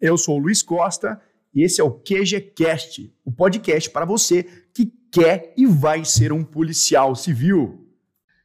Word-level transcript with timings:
Eu 0.00 0.18
sou 0.18 0.36
o 0.36 0.38
Luiz 0.38 0.62
Costa 0.62 1.20
e 1.54 1.62
esse 1.62 1.80
é 1.80 1.84
o 1.84 1.90
QGCast, 1.90 3.14
o 3.24 3.32
podcast 3.32 3.90
para 3.90 4.04
você 4.04 4.42
que 4.74 4.92
quer 5.10 5.54
e 5.56 5.64
vai 5.64 6.04
ser 6.04 6.32
um 6.32 6.44
policial 6.44 7.14
civil. 7.14 7.88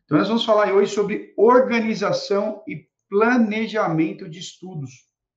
Então, 0.06 0.18
nós 0.18 0.30
vamos 0.30 0.46
falar 0.46 0.74
hoje 0.74 0.94
sobre 0.94 1.34
organização 1.36 2.64
e 2.66 2.88
planejamento 3.10 4.30
de 4.30 4.40
estudos, 4.40 4.92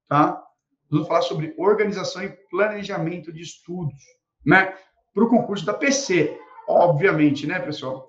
tá? 0.08 0.40
Vamos 0.88 1.08
falar 1.08 1.22
sobre 1.22 1.53
organização 1.58 2.23
e 2.23 2.29
planejamento 2.49 3.33
de 3.33 3.43
estudos, 3.43 4.01
né? 4.46 4.73
Para 5.12 5.25
o 5.25 5.29
concurso 5.29 5.67
da 5.67 5.75
PC, 5.75 6.39
obviamente, 6.69 7.45
né, 7.45 7.59
pessoal? 7.59 8.09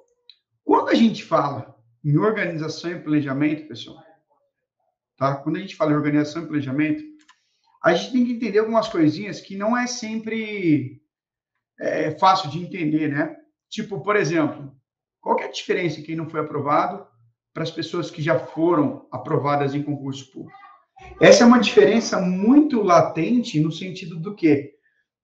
Quando 0.64 0.90
a 0.90 0.96
gente 0.96 1.24
fala 1.24 1.76
em 2.04 2.18
organização 2.18 2.92
e 2.92 3.00
planejamento, 3.00 3.68
pessoal, 3.68 4.04
tá? 5.18 5.38
Quando 5.38 5.56
a 5.56 5.60
gente 5.60 5.76
fala 5.76 5.92
em 5.92 5.96
organização 5.96 6.44
e 6.44 6.48
planejamento, 6.48 7.04
a 7.86 7.93
gente 7.93 8.11
tem 8.11 8.25
que 8.25 8.31
entender 8.31 8.57
algumas 8.57 8.88
coisinhas 8.88 9.39
que 9.39 9.55
não 9.55 9.77
é 9.77 9.85
sempre 9.85 10.99
é, 11.80 12.17
fácil 12.17 12.49
de 12.49 12.57
entender, 12.57 13.09
né? 13.09 13.35
Tipo, 13.70 14.02
por 14.02 14.16
exemplo, 14.16 14.76
qual 15.21 15.39
é 15.39 15.43
a 15.43 15.52
diferença 15.52 15.99
em 15.99 16.03
quem 16.03 16.16
não 16.16 16.27
foi 16.27 16.40
aprovado 16.40 17.05
para 17.53 17.62
as 17.62 17.70
pessoas 17.70 18.09
que 18.09 18.23
já 18.23 18.40
foram 18.40 19.07
aprovadas 19.12 19.76
em 19.76 19.84
concurso 19.84 20.31
público? 20.31 20.57
Essa 21.21 21.43
é 21.43 21.45
uma 21.45 21.59
diferença 21.59 22.20
muito 22.20 22.81
latente 22.81 23.59
no 23.59 23.71
sentido 23.71 24.20
do 24.20 24.34
que 24.34 24.73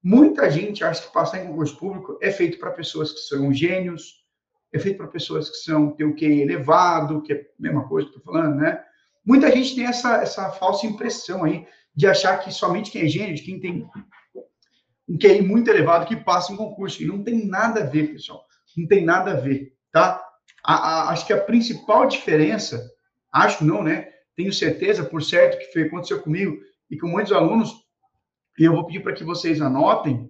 muita 0.04 0.48
gente 0.52 0.84
acha 0.84 1.02
que 1.02 1.12
passar 1.12 1.44
em 1.44 1.48
concurso 1.48 1.76
público 1.80 2.20
é 2.22 2.30
feito 2.30 2.60
para 2.60 2.70
pessoas 2.70 3.12
que 3.12 3.22
são 3.22 3.52
gênios, 3.52 4.24
é 4.72 4.78
feito 4.78 4.98
para 4.98 5.08
pessoas 5.08 5.50
que 5.50 5.58
são 5.58 5.96
têm 5.96 6.06
o 6.06 6.16
QI 6.16 6.42
elevado, 6.42 7.24
que 7.24 7.34
é 7.34 7.38
a 7.38 7.44
mesma 7.58 7.88
coisa 7.88 8.08
que 8.08 8.16
estou 8.16 8.32
falando, 8.32 8.58
né? 8.58 8.84
Muita 9.26 9.52
gente 9.52 9.74
tem 9.74 9.86
essa, 9.86 10.18
essa 10.18 10.52
falsa 10.52 10.86
impressão 10.86 11.44
aí 11.44 11.66
de 11.96 12.08
achar 12.08 12.38
que 12.38 12.52
somente 12.52 12.92
quem 12.92 13.04
é 13.04 13.08
gênio, 13.08 13.44
quem 13.44 13.60
tem 13.60 13.88
um 15.08 15.18
QI 15.18 15.42
muito 15.42 15.70
elevado, 15.70 16.06
que 16.06 16.16
passa 16.16 16.54
em 16.54 16.56
concurso. 16.56 17.02
E 17.04 17.06
não 17.06 17.24
tem 17.24 17.46
nada 17.46 17.82
a 17.82 17.86
ver, 17.86 18.14
pessoal. 18.14 18.46
Não 18.78 18.88
tem 18.88 19.04
nada 19.04 19.32
a 19.32 19.36
ver, 19.36 19.74
tá? 19.92 20.26
A, 20.64 20.74
a, 20.74 21.10
acho 21.10 21.26
que 21.26 21.34
a 21.34 21.42
principal 21.42 22.08
diferença, 22.08 22.90
acho 23.32 23.66
não, 23.66 23.84
né? 23.84 24.08
Tenho 24.36 24.54
certeza, 24.54 25.04
por 25.04 25.22
certo, 25.22 25.60
que 25.60 25.74
foi, 25.74 25.84
aconteceu 25.84 26.22
comigo 26.22 26.58
e 26.90 26.98
com 26.98 27.08
muitos 27.08 27.34
alunos, 27.34 27.74
e 28.58 28.64
eu 28.64 28.74
vou 28.74 28.86
pedir 28.86 29.02
para 29.02 29.14
que 29.14 29.24
vocês 29.24 29.62
anotem, 29.62 30.30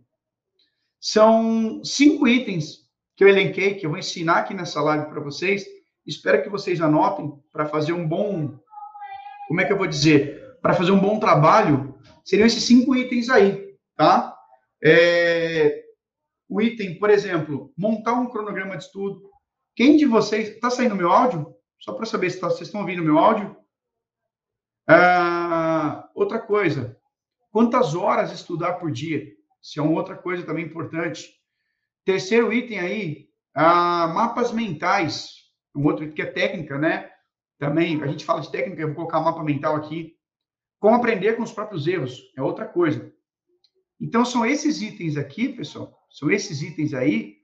são 0.99 1.83
cinco 1.83 2.27
itens 2.27 2.81
que 3.15 3.23
eu 3.23 3.27
elenquei, 3.27 3.75
que 3.75 3.85
eu 3.85 3.89
vou 3.89 3.99
ensinar 3.99 4.37
aqui 4.37 4.53
nessa 4.53 4.81
live 4.81 5.07
para 5.07 5.19
vocês. 5.19 5.65
Espero 6.05 6.41
que 6.41 6.49
vocês 6.49 6.81
anotem 6.81 7.31
para 7.51 7.65
fazer 7.65 7.93
um 7.93 8.07
bom 8.07 8.59
como 9.47 9.59
é 9.59 9.65
que 9.65 9.73
eu 9.73 9.77
vou 9.77 9.87
dizer, 9.87 10.40
para 10.61 10.73
fazer 10.73 10.91
um 10.91 10.99
bom 10.99 11.19
trabalho, 11.19 11.99
seriam 12.23 12.45
esses 12.45 12.63
cinco 12.63 12.95
itens 12.95 13.29
aí, 13.29 13.75
tá? 13.95 14.35
É, 14.83 15.83
o 16.47 16.61
item, 16.61 16.99
por 16.99 17.09
exemplo, 17.09 17.73
montar 17.77 18.13
um 18.13 18.29
cronograma 18.29 18.77
de 18.77 18.83
estudo. 18.83 19.21
Quem 19.75 19.95
de 19.97 20.05
vocês. 20.05 20.49
Está 20.49 20.69
saindo 20.69 20.95
meu 20.95 21.11
áudio? 21.11 21.55
Só 21.79 21.93
para 21.93 22.05
saber 22.05 22.29
se 22.29 22.39
tá, 22.39 22.47
vocês 22.47 22.67
estão 22.67 22.81
ouvindo 22.81 23.03
meu 23.03 23.17
áudio. 23.17 23.55
Ah, 24.87 26.09
outra 26.13 26.39
coisa, 26.39 26.97
quantas 27.51 27.95
horas 27.95 28.31
estudar 28.31 28.73
por 28.73 28.91
dia? 28.91 29.25
Isso 29.61 29.79
é 29.79 29.81
uma 29.81 29.93
outra 29.93 30.15
coisa 30.15 30.45
também 30.45 30.65
importante. 30.65 31.29
Terceiro 32.03 32.51
item 32.51 32.79
aí, 32.79 33.29
ah, 33.55 34.07
mapas 34.07 34.51
mentais. 34.51 35.29
Um 35.75 35.85
outro 35.85 36.03
item 36.03 36.15
que 36.15 36.21
é 36.21 36.25
técnica, 36.25 36.77
né? 36.77 37.09
Também, 37.57 38.01
a 38.03 38.07
gente 38.07 38.25
fala 38.25 38.41
de 38.41 38.51
técnica, 38.51 38.81
eu 38.81 38.87
vou 38.87 38.95
colocar 38.95 39.21
mapa 39.21 39.43
mental 39.43 39.75
aqui. 39.75 40.15
Como 40.81 40.95
aprender 40.95 41.37
com 41.37 41.43
os 41.43 41.53
próprios 41.53 41.87
erros, 41.87 42.19
é 42.35 42.41
outra 42.41 42.65
coisa. 42.65 43.09
Então, 44.01 44.25
são 44.25 44.45
esses 44.45 44.81
itens 44.81 45.15
aqui, 45.15 45.47
pessoal, 45.47 45.97
são 46.09 46.29
esses 46.29 46.61
itens 46.61 46.93
aí 46.93 47.37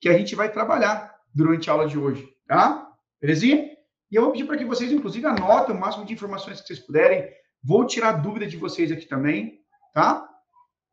que 0.00 0.08
a 0.08 0.16
gente 0.16 0.36
vai 0.36 0.52
trabalhar 0.52 1.12
durante 1.34 1.68
a 1.68 1.72
aula 1.72 1.88
de 1.88 1.98
hoje, 1.98 2.28
tá? 2.46 2.88
Belezinha? 3.20 3.76
E 4.10 4.14
eu 4.14 4.22
vou 4.22 4.32
pedir 4.32 4.44
para 4.44 4.56
que 4.56 4.64
vocês, 4.64 4.92
inclusive, 4.92 5.26
anotem 5.26 5.74
o 5.74 5.80
máximo 5.80 6.04
de 6.04 6.12
informações 6.12 6.60
que 6.60 6.66
vocês 6.68 6.78
puderem. 6.78 7.28
Vou 7.64 7.84
tirar 7.84 8.12
dúvida 8.12 8.46
de 8.46 8.56
vocês 8.56 8.92
aqui 8.92 9.06
também, 9.06 9.60
tá? 9.92 10.28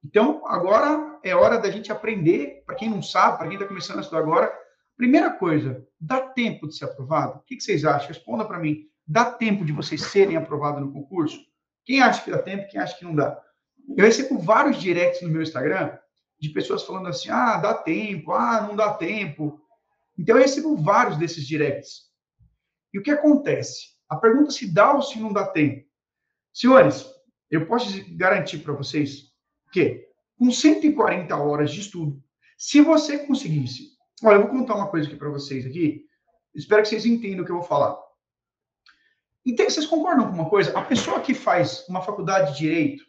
Então, 0.03 0.41
agora 0.47 1.19
é 1.24 1.35
hora 1.35 1.59
da 1.59 1.69
gente 1.69 1.91
aprender. 1.91 2.64
Para 2.66 2.75
quem 2.75 2.90
não 2.90 3.03
sabe, 3.03 3.38
para 3.38 3.47
quem 3.47 3.58
está 3.58 3.68
começando 3.68 3.97
a 3.97 4.02
estudar 4.02 4.22
agora, 4.22 4.52
Primeira 4.97 5.30
coisa, 5.30 5.85
dá 6.00 6.22
tempo 6.22 6.68
de 6.68 6.78
ser 6.78 6.85
aprovado? 6.85 7.40
O 7.40 7.41
que 7.41 7.59
vocês 7.59 7.84
acham? 7.84 8.08
Responda 8.08 8.46
para 8.46 8.59
mim. 8.59 8.88
Dá 9.06 9.25
tempo 9.30 9.66
de 9.66 9.74
vocês 9.74 10.02
serem 10.02 10.38
aprovados 10.38 10.81
no 10.81 10.91
concurso? 10.91 11.38
Quem 11.85 12.01
acha 12.01 12.23
que 12.23 12.31
dá 12.31 12.40
tempo, 12.40 12.68
quem 12.69 12.79
acha 12.79 12.97
que 12.97 13.06
não 13.06 13.16
dá? 13.16 13.41
Eu 13.96 14.06
recebo 14.06 14.40
vários 14.40 14.81
directs 14.81 15.22
no 15.22 15.29
meu 15.29 15.41
Instagram 15.41 15.97
de 16.40 16.50
pessoas 16.50 16.84
falando 16.84 17.07
assim: 17.07 17.29
ah, 17.29 17.57
dá 17.57 17.73
tempo, 17.73 18.31
ah, 18.31 18.62
não 18.62 18.75
dá 18.75 18.94
tempo. 18.94 19.62
Então 20.18 20.35
eu 20.35 20.41
recebo 20.41 20.75
vários 20.78 21.18
desses 21.18 21.46
directs. 21.46 22.09
E 22.94 23.00
o 23.00 23.03
que 23.03 23.12
acontece? 23.12 23.96
A 24.09 24.16
pergunta 24.16 24.51
se 24.51 24.72
dá 24.73 24.94
ou 24.94 25.01
se 25.01 25.19
não 25.19 25.31
dá 25.31 25.46
tempo. 25.46 25.85
Senhores, 26.53 27.06
eu 27.51 27.68
posso 27.68 27.88
garantir 28.16 28.59
para 28.59 28.73
vocês 28.73 29.31
que 29.72 30.07
com 30.38 30.52
140 30.52 31.35
horas 31.35 31.72
de 31.72 31.81
estudo, 31.81 32.22
se 32.57 32.81
você 32.81 33.19
conseguisse 33.19 33.96
Olha, 34.23 34.35
eu 34.35 34.41
vou 34.44 34.50
contar 34.50 34.75
uma 34.75 34.88
coisa 34.88 35.07
aqui 35.07 35.17
para 35.17 35.29
vocês 35.29 35.66
aqui. 35.66 36.06
Espero 36.53 36.81
que 36.81 36.90
vocês 36.90 37.06
entendam 37.06 37.44
o 37.44 37.46
que 37.46 37.52
eu 37.52 37.57
vou 37.57 37.66
falar. 37.66 37.97
Então, 39.45 39.69
vocês 39.69 39.85
concordam 39.85 40.28
com 40.28 40.33
uma 40.33 40.50
coisa? 40.50 40.78
A 40.78 40.81
pessoa 40.81 41.19
que 41.19 41.33
faz 41.33 41.88
uma 41.88 42.01
faculdade 42.01 42.53
de 42.53 42.59
direito, 42.59 43.06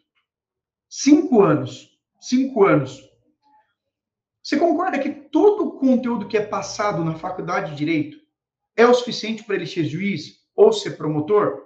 cinco 0.87 1.41
anos, 1.41 1.97
cinco 2.21 2.63
anos, 2.63 3.01
você 4.43 4.57
concorda 4.57 4.99
que 4.99 5.09
todo 5.09 5.65
o 5.65 5.79
conteúdo 5.79 6.27
que 6.27 6.37
é 6.37 6.45
passado 6.45 7.03
na 7.03 7.15
faculdade 7.15 7.71
de 7.71 7.77
direito 7.77 8.17
é 8.75 8.85
o 8.85 8.93
suficiente 8.93 9.43
para 9.43 9.55
ele 9.55 9.65
ser 9.65 9.85
juiz 9.85 10.37
ou 10.55 10.71
ser 10.71 10.91
promotor? 10.91 11.65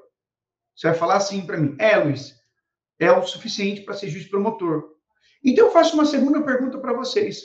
Você 0.74 0.88
vai 0.88 0.96
falar 0.96 1.18
assim 1.18 1.46
para 1.46 1.58
mim, 1.58 1.76
é, 1.78 1.98
Luiz, 1.98 2.34
é 2.98 3.12
o 3.12 3.24
suficiente 3.24 3.82
para 3.82 3.94
ser 3.94 4.10
juiz 4.10 4.28
promotor. 4.28 4.96
Então, 5.44 5.66
eu 5.66 5.72
faço 5.72 5.96
uma 5.96 6.06
segunda 6.06 6.42
pergunta 6.44 6.78
para 6.80 6.94
vocês. 6.94 7.44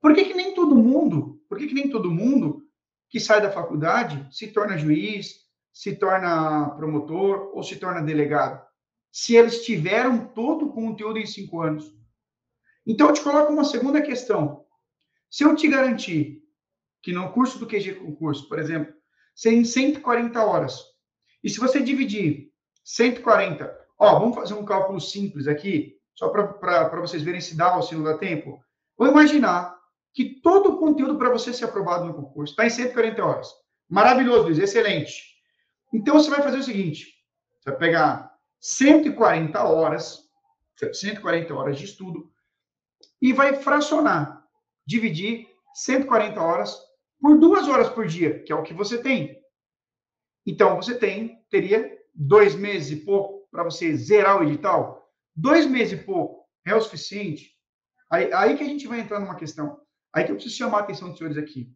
Por 0.00 0.14
que, 0.14 0.24
que 0.26 0.34
nem 0.34 0.54
todo 0.54 0.76
mundo, 0.76 1.42
por 1.48 1.58
que, 1.58 1.66
que 1.66 1.74
nem 1.74 1.88
todo 1.88 2.10
mundo 2.10 2.62
que 3.08 3.18
sai 3.18 3.40
da 3.40 3.50
faculdade 3.50 4.26
se 4.30 4.48
torna 4.48 4.78
juiz, 4.78 5.49
se 5.72 5.96
torna 5.96 6.70
promotor 6.76 7.50
ou 7.54 7.62
se 7.62 7.76
torna 7.76 8.02
delegado? 8.02 8.64
Se 9.12 9.34
eles 9.34 9.64
tiveram 9.64 10.26
todo 10.26 10.66
o 10.66 10.72
conteúdo 10.72 11.18
em 11.18 11.26
cinco 11.26 11.60
anos. 11.60 11.92
Então, 12.86 13.08
eu 13.08 13.12
te 13.12 13.22
coloco 13.22 13.52
uma 13.52 13.64
segunda 13.64 14.00
questão. 14.00 14.64
Se 15.30 15.44
eu 15.44 15.54
te 15.54 15.68
garantir 15.68 16.42
que 17.02 17.12
no 17.12 17.32
curso 17.32 17.58
do 17.58 17.66
QG 17.66 17.94
Concurso, 17.94 18.48
por 18.48 18.58
exemplo, 18.58 18.92
em 19.46 19.64
140 19.64 20.44
horas, 20.44 20.84
e 21.42 21.48
se 21.48 21.58
você 21.58 21.80
dividir 21.80 22.50
140, 22.84 23.78
ó, 23.98 24.18
vamos 24.18 24.34
fazer 24.34 24.54
um 24.54 24.64
cálculo 24.64 25.00
simples 25.00 25.46
aqui, 25.46 25.96
só 26.14 26.28
para 26.28 27.00
vocês 27.00 27.22
verem 27.22 27.40
se 27.40 27.56
dá 27.56 27.76
ou 27.76 27.82
se 27.82 27.94
não 27.94 28.02
dá 28.02 28.18
tempo. 28.18 28.62
Vou 28.98 29.08
imaginar 29.08 29.78
que 30.12 30.40
todo 30.42 30.70
o 30.70 30.78
conteúdo 30.78 31.16
para 31.16 31.30
você 31.30 31.52
ser 31.52 31.64
aprovado 31.64 32.04
no 32.04 32.14
concurso 32.14 32.52
está 32.52 32.66
em 32.66 32.70
140 32.70 33.24
horas. 33.24 33.48
Maravilhoso, 33.88 34.44
Luiz, 34.44 34.58
excelente. 34.58 35.29
Então 35.92 36.14
você 36.14 36.30
vai 36.30 36.42
fazer 36.42 36.58
o 36.58 36.62
seguinte: 36.62 37.14
você 37.60 37.70
vai 37.70 37.78
pegar 37.78 38.34
140 38.60 39.62
horas, 39.62 40.20
140 40.92 41.54
horas 41.54 41.78
de 41.78 41.84
estudo, 41.84 42.30
e 43.20 43.32
vai 43.32 43.54
fracionar, 43.54 44.44
dividir 44.86 45.48
140 45.74 46.40
horas 46.40 46.78
por 47.20 47.38
duas 47.38 47.68
horas 47.68 47.88
por 47.88 48.06
dia, 48.06 48.42
que 48.42 48.52
é 48.52 48.54
o 48.54 48.62
que 48.62 48.72
você 48.72 48.98
tem. 49.02 49.38
Então 50.46 50.76
você 50.76 50.98
tem, 50.98 51.44
teria 51.50 51.98
dois 52.14 52.54
meses 52.54 52.90
e 52.90 53.04
pouco 53.04 53.46
para 53.50 53.64
você 53.64 53.94
zerar 53.94 54.40
o 54.40 54.44
edital. 54.44 55.08
Dois 55.34 55.66
meses 55.66 56.00
e 56.00 56.04
pouco 56.04 56.46
é 56.66 56.74
o 56.74 56.80
suficiente. 56.80 57.54
Aí, 58.10 58.32
aí 58.32 58.56
que 58.56 58.64
a 58.64 58.66
gente 58.66 58.88
vai 58.88 59.00
entrar 59.00 59.20
numa 59.20 59.36
questão. 59.36 59.80
Aí 60.12 60.24
que 60.24 60.32
eu 60.32 60.34
preciso 60.34 60.56
chamar 60.56 60.78
a 60.78 60.80
atenção 60.82 61.08
dos 61.08 61.18
senhores 61.18 61.38
aqui. 61.38 61.72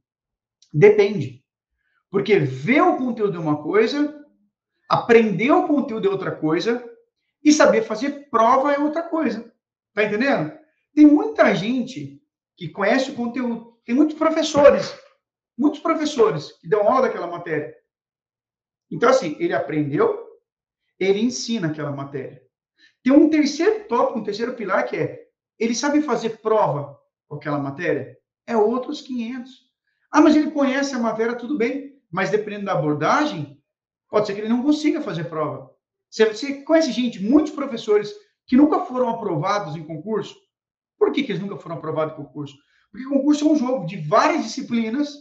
Depende. 0.73 1.44
Porque 2.15 2.39
ver 2.39 2.81
o 2.81 2.97
conteúdo 2.97 3.39
é 3.39 3.41
uma 3.41 3.61
coisa, 3.61 4.25
aprender 4.89 5.51
o 5.51 5.67
conteúdo 5.67 6.07
é 6.07 6.13
outra 6.13 6.31
coisa, 6.31 6.89
e 7.43 7.53
saber 7.53 7.83
fazer 7.83 8.31
prova 8.31 8.73
é 8.73 8.79
outra 8.79 9.03
coisa. 9.03 9.53
Tá 9.93 10.05
entendendo? 10.05 10.57
Tem 10.95 11.05
muita 11.05 11.53
gente 11.57 12.23
que 12.57 12.69
conhece 12.69 13.11
o 13.11 13.17
conteúdo. 13.17 13.77
Tem 13.85 13.97
muitos 13.97 14.17
professores, 14.17 14.97
muitos 15.59 15.81
professores 15.81 16.53
que 16.61 16.69
dão 16.69 16.89
aula 16.89 17.09
daquela 17.09 17.27
matéria. 17.27 17.75
Então, 18.89 19.09
assim, 19.09 19.37
ele 19.41 19.53
aprendeu, 19.53 20.25
ele 21.01 21.19
ensina 21.19 21.67
aquela 21.67 21.91
matéria. 21.91 22.41
Tem 23.03 23.13
um 23.13 23.29
terceiro 23.29 23.89
tópico, 23.89 24.21
um 24.21 24.25
terceiro 24.25 24.55
pilar 24.55 24.87
que 24.87 24.97
é 24.97 25.27
ele 25.59 25.75
sabe 25.75 26.01
fazer 26.01 26.39
prova 26.41 26.97
com 27.27 27.35
aquela 27.35 27.59
matéria 27.59 28.17
é 28.47 28.57
outros 28.57 29.01
500. 29.01 29.51
Ah, 30.13 30.21
mas 30.21 30.37
ele 30.37 30.53
conhece 30.53 30.95
a 30.95 30.99
matéria, 31.01 31.35
tudo 31.35 31.59
bem. 31.59 31.94
Mas 32.15 32.31
dependendo 32.31 32.67
da 32.67 32.75
abordagem, 32.75 33.61
pode 34.09 34.29
ser 34.29 34.35
que 34.35 34.41
ele 34.41 34.49
não 34.49 34.63
consiga 34.63 35.01
fazer 35.01 35.25
prova. 35.25 35.69
Você, 36.09 36.25
você 36.27 36.63
conhece 36.63 36.93
gente, 36.93 37.21
muitos 37.21 37.51
professores 37.51 38.15
que 38.47 38.57
nunca 38.57 38.85
foram 38.85 39.09
aprovados 39.09 39.75
em 39.75 39.83
concurso. 39.83 40.37
Por 40.97 41.11
que, 41.11 41.25
que 41.25 41.33
eles 41.33 41.43
nunca 41.43 41.57
foram 41.57 41.75
aprovados 41.75 42.15
em 42.15 42.17
concurso? 42.17 42.57
Porque 42.93 43.09
concurso 43.09 43.49
é 43.49 43.51
um 43.51 43.57
jogo 43.57 43.85
de 43.85 43.97
várias 43.97 44.45
disciplinas 44.45 45.13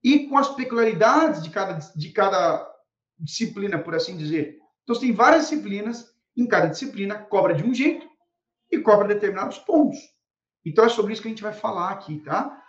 e 0.00 0.28
com 0.28 0.38
as 0.38 0.54
peculiaridades 0.54 1.42
de 1.42 1.50
cada, 1.50 1.76
de 1.96 2.10
cada 2.10 2.72
disciplina, 3.18 3.76
por 3.76 3.96
assim 3.96 4.16
dizer. 4.16 4.60
Então, 4.84 4.94
você 4.94 5.00
tem 5.00 5.12
várias 5.12 5.48
disciplinas, 5.48 6.06
em 6.36 6.46
cada 6.46 6.68
disciplina 6.68 7.18
cobra 7.18 7.52
de 7.52 7.64
um 7.64 7.74
jeito 7.74 8.08
e 8.70 8.78
cobra 8.78 9.08
determinados 9.08 9.58
pontos. 9.58 9.98
Então, 10.64 10.84
é 10.84 10.88
sobre 10.88 11.12
isso 11.12 11.22
que 11.22 11.26
a 11.26 11.32
gente 11.32 11.42
vai 11.42 11.52
falar 11.52 11.90
aqui, 11.90 12.20
tá? 12.20 12.62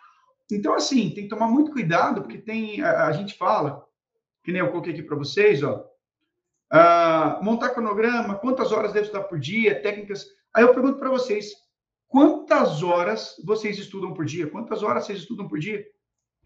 Então, 0.51 0.73
assim, 0.73 1.09
tem 1.09 1.23
que 1.23 1.29
tomar 1.29 1.47
muito 1.47 1.71
cuidado, 1.71 2.21
porque 2.21 2.37
tem, 2.37 2.81
a, 2.81 3.07
a 3.07 3.11
gente 3.11 3.37
fala, 3.37 3.83
que 4.43 4.51
nem 4.51 4.61
eu 4.61 4.69
coloquei 4.69 4.93
aqui 4.93 5.01
para 5.01 5.15
vocês, 5.15 5.63
ó, 5.63 5.85
uh, 6.71 7.43
montar 7.43 7.69
cronograma, 7.69 8.35
quantas 8.35 8.71
horas 8.71 8.93
deve 8.93 9.07
estudar 9.07 9.23
por 9.23 9.39
dia, 9.39 9.81
técnicas. 9.81 10.25
Aí 10.53 10.63
eu 10.63 10.73
pergunto 10.73 10.99
para 10.99 11.09
vocês, 11.09 11.51
quantas 12.07 12.83
horas 12.83 13.35
vocês 13.43 13.77
estudam 13.77 14.13
por 14.13 14.25
dia? 14.25 14.47
Quantas 14.47 14.83
horas 14.83 15.05
vocês 15.05 15.19
estudam 15.19 15.47
por 15.47 15.59
dia? 15.59 15.85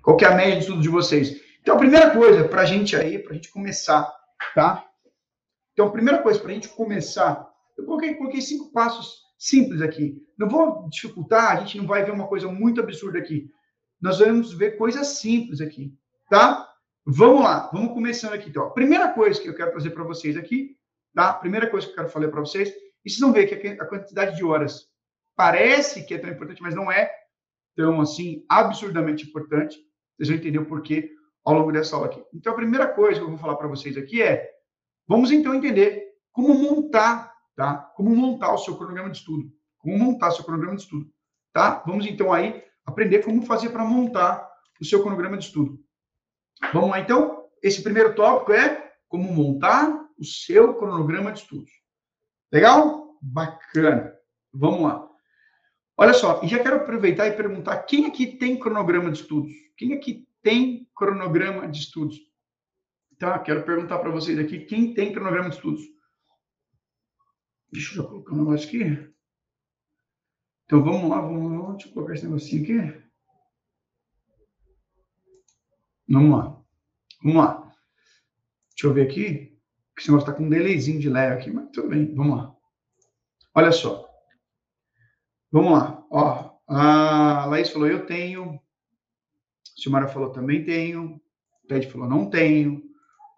Qual 0.02 0.18
é 0.22 0.26
a 0.26 0.36
média 0.36 0.56
de 0.56 0.62
estudo 0.62 0.82
de 0.82 0.90
vocês? 0.90 1.42
Então, 1.62 1.76
a 1.76 1.80
primeira 1.80 2.12
coisa 2.12 2.48
para 2.48 2.62
a 2.62 2.66
gente 2.66 2.96
aí, 2.96 3.20
para 3.20 3.34
a 3.34 3.36
gente 3.36 3.52
começar, 3.52 4.10
tá? 4.56 4.86
Então, 5.74 5.88
a 5.88 5.92
primeira 5.92 6.22
coisa 6.22 6.40
para 6.40 6.52
a 6.52 6.54
gente 6.54 6.70
começar, 6.70 7.50
eu 7.78 7.86
coloquei, 7.86 8.14
coloquei 8.16 8.42
cinco 8.42 8.72
passos 8.72 9.24
simples 9.38 9.82
aqui. 9.82 10.26
Não 10.38 10.48
vou 10.48 10.90
dificultar, 10.90 11.52
a 11.52 11.60
gente 11.60 11.78
não 11.78 11.86
vai 11.86 12.04
ver 12.04 12.12
uma 12.12 12.28
coisa 12.28 12.48
muito 12.48 12.82
absurda 12.82 13.20
aqui. 13.20 13.52
Nós 14.02 14.20
vamos 14.20 14.54
ver 14.54 14.78
coisas 14.78 15.08
simples 15.20 15.60
aqui, 15.60 15.94
tá? 16.30 16.68
Vamos 17.06 17.42
lá, 17.42 17.70
vamos 17.74 17.94
começando 17.94 18.34
aqui. 18.34 18.50
Então, 18.50 18.64
a 18.64 18.72
primeira 18.72 19.12
coisa 19.12 19.42
que 19.42 19.48
eu 19.48 19.56
quero 19.56 19.72
trazer 19.72 19.90
para 19.90 20.04
vocês 20.04 20.38
aqui, 20.38 20.78
tá? 21.14 21.30
A 21.30 21.34
primeira 21.34 21.70
coisa 21.70 21.86
que 21.86 21.92
eu 21.92 21.96
quero 21.96 22.10
falar 22.10 22.30
para 22.30 22.40
vocês, 22.40 22.70
e 22.70 23.10
vocês 23.10 23.20
vão 23.20 23.34
ver 23.34 23.48
que 23.48 23.68
a 23.68 23.86
quantidade 23.86 24.38
de 24.38 24.44
horas 24.44 24.88
parece 25.36 26.06
que 26.06 26.14
é 26.14 26.18
tão 26.18 26.30
importante, 26.30 26.62
mas 26.62 26.76
não 26.76 26.92
é 26.92 27.12
tão 27.76 28.00
assim 28.00 28.46
absurdamente 28.48 29.28
importante. 29.28 29.78
Vocês 30.16 30.30
vão 30.30 30.38
entender 30.38 30.60
o 30.60 30.66
porquê 30.66 31.12
ao 31.44 31.56
longo 31.56 31.72
dessa 31.72 31.96
aula 31.96 32.08
aqui. 32.08 32.24
Então, 32.34 32.54
a 32.54 32.56
primeira 32.56 32.88
coisa 32.88 33.20
que 33.20 33.26
eu 33.26 33.30
vou 33.30 33.38
falar 33.38 33.56
para 33.56 33.68
vocês 33.68 33.98
aqui 33.98 34.22
é, 34.22 34.50
vamos 35.08 35.32
então 35.32 35.54
entender 35.54 36.10
como 36.32 36.54
montar, 36.54 37.34
tá? 37.56 37.76
Como 37.96 38.16
montar 38.16 38.54
o 38.54 38.58
seu 38.58 38.78
cronograma 38.78 39.10
de 39.10 39.18
estudo. 39.18 39.52
Como 39.80 39.98
montar 39.98 40.32
seu 40.32 40.44
cronograma 40.44 40.76
de 40.76 40.84
estudo, 40.84 41.10
tá? 41.54 41.82
Vamos 41.86 42.06
então 42.06 42.32
aí 42.32 42.64
aprender 42.86 43.20
como 43.20 43.46
fazer 43.46 43.70
para 43.70 43.86
montar 43.86 44.50
o 44.80 44.86
seu 44.86 45.02
cronograma 45.02 45.38
de 45.38 45.46
estudo. 45.46 45.80
Vamos 46.74 46.90
lá 46.92 47.00
então? 47.00 47.48
Esse 47.62 47.82
primeiro 47.82 48.16
tópico 48.16 48.54
é 48.54 48.94
como 49.08 49.32
montar 49.34 50.08
o 50.18 50.24
seu 50.24 50.76
cronograma 50.76 51.32
de 51.32 51.40
estudos. 51.40 51.72
Legal? 52.52 53.18
Bacana. 53.22 54.14
Vamos 54.54 54.82
lá. 54.82 55.10
Olha 55.98 56.14
só, 56.14 56.42
e 56.44 56.48
já 56.48 56.60
quero 56.60 56.78
aproveitar 56.78 57.28
e 57.28 57.36
perguntar 57.36 57.84
quem 57.84 58.06
aqui 58.06 58.26
tem 58.26 58.58
cronograma 58.58 59.12
de 59.12 59.20
estudos? 59.20 59.52
Quem 59.76 59.94
aqui 59.94 60.28
tem 60.42 60.90
cronograma 60.96 61.68
de 61.68 61.80
estudos? 61.80 62.18
Tá, 63.18 63.38
quero 63.40 63.66
perguntar 63.66 64.00
para 64.00 64.10
vocês 64.10 64.40
aqui, 64.40 64.60
quem 64.60 64.94
tem 64.94 65.12
cronograma 65.12 65.50
de 65.50 65.56
estudos? 65.56 65.84
Deixa 67.72 68.00
eu 68.00 68.08
colocar 68.08 68.34
um 68.34 68.38
negócio 68.38 68.68
aqui. 68.68 69.14
Então 70.70 70.84
vamos 70.84 71.10
lá, 71.10 71.20
vamos 71.20 71.64
lá, 71.64 71.72
deixa 71.72 71.88
eu 71.88 71.94
colocar 71.94 72.14
esse 72.14 72.26
negocinho 72.26 72.62
aqui. 72.62 73.04
Vamos 76.08 76.38
lá. 76.38 76.62
Vamos 77.24 77.38
lá. 77.38 77.74
Deixa 78.70 78.86
eu 78.86 78.94
ver 78.94 79.08
aqui. 79.08 79.60
Esse 79.98 80.10
negócio 80.10 80.30
está 80.30 80.32
com 80.32 80.44
um 80.44 80.50
delayzinho 80.50 81.00
de 81.00 81.10
leve 81.10 81.42
aqui, 81.42 81.50
mas 81.50 81.72
tudo 81.72 81.90
bem. 81.90 82.14
Vamos 82.14 82.38
lá. 82.38 82.56
Olha 83.56 83.72
só. 83.72 84.08
Vamos 85.52 85.72
lá. 85.72 86.06
Ó, 86.12 86.60
a 86.68 87.48
Laís 87.48 87.72
falou, 87.72 87.88
eu 87.88 88.06
tenho. 88.06 88.54
A 88.54 89.82
Silmara 89.82 90.08
falou, 90.08 90.30
também 90.30 90.64
tenho. 90.64 91.20
O 91.64 91.68
Ted 91.68 91.90
falou, 91.90 92.08
não 92.08 92.30
tenho. 92.30 92.78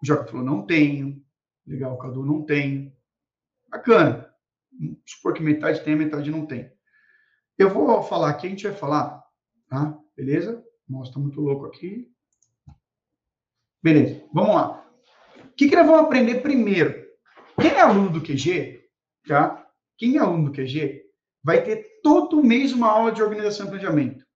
O 0.02 0.04
Joca 0.06 0.26
falou, 0.26 0.44
não 0.44 0.66
tenho. 0.66 1.24
Legal, 1.66 1.94
o 1.94 1.98
Cadu 1.98 2.26
não 2.26 2.44
tem. 2.44 2.94
Bacana. 3.70 4.30
Supor 5.06 5.32
que 5.32 5.42
metade 5.42 5.82
tem, 5.82 5.96
metade 5.96 6.30
não 6.30 6.44
tem. 6.44 6.70
Eu 7.62 7.70
vou 7.70 8.02
falar 8.02 8.30
aqui, 8.30 8.48
a 8.48 8.50
gente 8.50 8.66
vai 8.66 8.76
falar, 8.76 9.22
tá? 9.68 9.96
Beleza? 10.16 10.64
Nossa, 10.88 11.12
tá 11.12 11.20
muito 11.20 11.40
louco 11.40 11.64
aqui. 11.64 12.10
Beleza, 13.80 14.20
vamos 14.34 14.56
lá. 14.56 14.84
O 15.38 15.54
que, 15.54 15.68
que 15.68 15.76
nós 15.76 15.86
vamos 15.86 16.02
aprender 16.02 16.40
primeiro? 16.40 17.06
Quem 17.60 17.70
é 17.70 17.80
aluno 17.80 18.10
do 18.10 18.20
QG, 18.20 18.80
tá? 19.28 19.64
Quem 19.96 20.16
é 20.16 20.18
aluno 20.18 20.50
do 20.50 20.52
QG 20.52 21.02
vai 21.40 21.62
ter 21.62 22.00
todo 22.02 22.42
mês 22.42 22.72
uma 22.72 22.90
aula 22.90 23.12
de 23.12 23.22
organização 23.22 23.66
e 23.66 23.68
planejamento. 23.68 24.26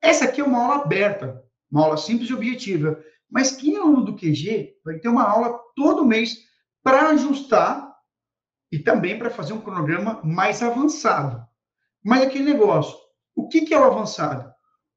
Essa 0.00 0.26
aqui 0.26 0.40
é 0.40 0.44
uma 0.44 0.62
aula 0.62 0.84
aberta, 0.84 1.42
uma 1.68 1.82
aula 1.82 1.96
simples 1.96 2.30
e 2.30 2.34
objetiva. 2.34 3.02
Mas 3.28 3.56
quem 3.56 3.74
é 3.74 3.78
aluno 3.80 4.04
do 4.04 4.14
QG 4.14 4.76
vai 4.84 5.00
ter 5.00 5.08
uma 5.08 5.28
aula 5.28 5.58
todo 5.74 6.06
mês 6.06 6.44
para 6.80 7.08
ajustar 7.08 7.92
e 8.70 8.78
também 8.78 9.18
para 9.18 9.30
fazer 9.30 9.52
um 9.52 9.60
cronograma 9.60 10.20
mais 10.22 10.62
avançado. 10.62 11.47
Mas 12.04 12.22
aquele 12.22 12.44
negócio, 12.44 12.96
o 13.34 13.48
que, 13.48 13.62
que 13.62 13.74
é 13.74 13.78
o 13.78 13.84
avançado? 13.84 14.52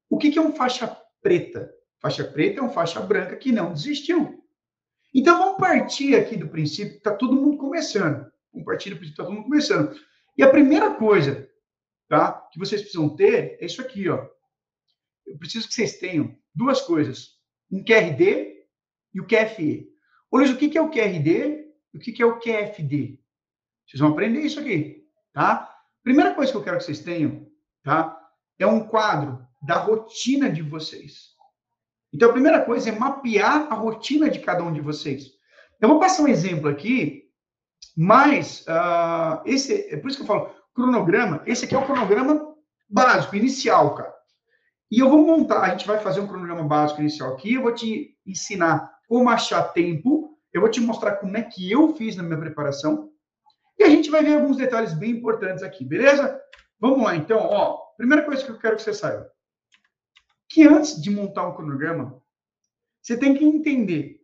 O 0.09 0.17
que, 0.17 0.31
que 0.31 0.39
é 0.39 0.41
um 0.41 0.53
faixa 0.53 0.97
preta? 1.21 1.71
Faixa 1.99 2.23
preta 2.23 2.59
é 2.59 2.63
um 2.63 2.69
faixa 2.69 2.99
branca 2.99 3.35
que 3.35 3.51
não 3.51 3.73
desistiu. 3.73 4.43
Então 5.13 5.37
vamos 5.37 5.57
partir 5.57 6.15
aqui 6.15 6.37
do 6.37 6.49
princípio 6.49 6.93
que 6.93 6.97
está 6.97 7.15
todo 7.15 7.35
mundo 7.35 7.57
começando. 7.57 8.31
Vamos 8.51 8.65
partir 8.65 8.89
do 8.89 8.97
princípio 8.97 9.15
que 9.15 9.21
está 9.21 9.23
todo 9.23 9.33
mundo 9.33 9.45
começando. 9.45 9.95
E 10.37 10.43
a 10.43 10.49
primeira 10.49 10.93
coisa 10.95 11.49
tá, 12.07 12.31
que 12.51 12.59
vocês 12.59 12.81
precisam 12.81 13.15
ter 13.15 13.57
é 13.59 13.65
isso 13.65 13.81
aqui. 13.81 14.09
Ó. 14.09 14.25
Eu 15.25 15.37
preciso 15.37 15.67
que 15.67 15.73
vocês 15.73 15.97
tenham 15.97 16.35
duas 16.55 16.81
coisas: 16.81 17.37
um 17.71 17.83
QRD 17.83 18.65
e 19.13 19.21
o 19.21 19.27
QFE. 19.27 19.89
Olha, 20.31 20.51
o 20.51 20.57
que 20.57 20.77
é 20.77 20.81
o 20.81 20.89
QRD 20.89 21.67
e 21.93 21.97
o 21.97 21.99
que 21.99 22.21
é 22.21 22.25
o 22.25 22.39
QFD? 22.39 23.19
Vocês 23.85 23.99
vão 23.99 24.11
aprender 24.11 24.39
isso 24.39 24.59
aqui, 24.59 25.05
tá? 25.33 25.70
Primeira 26.03 26.33
coisa 26.33 26.51
que 26.51 26.57
eu 26.57 26.63
quero 26.63 26.77
que 26.77 26.83
vocês 26.83 26.99
tenham, 26.99 27.47
tá? 27.83 28.17
É 28.57 28.65
um 28.65 28.87
quadro 28.87 29.45
da 29.61 29.75
rotina 29.75 30.49
de 30.49 30.61
vocês. 30.61 31.31
Então, 32.13 32.29
a 32.29 32.33
primeira 32.33 32.61
coisa 32.61 32.89
é 32.89 32.91
mapear 32.91 33.67
a 33.71 33.75
rotina 33.75 34.29
de 34.29 34.39
cada 34.39 34.63
um 34.63 34.73
de 34.73 34.81
vocês. 34.81 35.27
Eu 35.79 35.87
vou 35.89 35.99
passar 35.99 36.23
um 36.23 36.27
exemplo 36.27 36.69
aqui, 36.69 37.23
mas 37.95 38.65
uh, 38.67 39.41
esse 39.45 39.87
é 39.93 39.97
por 39.97 40.09
isso 40.09 40.17
que 40.17 40.23
eu 40.23 40.27
falo 40.27 40.53
cronograma. 40.73 41.41
Esse 41.45 41.65
aqui 41.65 41.75
é 41.75 41.77
o 41.77 41.85
cronograma 41.85 42.55
básico, 42.89 43.35
inicial, 43.35 43.95
cara. 43.95 44.13
E 44.91 44.99
eu 44.99 45.09
vou 45.09 45.25
montar, 45.25 45.61
a 45.61 45.69
gente 45.69 45.87
vai 45.87 45.99
fazer 45.99 46.19
um 46.19 46.27
cronograma 46.27 46.63
básico 46.63 46.99
inicial 46.99 47.33
aqui. 47.33 47.53
Eu 47.53 47.61
vou 47.61 47.73
te 47.73 48.17
ensinar 48.25 48.91
como 49.07 49.29
achar 49.29 49.63
tempo. 49.71 50.37
Eu 50.53 50.61
vou 50.61 50.69
te 50.69 50.81
mostrar 50.81 51.15
como 51.15 51.37
é 51.37 51.43
que 51.43 51.71
eu 51.71 51.95
fiz 51.95 52.15
na 52.15 52.23
minha 52.23 52.37
preparação. 52.37 53.09
E 53.77 53.83
a 53.83 53.89
gente 53.89 54.09
vai 54.09 54.23
ver 54.23 54.35
alguns 54.35 54.57
detalhes 54.57 54.93
bem 54.93 55.11
importantes 55.11 55.63
aqui, 55.63 55.83
beleza? 55.83 56.39
Vamos 56.79 57.03
lá, 57.03 57.15
então, 57.15 57.39
ó. 57.39 57.77
Primeira 57.97 58.23
coisa 58.23 58.43
que 58.43 58.51
eu 58.51 58.59
quero 58.59 58.75
que 58.75 58.81
você 58.81 58.93
saiba 58.93 59.31
que 60.51 60.67
antes 60.67 61.01
de 61.01 61.09
montar 61.09 61.47
um 61.47 61.55
cronograma, 61.55 62.21
você 63.01 63.17
tem 63.17 63.33
que 63.33 63.45
entender, 63.45 64.21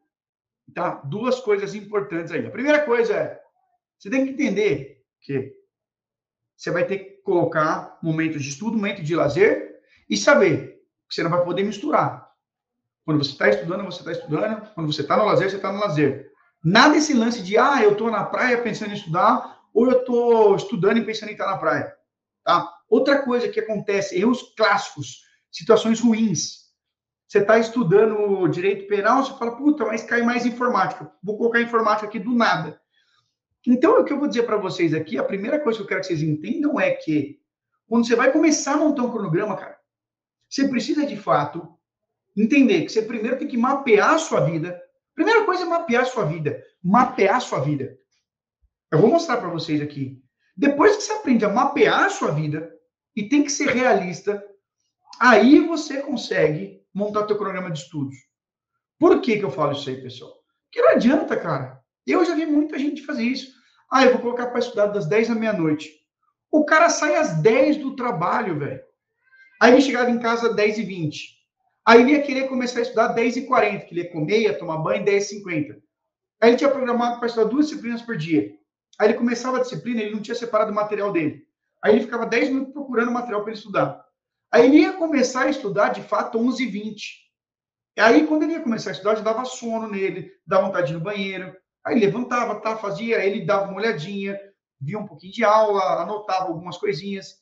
tá? 0.73 0.95
Duas 1.05 1.39
coisas 1.39 1.73
importantes 1.73 2.33
aí. 2.33 2.45
A 2.45 2.51
primeira 2.51 2.83
coisa 2.83 3.13
é, 3.13 3.41
você 3.97 4.09
tem 4.09 4.25
que 4.25 4.31
entender 4.31 5.05
que 5.21 5.55
você 6.55 6.69
vai 6.69 6.85
ter 6.85 6.99
que 6.99 7.21
colocar 7.21 7.97
momentos 8.03 8.43
de 8.43 8.49
estudo, 8.49 8.75
momentos 8.75 9.05
de 9.05 9.15
lazer 9.15 9.79
e 10.09 10.17
saber 10.17 10.81
que 11.07 11.15
você 11.15 11.23
não 11.23 11.31
vai 11.31 11.45
poder 11.45 11.63
misturar. 11.63 12.29
Quando 13.05 13.23
você 13.23 13.31
está 13.31 13.47
estudando, 13.49 13.85
você 13.85 13.99
está 13.99 14.11
estudando. 14.11 14.73
Quando 14.73 14.91
você 14.91 15.01
está 15.01 15.15
no 15.15 15.23
lazer, 15.23 15.49
você 15.49 15.55
está 15.55 15.71
no 15.71 15.79
lazer. 15.79 16.26
Nada 16.69 16.97
esse 16.97 17.13
lance 17.13 17.41
de, 17.41 17.57
ah, 17.57 17.81
eu 17.81 17.93
estou 17.93 18.11
na 18.11 18.25
praia 18.25 18.61
pensando 18.61 18.91
em 18.91 18.95
estudar, 18.95 19.57
ou 19.73 19.89
eu 19.89 19.99
estou 19.99 20.53
estudando 20.53 20.97
e 20.97 21.05
pensando 21.05 21.29
em 21.29 21.31
estar 21.31 21.45
na 21.45 21.57
praia. 21.57 21.95
Tá? 22.43 22.69
Outra 22.89 23.21
coisa 23.21 23.47
que 23.47 23.61
acontece, 23.61 24.19
erros 24.19 24.53
clássicos 24.57 25.21
situações 25.49 26.01
ruins. 26.01 26.67
Você 27.25 27.37
está 27.37 27.57
estudando 27.57 28.49
direito 28.49 28.85
penal, 28.85 29.23
você 29.23 29.37
fala, 29.39 29.55
puta, 29.55 29.85
mas 29.85 30.03
cai 30.03 30.21
mais 30.23 30.45
informática. 30.45 31.09
Vou 31.23 31.37
colocar 31.37 31.61
informática 31.61 32.05
aqui 32.05 32.19
do 32.19 32.33
nada. 32.33 32.81
Então, 33.65 34.01
o 34.01 34.03
que 34.03 34.11
eu 34.11 34.19
vou 34.19 34.27
dizer 34.27 34.43
para 34.43 34.57
vocês 34.57 34.93
aqui, 34.93 35.17
a 35.17 35.23
primeira 35.23 35.61
coisa 35.61 35.77
que 35.77 35.83
eu 35.83 35.87
quero 35.87 36.01
que 36.01 36.07
vocês 36.07 36.21
entendam 36.21 36.77
é 36.77 36.91
que 36.91 37.39
quando 37.87 38.05
você 38.05 38.15
vai 38.15 38.29
começar 38.29 38.73
a 38.73 38.77
montar 38.77 39.03
um 39.03 39.11
cronograma, 39.11 39.55
cara, 39.55 39.77
você 40.49 40.67
precisa 40.67 41.05
de 41.05 41.15
fato 41.15 41.65
entender 42.35 42.81
que 42.81 42.89
você 42.89 43.01
primeiro 43.01 43.37
tem 43.37 43.47
que 43.47 43.57
mapear 43.57 44.15
a 44.15 44.19
sua 44.19 44.41
vida. 44.41 44.77
Primeira 45.17 45.43
coisa 45.43 45.63
é 45.63 45.65
mapear 45.65 46.05
sua 46.05 46.23
vida. 46.23 46.63
Mapear 46.81 47.41
sua 47.41 47.59
vida. 47.59 47.97
Eu 48.89 48.99
vou 48.99 49.09
mostrar 49.09 49.35
para 49.35 49.49
vocês 49.49 49.81
aqui. 49.81 50.23
Depois 50.55 50.95
que 50.95 51.03
você 51.03 51.11
aprende 51.11 51.43
a 51.43 51.49
mapear 51.49 52.09
sua 52.09 52.31
vida, 52.31 52.73
e 53.13 53.27
tem 53.27 53.43
que 53.43 53.51
ser 53.51 53.67
realista, 53.67 54.41
Aí 55.19 55.59
você 55.59 56.01
consegue 56.01 56.81
montar 56.93 57.23
teu 57.23 57.37
cronograma 57.37 57.71
de 57.71 57.79
estudos. 57.79 58.15
Por 58.99 59.19
que, 59.21 59.37
que 59.37 59.45
eu 59.45 59.49
falo 59.51 59.71
isso 59.71 59.89
aí, 59.89 60.01
pessoal? 60.01 60.31
Porque 60.65 60.81
não 60.81 60.91
adianta, 60.91 61.35
cara. 61.35 61.79
Eu 62.05 62.23
já 62.23 62.35
vi 62.35 62.45
muita 62.45 62.77
gente 62.77 63.03
fazer 63.03 63.23
isso. 63.23 63.51
Ah, 63.91 64.05
eu 64.05 64.13
vou 64.13 64.21
colocar 64.21 64.47
para 64.47 64.59
estudar 64.59 64.87
das 64.87 65.07
10 65.07 65.31
à 65.31 65.35
meia-noite. 65.35 65.91
O 66.51 66.65
cara 66.65 66.89
sai 66.89 67.15
às 67.15 67.41
10 67.41 67.77
do 67.77 67.95
trabalho, 67.95 68.59
velho. 68.59 68.81
Aí 69.59 69.73
ele 69.73 69.81
chegava 69.81 70.09
em 70.09 70.19
casa 70.19 70.49
às 70.49 70.55
10 70.55 70.79
e 70.79 70.83
20. 70.83 71.36
Aí 71.87 72.01
ele 72.01 72.11
ia 72.11 72.21
querer 72.21 72.49
começar 72.49 72.79
a 72.79 72.81
estudar 72.81 73.07
10 73.13 73.37
e 73.37 73.45
40, 73.45 73.85
que 73.85 73.93
ele 73.93 74.01
ia 74.01 74.11
comer, 74.11 74.41
ia 74.41 74.59
tomar 74.59 74.77
banho 74.79 75.05
10 75.05 75.23
e 75.23 75.29
50. 75.35 75.81
Aí 76.41 76.49
ele 76.49 76.57
tinha 76.57 76.69
programado 76.69 77.17
para 77.17 77.27
estudar 77.27 77.45
duas 77.45 77.69
disciplinas 77.69 78.01
por 78.01 78.17
dia. 78.17 78.53
Aí 78.99 79.07
ele 79.07 79.17
começava 79.17 79.55
a 79.55 79.61
disciplina, 79.61 80.01
ele 80.01 80.13
não 80.13 80.21
tinha 80.21 80.35
separado 80.35 80.69
o 80.69 80.75
material 80.75 81.13
dele. 81.13 81.47
Aí 81.81 81.93
ele 81.93 82.03
ficava 82.03 82.25
10 82.25 82.49
minutos 82.49 82.73
procurando 82.73 83.09
material 83.09 83.41
para 83.41 83.51
ele 83.51 83.57
estudar. 83.57 84.03
Aí 84.51 84.65
ele 84.65 84.79
ia 84.79 84.93
começar 84.93 85.43
a 85.43 85.49
estudar, 85.49 85.89
de 85.89 86.01
fato, 86.01 86.37
11 86.37 86.61
e 86.61 86.67
20. 86.67 87.27
Aí, 87.99 88.27
quando 88.27 88.43
ele 88.43 88.53
ia 88.53 88.61
começar 88.61 88.89
a 88.89 88.93
estudar, 88.93 89.15
já 89.15 89.21
dava 89.21 89.45
sono 89.45 89.87
nele, 89.87 90.29
dava 90.45 90.67
vontade 90.67 90.91
no 90.91 90.99
banheiro. 90.99 91.55
Aí 91.85 91.97
levantava, 91.97 92.59
tá, 92.59 92.75
fazia, 92.75 93.25
ele 93.25 93.45
dava 93.45 93.71
uma 93.71 93.79
olhadinha, 93.79 94.37
via 94.79 94.99
um 94.99 95.07
pouquinho 95.07 95.31
de 95.31 95.45
aula, 95.45 96.01
anotava 96.01 96.49
algumas 96.49 96.77
coisinhas. 96.77 97.35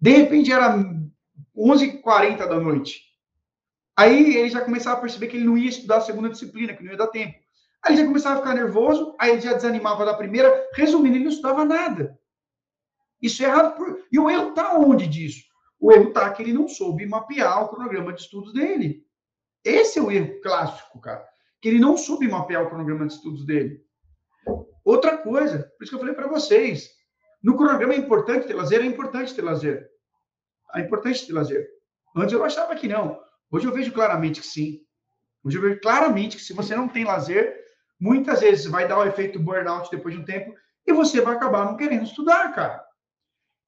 De 0.00 0.10
repente 0.10 0.50
era 0.50 0.74
11h40 1.54 2.38
da 2.38 2.58
noite. 2.58 3.09
Aí 4.00 4.34
ele 4.34 4.48
já 4.48 4.62
começava 4.62 4.96
a 4.96 5.00
perceber 5.02 5.26
que 5.26 5.36
ele 5.36 5.44
não 5.44 5.58
ia 5.58 5.68
estudar 5.68 5.98
a 5.98 6.00
segunda 6.00 6.30
disciplina, 6.30 6.72
que 6.72 6.82
não 6.82 6.90
ia 6.90 6.96
dar 6.96 7.08
tempo. 7.08 7.34
Aí 7.82 7.92
ele 7.92 8.00
já 8.00 8.06
começava 8.06 8.34
a 8.36 8.38
ficar 8.38 8.54
nervoso, 8.54 9.14
aí 9.18 9.32
ele 9.32 9.42
já 9.42 9.52
desanimava 9.52 10.06
da 10.06 10.14
primeira. 10.14 10.50
Resumindo, 10.72 11.16
ele 11.16 11.24
não 11.24 11.30
estudava 11.30 11.66
nada. 11.66 12.18
Isso 13.20 13.42
é 13.42 13.46
errado. 13.46 13.76
Por... 13.76 14.02
E 14.10 14.18
o 14.18 14.30
erro 14.30 14.50
está 14.50 14.72
onde 14.78 15.06
disso? 15.06 15.44
O 15.78 15.92
erro 15.92 16.08
está 16.08 16.30
que 16.30 16.42
ele 16.42 16.54
não 16.54 16.66
soube 16.66 17.04
mapear 17.04 17.62
o 17.62 17.68
cronograma 17.68 18.14
de 18.14 18.22
estudos 18.22 18.54
dele. 18.54 19.04
Esse 19.62 19.98
é 19.98 20.02
o 20.02 20.10
erro 20.10 20.40
clássico, 20.40 20.98
cara. 20.98 21.22
Que 21.60 21.68
ele 21.68 21.78
não 21.78 21.98
soube 21.98 22.26
mapear 22.26 22.62
o 22.62 22.70
cronograma 22.70 23.06
de 23.06 23.12
estudos 23.12 23.44
dele. 23.44 23.84
Outra 24.82 25.18
coisa, 25.18 25.70
por 25.76 25.84
isso 25.84 25.90
que 25.90 25.94
eu 25.96 26.00
falei 26.00 26.14
para 26.14 26.26
vocês, 26.26 26.88
no 27.42 27.54
cronograma 27.54 27.92
é 27.92 27.98
importante 27.98 28.46
ter 28.46 28.54
lazer, 28.54 28.80
é 28.80 28.86
importante 28.86 29.34
ter 29.34 29.42
lazer. 29.42 29.90
É 30.74 30.80
importante 30.80 31.26
ter 31.26 31.34
lazer. 31.34 31.68
Antes 32.16 32.32
eu 32.32 32.42
achava 32.42 32.74
que 32.74 32.88
não. 32.88 33.20
Hoje 33.50 33.66
eu 33.66 33.72
vejo 33.72 33.92
claramente 33.92 34.40
que 34.40 34.46
sim. 34.46 34.80
Hoje 35.42 35.56
eu 35.56 35.62
vejo 35.62 35.80
claramente 35.80 36.36
que 36.36 36.42
se 36.42 36.52
você 36.52 36.76
não 36.76 36.88
tem 36.88 37.04
lazer, 37.04 37.64
muitas 37.98 38.40
vezes 38.40 38.66
vai 38.66 38.86
dar 38.86 38.98
o 38.98 39.06
efeito 39.06 39.38
burnout 39.38 39.90
depois 39.90 40.14
de 40.14 40.20
um 40.20 40.24
tempo 40.24 40.54
e 40.86 40.92
você 40.92 41.20
vai 41.20 41.34
acabar 41.34 41.64
não 41.64 41.76
querendo 41.76 42.04
estudar, 42.04 42.52
cara. 42.54 42.84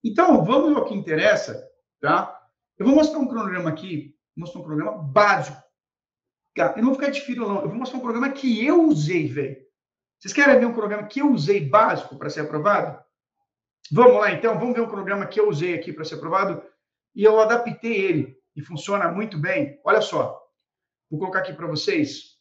Então, 0.04 0.44
vamos 0.44 0.76
ao 0.76 0.84
que 0.84 0.94
interessa, 0.94 1.62
tá? 2.00 2.40
Eu 2.78 2.86
vou 2.86 2.94
mostrar 2.94 3.18
um 3.18 3.28
cronograma 3.28 3.70
aqui, 3.70 4.16
mostrar 4.36 4.60
um 4.60 4.64
cronograma 4.64 5.02
básico. 5.02 5.62
Cara, 6.54 6.74
eu 6.76 6.82
não 6.82 6.90
vou 6.90 7.00
ficar 7.00 7.10
difícil, 7.10 7.46
não. 7.46 7.62
Eu 7.62 7.68
vou 7.68 7.78
mostrar 7.78 7.98
um 7.98 8.02
programa 8.02 8.30
que 8.30 8.64
eu 8.64 8.82
usei, 8.88 9.28
velho. 9.28 9.56
Vocês 10.18 10.34
querem 10.34 10.58
ver 10.58 10.66
um 10.66 10.74
programa 10.74 11.06
que 11.06 11.20
eu 11.20 11.30
usei 11.32 11.68
básico 11.68 12.16
para 12.16 12.30
ser 12.30 12.40
aprovado? 12.40 13.02
Vamos 13.90 14.14
lá, 14.14 14.32
então. 14.32 14.58
Vamos 14.58 14.74
ver 14.74 14.82
um 14.82 14.88
programa 14.88 15.26
que 15.26 15.40
eu 15.40 15.48
usei 15.48 15.74
aqui 15.74 15.92
para 15.92 16.04
ser 16.04 16.16
aprovado. 16.16 16.62
E 17.14 17.24
eu 17.24 17.40
adaptei 17.40 17.94
ele. 17.94 18.41
E 18.54 18.62
funciona 18.62 19.10
muito 19.10 19.38
bem. 19.38 19.80
Olha 19.84 20.00
só. 20.00 20.40
Vou 21.10 21.18
colocar 21.18 21.40
aqui 21.40 21.52
para 21.52 21.66
vocês. 21.66 22.38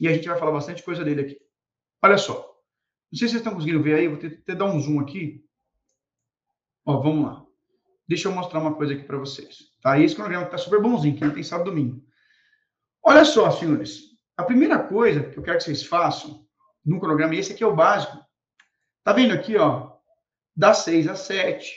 E 0.00 0.08
a 0.08 0.12
gente 0.12 0.28
vai 0.28 0.38
falar 0.38 0.52
bastante 0.52 0.82
coisa 0.82 1.04
dele 1.04 1.22
aqui. 1.22 1.40
Olha 2.02 2.18
só. 2.18 2.34
Não 3.10 3.18
sei 3.18 3.28
se 3.28 3.32
vocês 3.32 3.40
estão 3.40 3.54
conseguindo 3.54 3.82
ver 3.82 3.94
aí. 3.94 4.08
Vou 4.08 4.18
ter 4.18 4.54
dar 4.54 4.66
um 4.66 4.80
zoom 4.80 5.00
aqui. 5.00 5.44
Ó, 6.86 7.00
vamos 7.00 7.26
lá. 7.26 7.46
Deixa 8.06 8.28
eu 8.28 8.32
mostrar 8.32 8.60
uma 8.60 8.74
coisa 8.74 8.94
aqui 8.94 9.04
para 9.04 9.18
vocês. 9.18 9.70
Tá? 9.82 9.98
Esse 9.98 10.14
cronograma 10.14 10.46
está 10.46 10.56
super 10.56 10.80
bonzinho, 10.80 11.14
que 11.14 11.24
não 11.24 11.34
tem 11.34 11.42
sábado 11.42 11.70
domingo. 11.70 12.02
Olha 13.02 13.24
só, 13.24 13.50
senhores. 13.50 14.04
A 14.36 14.44
primeira 14.44 14.78
coisa 14.78 15.22
que 15.22 15.38
eu 15.38 15.42
quero 15.42 15.58
que 15.58 15.64
vocês 15.64 15.82
façam 15.82 16.46
no 16.84 16.98
cronograma, 16.98 17.34
esse 17.34 17.52
aqui 17.52 17.62
é 17.62 17.66
o 17.66 17.76
básico. 17.76 18.16
Tá 19.04 19.12
vendo 19.12 19.34
aqui, 19.34 19.56
ó? 19.56 19.96
Das 20.56 20.78
6 20.78 21.08
às 21.08 21.20
7, 21.20 21.74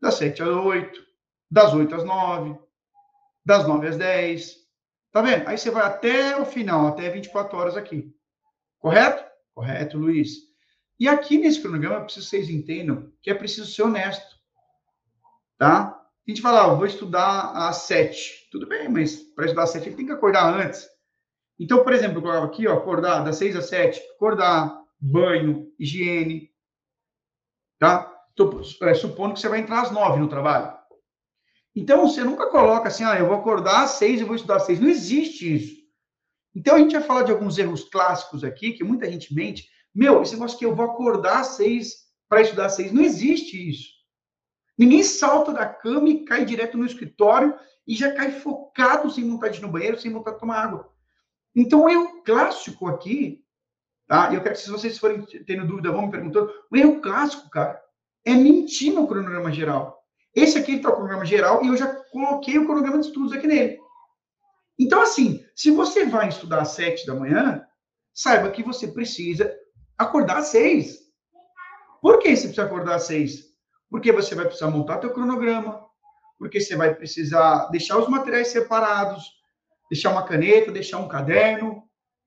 das 0.00 0.14
7 0.14 0.42
às 0.42 0.48
8, 0.48 1.00
das 1.50 1.74
8 1.74 1.94
às 1.94 2.04
9, 2.04 2.58
das 3.50 3.66
9 3.66 3.88
às 3.88 3.96
10. 3.96 4.56
Tá 5.10 5.20
vendo? 5.20 5.48
Aí 5.48 5.58
você 5.58 5.72
vai 5.72 5.82
até 5.82 6.40
o 6.40 6.44
final, 6.44 6.86
até 6.86 7.10
24 7.10 7.58
horas 7.58 7.76
aqui. 7.76 8.14
Correto? 8.78 9.24
Correto, 9.52 9.98
Luiz. 9.98 10.36
E 11.00 11.08
aqui 11.08 11.36
nesse 11.36 11.60
cronograma, 11.60 11.96
eu 11.96 12.04
preciso 12.04 12.26
que 12.26 12.30
vocês 12.30 12.48
entendam 12.48 13.12
que 13.20 13.28
é 13.28 13.34
preciso 13.34 13.68
ser 13.68 13.82
honesto. 13.82 14.36
Tá? 15.58 16.00
A 16.26 16.30
gente 16.30 16.40
fala, 16.40 16.62
ah, 16.62 16.74
vou 16.74 16.86
estudar 16.86 17.50
às 17.68 17.78
7. 17.78 18.48
Tudo 18.52 18.68
bem, 18.68 18.88
mas 18.88 19.16
para 19.16 19.46
estudar 19.46 19.64
às 19.64 19.70
7 19.70 19.88
ele 19.88 19.96
tem 19.96 20.06
que 20.06 20.12
acordar 20.12 20.54
antes. 20.54 20.88
Então, 21.58 21.82
por 21.82 21.92
exemplo, 21.92 22.18
eu 22.18 22.22
colocava 22.22 22.46
aqui, 22.46 22.68
ó, 22.68 22.74
acordar 22.74 23.24
das 23.24 23.36
6 23.36 23.56
às 23.56 23.68
7, 23.68 24.00
acordar, 24.14 24.80
banho, 25.00 25.72
higiene. 25.78 26.50
Tá? 27.80 28.04
Tô, 28.36 28.60
é, 28.82 28.94
supondo 28.94 29.34
que 29.34 29.40
você 29.40 29.48
vai 29.48 29.58
entrar 29.58 29.82
às 29.82 29.90
9 29.90 30.20
no 30.20 30.28
trabalho. 30.28 30.79
Então, 31.74 32.08
você 32.08 32.24
nunca 32.24 32.48
coloca 32.48 32.88
assim, 32.88 33.04
ah, 33.04 33.18
eu 33.18 33.26
vou 33.26 33.36
acordar 33.36 33.84
às 33.84 33.90
6 33.90 34.20
e 34.20 34.24
vou 34.24 34.34
estudar 34.34 34.56
às 34.56 34.64
6. 34.64 34.80
Não 34.80 34.88
existe 34.88 35.54
isso. 35.54 35.80
Então, 36.54 36.74
a 36.74 36.78
gente 36.78 36.92
vai 36.92 37.02
falar 37.02 37.22
de 37.22 37.30
alguns 37.30 37.58
erros 37.58 37.84
clássicos 37.84 38.42
aqui, 38.42 38.72
que 38.72 38.82
muita 38.82 39.10
gente 39.10 39.34
mente. 39.34 39.68
Meu, 39.94 40.22
esse 40.22 40.34
negócio 40.34 40.58
que 40.58 40.66
eu 40.66 40.74
vou 40.74 40.84
acordar 40.84 41.40
às 41.40 41.48
6 41.48 41.94
para 42.28 42.42
estudar 42.42 42.66
às 42.66 42.74
6. 42.74 42.92
Não 42.92 43.02
existe 43.02 43.70
isso. 43.70 43.88
Ninguém 44.76 45.02
salta 45.02 45.52
da 45.52 45.66
cama 45.66 46.08
e 46.08 46.24
cai 46.24 46.44
direto 46.44 46.78
no 46.78 46.86
escritório 46.86 47.54
e 47.86 47.94
já 47.94 48.12
cai 48.12 48.32
focado, 48.32 49.10
sem 49.10 49.28
vontade 49.28 49.54
de 49.54 49.60
ir 49.60 49.66
no 49.66 49.72
banheiro, 49.72 50.00
sem 50.00 50.12
vontade 50.12 50.36
de 50.36 50.40
tomar 50.40 50.64
água. 50.64 50.90
Então, 51.54 51.84
o 51.84 51.88
erro 51.88 52.22
clássico 52.22 52.86
aqui, 52.86 53.44
tá? 54.06 54.32
Eu 54.32 54.40
quero 54.42 54.54
que 54.54 54.60
se 54.60 54.70
vocês 54.70 54.96
forem 54.96 55.22
tendo 55.44 55.66
dúvida, 55.66 55.90
vão 55.90 56.06
me 56.06 56.10
perguntando. 56.10 56.50
O 56.70 56.76
erro 56.76 57.00
clássico, 57.00 57.50
cara, 57.50 57.82
é 58.24 58.34
mentir 58.34 58.92
no 58.92 59.06
cronograma 59.06 59.52
geral. 59.52 59.99
Esse 60.34 60.58
aqui 60.58 60.76
está 60.76 60.88
o 60.88 60.92
cronograma 60.92 61.24
geral 61.24 61.64
e 61.64 61.68
eu 61.68 61.76
já 61.76 61.86
coloquei 62.10 62.58
o 62.58 62.64
cronograma 62.64 63.00
de 63.00 63.06
estudos 63.06 63.32
aqui 63.32 63.46
nele. 63.46 63.78
Então, 64.78 65.02
assim, 65.02 65.44
se 65.54 65.70
você 65.70 66.06
vai 66.06 66.28
estudar 66.28 66.62
às 66.62 66.70
sete 66.70 67.06
da 67.06 67.14
manhã, 67.14 67.64
saiba 68.14 68.50
que 68.50 68.62
você 68.62 68.88
precisa 68.88 69.52
acordar 69.98 70.38
às 70.38 70.46
seis. 70.46 70.98
Por 72.00 72.18
que 72.18 72.34
você 72.34 72.44
precisa 72.44 72.64
acordar 72.64 72.94
às 72.94 73.04
seis? 73.04 73.50
Porque 73.90 74.12
você 74.12 74.34
vai 74.34 74.46
precisar 74.46 74.70
montar 74.70 74.98
teu 74.98 75.12
cronograma, 75.12 75.84
porque 76.38 76.60
você 76.60 76.76
vai 76.76 76.94
precisar 76.94 77.66
deixar 77.66 77.98
os 77.98 78.08
materiais 78.08 78.48
separados, 78.48 79.30
deixar 79.90 80.10
uma 80.10 80.22
caneta, 80.22 80.72
deixar 80.72 80.98
um 80.98 81.08
caderno. 81.08 81.82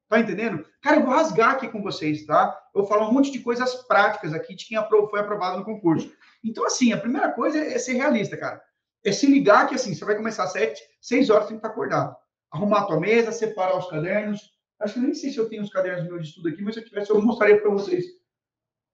Tá 0.07 0.19
entendendo? 0.19 0.63
Cara, 0.79 0.97
eu 0.97 1.05
vou 1.05 1.13
rasgar 1.15 1.51
aqui 1.51 1.67
com 1.67 1.81
vocês, 1.81 2.23
tá? 2.25 2.55
Eu 2.75 2.81
vou 2.81 2.89
falar 2.89 3.09
um 3.09 3.11
monte 3.11 3.31
de 3.31 3.39
coisas 3.39 3.73
práticas 3.87 4.31
aqui 4.31 4.53
de 4.53 4.67
quem 4.67 4.77
foi 5.09 5.19
aprovado 5.19 5.57
no 5.57 5.65
concurso. 5.65 6.11
Então, 6.43 6.65
assim, 6.65 6.91
a 6.91 6.97
primeira 6.97 7.31
coisa 7.31 7.57
é 7.57 7.77
ser 7.77 7.93
realista, 7.93 8.35
cara. 8.35 8.61
É 9.03 9.11
se 9.11 9.27
ligar 9.27 9.67
que, 9.67 9.75
assim, 9.75 9.93
você 9.93 10.03
vai 10.03 10.15
começar 10.15 10.43
às 10.43 10.51
sete, 10.51 10.81
seis 11.01 11.29
horas, 11.29 11.47
tem 11.47 11.57
que 11.57 11.59
estar 11.59 11.69
acordado. 11.69 12.15
Arrumar 12.51 12.81
a 12.81 12.85
tua 12.85 12.99
mesa, 12.99 13.31
separar 13.31 13.77
os 13.77 13.89
cadernos. 13.89 14.41
Acho 14.79 14.95
que 14.95 14.99
nem 14.99 15.13
sei 15.13 15.31
se 15.31 15.37
eu 15.37 15.49
tenho 15.49 15.63
os 15.63 15.69
cadernos 15.69 16.07
meus 16.07 16.23
de 16.23 16.29
estudo 16.29 16.49
aqui, 16.49 16.61
mas 16.61 16.75
se 16.75 16.81
eu 16.81 16.85
tivesse, 16.85 17.09
eu 17.09 17.21
mostraria 17.21 17.59
para 17.61 17.71
vocês. 17.71 18.05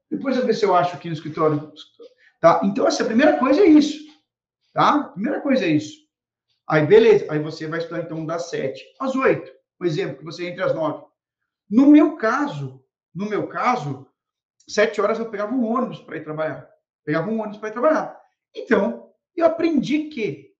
Depois 0.10 0.38
eu 0.38 0.46
ver 0.46 0.54
se 0.54 0.66
eu 0.66 0.76
acho 0.76 0.96
aqui 0.96 1.08
no 1.08 1.14
escritório. 1.14 1.72
Tá? 2.40 2.62
Então, 2.64 2.88
assim, 2.88 3.04
primeira 3.04 3.38
coisa 3.38 3.62
é 3.62 3.66
isso. 3.66 4.00
Tá? 4.74 4.96
A 4.96 5.04
primeira 5.10 5.42
coisa 5.42 5.66
é 5.66 5.70
isso. 5.70 5.98
Aí, 6.68 6.86
beleza. 6.86 7.26
Aí 7.30 7.40
você 7.40 7.68
vai 7.68 7.80
estudar, 7.80 8.02
então, 8.02 8.26
das 8.26 8.50
sete 8.50 8.84
às 9.00 9.16
oito. 9.16 9.52
Por 9.78 9.88
exemplo, 9.88 10.18
que 10.18 10.26
você 10.26 10.48
entre 10.48 10.64
às 10.64 10.74
nove. 10.74 11.06
No 11.70 11.88
meu 11.88 12.16
caso, 12.16 12.84
no 13.14 13.28
meu 13.28 13.48
caso, 13.48 14.08
sete 14.68 15.00
horas 15.02 15.20
eu 15.20 15.30
pegava 15.30 15.54
um 15.54 15.66
ônibus 15.66 16.02
para 16.02 16.18
ir 16.18 16.24
trabalhar. 16.24 16.70
Pegava 17.06 17.30
um 17.30 17.40
ônibus 17.40 17.58
para 17.58 17.72
trabalhar. 17.72 18.20
Então, 18.56 19.12
eu 19.36 19.46
aprendi 19.46 20.06
que, 20.10 20.52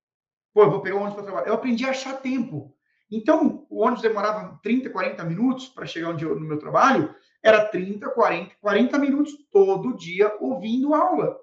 pô, 0.54 0.64
eu 0.64 0.72
vou 0.72 0.82
pegar 0.82 0.96
um 0.96 1.00
ônibus 1.00 1.16
para 1.16 1.24
trabalhar. 1.24 1.48
Eu 1.48 1.54
aprendi 1.54 1.86
a 1.86 1.92
achar 1.92 2.22
tempo. 2.22 2.76
Então, 3.12 3.66
o 3.70 3.82
ônibus 3.82 4.02
demorava 4.02 4.60
30, 4.62 4.90
40 4.90 5.24
minutos 5.26 5.68
para 5.68 5.86
chegar 5.86 6.10
onde 6.10 6.24
eu, 6.24 6.40
no 6.40 6.46
meu 6.46 6.60
trabalho. 6.60 7.14
Era 7.44 7.66
30, 7.66 8.10
40, 8.10 8.56
40 8.62 8.98
minutos 9.00 9.34
todo 9.52 9.96
dia 9.98 10.36
ouvindo 10.40 10.94
aula. 10.94 11.38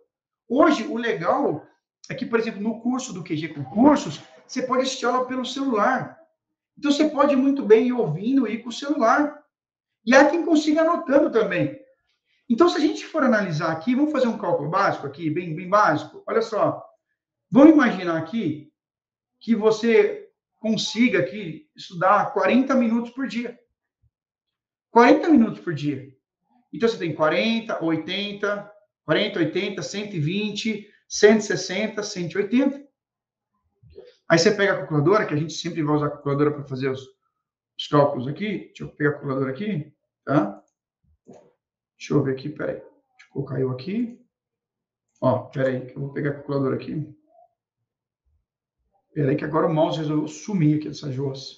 Hoje, 0.48 0.86
o 0.86 0.96
legal 0.96 1.66
é 2.08 2.14
que, 2.14 2.24
por 2.24 2.38
exemplo, 2.38 2.60
no 2.60 2.80
curso 2.80 3.12
do 3.12 3.24
QG 3.24 3.48
Concursos, 3.48 4.20
você 4.46 4.62
pode 4.62 4.82
assistir 4.82 5.06
aula 5.06 5.26
pelo 5.26 5.44
celular. 5.44 6.16
Então, 6.78 6.92
você 6.92 7.08
pode 7.08 7.34
muito 7.34 7.62
bem 7.62 7.88
ir 7.88 7.92
ouvindo 7.92 8.46
e 8.46 8.54
ir 8.54 8.62
com 8.62 8.68
o 8.68 8.72
celular. 8.72 9.42
E 10.04 10.14
há 10.14 10.30
quem 10.30 10.44
consiga 10.44 10.82
anotando 10.82 11.30
também. 11.30 11.76
Então, 12.48 12.68
se 12.68 12.76
a 12.76 12.80
gente 12.80 13.04
for 13.06 13.22
analisar 13.22 13.72
aqui, 13.72 13.94
vamos 13.94 14.12
fazer 14.12 14.28
um 14.28 14.38
cálculo 14.38 14.70
básico 14.70 15.06
aqui, 15.06 15.28
bem, 15.28 15.54
bem 15.54 15.68
básico. 15.68 16.22
Olha 16.26 16.42
só. 16.42 16.84
Vamos 17.50 17.72
imaginar 17.72 18.16
aqui 18.16 18.72
que 19.40 19.54
você 19.54 20.28
consiga 20.56 21.20
aqui 21.20 21.68
estudar 21.76 22.32
40 22.32 22.74
minutos 22.74 23.10
por 23.10 23.26
dia. 23.26 23.58
40 24.90 25.28
minutos 25.28 25.60
por 25.60 25.74
dia. 25.74 26.12
Então, 26.72 26.88
você 26.88 26.98
tem 26.98 27.14
40, 27.14 27.84
80, 27.84 28.72
40, 29.04 29.38
80, 29.38 29.82
120, 29.82 30.90
160, 31.08 32.02
180. 32.02 32.86
Aí 34.28 34.38
você 34.38 34.50
pega 34.50 34.72
a 34.72 34.76
calculadora, 34.78 35.24
que 35.26 35.34
a 35.34 35.36
gente 35.36 35.52
sempre 35.54 35.82
vai 35.82 35.96
usar 35.96 36.06
a 36.06 36.10
calculadora 36.10 36.50
para 36.50 36.64
fazer 36.64 36.88
os, 36.88 37.00
os, 37.78 37.86
cálculos 37.86 38.26
aqui. 38.26 38.66
Deixa 38.66 38.84
eu 38.84 38.88
pegar 38.88 39.10
a 39.10 39.12
calculadora 39.14 39.50
aqui, 39.52 39.92
tá? 40.24 40.62
Deixa 41.98 42.14
eu 42.14 42.22
ver 42.22 42.32
aqui, 42.32 42.48
peraí. 42.48 42.82
Ou 43.34 43.44
caiu 43.44 43.70
aqui. 43.70 44.20
Ó, 45.20 45.44
peraí, 45.44 45.86
que 45.86 45.96
eu 45.96 46.02
vou 46.02 46.12
pegar 46.12 46.30
a 46.30 46.34
calculadora 46.34 46.76
aqui. 46.76 47.14
Peraí, 49.14 49.36
que 49.36 49.44
agora 49.44 49.66
o 49.66 49.72
mouse 49.72 49.98
resolveu 49.98 50.28
sumir 50.28 50.76
aqui 50.76 50.88
dessa 50.88 51.10
jossa. 51.10 51.54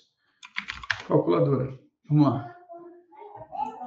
Calculadora. 1.07 1.79
Vamos 2.09 2.27
lá. 2.27 2.57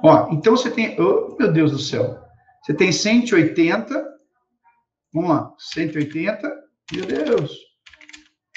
Ó, 0.04 0.28
então 0.30 0.56
você 0.56 0.70
tem. 0.70 1.00
Oh, 1.00 1.36
meu 1.38 1.52
Deus 1.52 1.70
do 1.70 1.78
céu. 1.78 2.20
Você 2.62 2.74
tem 2.74 2.92
180. 2.92 4.18
Vamos 5.12 5.30
lá. 5.30 5.54
180. 5.58 6.62
Meu 6.92 7.06
Deus. 7.06 7.56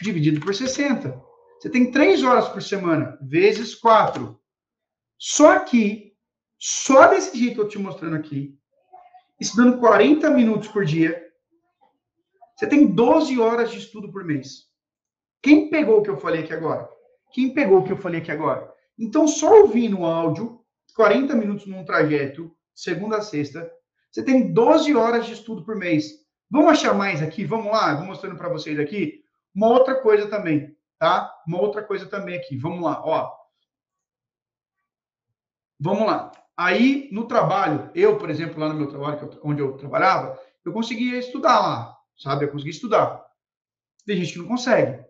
Dividido 0.02 0.42
por 0.42 0.54
60. 0.54 1.24
Você 1.60 1.70
tem 1.70 1.92
3 1.92 2.24
horas 2.24 2.50
por 2.50 2.62
semana, 2.62 3.18
vezes 3.22 3.74
4. 3.76 4.40
Só 5.18 5.56
aqui, 5.56 6.15
só 6.58 7.08
desse 7.08 7.38
jeito 7.38 7.56
que 7.56 7.62
eu 7.62 7.68
te 7.68 7.78
mostrando 7.78 8.16
aqui, 8.16 8.58
estudando 9.40 9.80
40 9.80 10.30
minutos 10.30 10.68
por 10.70 10.86
dia, 10.86 11.22
você 12.56 12.68
tem 12.68 12.88
12 12.88 13.40
horas 13.40 13.72
de 13.72 13.80
estudo 13.80 14.12
por 14.12 14.24
mês. 14.24 14.70
Quem 15.42 15.70
pegou 15.70 16.00
o 16.00 16.02
que 16.02 16.10
eu 16.10 16.18
falei 16.18 16.44
aqui 16.44 16.54
agora? 16.54 16.90
Quem 17.32 17.54
pegou 17.54 17.80
o 17.80 17.84
que 17.84 17.92
eu 17.92 17.98
falei 17.98 18.22
aqui 18.22 18.32
agora? 18.32 18.74
Então, 18.98 19.28
só 19.28 19.62
ouvindo 19.62 20.00
o 20.00 20.06
áudio, 20.06 20.64
40 20.96 21.36
minutos 21.36 21.68
num 21.68 21.84
trajeto, 21.84 22.56
segunda 22.74 23.18
a 23.18 23.22
sexta, 23.22 23.70
você 24.10 24.24
tem 24.24 24.54
12 24.54 24.96
horas 24.96 25.26
de 25.26 25.34
estudo 25.34 25.66
por 25.66 25.76
mês. 25.76 26.26
Vamos 26.50 26.72
achar 26.72 26.94
mais 26.94 27.22
aqui? 27.22 27.44
Vamos 27.44 27.72
lá, 27.72 27.96
vou 27.96 28.06
mostrando 28.06 28.38
para 28.38 28.48
vocês 28.48 28.80
aqui. 28.80 29.22
Uma 29.54 29.68
outra 29.68 30.02
coisa 30.02 30.30
também, 30.30 30.74
tá? 30.98 31.30
Uma 31.46 31.60
outra 31.60 31.84
coisa 31.84 32.06
também 32.06 32.38
aqui. 32.38 32.58
Vamos 32.58 32.82
lá, 32.82 33.02
ó. 33.06 33.34
Vamos 35.78 36.08
lá. 36.08 36.32
Aí, 36.58 37.10
no 37.12 37.28
trabalho, 37.28 37.92
eu, 37.94 38.18
por 38.18 38.30
exemplo, 38.30 38.60
lá 38.60 38.70
no 38.70 38.76
meu 38.76 38.88
trabalho, 38.88 39.40
onde 39.44 39.62
eu 39.62 39.74
trabalhava, 39.78 40.40
eu 40.64 40.72
conseguia 40.72 41.20
estudar 41.20 41.60
lá, 41.60 41.98
sabe? 42.18 42.46
Eu 42.46 42.52
conseguia 42.52 42.72
estudar. 42.72 43.26
Tem 44.06 44.16
gente 44.18 44.34
que 44.34 44.40
não 44.40 44.48
consegue. 44.48 45.04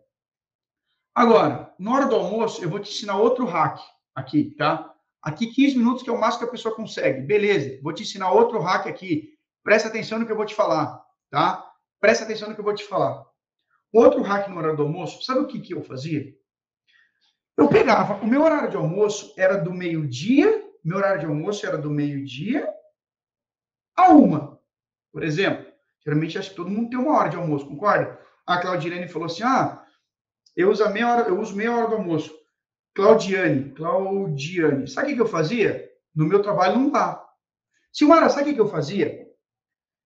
Agora, 1.14 1.74
na 1.78 1.94
hora 1.94 2.08
do 2.08 2.16
almoço, 2.16 2.64
eu 2.64 2.70
vou 2.70 2.80
te 2.80 2.92
ensinar 2.92 3.18
outro 3.18 3.46
hack 3.46 3.80
aqui, 4.16 4.56
tá? 4.58 4.92
Aqui 5.22 5.48
15 5.48 5.78
minutos 5.78 6.04
que 6.04 6.10
é 6.10 6.14
o 6.14 6.20
máximo 6.20 6.44
que 6.44 6.50
a 6.50 6.52
pessoa 6.52 6.76
consegue. 6.76 7.22
Beleza, 7.22 7.80
vou 7.82 7.94
te 7.94 8.04
ensinar 8.04 8.32
outro 8.32 8.60
hack 8.60 8.88
aqui. 8.88 9.34
Presta 9.64 9.88
atenção 9.88 10.20
no 10.20 10.26
que 10.26 10.32
eu 10.32 10.36
vou 10.36 10.46
te 10.46 10.56
falar, 10.56 11.04
tá? 11.30 11.64
Presta 12.00 12.26
atenção 12.26 12.50
no 12.50 12.56
que 12.56 12.60
eu 12.60 12.66
vou 12.66 12.76
te 12.76 12.84
falar. 12.84 13.24
Outro 13.94 14.22
hack 14.24 14.50
no 14.50 14.58
horário 14.58 14.78
do 14.78 14.84
almoço, 14.84 15.24
sabe 15.24 15.40
o 15.40 15.48
que, 15.48 15.60
que 15.60 15.74
eu 15.74 15.84
fazia? 15.84 16.36
Eu 17.58 17.70
pegava, 17.70 18.16
o 18.16 18.28
meu 18.28 18.44
horário 18.44 18.70
de 18.70 18.76
almoço 18.76 19.34
era 19.38 19.58
do 19.58 19.74
meio-dia 19.74 20.65
meu 20.86 20.98
horário 20.98 21.22
de 21.22 21.26
almoço 21.26 21.66
era 21.66 21.80
do 21.80 21.90
meio-dia 21.90 22.72
a 23.98 24.10
uma, 24.10 24.62
por 25.12 25.24
exemplo. 25.24 25.66
Geralmente, 26.06 26.38
acho 26.38 26.52
que 26.52 26.56
todo 26.56 26.70
mundo 26.70 26.92
tem 26.92 27.00
uma 27.00 27.18
hora 27.18 27.30
de 27.30 27.36
almoço, 27.36 27.68
concorda? 27.68 28.20
A 28.46 28.60
Claudirene 28.60 29.08
falou 29.08 29.26
assim: 29.26 29.42
ah, 29.42 29.84
eu 30.56 30.70
uso 30.70 30.88
meia 30.92 31.12
hora, 31.12 31.28
eu 31.28 31.40
uso 31.40 31.56
meia 31.56 31.76
hora 31.76 31.88
do 31.88 31.96
almoço. 31.96 32.32
Claudiane, 32.94 33.72
Claudiane. 33.72 34.88
Sabe 34.88 35.14
o 35.14 35.16
que 35.16 35.22
eu 35.22 35.28
fazia? 35.28 35.92
No 36.14 36.26
meu 36.26 36.44
trabalho 36.44 36.78
não 36.78 36.92
dá. 36.92 37.28
Silmara, 37.92 38.30
sabe 38.30 38.52
o 38.52 38.54
que 38.54 38.62
eu 38.62 38.68
fazia? 38.68 39.28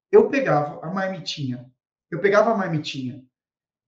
Eu 0.10 0.30
pegava 0.30 0.84
a 0.84 0.90
marmitinha. 0.90 1.70
Eu 2.10 2.20
pegava 2.20 2.52
a 2.52 2.58
marmitinha. 2.58 3.24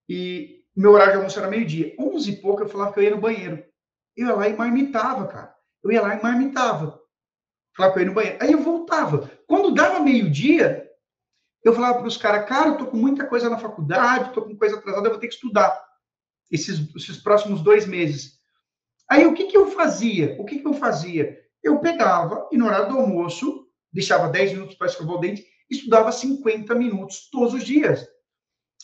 E 0.08 0.62
meu 0.76 0.92
horário 0.92 1.12
de 1.12 1.16
almoço 1.18 1.38
era 1.38 1.48
meio-dia. 1.48 1.96
Onze 1.98 2.32
e 2.32 2.36
pouco 2.36 2.62
eu 2.62 2.68
falava 2.68 2.92
que 2.92 3.00
eu 3.00 3.04
ia 3.04 3.10
no 3.10 3.20
banheiro. 3.20 3.64
Eu 4.14 4.26
ia 4.26 4.34
lá 4.34 4.48
e 4.48 4.54
marmitava, 4.54 5.26
cara 5.26 5.61
eu 5.82 5.92
ia 5.92 6.02
lá 6.02 6.14
e 6.14 6.22
marmitava. 6.22 7.00
Falava 7.76 7.94
com 7.94 8.00
ele 8.00 8.08
no 8.10 8.14
banheiro. 8.14 8.38
Aí 8.40 8.52
eu 8.52 8.62
voltava. 8.62 9.30
Quando 9.46 9.74
dava 9.74 10.00
meio-dia, 10.00 10.88
eu 11.64 11.74
falava 11.74 11.98
para 11.98 12.08
os 12.08 12.16
caras, 12.16 12.48
cara, 12.48 12.70
eu 12.70 12.78
tô 12.78 12.86
com 12.86 12.96
muita 12.96 13.26
coisa 13.26 13.48
na 13.48 13.58
faculdade, 13.58 14.32
tô 14.32 14.42
com 14.42 14.56
coisa 14.56 14.76
atrasada, 14.76 15.06
eu 15.06 15.12
vou 15.12 15.20
ter 15.20 15.28
que 15.28 15.34
estudar 15.34 15.82
esses, 16.50 16.94
esses 16.94 17.16
próximos 17.16 17.62
dois 17.62 17.86
meses. 17.86 18.38
Aí 19.08 19.26
o 19.26 19.34
que, 19.34 19.44
que 19.44 19.56
eu 19.56 19.70
fazia? 19.70 20.36
O 20.40 20.44
que, 20.44 20.58
que 20.58 20.66
eu 20.66 20.74
fazia? 20.74 21.38
Eu 21.62 21.80
pegava 21.80 22.48
e 22.50 22.58
no 22.58 22.66
horário 22.66 22.88
do 22.88 22.98
almoço, 22.98 23.66
deixava 23.92 24.28
10 24.28 24.52
minutos 24.52 24.74
para 24.74 24.88
escovar 24.88 25.16
o 25.16 25.18
dente, 25.18 25.46
estudava 25.70 26.10
50 26.10 26.74
minutos 26.74 27.28
todos 27.30 27.54
os 27.54 27.64
dias. 27.64 28.06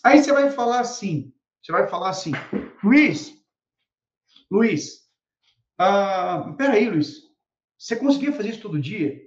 Aí 0.04 0.22
você 0.22 0.32
vai 0.32 0.50
falar 0.50 0.80
assim, 0.80 1.32
você 1.62 1.72
vai 1.72 1.88
falar 1.88 2.10
assim, 2.10 2.32
Luiz, 2.82 3.34
Luiz, 4.50 5.07
ah, 5.78 6.54
peraí, 6.58 6.88
Luiz, 6.90 7.22
você 7.78 7.94
conseguia 7.94 8.32
fazer 8.32 8.50
isso 8.50 8.62
todo 8.62 8.80
dia? 8.80 9.20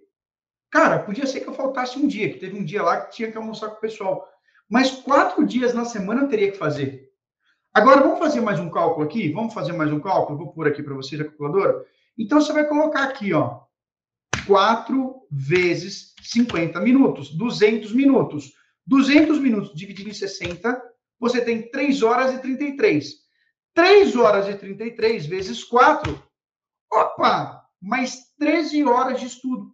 Cara, 0.70 1.00
podia 1.00 1.26
ser 1.26 1.40
que 1.42 1.48
eu 1.48 1.54
faltasse 1.54 1.98
um 1.98 2.08
dia, 2.08 2.32
que 2.32 2.40
teve 2.40 2.58
um 2.58 2.64
dia 2.64 2.84
lá 2.84 3.02
que 3.02 3.16
tinha 3.16 3.32
que 3.32 3.38
almoçar 3.38 3.70
com 3.70 3.78
o 3.78 3.82
pessoal. 3.82 4.28
Mas 4.70 4.92
quatro 4.92 5.46
dias 5.46 5.74
na 5.74 5.86
semana 5.86 6.22
eu 6.22 6.28
teria 6.28 6.52
que 6.52 6.58
fazer. 6.58 7.10
Agora, 7.74 8.02
vamos 8.02 8.20
fazer 8.20 8.42
mais 8.42 8.60
um 8.60 8.70
cálculo 8.70 9.06
aqui? 9.06 9.32
Vamos 9.32 9.54
fazer 9.54 9.72
mais 9.72 9.92
um 9.92 10.00
cálculo? 10.00 10.38
Vou 10.38 10.54
pôr 10.54 10.68
aqui 10.68 10.84
para 10.84 10.94
vocês 10.94 11.20
a 11.22 11.26
calculadora. 11.26 11.86
Então, 12.18 12.42
você 12.42 12.52
vai 12.52 12.68
colocar 12.68 13.04
aqui, 13.04 13.34
ó, 13.34 13.62
4 14.46 15.28
vezes 15.32 16.14
50 16.22 16.80
minutos, 16.82 17.34
200 17.36 17.94
minutos. 17.94 18.54
200 18.86 19.40
minutos 19.40 19.74
dividido 19.74 20.10
em 20.10 20.14
60, 20.14 20.82
você 21.20 21.40
tem 21.40 21.70
3 21.70 22.02
horas 22.02 22.34
e 22.34 22.40
33. 22.40 23.14
3 23.74 24.16
horas 24.16 24.48
e 24.50 24.56
33 24.56 25.26
vezes 25.26 25.64
4 25.64 26.22
Opa! 26.92 27.66
Mais 27.82 28.34
13 28.38 28.84
horas 28.84 29.20
de 29.20 29.26
estudo. 29.28 29.74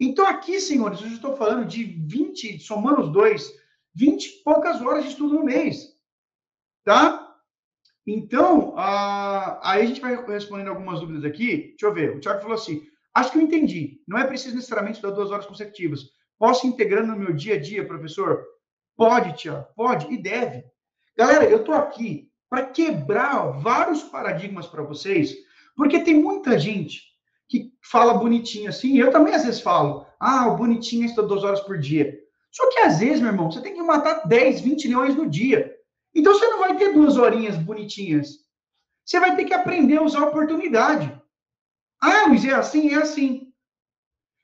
Então, 0.00 0.26
aqui, 0.26 0.60
senhores, 0.60 1.00
eu 1.00 1.08
estou 1.08 1.36
falando 1.36 1.66
de 1.66 1.84
20, 1.84 2.60
somando 2.60 3.02
os 3.02 3.12
dois, 3.12 3.52
20 3.94 4.24
e 4.24 4.42
poucas 4.42 4.80
horas 4.80 5.04
de 5.04 5.10
estudo 5.10 5.34
no 5.34 5.44
mês. 5.44 5.96
Tá? 6.84 7.28
Então, 8.06 8.74
aí 8.76 9.82
a 9.82 9.86
gente 9.86 10.00
vai 10.00 10.16
respondendo 10.26 10.68
algumas 10.68 11.00
dúvidas 11.00 11.24
aqui. 11.24 11.68
Deixa 11.70 11.86
eu 11.86 11.94
ver. 11.94 12.16
O 12.16 12.20
Thiago 12.20 12.40
falou 12.40 12.54
assim: 12.54 12.82
acho 13.14 13.32
que 13.32 13.38
eu 13.38 13.42
entendi. 13.42 14.02
Não 14.06 14.18
é 14.18 14.26
preciso 14.26 14.54
necessariamente 14.54 15.02
dar 15.02 15.10
duas 15.10 15.30
horas 15.30 15.46
consecutivas. 15.46 16.04
Posso 16.38 16.66
ir 16.66 16.70
integrando 16.70 17.08
no 17.08 17.18
meu 17.18 17.34
dia 17.34 17.56
a 17.56 17.60
dia, 17.60 17.86
professor? 17.86 18.44
Pode, 18.96 19.36
Tiago, 19.36 19.66
pode 19.76 20.12
e 20.12 20.16
deve. 20.16 20.64
Galera, 21.16 21.44
eu 21.44 21.58
estou 21.58 21.74
aqui 21.74 22.30
para 22.48 22.66
quebrar 22.66 23.50
vários 23.60 24.02
paradigmas 24.04 24.66
para 24.66 24.82
vocês 24.82 25.34
porque 25.78 26.00
tem 26.00 26.20
muita 26.20 26.58
gente 26.58 27.04
que 27.48 27.72
fala 27.88 28.14
bonitinho 28.14 28.68
assim, 28.68 28.98
eu 28.98 29.12
também 29.12 29.32
às 29.32 29.44
vezes 29.44 29.60
falo, 29.60 30.04
ah, 30.18 30.48
o 30.48 30.56
bonitinho 30.56 31.06
estuda 31.06 31.28
duas 31.28 31.44
horas 31.44 31.60
por 31.60 31.78
dia. 31.78 32.18
Só 32.50 32.68
que 32.68 32.80
às 32.80 32.98
vezes, 32.98 33.20
meu 33.20 33.30
irmão, 33.30 33.48
você 33.48 33.62
tem 33.62 33.74
que 33.74 33.82
matar 33.82 34.26
10, 34.26 34.60
20 34.60 34.88
leões 34.88 35.14
no 35.14 35.30
dia. 35.30 35.72
Então 36.12 36.34
você 36.34 36.48
não 36.48 36.58
vai 36.58 36.76
ter 36.76 36.92
duas 36.92 37.16
horinhas 37.16 37.56
bonitinhas. 37.56 38.30
Você 39.04 39.20
vai 39.20 39.36
ter 39.36 39.44
que 39.44 39.54
aprender 39.54 39.98
a 39.98 40.02
usar 40.02 40.22
a 40.22 40.26
oportunidade. 40.26 41.16
Ah, 42.02 42.26
Luiz, 42.26 42.44
é 42.44 42.54
assim? 42.54 42.92
É 42.92 42.96
assim. 42.96 43.52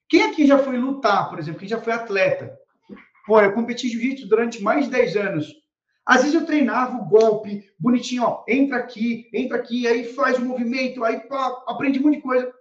Quem 0.09 0.23
aqui 0.23 0.47
já 0.47 0.59
foi 0.59 0.79
lutar, 0.79 1.29
por 1.29 1.41
exemplo? 1.41 1.59
Quem 1.59 1.69
já 1.69 1.81
foi 1.81 1.93
atleta? 1.93 2.57
Pô, 3.27 3.41
eu 3.41 3.53
competi 3.53 3.89
jiu-jitsu 3.89 4.29
durante 4.29 4.63
mais 4.63 4.85
de 4.85 4.93
10 4.93 5.17
anos. 5.17 5.53
Às 6.07 6.23
vezes 6.23 6.35
eu 6.35 6.45
treinava 6.45 6.99
o 6.99 7.07
golpe, 7.07 7.65
bonitinho, 7.79 8.25
ó, 8.25 8.45
entra 8.47 8.77
aqui, 8.77 9.31
entra 9.33 9.57
aqui, 9.57 9.87
aí 9.87 10.05
faz 10.05 10.39
o 10.39 10.45
movimento, 10.45 11.03
aí 11.03 11.21
pá, 11.21 11.65
aprende 11.67 11.99
um 11.99 12.03
monte 12.03 12.17
de 12.17 12.23
coisa. 12.23 12.53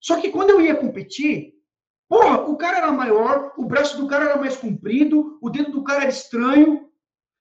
Só 0.00 0.20
que 0.20 0.30
quando 0.30 0.50
eu 0.50 0.60
ia 0.60 0.74
competir, 0.74 1.54
porra, 2.08 2.40
o 2.48 2.56
cara 2.56 2.78
era 2.78 2.92
maior, 2.92 3.52
o 3.56 3.64
braço 3.64 3.96
do 3.96 4.08
cara 4.08 4.24
era 4.24 4.36
mais 4.36 4.56
comprido, 4.56 5.38
o 5.40 5.48
dedo 5.48 5.70
do 5.70 5.84
cara 5.84 6.02
era 6.02 6.10
estranho. 6.10 6.88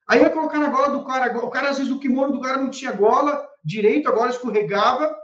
Aí 0.07 0.21
ia 0.21 0.29
colocar 0.29 0.59
na 0.59 0.69
gola 0.69 0.89
do 0.89 1.05
cara, 1.05 1.37
o 1.43 1.49
cara 1.49 1.69
às 1.69 1.77
vezes 1.79 1.91
o 1.91 1.99
kimono 1.99 2.33
do 2.33 2.41
cara 2.41 2.61
não 2.61 2.69
tinha 2.69 2.91
gola 2.91 3.47
direito, 3.63 4.07
agora 4.07 4.29
escorregava. 4.29 5.15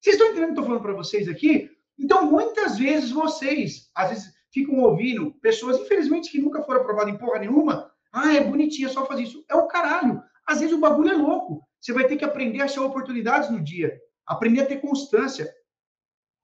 Vocês 0.00 0.16
estão 0.16 0.30
entendendo 0.30 0.50
o 0.50 0.54
que 0.54 0.58
eu 0.58 0.62
estou 0.62 0.64
falando 0.64 0.82
para 0.82 0.92
vocês 0.92 1.28
aqui? 1.28 1.70
Então, 1.98 2.26
muitas 2.26 2.78
vezes 2.78 3.10
vocês, 3.10 3.90
às 3.94 4.10
vezes, 4.10 4.34
ficam 4.52 4.80
ouvindo 4.80 5.32
pessoas, 5.40 5.78
infelizmente, 5.78 6.30
que 6.30 6.40
nunca 6.40 6.62
foram 6.62 6.82
aprovadas 6.82 7.14
em 7.14 7.18
porra 7.18 7.38
nenhuma, 7.38 7.90
ah, 8.16 8.34
é 8.34 8.42
bonitinho, 8.42 8.88
é 8.88 8.90
só 8.90 9.04
fazer 9.04 9.24
isso. 9.24 9.44
É 9.48 9.54
o 9.54 9.66
caralho. 9.66 10.22
Às 10.46 10.60
vezes 10.60 10.74
o 10.74 10.80
bagulho 10.80 11.10
é 11.10 11.14
louco. 11.14 11.62
Você 11.78 11.92
vai 11.92 12.06
ter 12.06 12.16
que 12.16 12.24
aprender 12.24 12.62
a 12.62 12.64
achar 12.64 12.82
oportunidades 12.82 13.50
no 13.50 13.62
dia. 13.62 13.94
Aprender 14.26 14.62
a 14.62 14.66
ter 14.66 14.80
constância. 14.80 15.52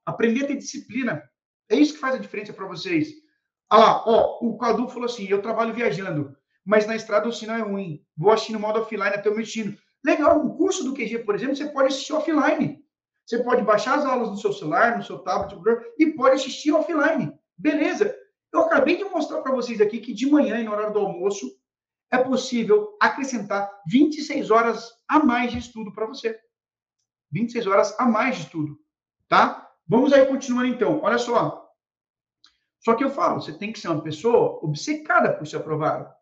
Aprender 0.05 0.45
a 0.45 0.47
ter 0.49 0.57
disciplina. 0.57 1.23
É 1.71 1.77
isso 1.77 1.95
que 1.95 2.01
faz 2.01 2.15
a 2.15 2.19
diferença 2.19 2.53
para 2.53 2.67
vocês. 2.67 3.09
Ah 3.71 4.05
ó, 4.07 4.39
o 4.43 4.59
Cadu 4.59 4.87
falou 4.89 5.07
assim: 5.07 5.27
eu 5.27 5.41
trabalho 5.41 5.73
viajando, 5.73 6.37
mas 6.63 6.87
na 6.87 6.95
estrada 6.95 7.27
o 7.27 7.33
sinal 7.33 7.57
é 7.57 7.63
ruim. 7.63 8.05
Vou 8.15 8.31
assistir 8.31 8.53
no 8.53 8.61
modo 8.61 8.81
offline 8.81 9.15
até 9.15 9.31
o 9.31 9.35
meu 9.35 9.43
destino. 9.43 9.75
Legal, 10.05 10.45
o 10.45 10.55
curso 10.57 10.85
do 10.85 10.93
QG, 10.93 11.21
por 11.21 11.35
exemplo, 11.35 11.57
você 11.57 11.67
pode 11.71 11.89
assistir 11.89 12.13
offline. 12.13 12.85
Você 13.25 13.43
pode 13.43 13.63
baixar 13.63 13.99
as 13.99 14.05
aulas 14.05 14.29
no 14.29 14.37
seu 14.37 14.53
celular, 14.53 14.99
no 14.99 15.05
seu 15.05 15.21
tablet, 15.21 15.57
e 15.99 16.09
pode 16.09 16.35
assistir 16.35 16.73
offline. 16.73 17.33
Beleza. 17.57 18.15
Eu 18.53 18.61
acabei 18.61 18.99
de 18.99 19.05
mostrar 19.05 19.41
para 19.41 19.55
vocês 19.55 19.81
aqui 19.81 20.01
que 20.01 20.13
de 20.13 20.29
manhã, 20.31 20.63
no 20.63 20.73
horário 20.73 20.93
do 20.93 20.99
almoço, 20.99 21.51
é 22.12 22.18
possível 22.18 22.96
acrescentar 23.01 23.70
26 23.88 24.51
horas 24.51 24.92
a 25.09 25.18
mais 25.18 25.51
de 25.51 25.59
estudo 25.59 25.90
para 25.92 26.07
você. 26.07 26.38
26 27.33 27.66
horas 27.66 27.98
a 27.98 28.07
mais 28.07 28.37
de 28.37 28.42
estudo, 28.42 28.79
tá? 29.27 29.70
Vamos 29.88 30.12
aí 30.12 30.27
continuando 30.27 30.68
então. 30.68 31.01
Olha 31.03 31.16
só. 31.16 31.66
Só 32.81 32.94
que 32.94 33.03
eu 33.03 33.11
falo, 33.11 33.40
você 33.40 33.53
tem 33.53 33.72
que 33.72 33.81
ser 33.81 33.88
uma 33.88 34.03
pessoa 34.03 34.59
obcecada 34.62 35.33
por 35.33 35.46
ser 35.46 35.57
aprovado. 35.57 36.12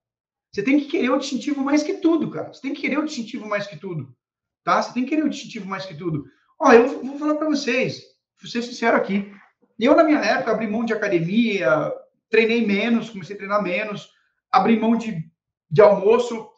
Você 0.52 0.62
tem 0.62 0.78
que 0.78 0.86
querer 0.86 1.10
o 1.10 1.18
distintivo 1.18 1.62
mais 1.62 1.82
que 1.82 1.94
tudo, 1.94 2.30
cara. 2.30 2.52
Você 2.52 2.60
tem 2.60 2.74
que 2.74 2.80
querer 2.80 2.98
o 2.98 3.04
distintivo 3.04 3.48
mais 3.48 3.66
que 3.66 3.76
tudo. 3.76 4.14
Tá? 4.62 4.82
Você 4.82 4.92
tem 4.92 5.04
que 5.04 5.10
querer 5.10 5.24
o 5.24 5.28
distintivo 5.30 5.66
mais 5.66 5.86
que 5.86 5.94
tudo. 5.94 6.24
Ó, 6.58 6.72
eu 6.72 7.02
vou 7.02 7.18
falar 7.18 7.36
para 7.36 7.48
vocês, 7.48 8.02
vou 8.40 8.50
ser 8.50 8.62
sincero 8.62 8.96
aqui. 8.96 9.32
Eu, 9.78 9.96
na 9.96 10.04
minha 10.04 10.18
época, 10.18 10.50
abri 10.50 10.66
mão 10.66 10.84
de 10.84 10.92
academia, 10.92 11.92
treinei 12.28 12.66
menos, 12.66 13.08
comecei 13.08 13.34
a 13.34 13.38
treinar 13.38 13.62
menos, 13.62 14.10
abri 14.52 14.78
mão 14.78 14.96
de, 14.96 15.29
de 15.70 15.80
almoço, 15.80 16.48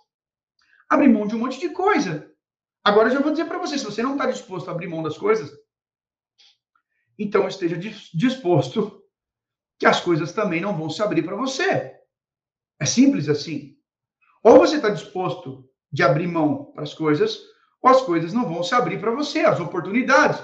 abri 0.88 1.08
mão 1.08 1.26
de 1.26 1.34
um 1.34 1.38
monte 1.38 1.60
de 1.60 1.70
coisa. 1.70 2.30
Agora 2.84 3.08
eu 3.08 3.12
já 3.12 3.20
vou 3.20 3.30
dizer 3.30 3.44
para 3.44 3.58
você, 3.58 3.78
se 3.78 3.84
você 3.84 4.02
não 4.02 4.12
está 4.12 4.26
disposto 4.26 4.68
a 4.68 4.72
abrir 4.72 4.88
mão 4.88 5.02
das 5.02 5.16
coisas, 5.16 5.52
então 7.18 7.46
esteja 7.46 7.76
disposto 7.76 9.02
que 9.78 9.86
as 9.86 10.00
coisas 10.00 10.32
também 10.32 10.60
não 10.60 10.76
vão 10.76 10.90
se 10.90 11.02
abrir 11.02 11.22
para 11.22 11.36
você. 11.36 11.96
É 12.80 12.86
simples 12.86 13.28
assim. 13.28 13.76
Ou 14.42 14.58
você 14.58 14.76
está 14.76 14.88
disposto 14.90 15.68
de 15.90 16.02
abrir 16.02 16.26
mão 16.26 16.72
para 16.72 16.82
as 16.82 16.94
coisas, 16.94 17.38
ou 17.80 17.90
as 17.90 18.00
coisas 18.02 18.32
não 18.32 18.48
vão 18.48 18.62
se 18.62 18.74
abrir 18.74 19.00
para 19.00 19.10
você, 19.12 19.40
as 19.40 19.60
oportunidades. 19.60 20.40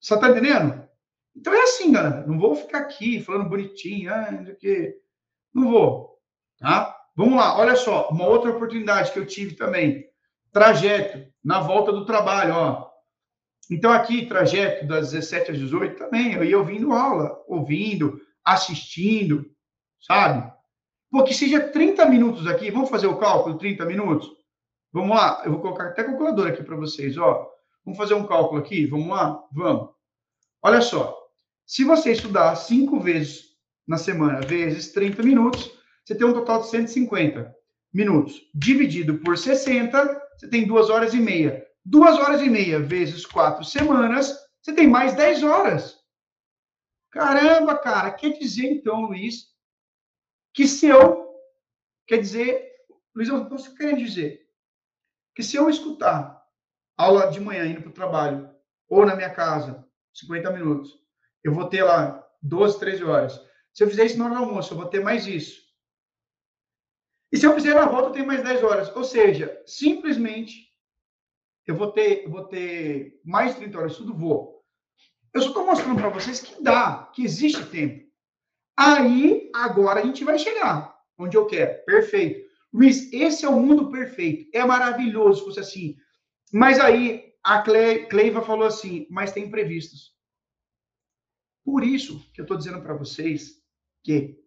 Você 0.00 0.14
está 0.14 0.30
entendendo? 0.30 0.88
Então 1.36 1.52
é 1.52 1.62
assim, 1.62 1.92
galera. 1.92 2.26
Não 2.26 2.38
vou 2.38 2.56
ficar 2.56 2.78
aqui 2.78 3.22
falando 3.22 3.48
bonitinho, 3.48 4.12
ah, 4.12 4.30
não 4.32 4.44
sei 4.44 4.54
o 4.54 4.58
quê. 4.58 5.00
Não 5.54 5.70
vou. 5.70 6.18
Tá? 6.58 6.97
Vamos 7.18 7.34
lá, 7.34 7.58
olha 7.58 7.74
só, 7.74 8.10
uma 8.12 8.28
outra 8.28 8.52
oportunidade 8.52 9.10
que 9.10 9.18
eu 9.18 9.26
tive 9.26 9.56
também. 9.56 10.08
Trajeto, 10.52 11.28
na 11.42 11.58
volta 11.58 11.90
do 11.90 12.06
trabalho, 12.06 12.54
ó. 12.54 12.88
Então, 13.68 13.90
aqui, 13.90 14.26
trajeto 14.26 14.86
das 14.86 15.10
17 15.10 15.50
às 15.50 15.58
18 15.58 15.98
também, 15.98 16.34
eu 16.34 16.44
ia 16.44 16.56
ouvindo 16.56 16.92
aula, 16.92 17.36
ouvindo, 17.48 18.20
assistindo, 18.44 19.44
sabe? 20.00 20.48
Pô, 21.10 21.24
que 21.24 21.34
seja 21.34 21.58
30 21.58 22.06
minutos 22.06 22.46
aqui, 22.46 22.70
vamos 22.70 22.88
fazer 22.88 23.08
o 23.08 23.18
cálculo, 23.18 23.58
30 23.58 23.84
minutos? 23.84 24.30
Vamos 24.92 25.16
lá, 25.16 25.42
eu 25.44 25.50
vou 25.50 25.60
colocar 25.60 25.88
até 25.88 26.04
calculadora 26.04 26.50
aqui 26.50 26.62
para 26.62 26.76
vocês, 26.76 27.18
ó. 27.18 27.50
Vamos 27.84 27.98
fazer 27.98 28.14
um 28.14 28.28
cálculo 28.28 28.60
aqui, 28.60 28.86
vamos 28.86 29.08
lá? 29.08 29.42
Vamos. 29.50 29.88
Olha 30.62 30.80
só, 30.80 31.18
se 31.66 31.82
você 31.82 32.12
estudar 32.12 32.54
cinco 32.54 33.00
vezes 33.00 33.56
na 33.88 33.96
semana, 33.96 34.40
vezes 34.40 34.92
30 34.92 35.20
minutos, 35.24 35.77
você 36.08 36.14
tem 36.14 36.26
um 36.26 36.32
total 36.32 36.62
de 36.62 36.68
150 36.68 37.54
minutos. 37.92 38.40
Dividido 38.54 39.18
por 39.18 39.36
60, 39.36 40.28
você 40.34 40.48
tem 40.48 40.66
duas 40.66 40.88
horas 40.88 41.12
e 41.12 41.20
meia. 41.20 41.66
Duas 41.84 42.18
horas 42.18 42.40
e 42.40 42.48
meia 42.48 42.80
vezes 42.80 43.26
quatro 43.26 43.62
semanas, 43.62 44.34
você 44.62 44.74
tem 44.74 44.88
mais 44.88 45.14
10 45.14 45.42
horas. 45.42 45.98
Caramba, 47.10 47.76
cara, 47.76 48.10
quer 48.10 48.30
dizer 48.38 48.72
então, 48.72 49.02
Luiz, 49.02 49.48
que 50.54 50.66
se 50.66 50.86
eu, 50.86 51.28
quer 52.06 52.16
dizer, 52.16 52.72
Luiz, 53.14 53.28
eu 53.28 53.42
estou 53.42 53.58
querendo 53.76 53.98
dizer 53.98 54.48
que 55.34 55.42
se 55.42 55.56
eu 55.56 55.68
escutar 55.68 56.42
aula 56.96 57.30
de 57.30 57.38
manhã 57.38 57.66
indo 57.66 57.82
para 57.82 57.90
o 57.90 57.94
trabalho, 57.94 58.48
ou 58.88 59.04
na 59.04 59.14
minha 59.14 59.30
casa, 59.30 59.86
50 60.14 60.50
minutos, 60.52 60.90
eu 61.44 61.52
vou 61.52 61.68
ter 61.68 61.82
lá 61.82 62.26
12, 62.40 62.78
13 62.78 63.04
horas. 63.04 63.46
Se 63.74 63.84
eu 63.84 63.90
fizer 63.90 64.06
isso 64.06 64.16
na 64.16 64.24
hora 64.24 64.38
almoço, 64.38 64.72
eu 64.72 64.78
vou 64.78 64.86
ter 64.86 65.00
mais 65.00 65.26
isso. 65.26 65.67
E 67.30 67.36
se 67.36 67.46
eu 67.46 67.54
fizer 67.54 67.74
na 67.74 67.86
volta, 67.86 68.08
eu 68.08 68.12
tenho 68.12 68.26
mais 68.26 68.42
10 68.42 68.62
horas. 68.62 68.96
Ou 68.96 69.04
seja, 69.04 69.62
simplesmente 69.66 70.72
eu 71.66 71.76
vou 71.76 71.92
ter, 71.92 72.24
eu 72.24 72.30
vou 72.30 72.44
ter 72.44 73.20
mais 73.24 73.54
30 73.56 73.78
horas 73.78 73.92
de 73.92 73.98
estudo, 73.98 74.18
vou. 74.18 74.64
Eu 75.34 75.42
só 75.42 75.48
estou 75.48 75.66
mostrando 75.66 75.96
para 75.96 76.08
vocês 76.08 76.40
que 76.40 76.62
dá, 76.62 77.10
que 77.14 77.22
existe 77.22 77.64
tempo. 77.66 78.08
Aí, 78.76 79.50
agora 79.54 80.00
a 80.00 80.04
gente 80.04 80.24
vai 80.24 80.38
chegar 80.38 80.96
onde 81.18 81.36
eu 81.36 81.46
quero. 81.46 81.84
Perfeito. 81.84 82.48
Luiz, 82.72 83.12
esse 83.12 83.44
é 83.44 83.48
o 83.48 83.60
mundo 83.60 83.90
perfeito. 83.90 84.48
É 84.54 84.64
maravilhoso 84.64 85.40
se 85.40 85.44
fosse 85.44 85.60
assim. 85.60 85.96
Mas 86.52 86.78
aí, 86.78 87.34
a 87.42 87.60
Cle, 87.62 88.06
Cleiva 88.06 88.40
falou 88.40 88.66
assim, 88.66 89.06
mas 89.10 89.32
tem 89.32 89.44
imprevistos. 89.44 90.16
Por 91.64 91.84
isso 91.84 92.24
que 92.32 92.40
eu 92.40 92.44
estou 92.44 92.56
dizendo 92.56 92.80
para 92.80 92.94
vocês 92.94 93.62
que 94.02 94.38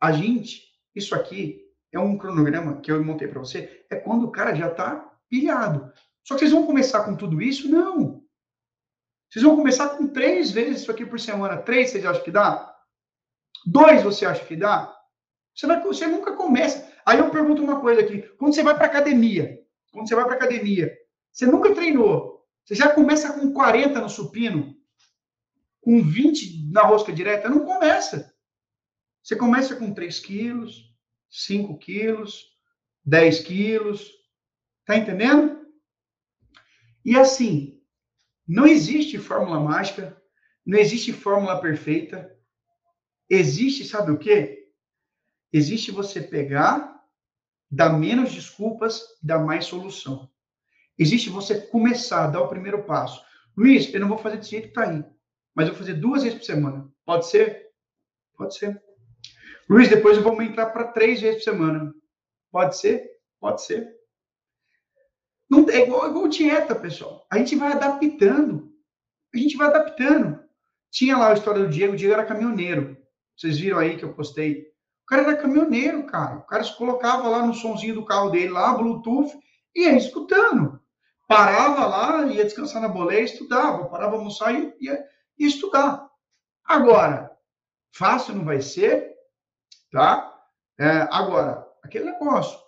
a 0.00 0.12
gente, 0.12 0.62
isso 0.94 1.14
aqui 1.14 1.63
é 1.94 1.98
um 1.98 2.18
cronograma 2.18 2.80
que 2.80 2.90
eu 2.90 3.02
montei 3.04 3.28
para 3.28 3.38
você, 3.38 3.86
é 3.90 3.96
quando 3.96 4.24
o 4.24 4.32
cara 4.32 4.54
já 4.54 4.68
está 4.68 4.96
pilhado. 5.28 5.92
Só 6.24 6.34
que 6.34 6.40
vocês 6.40 6.52
vão 6.52 6.66
começar 6.66 7.04
com 7.04 7.16
tudo 7.16 7.40
isso? 7.40 7.68
Não. 7.68 8.24
Vocês 9.30 9.44
vão 9.44 9.56
começar 9.56 9.90
com 9.90 10.08
três 10.08 10.50
vezes 10.50 10.82
isso 10.82 10.90
aqui 10.90 11.04
por 11.04 11.20
semana. 11.20 11.58
Três 11.58 11.90
vocês 11.90 12.04
acham 12.04 12.22
que 12.22 12.30
dá? 12.30 12.74
Dois 13.66 14.02
você 14.02 14.26
acha 14.26 14.44
que 14.44 14.56
dá? 14.56 14.94
Você, 15.54 15.66
vai, 15.66 15.80
você 15.82 16.06
nunca 16.06 16.32
começa. 16.34 16.92
Aí 17.06 17.18
eu 17.18 17.30
pergunto 17.30 17.62
uma 17.62 17.80
coisa 17.80 18.00
aqui. 18.00 18.22
Quando 18.38 18.54
você 18.54 18.62
vai 18.62 18.74
para 18.74 18.86
academia, 18.86 19.60
quando 19.92 20.08
você 20.08 20.14
vai 20.14 20.24
para 20.24 20.34
academia, 20.34 20.92
você 21.32 21.46
nunca 21.46 21.74
treinou. 21.74 22.44
Você 22.64 22.74
já 22.74 22.92
começa 22.92 23.32
com 23.32 23.52
40 23.52 24.00
no 24.00 24.08
supino, 24.08 24.74
com 25.80 26.02
20 26.02 26.70
na 26.72 26.82
rosca 26.82 27.12
direta? 27.12 27.48
Não 27.48 27.64
começa. 27.64 28.32
Você 29.22 29.36
começa 29.36 29.76
com 29.76 29.92
3 29.92 30.18
quilos, 30.20 30.93
5 31.34 31.76
quilos, 31.78 32.46
10 33.04 33.40
quilos. 33.40 34.12
Tá 34.86 34.96
entendendo? 34.96 35.66
E 37.04 37.16
assim, 37.16 37.82
não 38.46 38.66
existe 38.66 39.18
fórmula 39.18 39.58
mágica, 39.58 40.16
não 40.64 40.78
existe 40.78 41.12
fórmula 41.12 41.60
perfeita. 41.60 42.30
Existe, 43.28 43.84
sabe 43.84 44.12
o 44.12 44.18
quê? 44.18 44.68
Existe 45.52 45.90
você 45.90 46.20
pegar, 46.22 47.02
dar 47.70 47.90
menos 47.90 48.32
desculpas, 48.32 49.02
dar 49.22 49.40
mais 49.40 49.64
solução. 49.64 50.30
Existe 50.96 51.30
você 51.30 51.60
começar, 51.66 52.28
dar 52.28 52.42
o 52.42 52.48
primeiro 52.48 52.84
passo. 52.84 53.24
Luiz, 53.56 53.92
eu 53.92 54.00
não 54.00 54.08
vou 54.08 54.18
fazer 54.18 54.36
desse 54.36 54.50
jeito 54.50 54.68
que 54.68 54.74
tá 54.74 54.88
aí, 54.88 55.04
mas 55.54 55.66
eu 55.66 55.74
vou 55.74 55.80
fazer 55.80 55.94
duas 55.94 56.22
vezes 56.22 56.38
por 56.38 56.44
semana. 56.44 56.88
Pode 57.04 57.26
ser? 57.26 57.70
Pode 58.36 58.56
ser. 58.56 58.83
Luiz, 59.68 59.88
depois 59.88 60.16
eu 60.16 60.22
vou 60.22 60.32
aumentar 60.32 60.66
para 60.66 60.88
três 60.88 61.20
vezes 61.20 61.42
por 61.42 61.50
semana. 61.50 61.94
Pode 62.50 62.76
ser? 62.76 63.10
Pode 63.40 63.62
ser. 63.62 63.94
Não, 65.48 65.68
é, 65.68 65.82
igual, 65.82 66.06
é 66.06 66.10
igual 66.10 66.28
dieta, 66.28 66.74
pessoal. 66.74 67.26
A 67.30 67.38
gente 67.38 67.56
vai 67.56 67.72
adaptando. 67.72 68.72
A 69.34 69.38
gente 69.38 69.56
vai 69.56 69.68
adaptando. 69.68 70.42
Tinha 70.90 71.16
lá 71.16 71.30
a 71.30 71.34
história 71.34 71.62
do 71.62 71.70
Diego. 71.70 71.94
O 71.94 71.96
Diego 71.96 72.14
era 72.14 72.26
caminhoneiro. 72.26 72.96
Vocês 73.36 73.58
viram 73.58 73.78
aí 73.78 73.96
que 73.96 74.04
eu 74.04 74.14
postei. 74.14 74.72
O 75.02 75.06
cara 75.06 75.22
era 75.22 75.36
caminhoneiro, 75.36 76.04
cara. 76.06 76.36
O 76.36 76.42
cara 76.42 76.62
se 76.62 76.76
colocava 76.76 77.28
lá 77.28 77.44
no 77.44 77.54
sonzinho 77.54 77.94
do 77.94 78.04
carro 78.04 78.30
dele, 78.30 78.50
lá, 78.50 78.74
Bluetooth, 78.74 79.36
e 79.74 79.82
ia 79.82 79.96
escutando. 79.96 80.80
Parava 81.26 81.86
lá, 81.86 82.26
ia 82.26 82.44
descansar 82.44 82.80
na 82.80 82.88
boleia, 82.88 83.22
estudava. 83.22 83.86
Parava 83.86 84.16
almoçar 84.16 84.54
e 84.54 84.74
ia, 84.80 85.04
ia 85.38 85.48
estudar. 85.48 86.08
Agora, 86.64 87.30
fácil 87.92 88.34
não 88.34 88.44
vai 88.44 88.60
ser, 88.60 89.13
tá? 89.94 90.44
É, 90.76 91.06
agora, 91.12 91.64
aquele 91.80 92.06
negócio. 92.06 92.58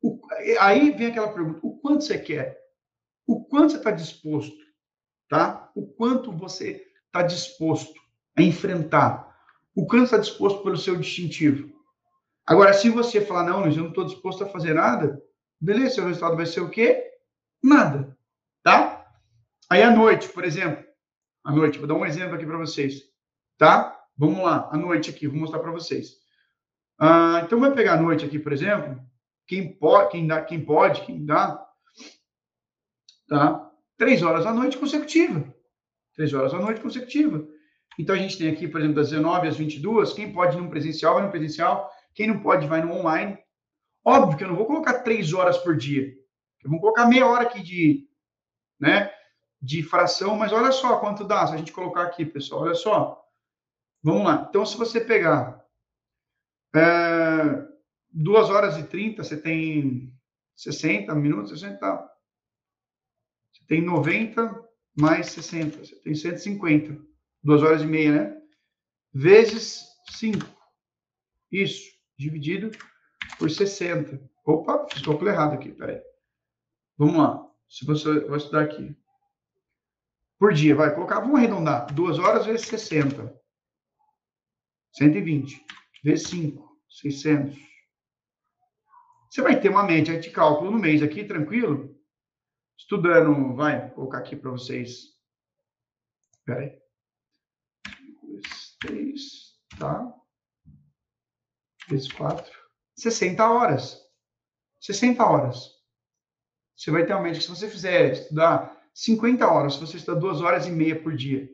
O, 0.00 0.20
aí 0.60 0.92
vem 0.92 1.08
aquela 1.08 1.32
pergunta: 1.32 1.58
o 1.64 1.76
quanto 1.80 2.04
você 2.04 2.16
quer? 2.16 2.56
O 3.26 3.44
quanto 3.44 3.72
você 3.72 3.78
está 3.78 3.90
disposto? 3.90 4.56
Tá? 5.28 5.70
O 5.74 5.88
quanto 5.88 6.30
você 6.30 6.86
está 7.06 7.22
disposto 7.22 8.00
a 8.36 8.42
enfrentar? 8.42 9.36
O 9.74 9.86
quanto 9.86 10.04
está 10.04 10.18
disposto 10.18 10.62
pelo 10.62 10.78
seu 10.78 10.96
distintivo? 10.96 11.76
Agora, 12.46 12.72
se 12.72 12.88
você 12.88 13.20
falar, 13.20 13.42
não, 13.42 13.60
Luiz, 13.60 13.76
eu 13.76 13.82
não 13.82 13.90
estou 13.90 14.04
disposto 14.04 14.44
a 14.44 14.48
fazer 14.48 14.72
nada, 14.72 15.20
beleza, 15.60 15.96
seu 15.96 16.06
resultado 16.06 16.36
vai 16.36 16.46
ser 16.46 16.60
o 16.60 16.70
quê? 16.70 17.10
Nada. 17.62 18.16
Tá? 18.62 19.04
Aí 19.68 19.82
à 19.82 19.90
noite, 19.90 20.28
por 20.28 20.44
exemplo, 20.44 20.82
à 21.44 21.50
noite, 21.52 21.78
vou 21.78 21.88
dar 21.88 21.94
um 21.94 22.06
exemplo 22.06 22.36
aqui 22.36 22.46
para 22.46 22.56
vocês. 22.56 23.02
Tá? 23.58 24.00
Vamos 24.16 24.42
lá, 24.42 24.68
à 24.72 24.76
noite 24.76 25.10
aqui, 25.10 25.26
vou 25.26 25.40
mostrar 25.40 25.58
para 25.58 25.72
vocês. 25.72 26.27
Ah, 26.98 27.42
então, 27.44 27.60
vai 27.60 27.72
pegar 27.72 27.94
à 27.94 28.02
noite 28.02 28.24
aqui, 28.24 28.38
por 28.38 28.52
exemplo, 28.52 29.00
quem 29.46 29.72
pode, 29.72 30.10
quem 30.10 30.26
dá, 30.26 30.42
quem 30.42 30.64
pode, 30.64 31.02
quem 31.02 31.24
dá, 31.24 31.64
tá? 33.28 33.70
Três 33.96 34.22
horas 34.22 34.46
à 34.46 34.52
noite 34.52 34.76
consecutiva. 34.78 35.54
Três 36.14 36.34
horas 36.34 36.52
à 36.52 36.58
noite 36.58 36.80
consecutiva. 36.80 37.46
Então 37.98 38.14
a 38.14 38.18
gente 38.18 38.38
tem 38.38 38.50
aqui, 38.50 38.68
por 38.68 38.80
exemplo, 38.80 38.96
das 38.96 39.10
19 39.10 39.48
às 39.48 39.56
22, 39.56 40.12
quem 40.12 40.32
pode 40.32 40.56
ir 40.56 40.60
no 40.60 40.70
presencial, 40.70 41.14
vai 41.14 41.24
no 41.24 41.30
presencial, 41.30 41.90
quem 42.14 42.28
não 42.28 42.40
pode, 42.40 42.66
vai 42.66 42.80
no 42.80 42.92
online. 42.92 43.36
Óbvio 44.04 44.38
que 44.38 44.44
eu 44.44 44.48
não 44.48 44.56
vou 44.56 44.66
colocar 44.66 45.00
três 45.00 45.32
horas 45.32 45.58
por 45.58 45.76
dia. 45.76 46.12
Eu 46.62 46.70
vou 46.70 46.80
colocar 46.80 47.06
meia 47.06 47.26
hora 47.26 47.42
aqui 47.42 47.62
de, 47.62 48.08
né, 48.80 49.10
de 49.60 49.82
fração, 49.82 50.36
mas 50.36 50.52
olha 50.52 50.70
só 50.70 50.98
quanto 50.98 51.24
dá 51.24 51.46
se 51.46 51.54
a 51.54 51.56
gente 51.56 51.72
colocar 51.72 52.02
aqui, 52.02 52.24
pessoal. 52.24 52.62
Olha 52.62 52.74
só. 52.74 53.20
Vamos 54.02 54.24
lá. 54.24 54.46
Então, 54.48 54.64
se 54.64 54.76
você 54.76 55.00
pegar 55.00 55.64
é, 56.74 57.66
2 58.12 58.50
horas 58.50 58.76
e 58.76 58.84
30, 58.84 59.22
você 59.22 59.36
tem 59.36 60.12
60 60.56 61.14
minutos, 61.14 61.50
60. 61.50 62.10
Você 63.52 63.64
tem 63.66 63.82
90 63.82 64.68
mais 64.98 65.28
60, 65.28 65.78
você 65.78 65.96
tem 65.96 66.14
150. 66.14 67.00
2 67.42 67.62
horas 67.62 67.82
e 67.82 67.86
meia, 67.86 68.12
né? 68.12 68.42
Vezes 69.12 69.86
5. 70.10 70.44
Isso, 71.50 71.90
dividido 72.18 72.70
por 73.38 73.50
60. 73.50 74.20
Opa, 74.44 74.86
fiz 74.90 75.02
cálculo 75.02 75.30
errado 75.30 75.54
aqui, 75.54 75.72
peraí. 75.72 76.02
Vamos 76.96 77.16
lá. 77.16 77.48
Se 77.68 77.84
você 77.86 78.20
vai 78.20 78.38
estudar 78.38 78.62
aqui. 78.62 78.96
Por 80.38 80.52
dia, 80.52 80.74
vai 80.74 80.94
colocar, 80.94 81.20
vamos 81.20 81.36
arredondar. 81.36 81.92
2 81.94 82.18
horas 82.18 82.46
vezes 82.46 82.66
60. 82.66 83.34
120. 84.92 85.64
Vezes 86.02 86.28
5. 86.28 86.68
600. 86.88 87.58
Você 89.30 89.42
vai 89.42 89.60
ter 89.60 89.68
uma 89.68 89.82
média 89.84 90.18
de 90.18 90.30
cálculo 90.30 90.70
no 90.70 90.78
mês 90.78 91.02
aqui, 91.02 91.24
tranquilo? 91.24 91.94
Estudando, 92.76 93.54
vai, 93.54 93.80
vou 93.80 93.90
colocar 93.90 94.18
aqui 94.18 94.34
para 94.34 94.50
vocês. 94.50 95.16
Espera 96.32 96.60
aí. 96.60 96.78
3, 98.80 99.20
tá? 99.78 100.14
Vezes 101.88 102.10
4. 102.12 102.50
60 102.96 103.50
horas. 103.50 104.00
60 104.80 105.24
horas. 105.24 105.78
Você 106.76 106.90
vai 106.90 107.04
ter 107.04 107.12
uma 107.12 107.22
média, 107.22 107.40
se 107.40 107.48
você 107.48 107.68
fizer 107.68 108.12
estudar 108.12 108.80
50 108.94 109.46
horas, 109.46 109.74
se 109.74 109.80
você 109.80 109.96
estudar 109.96 110.20
2 110.20 110.40
horas 110.40 110.66
e 110.66 110.70
meia 110.70 111.00
por 111.02 111.14
dia, 111.14 111.48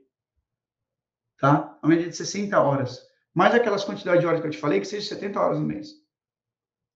tá? 1.38 1.78
Uma 1.82 1.94
média 1.94 2.08
de 2.08 2.16
60 2.16 2.60
horas. 2.60 3.13
Mais 3.34 3.54
aquelas 3.54 3.84
quantidades 3.84 4.20
de 4.20 4.26
horas 4.26 4.40
que 4.40 4.46
eu 4.46 4.50
te 4.50 4.58
falei, 4.58 4.80
que 4.80 4.86
seja 4.86 5.08
70 5.08 5.40
horas 5.40 5.58
no 5.58 5.66
mês. 5.66 5.88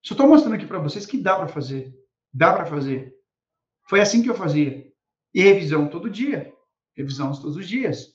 Só 0.03 0.15
estou 0.15 0.29
mostrando 0.29 0.55
aqui 0.55 0.67
para 0.67 0.79
vocês 0.79 1.05
que 1.05 1.19
dá 1.19 1.37
para 1.37 1.49
fazer. 1.49 1.93
Dá 2.33 2.53
para 2.53 2.65
fazer. 2.65 3.13
Foi 3.89 4.01
assim 4.01 4.23
que 4.23 4.31
eu 4.31 4.35
fazia. 4.35 4.87
E 5.35 5.43
revisão 5.43 5.89
todo 5.89 6.09
dia. 6.09 6.55
Revisão 6.97 7.33
todos 7.33 7.57
os 7.57 7.69
dias. 7.69 8.15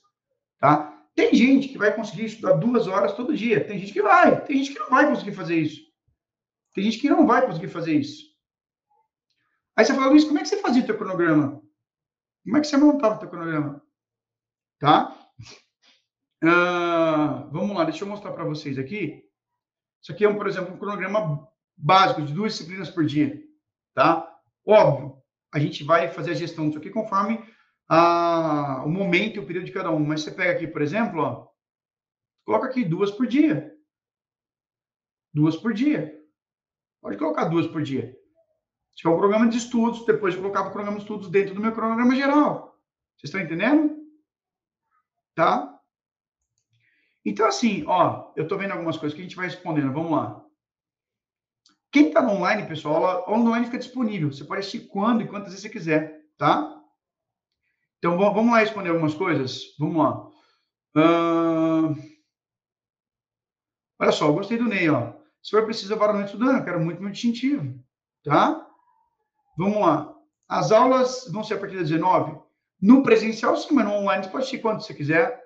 Tá? 0.57 0.93
Tem 1.13 1.33
gente 1.35 1.67
que 1.67 1.77
vai 1.77 1.93
conseguir 1.93 2.25
estudar 2.25 2.53
duas 2.53 2.87
horas 2.87 3.13
todo 3.13 3.35
dia. 3.35 3.65
Tem 3.65 3.77
gente 3.77 3.91
que 3.91 4.01
vai. 4.01 4.43
Tem 4.45 4.57
gente 4.57 4.73
que 4.73 4.79
não 4.79 4.89
vai 4.89 5.07
conseguir 5.07 5.33
fazer 5.33 5.57
isso. 5.57 5.81
Tem 6.73 6.83
gente 6.83 6.99
que 6.99 7.09
não 7.09 7.27
vai 7.27 7.45
conseguir 7.45 7.67
fazer 7.67 7.93
isso. 7.93 8.33
Aí 9.75 9.85
você 9.85 9.93
fala, 9.93 10.07
Luiz, 10.07 10.23
como 10.23 10.39
é 10.39 10.41
que 10.41 10.47
você 10.47 10.61
fazia 10.61 10.81
o 10.81 10.85
teu 10.85 10.97
cronograma? 10.97 11.61
Como 12.43 12.57
é 12.57 12.61
que 12.61 12.67
você 12.67 12.77
montava 12.77 13.15
o 13.15 13.19
teu 13.19 13.29
cronograma? 13.29 13.83
Tá? 14.79 15.17
Uh, 16.43 17.49
vamos 17.51 17.73
lá, 17.73 17.85
deixa 17.85 18.03
eu 18.03 18.07
mostrar 18.09 18.33
para 18.33 18.43
vocês 18.43 18.77
aqui. 18.77 19.23
Isso 20.01 20.11
aqui 20.11 20.25
é, 20.25 20.33
por 20.33 20.45
exemplo, 20.45 20.73
um 20.73 20.77
cronograma 20.77 21.47
básico 21.77 22.21
de 22.21 22.33
duas 22.33 22.51
disciplinas 22.51 22.89
por 22.89 23.05
dia. 23.05 23.41
Tá? 23.93 24.29
Óbvio, 24.67 25.23
a 25.53 25.59
gente 25.59 25.85
vai 25.85 26.09
fazer 26.09 26.31
a 26.31 26.35
gestão 26.35 26.67
disso 26.67 26.79
aqui 26.79 26.89
conforme 26.89 27.41
a, 27.87 28.83
o 28.85 28.89
momento 28.89 29.37
e 29.37 29.39
o 29.39 29.45
período 29.45 29.65
de 29.65 29.71
cada 29.71 29.89
um. 29.89 29.99
Mas 30.03 30.21
você 30.21 30.31
pega 30.31 30.51
aqui, 30.51 30.67
por 30.67 30.81
exemplo, 30.81 31.21
ó, 31.21 31.47
coloca 32.45 32.67
aqui 32.67 32.83
duas 32.83 33.09
por 33.09 33.25
dia. 33.25 33.73
Duas 35.33 35.55
por 35.55 35.73
dia. 35.73 36.13
Pode 37.01 37.17
colocar 37.17 37.45
duas 37.45 37.67
por 37.67 37.81
dia. 37.81 38.13
Se 38.95 39.07
é 39.07 39.09
um 39.09 39.17
programa 39.17 39.47
de 39.47 39.57
estudos, 39.57 40.05
depois 40.05 40.35
eu 40.35 40.41
colocava 40.41 40.67
o 40.67 40.71
programa 40.71 40.97
de 40.97 41.03
estudos 41.03 41.29
dentro 41.29 41.55
do 41.55 41.61
meu 41.61 41.71
cronograma 41.71 42.15
geral. 42.15 42.77
Vocês 43.17 43.29
estão 43.29 43.39
entendendo? 43.39 43.95
Tá? 45.33 45.72
Então, 47.25 47.45
assim, 47.47 47.83
ó, 47.87 48.31
eu 48.35 48.43
estou 48.43 48.57
vendo 48.57 48.71
algumas 48.71 48.97
coisas 48.97 49.15
que 49.15 49.21
a 49.21 49.23
gente 49.23 49.35
vai 49.35 49.45
respondendo. 49.45 49.93
Vamos 49.93 50.11
lá. 50.11 50.43
Quem 51.91 52.07
está 52.07 52.21
online, 52.27 52.67
pessoal, 52.67 53.05
a 53.05 53.31
online 53.31 53.65
fica 53.65 53.77
disponível. 53.77 54.31
Você 54.31 54.43
pode 54.43 54.61
assistir 54.61 54.87
quando 54.87 55.21
e 55.21 55.27
quantas 55.27 55.49
vezes 55.49 55.61
você 55.61 55.69
quiser, 55.69 56.25
tá? 56.37 56.81
Então, 57.99 58.17
vamos 58.17 58.51
lá 58.51 58.59
responder 58.59 58.89
algumas 58.89 59.13
coisas? 59.13 59.75
Vamos 59.79 59.97
lá. 59.97 60.27
Uh... 60.97 61.95
Olha 63.99 64.11
só, 64.11 64.27
eu 64.27 64.33
gostei 64.33 64.57
do 64.57 64.65
Ney, 64.65 64.89
ó. 64.89 65.13
Se 65.41 65.51
for 65.51 65.63
preciso, 65.65 65.93
eu 65.93 65.97
varo 65.97 66.13
noite 66.13 66.27
estudando, 66.27 66.57
eu 66.57 66.65
quero 66.65 66.79
muito 66.79 67.01
meu 67.01 67.11
distintivo, 67.11 67.79
tá? 68.23 68.67
Vamos 69.57 69.79
lá. 69.79 70.13
As 70.47 70.71
aulas 70.71 71.29
vão 71.31 71.43
ser 71.43 71.55
a 71.55 71.59
partir 71.59 71.77
das 71.77 71.89
19? 71.89 72.37
No 72.81 73.03
presencial, 73.03 73.55
sim, 73.55 73.73
mas 73.73 73.85
no 73.85 73.93
online 73.93 74.23
você 74.23 74.29
pode 74.29 74.43
assistir 74.43 74.61
quando 74.61 74.81
você 74.81 74.93
quiser. 74.93 75.42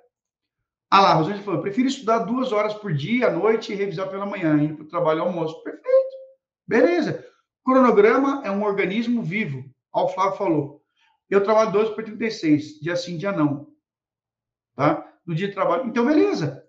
Ah 0.90 1.02
lá, 1.02 1.12
a 1.12 1.14
Rosângela 1.16 1.44
falou, 1.44 1.62
prefiro 1.62 1.88
estudar 1.88 2.20
duas 2.20 2.52
horas 2.52 2.74
por 2.74 2.94
dia, 2.94 3.28
à 3.28 3.32
noite, 3.32 3.74
e 3.74 3.76
revisar 3.76 4.10
pela 4.10 4.26
manhã, 4.26 4.56
indo 4.58 4.76
para 4.76 4.86
o 4.86 4.88
trabalho 4.88 5.22
almoço. 5.22 5.62
Perfeito. 5.64 6.16
Beleza. 6.66 7.26
Cronograma 7.64 8.42
é 8.46 8.52
um 8.52 8.64
organismo 8.64 9.22
vivo. 9.22 9.70
O 9.94 10.08
Flávio 10.08 10.38
falou. 10.38 10.82
Eu 11.30 11.44
trabalho 11.44 11.72
12 11.72 11.94
por 11.94 12.04
36, 12.04 12.80
dia 12.80 12.96
sim, 12.96 13.18
dia 13.18 13.34
não. 13.34 13.68
Tá? 14.76 15.06
No 15.26 15.36
dia 15.36 15.50
de 15.50 15.54
trabalho. 15.54 15.86
Então, 15.86 16.06
beleza. 16.06 16.66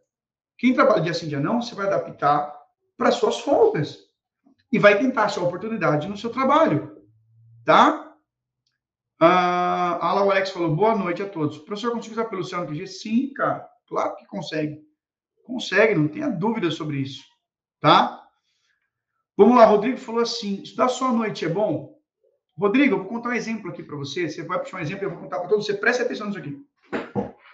Quem 0.56 0.74
trabalha 0.74 1.02
dia 1.02 1.14
sim, 1.14 1.28
dia 1.28 1.38
não, 1.38 1.62
você 1.62 1.74
vai 1.76 1.86
adaptar 1.86 2.52
para 2.96 3.12
suas 3.12 3.38
folgas. 3.38 3.98
E 4.72 4.78
vai 4.78 4.98
tentar 4.98 5.24
achar 5.24 5.42
oportunidade 5.42 6.08
no 6.08 6.16
seu 6.16 6.30
trabalho. 6.30 7.00
Tá? 7.64 8.12
Ah, 9.20 9.98
a 10.00 10.08
Alex 10.10 10.50
falou, 10.50 10.74
boa 10.74 10.96
noite 10.96 11.22
a 11.22 11.28
todos. 11.28 11.58
Professor 11.58 11.92
consegue 11.92 12.14
usar 12.14 12.24
pelo 12.24 12.42
céu 12.42 12.60
no 12.60 12.66
PG? 12.66 12.86
Sim, 12.88 13.32
cara. 13.32 13.68
Claro 13.88 14.16
que 14.16 14.26
consegue. 14.26 14.80
Consegue, 15.44 15.94
não 15.94 16.08
tenha 16.08 16.28
dúvida 16.28 16.70
sobre 16.70 16.98
isso. 16.98 17.24
Tá? 17.80 18.22
Vamos 19.36 19.56
lá, 19.56 19.64
Rodrigo 19.64 19.96
falou 19.96 20.22
assim: 20.22 20.62
estudar 20.62 20.88
só 20.88 21.08
à 21.08 21.12
noite 21.12 21.44
é 21.44 21.48
bom? 21.48 21.98
Rodrigo, 22.56 22.94
eu 22.94 22.98
vou 22.98 23.08
contar 23.08 23.30
um 23.30 23.34
exemplo 23.34 23.70
aqui 23.70 23.82
para 23.82 23.96
você. 23.96 24.28
Você 24.28 24.42
vai 24.42 24.58
puxar 24.58 24.78
um 24.78 24.80
exemplo, 24.80 25.04
eu 25.04 25.10
vou 25.10 25.20
contar 25.20 25.38
para 25.38 25.48
todos. 25.48 25.64
Você 25.64 25.74
preste 25.74 26.02
atenção 26.02 26.26
nisso 26.26 26.38
aqui. 26.38 26.60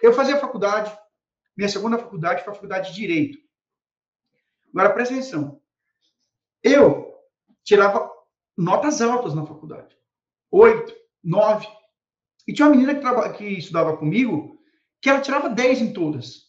Eu 0.01 0.13
fazia 0.13 0.37
faculdade, 0.37 0.95
minha 1.55 1.69
segunda 1.69 1.97
faculdade 1.97 2.43
foi 2.43 2.51
a 2.51 2.55
faculdade 2.55 2.89
de 2.89 2.95
Direito. 2.95 3.37
Agora, 4.73 4.93
presta 4.93 5.13
atenção. 5.13 5.61
Eu 6.61 7.13
tirava 7.63 8.11
notas 8.57 9.01
altas 9.01 9.33
na 9.33 9.45
faculdade. 9.45 9.95
Oito, 10.51 10.93
nove. 11.23 11.67
E 12.47 12.53
tinha 12.53 12.67
uma 12.67 12.75
menina 12.75 12.93
que, 12.93 13.01
traba... 13.01 13.31
que 13.31 13.45
estudava 13.45 13.95
comigo 13.95 14.54
que 15.05 15.09
ela 15.11 15.21
tirava 15.21 15.47
dez 15.47 15.79
em 15.79 15.93
todas. 15.93 16.45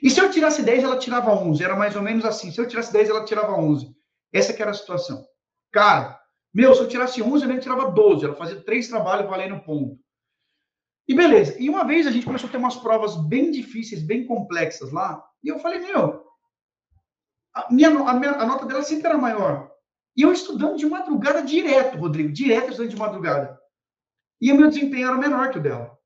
E 0.00 0.08
se 0.08 0.20
eu 0.20 0.30
tirasse 0.30 0.62
dez, 0.62 0.84
ela 0.84 1.00
tirava 1.00 1.32
onze. 1.32 1.64
Era 1.64 1.74
mais 1.74 1.96
ou 1.96 2.02
menos 2.02 2.24
assim. 2.24 2.52
Se 2.52 2.60
eu 2.60 2.68
tirasse 2.68 2.92
dez, 2.92 3.08
ela 3.08 3.24
tirava 3.24 3.54
onze. 3.54 3.92
Essa 4.32 4.52
que 4.52 4.62
era 4.62 4.70
a 4.70 4.74
situação. 4.74 5.26
Cara, 5.72 6.16
meu, 6.54 6.72
se 6.76 6.80
eu 6.80 6.86
tirasse 6.86 7.20
11, 7.20 7.42
eu 7.42 7.48
nem 7.48 7.58
tirava 7.58 7.90
12. 7.90 8.24
Ela 8.24 8.36
fazia 8.36 8.62
três 8.62 8.86
trabalhos 8.86 9.28
valendo 9.28 9.64
ponto. 9.64 9.98
E 11.08 11.12
beleza. 11.12 11.60
E 11.60 11.68
uma 11.68 11.84
vez 11.84 12.06
a 12.06 12.12
gente 12.12 12.24
começou 12.24 12.46
a 12.48 12.52
ter 12.52 12.58
umas 12.58 12.76
provas 12.76 13.16
bem 13.16 13.50
difíceis, 13.50 14.00
bem 14.00 14.24
complexas 14.24 14.92
lá. 14.92 15.20
E 15.42 15.48
eu 15.48 15.58
falei, 15.58 15.80
meu, 15.80 16.24
a, 17.52 17.66
minha, 17.68 17.88
a, 17.88 18.14
minha, 18.14 18.30
a 18.30 18.46
nota 18.46 18.64
dela 18.64 18.84
sempre 18.84 19.08
era 19.08 19.18
maior. 19.18 19.72
E 20.16 20.22
eu 20.22 20.32
estudando 20.32 20.76
de 20.76 20.86
madrugada 20.86 21.42
direto, 21.42 21.98
Rodrigo, 21.98 22.32
direto 22.32 22.70
estudando 22.70 22.90
de 22.90 22.96
madrugada. 22.96 23.58
E 24.40 24.52
o 24.52 24.56
meu 24.56 24.68
desempenho 24.68 25.08
era 25.08 25.18
menor 25.18 25.50
que 25.50 25.58
o 25.58 25.60
dela. 25.60 25.97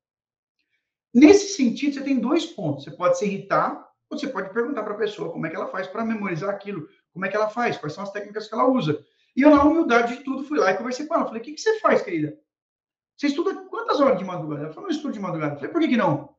Nesse 1.13 1.55
sentido, 1.55 1.93
você 1.93 2.01
tem 2.01 2.19
dois 2.19 2.45
pontos. 2.45 2.83
Você 2.83 2.91
pode 2.91 3.17
se 3.17 3.25
irritar, 3.25 3.87
ou 4.09 4.17
você 4.17 4.27
pode 4.27 4.51
perguntar 4.53 4.83
para 4.83 4.93
a 4.93 4.97
pessoa 4.97 5.31
como 5.31 5.45
é 5.45 5.49
que 5.49 5.55
ela 5.55 5.67
faz 5.67 5.87
para 5.87 6.03
memorizar 6.03 6.49
aquilo, 6.49 6.87
como 7.11 7.25
é 7.25 7.29
que 7.29 7.35
ela 7.35 7.49
faz, 7.49 7.77
quais 7.77 7.93
são 7.93 8.03
as 8.03 8.11
técnicas 8.11 8.47
que 8.47 8.53
ela 8.55 8.67
usa. 8.67 9.03
E 9.35 9.41
eu, 9.41 9.49
na 9.49 9.63
humildade 9.63 10.17
de 10.17 10.23
tudo, 10.23 10.43
fui 10.43 10.59
lá 10.59 10.71
e 10.71 10.77
conversei 10.77 11.05
com 11.05 11.15
ela. 11.15 11.25
Falei, 11.25 11.41
o 11.41 11.43
que, 11.43 11.53
que 11.53 11.61
você 11.61 11.79
faz, 11.79 12.01
querida? 12.01 12.37
Você 13.15 13.27
estuda 13.27 13.55
quantas 13.69 13.99
horas 13.99 14.17
de 14.17 14.25
madrugada? 14.25 14.63
Ela 14.63 14.73
falou, 14.73 14.89
não 14.89 14.95
estudo 14.95 15.13
de 15.13 15.19
madrugada. 15.19 15.53
Eu 15.53 15.57
falei, 15.57 15.71
por 15.71 15.81
que, 15.81 15.87
que 15.87 15.97
não? 15.97 16.35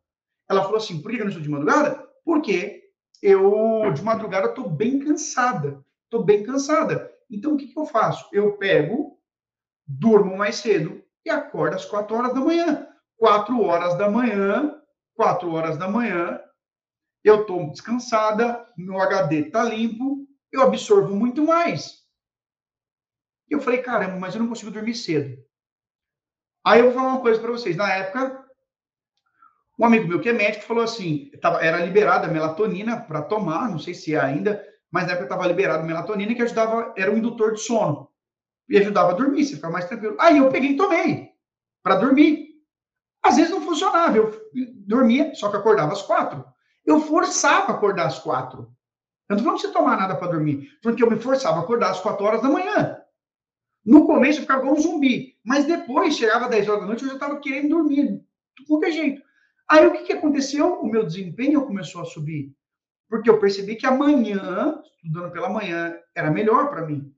Ela 0.48 0.62
falou 0.62 0.76
assim, 0.76 1.00
por 1.00 1.10
que, 1.10 1.18
eu 1.18 1.24
não 1.24 1.28
estudo 1.28 1.44
de 1.44 1.50
madrugada? 1.50 2.08
Porque 2.24 2.90
eu, 3.22 3.92
de 3.92 4.02
madrugada, 4.02 4.48
estou 4.48 4.68
bem 4.68 4.98
cansada. 4.98 5.84
Estou 6.04 6.24
bem 6.24 6.42
cansada. 6.42 7.10
Então, 7.30 7.54
o 7.54 7.56
que, 7.56 7.68
que 7.68 7.78
eu 7.78 7.87
faço? 7.87 8.28
Eu 8.32 8.56
pego, 8.56 9.18
durmo 9.87 10.37
mais 10.37 10.56
cedo 10.56 11.02
e 11.24 11.30
acordo 11.30 11.74
às 11.74 11.84
quatro 11.84 12.16
horas 12.16 12.34
da 12.34 12.40
manhã. 12.40 12.87
Quatro 13.16 13.62
horas 13.62 13.96
da 13.96 14.11
manhã, 14.11 14.81
quatro 15.14 15.53
horas 15.53 15.79
da 15.79 15.88
manhã, 15.88 16.40
eu 17.22 17.42
estou 17.42 17.70
descansada, 17.70 18.66
meu 18.77 19.00
HD 19.00 19.46
está 19.46 19.64
limpo, 19.64 20.27
eu 20.53 20.62
absorvo 20.62 21.14
muito 21.14 21.44
mais. 21.44 22.05
E 23.48 23.55
eu 23.55 23.61
falei, 23.61 23.83
caramba, 23.83 24.16
mas 24.16 24.35
eu 24.35 24.40
não 24.40 24.48
consigo 24.48 24.70
dormir 24.70 24.94
cedo. 24.94 25.37
Aí 26.66 26.81
eu 26.81 26.87
vou 26.87 26.94
falar 26.94 27.09
uma 27.09 27.20
coisa 27.20 27.40
para 27.40 27.50
vocês. 27.50 27.77
Na 27.77 27.92
época, 27.92 28.44
um 29.79 29.85
amigo 29.85 30.07
meu 30.07 30.20
que 30.20 30.29
é 30.29 30.33
médico 30.33 30.64
falou 30.64 30.85
assim, 30.85 31.31
era 31.61 31.85
liberada 31.85 32.29
melatonina 32.29 33.00
para 33.00 33.22
tomar, 33.22 33.68
não 33.68 33.79
sei 33.79 33.94
se 33.94 34.14
é 34.14 34.20
ainda, 34.20 34.64
mas 34.90 35.07
na 35.07 35.12
época 35.12 35.24
estava 35.24 35.46
liberado 35.46 35.85
melatonina 35.85 36.35
que 36.35 36.42
ajudava, 36.42 36.94
era 36.96 37.11
um 37.11 37.18
indutor 37.18 37.55
de 37.55 37.61
sono. 37.61 38.09
E 38.68 38.79
ajudava 38.79 39.11
a 39.11 39.14
dormir, 39.14 39.44
você 39.44 39.57
ficava 39.57 39.72
mais 39.72 39.87
tranquilo. 39.87 40.16
Aí 40.18 40.38
eu 40.38 40.50
peguei 40.50 40.70
e 40.70 40.77
tomei 40.77 41.31
para 41.83 41.96
dormir. 41.96 42.43
Às 43.24 43.37
vezes 43.37 43.50
não 43.50 43.62
funcionava, 43.62 44.16
eu 44.16 44.30
dormia, 44.87 45.34
só 45.34 45.50
que 45.50 45.56
acordava 45.56 45.92
às 45.92 46.02
quatro. 46.02 46.44
Eu 46.84 47.00
forçava 47.00 47.72
acordar 47.72 48.06
às 48.06 48.18
quatro. 48.18 48.70
Eu 49.28 49.37
não 49.37 49.42
falando 49.42 49.60
você 49.60 49.72
tomar 49.72 49.96
nada 49.96 50.14
para 50.14 50.32
dormir, 50.32 50.68
porque 50.82 51.02
eu 51.02 51.10
me 51.10 51.18
forçava 51.18 51.58
a 51.58 51.62
acordar 51.62 51.90
às 51.90 52.00
quatro 52.00 52.26
horas 52.26 52.42
da 52.42 52.50
manhã. 52.50 52.98
No 53.82 54.06
começo 54.06 54.38
eu 54.38 54.42
ficava 54.42 54.60
como 54.60 54.74
um 54.74 54.80
zumbi, 54.80 55.38
mas 55.42 55.64
depois, 55.64 56.16
chegava 56.16 56.48
10 56.48 56.68
horas 56.68 56.80
da 56.82 56.87
noite, 56.87 57.02
eu 57.02 57.08
já 57.08 57.14
estava 57.14 57.40
querendo 57.40 57.70
dormir, 57.70 58.22
de 58.58 58.66
qualquer 58.66 58.92
jeito. 58.92 59.22
Aí 59.68 59.87
o 59.87 59.92
que, 59.92 60.04
que 60.04 60.12
aconteceu? 60.12 60.74
O 60.74 60.87
meu 60.87 61.06
desempenho 61.06 61.64
começou 61.64 62.02
a 62.02 62.04
subir. 62.04 62.54
Porque 63.08 63.30
eu 63.30 63.38
percebi 63.38 63.76
que 63.76 63.87
amanhã, 63.87 64.82
estudando 64.96 65.32
pela 65.32 65.48
manhã, 65.48 65.96
era 66.14 66.30
melhor 66.30 66.68
para 66.68 66.87
mim. 66.87 67.10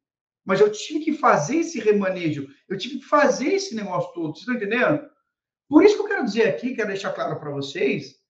Mas 0.44 0.60
eu 0.60 0.70
tive 0.70 1.00
que 1.00 1.12
fazer 1.12 1.56
esse 1.56 1.80
remanejo, 1.80 2.46
eu 2.68 2.78
tive 2.78 2.98
que 2.98 3.04
fazer 3.04 3.54
esse 3.54 3.74
negócio 3.74 4.12
todo. 4.12 4.34
Vocês 4.34 4.40
estão 4.40 4.54
entendendo? 4.54 5.15
Por 5.68 5.84
isso 5.84 5.96
que 5.96 6.02
eu 6.02 6.08
quero 6.08 6.24
dizer 6.24 6.48
aqui, 6.48 6.74
quero 6.74 6.88
deixar 6.88 7.12
claro 7.12 7.38
para 7.38 7.50
vocês, 7.50 8.20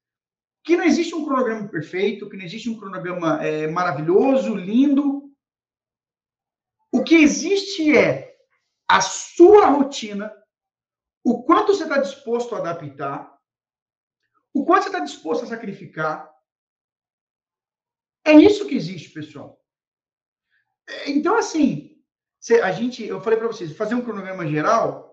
que 0.64 0.76
não 0.76 0.84
existe 0.84 1.14
um 1.14 1.24
cronograma 1.24 1.68
perfeito, 1.68 2.28
que 2.28 2.36
não 2.36 2.44
existe 2.44 2.68
um 2.68 2.78
cronograma 2.78 3.44
é, 3.44 3.68
maravilhoso, 3.68 4.54
lindo. 4.54 5.30
O 6.90 7.04
que 7.04 7.14
existe 7.14 7.96
é 7.96 8.36
a 8.88 9.00
sua 9.00 9.66
rotina, 9.66 10.32
o 11.22 11.44
quanto 11.44 11.74
você 11.74 11.82
está 11.82 11.98
disposto 11.98 12.54
a 12.54 12.58
adaptar, 12.58 13.36
o 14.54 14.64
quanto 14.64 14.84
você 14.84 14.88
está 14.88 15.00
disposto 15.00 15.44
a 15.44 15.48
sacrificar. 15.48 16.34
É 18.24 18.32
isso 18.32 18.66
que 18.66 18.74
existe, 18.74 19.10
pessoal. 19.10 19.62
É, 20.88 21.10
então, 21.10 21.36
assim, 21.36 22.02
a 22.62 22.72
gente, 22.72 23.04
eu 23.04 23.20
falei 23.20 23.38
para 23.38 23.48
vocês, 23.48 23.76
fazer 23.76 23.94
um 23.94 24.02
cronograma 24.02 24.46
geral, 24.46 25.05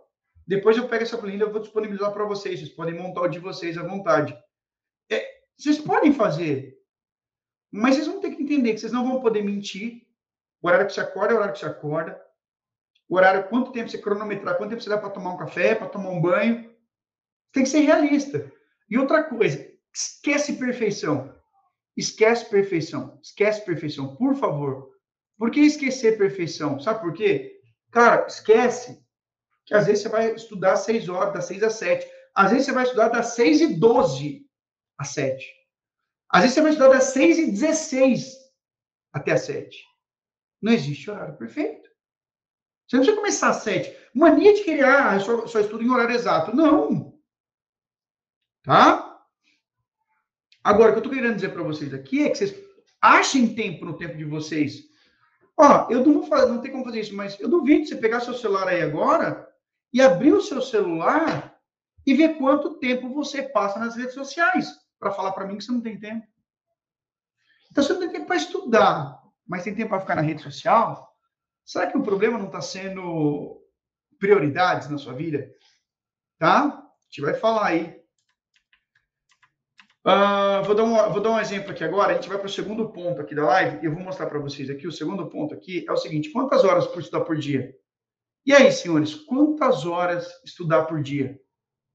depois 0.48 0.78
eu 0.78 0.88
pego 0.88 1.04
essa 1.04 1.18
planilha 1.18 1.46
e 1.46 1.50
vou 1.50 1.62
disponibilizar 1.62 2.12
para 2.12 2.26
vocês. 2.26 2.60
Vocês 2.60 2.72
podem 2.72 2.94
montar 2.94 3.22
o 3.22 3.28
de 3.28 3.40
vocês 3.40 3.78
à 3.78 3.84
vontade. 3.84 4.38
Vocês 5.58 5.80
podem 5.80 6.12
fazer, 6.12 6.78
mas 7.72 7.96
vocês 7.96 8.08
vão 8.08 8.20
ter 8.20 8.32
que 8.32 8.42
entender 8.42 8.74
que 8.74 8.80
vocês 8.80 8.92
não 8.92 9.08
vão 9.08 9.22
poder 9.22 9.44
mentir. 9.44 10.02
O 10.62 10.68
horário 10.68 10.88
que 10.88 10.94
você 10.94 11.02
acorda 11.02 11.34
é 11.34 11.36
o 11.36 11.38
horário 11.38 11.54
que 11.54 11.60
você 11.60 11.66
acorda. 11.66 12.22
O 13.08 13.16
horário, 13.16 13.48
quanto 13.50 13.72
tempo 13.72 13.90
você 13.90 13.98
cronometrar, 13.98 14.58
quanto 14.58 14.72
tempo 14.72 14.82
você 14.82 14.90
dá 14.90 14.98
para 14.98 15.10
tomar 15.10 15.34
um 15.34 15.38
café, 15.38 15.76
para 15.76 15.88
tomar 15.88 16.10
um 16.10 16.22
banho. 16.22 16.74
Tem 17.52 17.64
que 17.64 17.70
ser 17.70 17.82
realista. 17.82 18.52
E 18.90 18.98
outra 18.98 19.24
coisa, 19.24 19.72
esquece 19.94 20.54
perfeição. 20.54 21.34
Esquece 21.96 22.50
perfeição. 22.50 23.20
Esquece 23.22 23.64
perfeição, 23.64 24.16
por 24.16 24.36
favor. 24.36 24.92
Por 25.38 25.52
que 25.52 25.60
esquecer 25.60 26.18
perfeição? 26.18 26.80
Sabe 26.80 27.02
por 27.02 27.14
quê? 27.14 27.62
Cara, 27.92 28.26
esquece 28.26 29.03
que 29.66 29.74
às 29.74 29.86
vezes 29.86 30.04
você 30.04 30.10
vai 30.10 30.34
estudar 30.34 30.74
às 30.74 30.82
6 30.82 31.10
horas, 31.10 31.34
das 31.34 31.46
6 31.46 31.64
às 31.64 31.74
7. 31.76 32.08
Às 32.36 32.52
vezes 32.52 32.66
você 32.66 32.72
vai 32.72 32.84
estudar 32.84 33.10
das 33.10 33.28
6 33.28 33.62
e 33.62 33.76
12 33.76 34.46
às 34.98 35.10
7. 35.10 35.46
Às 36.30 36.42
vezes 36.42 36.56
você 36.56 36.62
vai 36.62 36.72
estudar 36.72 36.90
das 36.90 37.04
6 37.06 37.38
e 37.38 37.52
16 37.52 38.38
até 39.14 39.34
às 39.34 39.42
7. 39.42 39.78
Não 40.62 40.74
existe 40.74 41.10
horário 41.10 41.38
perfeito. 41.38 41.90
Você 42.88 42.98
não 42.98 43.04
precisa 43.04 43.22
começar 43.22 43.50
às 43.50 43.58
7. 43.58 43.96
Mania 44.14 44.54
de 44.54 44.64
querer, 44.64 44.86
ah, 44.86 45.16
eu 45.16 45.20
só, 45.22 45.48
só 45.48 45.60
estudo 45.60 45.84
em 45.84 45.90
horário 45.90 46.16
exato. 46.16 46.56
Não. 46.56 47.18
Tá? 48.64 49.22
Agora, 50.64 50.90
o 50.90 50.94
que 50.94 51.00
eu 51.00 51.04
estou 51.04 51.14
querendo 51.14 51.36
dizer 51.36 51.50
para 51.50 51.64
vocês 51.64 51.94
aqui 51.94 52.24
é 52.24 52.30
que 52.30 52.38
vocês 52.38 52.56
achem 53.02 53.54
tempo 53.54 53.86
no 53.86 53.98
tempo 53.98 54.18
de 54.18 54.24
vocês. 54.24 54.86
Ó, 55.58 55.88
eu 55.92 56.04
não 56.06 56.14
vou 56.14 56.24
fazer, 56.24 56.52
não 56.52 56.62
tem 56.62 56.72
como 56.72 56.86
fazer 56.86 57.02
isso, 57.02 57.16
mas 57.16 57.40
eu 57.40 57.50
duvido 57.50 57.86
você 57.86 57.96
pegar 57.96 58.22
seu 58.22 58.34
celular 58.34 58.68
aí 58.68 58.82
agora 58.82 59.53
e 59.94 60.02
abrir 60.02 60.34
o 60.34 60.42
seu 60.42 60.62
celular 60.62 61.56
e 62.06 62.14
ver 62.14 62.38
quanto 62.38 62.80
tempo 62.80 63.14
você 63.14 63.44
passa 63.44 63.80
nas 63.80 63.96
redes 63.96 64.16
sociais 64.16 64.68
para 65.00 65.12
falar 65.12 65.32
para 65.32 65.46
mim 65.46 65.58
que 65.58 65.64
você 65.64 65.72
não 65.72 65.82
tem 65.82 66.00
tempo. 66.00 66.26
Então, 67.72 67.84
você 67.84 67.94
não 67.94 68.00
tem 68.00 68.12
tempo 68.12 68.28
para 68.28 68.36
estudar, 68.36 69.22
mas 69.48 69.64
tem 69.64 69.76
tempo 69.76 69.90
para 69.90 70.00
ficar 70.00 70.16
na 70.16 70.22
rede 70.22 70.42
social, 70.42 71.16
será 71.64 71.88
que 71.88 71.98
o 71.98 72.04
problema 72.04 72.38
não 72.38 72.48
está 72.48 72.62
sendo 72.62 73.62
prioridades 74.20 74.90
na 74.90 74.98
sua 74.98 75.14
vida? 75.14 75.50
Tá? 76.38 76.66
A 76.66 77.06
gente 77.10 77.22
vai 77.22 77.34
falar 77.34 77.68
aí. 77.68 78.04
Uh, 80.06 80.64
vou, 80.66 80.76
dar 80.76 80.84
um, 80.84 81.12
vou 81.14 81.22
dar 81.22 81.32
um 81.32 81.40
exemplo 81.40 81.72
aqui 81.72 81.84
agora. 81.84 82.12
A 82.12 82.16
gente 82.16 82.28
vai 82.28 82.38
para 82.38 82.48
o 82.48 82.52
segundo 82.52 82.92
ponto 82.92 83.22
aqui 83.22 83.34
da 83.34 83.46
live 83.46 83.80
e 83.82 83.86
eu 83.86 83.94
vou 83.94 84.04
mostrar 84.04 84.28
para 84.28 84.40
vocês 84.40 84.70
aqui. 84.70 84.86
O 84.86 84.92
segundo 84.92 85.30
ponto 85.30 85.54
aqui 85.54 85.86
é 85.88 85.92
o 85.92 85.98
seguinte: 85.98 86.32
quantas 86.32 86.64
horas 86.64 86.86
por 86.88 87.00
estudar 87.00 87.24
por 87.24 87.38
dia? 87.38 87.74
E 88.46 88.54
aí, 88.54 88.72
senhores, 88.72 89.16
quantas 89.16 89.86
horas 89.86 90.28
estudar 90.44 90.86
por 90.86 91.02
dia? 91.02 91.40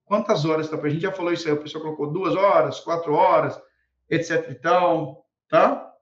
Quantas 0.04 0.46
horas 0.46 0.70
tá? 0.70 0.76
A 0.80 0.88
gente 0.88 1.02
já 1.02 1.12
falou 1.12 1.32
isso 1.32 1.46
aí, 1.46 1.52
o 1.52 1.62
pessoal 1.62 1.84
colocou 1.84 2.10
duas 2.10 2.34
horas, 2.34 2.80
quatro 2.80 3.12
horas, 3.12 3.60
etc 4.08 4.50
e 4.50 4.54
tal, 4.54 5.28
tá? 5.48 5.94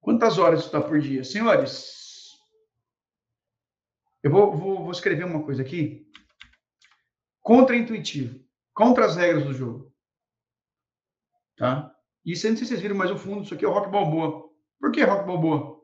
Quantas 0.00 0.36
horas 0.38 0.64
está 0.64 0.80
por 0.80 1.00
dia? 1.00 1.22
Senhores, 1.22 2.36
eu 4.20 4.32
vou, 4.32 4.56
vou, 4.56 4.82
vou 4.82 4.90
escrever 4.90 5.24
uma 5.24 5.44
coisa 5.44 5.62
aqui. 5.62 6.10
Contra-intuitivo. 7.40 8.40
Contra 8.74 9.04
as 9.04 9.14
regras 9.14 9.44
do 9.44 9.54
jogo. 9.54 9.92
Tá? 11.56 11.94
E 12.24 12.30
não 12.30 12.36
sei 12.36 12.56
se 12.56 12.66
vocês 12.66 12.80
viram, 12.80 12.96
mas 12.96 13.10
o 13.10 13.16
fundo 13.16 13.42
disso 13.42 13.54
aqui 13.54 13.64
é 13.64 13.68
o 13.68 13.72
Rock 13.72 13.90
Balboa. 13.90 14.50
Por 14.80 14.90
que 14.90 15.04
Rock 15.04 15.24
Balboa? 15.24 15.80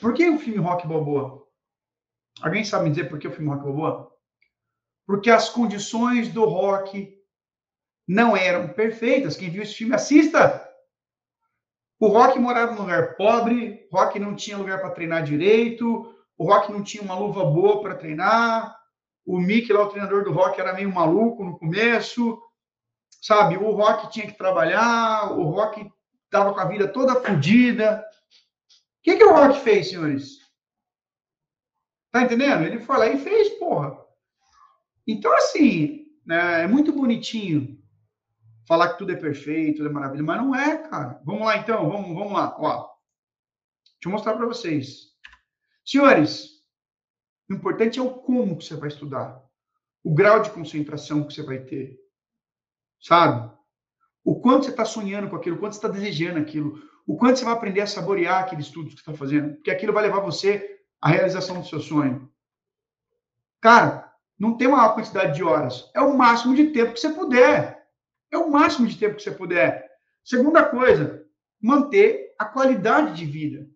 Por 0.00 0.14
que 0.14 0.28
o 0.28 0.38
filme 0.38 0.58
Rock 0.58 0.86
Balboa? 0.86 1.47
Alguém 2.42 2.64
sabe 2.64 2.84
me 2.84 2.90
dizer 2.90 3.08
por 3.08 3.18
que 3.18 3.28
o 3.28 3.32
filme 3.32 3.50
Rock 3.50 3.64
Balboa? 3.64 4.18
porque 5.08 5.30
as 5.30 5.48
condições 5.48 6.28
do 6.28 6.44
rock 6.44 7.16
não 8.06 8.36
eram 8.36 8.68
perfeitas. 8.68 9.38
Quem 9.38 9.48
viu 9.48 9.62
esse 9.62 9.72
filme, 9.72 9.94
assista. 9.94 10.62
O 11.98 12.08
Rock 12.08 12.38
morava 12.38 12.74
num 12.74 12.82
lugar 12.82 13.16
pobre, 13.16 13.88
o 13.90 13.96
Rock 13.96 14.18
não 14.18 14.36
tinha 14.36 14.58
lugar 14.58 14.78
para 14.80 14.90
treinar 14.90 15.24
direito, 15.24 16.14
o 16.36 16.44
Rock 16.44 16.70
não 16.70 16.84
tinha 16.84 17.02
uma 17.02 17.18
luva 17.18 17.42
boa 17.46 17.80
para 17.80 17.94
treinar, 17.94 18.78
o 19.24 19.40
Mickey, 19.40 19.72
lá, 19.72 19.82
o 19.82 19.88
treinador 19.88 20.24
do 20.24 20.30
Rock, 20.30 20.60
era 20.60 20.74
meio 20.74 20.92
maluco 20.92 21.42
no 21.42 21.58
começo, 21.58 22.38
sabe? 23.22 23.56
O 23.56 23.70
Rock 23.72 24.12
tinha 24.12 24.26
que 24.26 24.36
trabalhar, 24.36 25.32
o 25.32 25.44
Rock 25.44 25.90
estava 26.26 26.52
com 26.52 26.60
a 26.60 26.66
vida 26.66 26.86
toda 26.86 27.20
fodida. 27.20 28.04
O 29.00 29.02
que, 29.02 29.16
que 29.16 29.24
o 29.24 29.34
Rock 29.34 29.58
fez, 29.60 29.88
senhores? 29.88 30.47
Tá 32.10 32.22
entendendo? 32.22 32.64
Ele 32.64 32.80
foi 32.80 32.96
lá 32.98 33.06
e 33.06 33.18
fez, 33.18 33.50
porra. 33.58 33.98
Então, 35.06 35.32
assim, 35.34 36.06
né, 36.24 36.64
é 36.64 36.66
muito 36.66 36.92
bonitinho 36.92 37.78
falar 38.66 38.90
que 38.90 38.98
tudo 38.98 39.12
é 39.12 39.16
perfeito, 39.16 39.78
tudo 39.78 39.88
é 39.88 39.92
maravilha, 39.92 40.22
mas 40.22 40.36
não 40.36 40.54
é, 40.54 40.76
cara. 40.88 41.20
Vamos 41.24 41.46
lá, 41.46 41.56
então, 41.56 41.88
vamos, 41.88 42.14
vamos 42.14 42.32
lá. 42.32 42.54
Ó, 42.58 42.86
deixa 43.84 44.06
eu 44.06 44.12
mostrar 44.12 44.34
para 44.34 44.46
vocês. 44.46 45.08
Senhores, 45.84 46.58
o 47.48 47.54
importante 47.54 47.98
é 47.98 48.02
o 48.02 48.10
como 48.10 48.58
que 48.58 48.64
você 48.64 48.76
vai 48.76 48.88
estudar, 48.88 49.42
o 50.04 50.12
grau 50.12 50.42
de 50.42 50.50
concentração 50.50 51.26
que 51.26 51.32
você 51.32 51.42
vai 51.42 51.60
ter, 51.60 51.98
sabe? 53.00 53.50
O 54.22 54.38
quanto 54.38 54.66
você 54.66 54.70
está 54.70 54.84
sonhando 54.84 55.30
com 55.30 55.36
aquilo, 55.36 55.56
o 55.56 55.58
quanto 55.58 55.72
você 55.72 55.78
está 55.78 55.88
desejando 55.88 56.38
aquilo, 56.38 56.82
o 57.06 57.16
quanto 57.16 57.38
você 57.38 57.44
vai 57.46 57.54
aprender 57.54 57.80
a 57.80 57.86
saborear 57.86 58.42
aquele 58.42 58.60
estudo 58.60 58.90
que 58.90 58.96
você 58.96 59.00
está 59.00 59.14
fazendo, 59.14 59.54
porque 59.54 59.70
aquilo 59.70 59.94
vai 59.94 60.02
levar 60.02 60.20
você 60.20 60.77
à 61.00 61.08
realização 61.08 61.60
do 61.60 61.66
seu 61.66 61.80
sonho. 61.80 62.30
Cara, 63.60 64.12
não 64.38 64.56
tem 64.56 64.68
uma 64.68 64.92
quantidade 64.92 65.34
de 65.34 65.42
horas. 65.42 65.90
É 65.94 66.00
o 66.00 66.16
máximo 66.16 66.54
de 66.54 66.68
tempo 66.68 66.92
que 66.92 67.00
você 67.00 67.10
puder. 67.10 67.88
É 68.30 68.38
o 68.38 68.50
máximo 68.50 68.86
de 68.86 68.96
tempo 68.96 69.16
que 69.16 69.22
você 69.22 69.32
puder. 69.32 69.88
Segunda 70.24 70.64
coisa, 70.64 71.26
manter 71.60 72.34
a 72.38 72.44
qualidade 72.44 73.16
de 73.16 73.24
vida. 73.24 73.68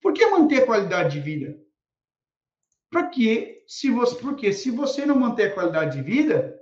Por 0.00 0.12
que 0.12 0.26
manter 0.26 0.62
a 0.62 0.66
qualidade 0.66 1.12
de 1.12 1.20
vida? 1.20 1.58
Porque 2.90 3.62
se 3.68 3.90
você, 3.90 4.16
porque 4.16 4.52
se 4.52 4.70
você 4.70 5.06
não 5.06 5.16
manter 5.16 5.50
a 5.50 5.54
qualidade 5.54 5.96
de 5.96 6.02
vida, 6.02 6.58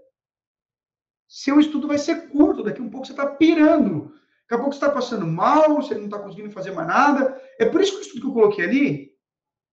seu 1.27 1.59
estudo 1.59 1.89
vai 1.89 1.99
ser 1.99 2.29
curto. 2.29 2.63
Daqui 2.63 2.81
a 2.81 2.85
um 2.85 2.91
pouco 2.91 3.07
você 3.07 3.13
está 3.13 3.27
pirando. 3.27 4.13
Daqui 4.43 4.55
a 4.55 4.59
pouco 4.59 4.73
você 4.73 4.79
está 4.79 4.91
passando 4.91 5.27
mal, 5.27 5.77
você 5.77 5.95
não 5.95 6.07
está 6.07 6.19
conseguindo 6.19 6.51
fazer 6.51 6.73
mais 6.73 6.89
nada. 6.89 7.41
É 7.59 7.67
por 7.67 7.81
isso 7.81 7.93
que 7.93 7.99
o 7.99 8.03
estudo 8.03 8.21
que 8.21 8.27
eu 8.27 8.33
coloquei 8.33 8.65
ali, 8.65 9.08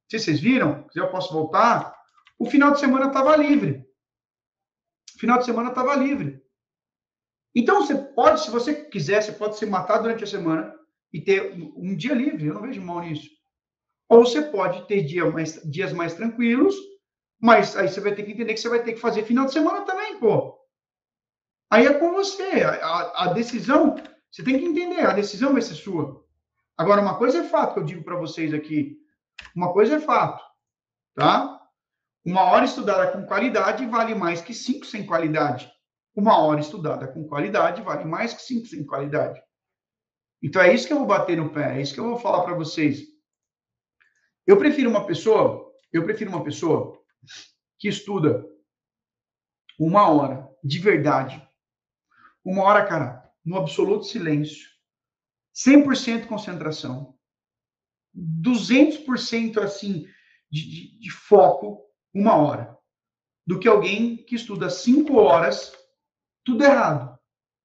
se 0.09 0.19
vocês 0.19 0.39
viram, 0.39 0.87
se 0.91 0.99
eu 0.99 1.09
posso 1.09 1.33
voltar, 1.33 1.95
o 2.37 2.45
final 2.45 2.71
de 2.71 2.79
semana 2.79 3.07
estava 3.07 3.35
livre. 3.35 3.85
O 5.15 5.19
final 5.19 5.39
de 5.39 5.45
semana 5.45 5.69
estava 5.69 5.95
livre. 5.95 6.43
Então, 7.55 7.81
você 7.81 7.95
pode, 7.95 8.41
se 8.41 8.51
você 8.51 8.73
quiser, 8.73 9.21
você 9.21 9.31
pode 9.31 9.57
se 9.57 9.65
matar 9.65 9.99
durante 9.99 10.23
a 10.23 10.27
semana 10.27 10.75
e 11.13 11.21
ter 11.21 11.53
um 11.77 11.95
dia 11.95 12.13
livre. 12.13 12.47
Eu 12.47 12.55
não 12.55 12.61
vejo 12.61 12.81
mal 12.81 13.01
nisso. 13.01 13.29
Ou 14.09 14.25
você 14.25 14.41
pode 14.41 14.85
ter 14.87 15.03
dia 15.03 15.29
mais, 15.31 15.61
dias 15.63 15.93
mais 15.93 16.13
tranquilos, 16.13 16.75
mas 17.41 17.75
aí 17.77 17.87
você 17.87 18.01
vai 18.01 18.13
ter 18.13 18.23
que 18.23 18.31
entender 18.31 18.53
que 18.53 18.59
você 18.59 18.69
vai 18.69 18.83
ter 18.83 18.93
que 18.93 18.99
fazer 18.99 19.23
final 19.23 19.45
de 19.45 19.53
semana 19.53 19.81
também, 19.85 20.19
pô. 20.19 20.59
Aí 21.71 21.85
é 21.85 21.93
com 21.93 22.11
você. 22.11 22.63
A, 22.63 23.23
a 23.23 23.33
decisão, 23.33 23.95
você 24.29 24.43
tem 24.43 24.59
que 24.59 24.65
entender, 24.65 25.01
a 25.01 25.13
decisão 25.13 25.53
vai 25.53 25.61
ser 25.61 25.75
sua. 25.75 26.23
Agora, 26.77 27.01
uma 27.01 27.17
coisa 27.17 27.39
é 27.39 27.43
fato 27.43 27.73
que 27.73 27.79
eu 27.79 27.85
digo 27.85 28.03
para 28.03 28.17
vocês 28.17 28.53
aqui. 28.53 28.97
Uma 29.55 29.73
coisa 29.73 29.95
é 29.95 29.99
fato, 29.99 30.43
tá? 31.13 31.61
Uma 32.25 32.43
hora 32.43 32.65
estudada 32.65 33.11
com 33.11 33.25
qualidade 33.25 33.85
vale 33.85 34.15
mais 34.15 34.41
que 34.41 34.53
cinco 34.53 34.85
sem 34.85 35.05
qualidade. 35.05 35.71
Uma 36.15 36.39
hora 36.39 36.59
estudada 36.59 37.07
com 37.07 37.27
qualidade 37.27 37.81
vale 37.81 38.05
mais 38.05 38.33
que 38.33 38.41
cinco 38.41 38.65
sem 38.67 38.85
qualidade. 38.85 39.41
Então 40.41 40.61
é 40.61 40.73
isso 40.73 40.87
que 40.87 40.93
eu 40.93 40.97
vou 40.97 41.07
bater 41.07 41.37
no 41.37 41.49
pé, 41.49 41.77
é 41.77 41.81
isso 41.81 41.93
que 41.93 41.99
eu 41.99 42.09
vou 42.09 42.19
falar 42.19 42.43
para 42.43 42.53
vocês. 42.53 43.01
Eu 44.45 44.57
prefiro 44.57 44.89
uma 44.89 45.05
pessoa, 45.05 45.73
eu 45.91 46.03
prefiro 46.03 46.29
uma 46.29 46.43
pessoa 46.43 47.01
que 47.79 47.87
estuda 47.87 48.45
uma 49.79 50.09
hora 50.09 50.47
de 50.63 50.79
verdade. 50.79 51.45
Uma 52.43 52.63
hora, 52.63 52.85
cara, 52.85 53.31
no 53.43 53.57
absoluto 53.57 54.05
silêncio, 54.05 54.69
100% 55.53 56.27
concentração, 56.27 57.14
200% 58.15 59.57
assim 59.57 60.07
de, 60.49 60.69
de, 60.69 60.99
de, 60.99 61.11
foco, 61.11 61.81
uma 62.13 62.35
hora, 62.35 62.77
do 63.45 63.59
que 63.59 63.67
alguém 63.67 64.17
que 64.17 64.35
estuda 64.35 64.69
cinco 64.69 65.15
horas, 65.15 65.73
tudo 66.43 66.63
errado, 66.63 67.19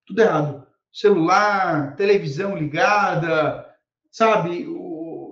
tudo 0.07 0.21
errado, 0.21 0.67
celular, 0.93 1.95
televisão 1.95 2.57
ligada, 2.57 3.67
sabe, 4.11 4.67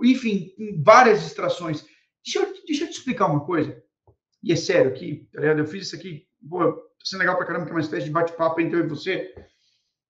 enfim, 0.05 0.53
várias 0.83 1.23
distrações. 1.23 1.85
Deixa 2.25 2.39
eu, 2.39 2.55
deixa 2.67 2.85
eu 2.85 2.91
te 2.91 2.99
explicar 2.99 3.27
uma 3.27 3.45
coisa, 3.45 3.83
e 4.43 4.53
é 4.53 4.57
sério 4.57 4.93
aqui, 4.93 5.29
tá 5.33 5.41
ligado? 5.41 5.59
Eu 5.59 5.67
fiz 5.67 5.87
isso 5.87 5.97
aqui, 5.97 6.27
pô, 6.49 6.73
tá 6.73 7.05
sendo 7.05 7.21
legal 7.21 7.37
pra 7.37 7.47
caramba, 7.47 7.67
que 7.67 7.73
é 7.73 7.75
uma 7.75 7.81
espécie 7.81 8.07
de 8.07 8.13
bate-papo 8.13 8.61
entre 8.61 8.77
eu 8.79 8.85
e 8.85 8.89
você. 8.89 9.35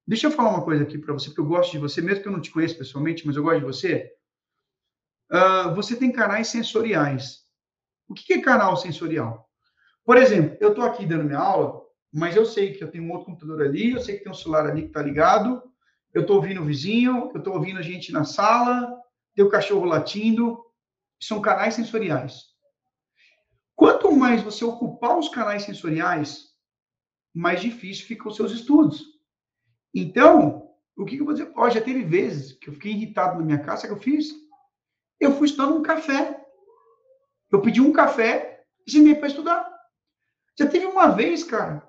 Deixa 0.07 0.27
eu 0.27 0.31
falar 0.31 0.51
uma 0.51 0.65
coisa 0.65 0.83
aqui 0.83 0.99
para 0.99 1.13
você, 1.13 1.29
porque 1.29 1.41
eu 1.41 1.47
gosto 1.47 1.73
de 1.73 1.79
você, 1.79 2.01
mesmo 2.01 2.23
que 2.23 2.29
eu 2.29 2.33
não 2.33 2.41
te 2.41 2.51
conheça 2.51 2.75
pessoalmente, 2.75 3.27
mas 3.27 3.37
eu 3.37 3.43
gosto 3.43 3.61
de 3.61 3.67
você. 3.67 4.11
Uh, 5.31 5.74
você 5.74 5.95
tem 5.97 6.11
canais 6.11 6.49
sensoriais. 6.49 7.45
O 8.09 8.14
que 8.14 8.33
é 8.33 8.41
canal 8.41 8.76
sensorial? 8.76 9.49
Por 10.05 10.16
exemplo, 10.16 10.57
eu 10.61 10.70
estou 10.70 10.85
aqui 10.85 11.05
dando 11.05 11.24
minha 11.24 11.39
aula, 11.39 11.83
mas 12.12 12.35
eu 12.35 12.47
sei 12.47 12.72
que 12.72 12.83
eu 12.83 12.91
tenho 12.91 13.05
um 13.05 13.12
outro 13.12 13.26
computador 13.26 13.62
ali, 13.62 13.93
eu 13.93 14.01
sei 14.01 14.16
que 14.16 14.24
tem 14.24 14.33
um 14.33 14.35
celular 14.35 14.66
ali 14.66 14.83
que 14.83 14.89
está 14.89 15.03
ligado, 15.03 15.62
eu 16.14 16.22
estou 16.22 16.37
ouvindo 16.37 16.62
o 16.62 16.64
vizinho, 16.64 17.31
eu 17.35 17.39
estou 17.39 17.55
ouvindo 17.55 17.79
a 17.79 17.83
gente 17.83 18.11
na 18.11 18.24
sala, 18.24 18.99
tem 19.35 19.45
o 19.45 19.51
cachorro 19.51 19.85
latindo. 19.85 20.64
São 21.20 21.41
canais 21.41 21.74
sensoriais. 21.74 22.45
Quanto 23.74 24.11
mais 24.11 24.43
você 24.43 24.64
ocupar 24.64 25.18
os 25.18 25.29
canais 25.29 25.62
sensoriais, 25.62 26.49
mais 27.35 27.61
difícil 27.61 28.07
ficam 28.07 28.29
os 28.29 28.37
seus 28.37 28.53
estudos. 28.53 29.05
Então, 29.95 30.70
o 30.97 31.05
que, 31.05 31.16
eu 31.16 31.24
vou 31.24 31.35
dizer? 31.35 31.53
Ó, 31.55 31.68
já 31.70 31.81
teve 31.81 32.03
vezes 32.03 32.53
que 32.53 32.68
eu 32.68 32.72
fiquei 32.72 32.93
irritado 32.93 33.39
na 33.39 33.45
minha 33.45 33.59
casa, 33.61 33.87
que 33.87 33.93
eu 33.93 33.99
fiz? 33.99 34.33
Eu 35.21 35.33
fui 35.33 35.47
estudando 35.47 35.77
um 35.77 35.83
café. 35.83 36.45
Eu 37.51 37.61
pedi 37.61 37.81
um 37.81 37.93
café 37.93 38.62
e 38.87 38.91
sentei 38.91 39.14
para 39.14 39.29
estudar. 39.29 39.69
Já 40.59 40.66
teve 40.66 40.87
uma 40.87 41.09
vez, 41.09 41.45
cara, 41.45 41.87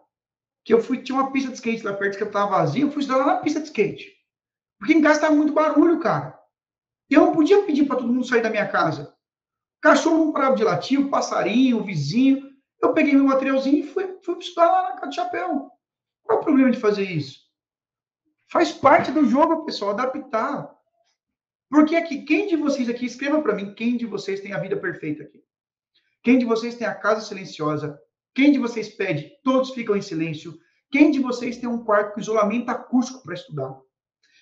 que 0.63 0.73
eu 0.73 0.81
fui, 0.81 1.01
tinha 1.01 1.17
uma 1.17 1.31
pista 1.31 1.49
de 1.49 1.55
skate 1.55 1.83
lá 1.83 1.93
perto 1.93 2.17
que 2.17 2.23
eu 2.23 2.31
tava 2.31 2.51
vazia, 2.51 2.83
eu 2.83 2.91
fui 2.91 3.01
estudar 3.01 3.19
lá 3.19 3.25
na 3.33 3.37
pista 3.37 3.59
de 3.59 3.67
skate. 3.67 4.13
Porque 4.77 4.93
em 4.93 5.01
casa 5.01 5.21
tava 5.21 5.35
muito 5.35 5.53
barulho, 5.53 5.99
cara. 5.99 6.39
Eu 7.09 7.21
não 7.21 7.33
podia 7.33 7.63
pedir 7.63 7.85
para 7.85 7.97
todo 7.97 8.11
mundo 8.11 8.25
sair 8.25 8.41
da 8.41 8.49
minha 8.49 8.67
casa. 8.67 9.13
Cachorro 9.81 10.25
não 10.25 10.31
parava 10.31 10.55
de 10.55 10.63
latir, 10.63 10.99
o 10.99 11.09
passarinho, 11.09 11.79
o 11.79 11.83
vizinho. 11.83 12.49
Eu 12.81 12.93
peguei 12.93 13.13
meu 13.13 13.25
materialzinho 13.25 13.79
e 13.79 13.87
fui, 13.87 14.19
fui 14.23 14.37
estudar 14.37 14.71
lá 14.71 14.83
na 14.83 14.95
casa 14.95 15.09
de 15.09 15.15
chapéu. 15.15 15.71
Qual 16.23 16.37
é 16.37 16.41
o 16.41 16.43
problema 16.43 16.71
de 16.71 16.79
fazer 16.79 17.03
isso? 17.03 17.39
Faz 18.51 18.71
parte 18.71 19.11
do 19.11 19.25
jogo, 19.25 19.65
pessoal, 19.65 19.91
adaptar. 19.91 20.78
Porque 21.69 21.95
aqui, 21.95 22.23
quem 22.23 22.47
de 22.47 22.55
vocês 22.55 22.89
aqui, 22.89 23.05
escreva 23.05 23.41
para 23.41 23.53
mim, 23.53 23.73
quem 23.75 23.95
de 23.95 24.05
vocês 24.05 24.41
tem 24.41 24.53
a 24.53 24.59
vida 24.59 24.75
perfeita 24.75 25.23
aqui? 25.23 25.43
Quem 26.23 26.39
de 26.39 26.45
vocês 26.45 26.75
tem 26.75 26.87
a 26.87 26.95
casa 26.95 27.21
silenciosa? 27.21 27.99
Quem 28.33 28.51
de 28.51 28.59
vocês 28.59 28.89
pede, 28.89 29.31
todos 29.43 29.71
ficam 29.71 29.95
em 29.95 30.01
silêncio? 30.01 30.57
Quem 30.91 31.11
de 31.11 31.19
vocês 31.19 31.57
tem 31.57 31.69
um 31.69 31.83
quarto 31.83 32.13
com 32.13 32.19
isolamento 32.19 32.69
acústico 32.69 33.21
para 33.23 33.35
estudar? 33.35 33.77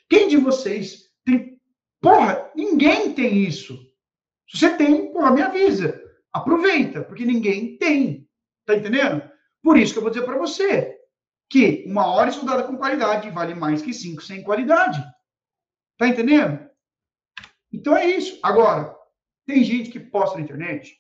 Quem 0.10 0.28
de 0.28 0.38
vocês 0.38 1.10
tem. 1.26 1.60
Porra, 2.00 2.50
ninguém 2.56 3.14
tem 3.14 3.44
isso. 3.44 3.78
Se 4.48 4.58
você 4.58 4.78
tem, 4.78 5.12
porra, 5.12 5.32
me 5.32 5.42
avisa. 5.42 6.02
Aproveita, 6.32 7.04
porque 7.04 7.26
ninguém 7.26 7.78
tem. 7.78 8.30
Tá 8.66 8.76
entendendo? 8.76 9.22
Por 9.62 9.78
isso 9.78 9.92
que 9.92 10.00
eu 10.00 10.04
vou 10.04 10.12
dizer 10.12 10.26
para 10.26 10.38
você 10.38 10.98
que 11.50 11.84
uma 11.88 12.08
hora 12.08 12.30
estudada 12.30 12.64
com 12.64 12.78
qualidade 12.78 13.30
vale 13.32 13.54
mais 13.54 13.82
que 13.82 13.94
cinco 13.94 14.22
sem 14.22 14.44
qualidade. 14.44 15.04
Tá 15.98 16.08
entendendo? 16.08 16.67
Então 17.72 17.96
é 17.96 18.06
isso. 18.06 18.40
Agora, 18.44 18.96
tem 19.46 19.64
gente 19.64 19.90
que 19.90 20.00
posta 20.00 20.38
na 20.38 20.44
internet. 20.44 20.98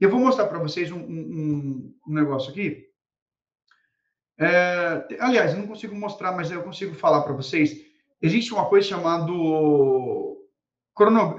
Eu 0.00 0.10
vou 0.10 0.18
mostrar 0.18 0.46
para 0.46 0.58
vocês 0.58 0.90
um, 0.90 0.98
um, 0.98 1.94
um, 2.08 2.12
negócio 2.12 2.50
aqui. 2.50 2.88
É, 4.38 5.06
aliás, 5.20 5.52
eu 5.52 5.60
não 5.60 5.68
consigo 5.68 5.94
mostrar, 5.94 6.32
mas 6.32 6.50
eu 6.50 6.62
consigo 6.62 6.94
falar 6.94 7.22
para 7.22 7.32
vocês. 7.32 7.80
Existe 8.20 8.52
uma 8.52 8.66
coisa 8.68 8.88
chamada. 8.88 9.26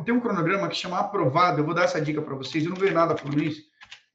Tem 0.06 0.14
um 0.14 0.22
cronograma 0.22 0.70
que 0.70 0.76
chama 0.76 1.00
aprovado. 1.00 1.60
Eu 1.60 1.66
vou 1.66 1.74
dar 1.74 1.84
essa 1.84 2.00
dica 2.00 2.22
para 2.22 2.36
vocês. 2.36 2.64
Eu 2.64 2.70
não 2.70 2.78
vejo 2.78 2.94
nada 2.94 3.18
falando 3.18 3.44
isso, 3.44 3.62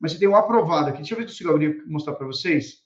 mas 0.01 0.12
você 0.12 0.18
tem 0.18 0.29
um 0.29 0.37
aprovado 0.37 0.89
aqui. 0.89 0.99
Deixa 0.99 1.14
eu 1.14 1.18
ver 1.18 1.24
se 1.24 1.35
consigo 1.35 1.51
abrir 1.51 1.85
mostrar 1.87 2.14
para 2.14 2.26
vocês. 2.26 2.83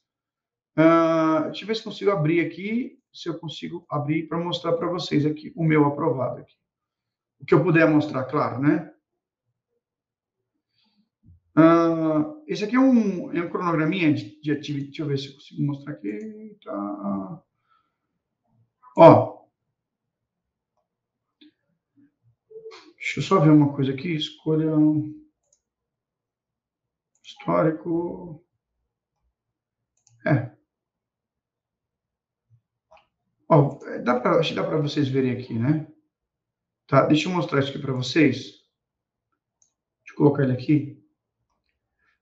Uh, 0.76 1.44
deixa 1.44 1.64
eu 1.64 1.68
ver 1.68 1.76
se 1.76 1.84
consigo 1.84 2.10
abrir 2.10 2.40
aqui, 2.40 2.98
se 3.12 3.28
eu 3.28 3.38
consigo 3.38 3.86
abrir 3.88 4.26
para 4.26 4.38
mostrar 4.38 4.72
para 4.72 4.88
vocês 4.88 5.24
aqui 5.26 5.52
o 5.54 5.62
meu 5.62 5.84
aprovado 5.84 6.40
aqui. 6.40 6.54
O 7.42 7.46
que 7.46 7.54
eu 7.54 7.62
puder 7.62 7.88
mostrar, 7.90 8.24
claro, 8.24 8.60
né? 8.60 8.92
Uh, 11.56 12.42
esse 12.46 12.64
aqui 12.64 12.76
é 12.76 12.80
um, 12.80 13.32
é 13.32 13.42
um 13.42 13.50
cronograminha 13.50 14.12
de, 14.14 14.40
de 14.40 14.52
atividade. 14.52 14.86
Deixa 14.86 15.02
eu 15.02 15.06
ver 15.06 15.18
se 15.18 15.26
eu 15.28 15.34
consigo 15.34 15.62
mostrar 15.62 15.92
aqui. 15.92 16.56
Tá. 16.64 17.42
Ó. 18.96 19.42
Deixa 22.96 23.18
eu 23.18 23.22
só 23.22 23.40
ver 23.40 23.50
uma 23.50 23.74
coisa 23.74 23.92
aqui. 23.92 24.14
Escolha 24.14 24.70
histórico. 27.24 28.44
É. 30.24 30.52
Ó, 33.48 33.78
dá 34.02 34.18
pra, 34.20 34.38
acho 34.38 34.50
que 34.50 34.54
dá 34.54 34.64
para 34.64 34.78
vocês 34.78 35.08
verem 35.08 35.32
aqui, 35.32 35.58
né? 35.58 35.91
Tá, 36.92 37.06
deixa 37.06 37.26
eu 37.26 37.32
mostrar 37.32 37.60
isso 37.60 37.70
aqui 37.70 37.78
para 37.78 37.94
vocês. 37.94 38.36
Deixa 38.42 40.10
eu 40.10 40.16
colocar 40.16 40.42
ele 40.42 40.52
aqui. 40.52 41.02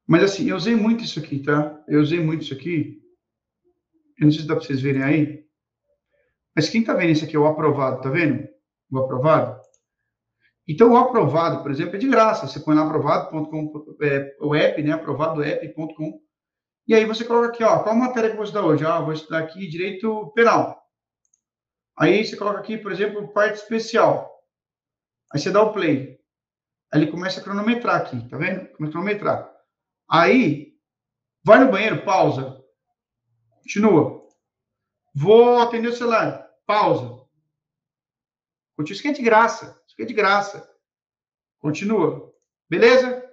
Mas 0.07 0.23
assim, 0.23 0.49
eu 0.49 0.55
usei 0.55 0.77
muito 0.77 1.03
isso 1.03 1.19
aqui, 1.19 1.41
tá? 1.41 1.83
Eu 1.89 2.01
usei 2.01 2.21
muito 2.21 2.43
isso 2.43 2.55
aqui. 2.55 3.03
Eu 4.17 4.27
não 4.27 4.31
sei 4.31 4.43
se 4.43 4.47
dá 4.47 4.55
para 4.55 4.65
vocês 4.65 4.81
verem 4.81 5.03
aí. 5.03 5.45
Mas 6.55 6.69
quem 6.69 6.85
tá 6.85 6.95
vendo 6.95 7.11
isso 7.11 7.25
aqui 7.25 7.35
é 7.35 7.39
o 7.41 7.47
aprovado, 7.47 8.01
tá 8.01 8.11
vendo? 8.11 8.49
O 8.93 8.99
aprovado. 8.99 9.61
Então, 10.69 10.93
o 10.93 10.97
aprovado, 10.97 11.65
por 11.65 11.73
exemplo, 11.73 11.97
é 11.97 11.99
de 11.99 12.09
graça. 12.09 12.47
Você 12.47 12.61
põe 12.61 12.77
lá 12.77 12.87
aprovado.com, 12.87 13.97
é, 14.03 14.37
o 14.41 14.55
app, 14.55 14.81
né? 14.85 14.93
aprovadoapp.com. 14.93 16.21
E 16.87 16.95
aí 16.95 17.05
você 17.05 17.25
coloca 17.25 17.49
aqui, 17.49 17.65
ó, 17.65 17.81
qual 17.83 17.97
matéria 17.97 18.31
que 18.31 18.37
vou 18.37 18.45
estudar 18.45 18.65
hoje? 18.65 18.87
Ah, 18.87 19.01
vou 19.01 19.15
estudar 19.15 19.41
aqui 19.41 19.67
direito 19.67 20.31
penal. 20.33 20.81
Aí 21.99 22.25
você 22.25 22.37
coloca 22.37 22.61
aqui, 22.61 22.79
por 22.79 22.93
exemplo, 22.93 23.33
parte 23.33 23.57
especial. 23.57 24.31
Aí 25.33 25.41
você 25.41 25.51
dá 25.51 25.63
o 25.63 25.73
play. 25.73 26.21
Aí 26.93 27.01
ele 27.01 27.11
começa 27.11 27.41
a 27.41 27.43
cronometrar 27.43 27.97
aqui, 27.97 28.29
tá 28.29 28.37
vendo? 28.37 28.67
Começa 28.73 28.91
a 28.91 28.93
cronometrar. 28.93 29.51
Aí, 30.11 30.77
vai 31.45 31.63
no 31.63 31.71
banheiro, 31.71 32.05
pausa. 32.05 32.61
Continua. 33.63 34.29
Vou 35.15 35.61
atender 35.61 35.89
o 35.89 35.97
celular. 35.97 36.49
Pausa. 36.67 37.25
Continua. 38.77 38.93
Isso 38.93 39.01
aqui 39.01 39.09
é 39.09 39.13
de 39.13 39.23
graça. 39.23 39.83
Isso 39.87 39.95
aqui 39.95 40.03
é 40.03 40.07
de 40.07 40.15
graça. 40.15 40.69
Continua. 41.61 42.35
Beleza? 42.69 43.25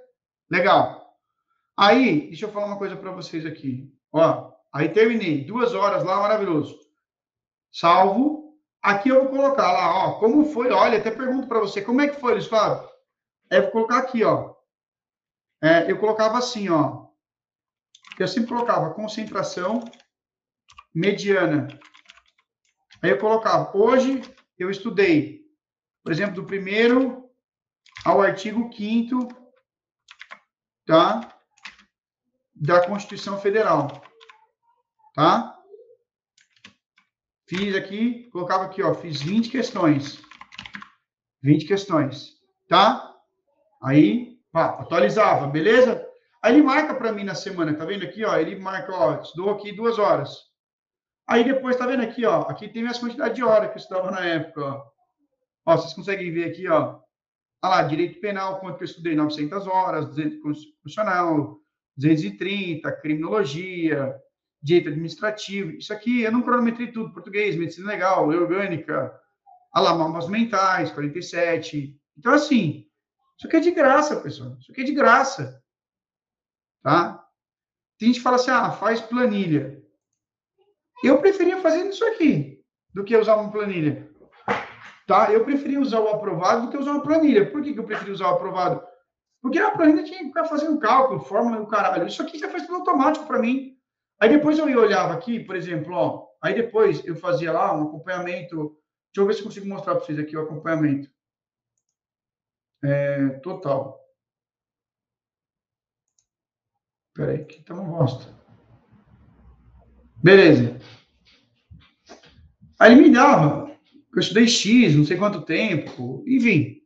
Legal. 0.50 1.18
Aí, 1.76 2.28
deixa 2.28 2.46
eu 2.46 2.52
falar 2.52 2.68
uma 2.68 2.78
coisa 2.78 2.96
para 2.96 3.12
vocês 3.12 3.46
aqui. 3.46 3.92
Ó, 4.12 4.52
aí 4.74 4.90
terminei. 4.90 5.44
Duas 5.44 5.74
horas 5.74 6.04
lá, 6.04 6.20
maravilhoso. 6.20 6.80
Salvo. 7.72 8.47
Aqui 8.82 9.10
eu 9.10 9.24
vou 9.24 9.30
colocar 9.30 9.72
lá, 9.72 10.08
ó, 10.08 10.20
como 10.20 10.52
foi, 10.54 10.72
olha, 10.72 10.98
até 10.98 11.12
pergunto 11.12 11.48
para 11.48 11.60
você, 11.60 11.82
como 11.82 12.02
é 12.02 12.08
que 12.08 12.20
foi, 12.20 12.40
Flávio? 12.42 12.88
É, 13.50 13.62
vou 13.62 13.72
colocar 13.72 13.98
aqui, 13.98 14.24
ó. 14.24 14.56
É, 15.62 15.92
eu 15.92 15.98
colocava 16.00 16.38
assim, 16.38 16.70
ó. 16.70 17.08
Eu 18.20 18.28
sempre 18.28 18.50
colocava 18.50 18.94
concentração 18.94 19.84
mediana. 20.94 21.68
Aí 23.02 23.12
eu 23.12 23.20
colocava, 23.20 23.76
hoje 23.78 24.22
eu 24.58 24.70
estudei, 24.72 25.42
por 26.04 26.12
exemplo, 26.12 26.36
do 26.36 26.46
primeiro 26.46 27.30
ao 28.06 28.22
artigo 28.22 28.72
5 28.74 29.48
tá? 30.88 31.38
Da 32.56 32.88
Constituição 32.88 33.40
Federal. 33.40 34.02
Tá? 35.14 35.57
Fiz 37.48 37.74
aqui, 37.76 38.30
colocava 38.32 38.66
aqui, 38.66 38.84
ó, 38.84 38.94
fiz 38.94 39.22
20 39.22 39.50
questões. 39.50 40.22
20 41.42 41.66
questões, 41.66 42.34
tá? 42.68 43.16
Aí, 43.82 44.38
pá, 44.52 44.78
atualizava, 44.80 45.48
beleza? 45.48 46.06
Aí 46.44 46.56
ele 46.56 46.64
marca 46.64 46.94
para 46.94 47.14
mim 47.14 47.24
na 47.24 47.36
semana, 47.36 47.74
tá 47.74 47.86
vendo 47.86 48.04
aqui, 48.04 48.26
ó? 48.26 48.36
Ele 48.38 48.60
marca, 48.60 48.94
ó, 48.94 49.22
estudou 49.22 49.52
aqui 49.52 49.72
duas 49.72 49.98
horas. 49.98 50.30
Aí 51.26 51.44
depois, 51.44 51.78
tá 51.78 51.86
vendo 51.86 52.04
aqui, 52.04 52.26
ó? 52.26 52.42
Aqui 52.42 52.68
tem 52.68 52.86
as 52.86 53.00
quantidades 53.00 53.36
de 53.36 53.44
horas 53.44 53.70
que 53.70 53.78
eu 53.78 53.82
estudava 53.82 54.12
na 54.12 54.26
época, 54.26 54.62
ó. 54.62 54.86
Ó, 55.68 55.78
vocês 55.78 55.94
conseguem 55.94 56.32
ver 56.34 56.52
aqui, 56.52 56.68
ó. 56.68 57.00
Olha 57.64 57.76
lá, 57.76 57.84
direito 57.84 58.20
penal, 58.20 58.60
quanto 58.60 58.78
que 58.78 58.84
eu 58.84 58.88
estudei? 58.88 59.16
900 59.16 59.68
horas, 59.68 60.06
200 60.08 60.42
constitucional, 60.42 61.58
230, 61.96 62.92
criminologia, 63.02 64.16
direito 64.68 64.90
administrativo. 64.90 65.72
Isso 65.72 65.94
aqui 65.94 66.24
eu 66.24 66.32
não 66.32 66.42
cronometrei 66.42 66.92
tudo: 66.92 67.14
português, 67.14 67.56
medicina 67.56 67.88
legal, 67.88 68.28
orgânica, 68.28 69.18
alamamas 69.74 70.28
mentais, 70.28 70.92
47. 70.92 71.98
Então, 72.18 72.34
assim, 72.34 72.86
isso 73.38 73.48
aqui 73.48 73.56
é 73.56 73.60
de 73.62 73.72
graça, 73.72 74.18
pessoal. 74.18 74.58
Isso 74.60 74.72
aqui 74.72 74.82
é 74.82 74.84
de 74.84 74.94
graça. 74.94 75.64
Tá? 76.84 77.26
Tem 77.98 78.08
gente 78.08 78.18
que 78.18 78.24
fala 78.24 78.36
assim: 78.36 78.52
ah, 78.52 78.72
faz 78.72 79.00
planilha. 79.00 79.82
Eu 81.04 81.20
preferia 81.20 81.62
fazer 81.62 81.88
isso 81.88 82.04
aqui 82.06 82.62
do 82.94 83.04
que 83.04 83.16
usar 83.16 83.36
uma 83.36 83.52
planilha. 83.52 84.10
Tá? 85.06 85.32
Eu 85.32 85.46
preferia 85.46 85.80
usar 85.80 86.02
o 86.02 86.10
aprovado 86.10 86.66
do 86.66 86.72
que 86.72 86.78
usar 86.78 86.92
uma 86.92 87.04
planilha. 87.04 87.50
Por 87.50 87.62
que, 87.62 87.74
que 87.74 87.80
eu 87.80 87.86
preferia 87.86 88.14
usar 88.14 88.32
o 88.32 88.36
aprovado? 88.36 88.86
Porque 89.42 89.60
na 89.60 89.72
planilha 89.72 90.04
tinha 90.04 90.18
que 90.18 90.26
ficar 90.26 90.46
fazendo 90.46 90.80
cálculo, 90.80 91.22
fórmula 91.22 91.58
do 91.58 91.68
caralho. 91.68 92.08
Isso 92.08 92.22
aqui 92.22 92.38
já 92.38 92.50
faz 92.50 92.66
tudo 92.66 92.80
automático 92.80 93.26
para 93.26 93.40
mim. 93.40 93.77
Aí 94.20 94.30
depois 94.30 94.58
eu 94.58 94.70
ia 94.70 94.80
olhava 94.80 95.14
aqui, 95.14 95.40
por 95.40 95.56
exemplo, 95.56 95.94
ó, 95.94 96.28
aí 96.42 96.56
depois 96.56 97.06
eu 97.06 97.16
fazia 97.16 97.52
lá 97.52 97.78
um 97.78 97.84
acompanhamento. 97.84 98.78
Deixa 99.14 99.22
eu 99.22 99.28
ver 99.28 99.34
se 99.34 99.44
consigo 99.44 99.68
mostrar 99.68 99.96
para 99.96 100.04
vocês 100.04 100.18
aqui 100.18 100.36
o 100.36 100.42
acompanhamento. 100.42 101.10
É, 102.84 103.30
total. 103.40 104.00
Espera 107.10 107.32
aí, 107.32 107.46
que 107.46 107.64
tá 107.64 107.74
uma 107.74 107.84
bosta. 107.84 108.36
Beleza. 110.24 110.80
Aí 112.80 112.92
ele 112.92 113.02
me 113.02 113.12
dava, 113.12 113.68
eu 114.14 114.20
estudei 114.20 114.48
X, 114.48 114.96
não 114.96 115.06
sei 115.06 115.18
quanto 115.18 115.46
tempo, 115.46 116.24
enfim. 116.28 116.82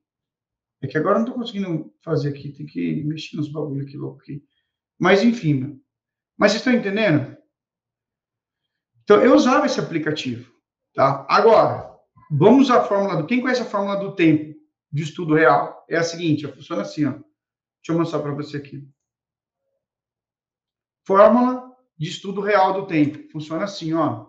É 0.82 0.88
que 0.88 0.97
agora 0.97 1.15
eu 1.15 1.19
não 1.19 1.27
estou 1.27 1.39
conseguindo 1.39 1.93
fazer 2.01 2.29
aqui, 2.29 2.51
tem 2.51 2.65
que 2.65 3.03
mexer 3.03 3.38
nos 3.38 3.51
bagulho 3.51 3.84
aqui 3.84 3.97
louco 3.97 4.21
aqui. 4.21 4.43
Mas 4.97 5.21
enfim, 5.23 5.82
mas 6.41 6.53
vocês 6.53 6.61
estão 6.61 6.73
entendendo? 6.73 7.37
Então, 9.03 9.23
eu 9.23 9.35
usava 9.35 9.67
esse 9.67 9.79
aplicativo, 9.79 10.51
tá? 10.91 11.23
Agora, 11.29 11.95
vamos 12.31 12.71
à 12.71 12.83
fórmula 12.83 13.15
do... 13.15 13.27
Quem 13.27 13.39
conhece 13.39 13.61
a 13.61 13.65
fórmula 13.65 13.97
do 13.97 14.15
tempo 14.15 14.59
de 14.91 15.03
estudo 15.03 15.35
real? 15.35 15.85
É 15.87 15.97
a 15.97 16.03
seguinte, 16.03 16.47
funciona 16.47 16.81
assim, 16.81 17.05
ó. 17.05 17.11
Deixa 17.11 17.89
eu 17.89 17.95
mostrar 17.95 18.21
para 18.21 18.33
você 18.33 18.57
aqui. 18.57 18.89
Fórmula 21.05 21.77
de 21.95 22.09
estudo 22.09 22.41
real 22.41 22.73
do 22.73 22.87
tempo. 22.87 23.31
Funciona 23.31 23.65
assim, 23.65 23.93
ó. 23.93 24.25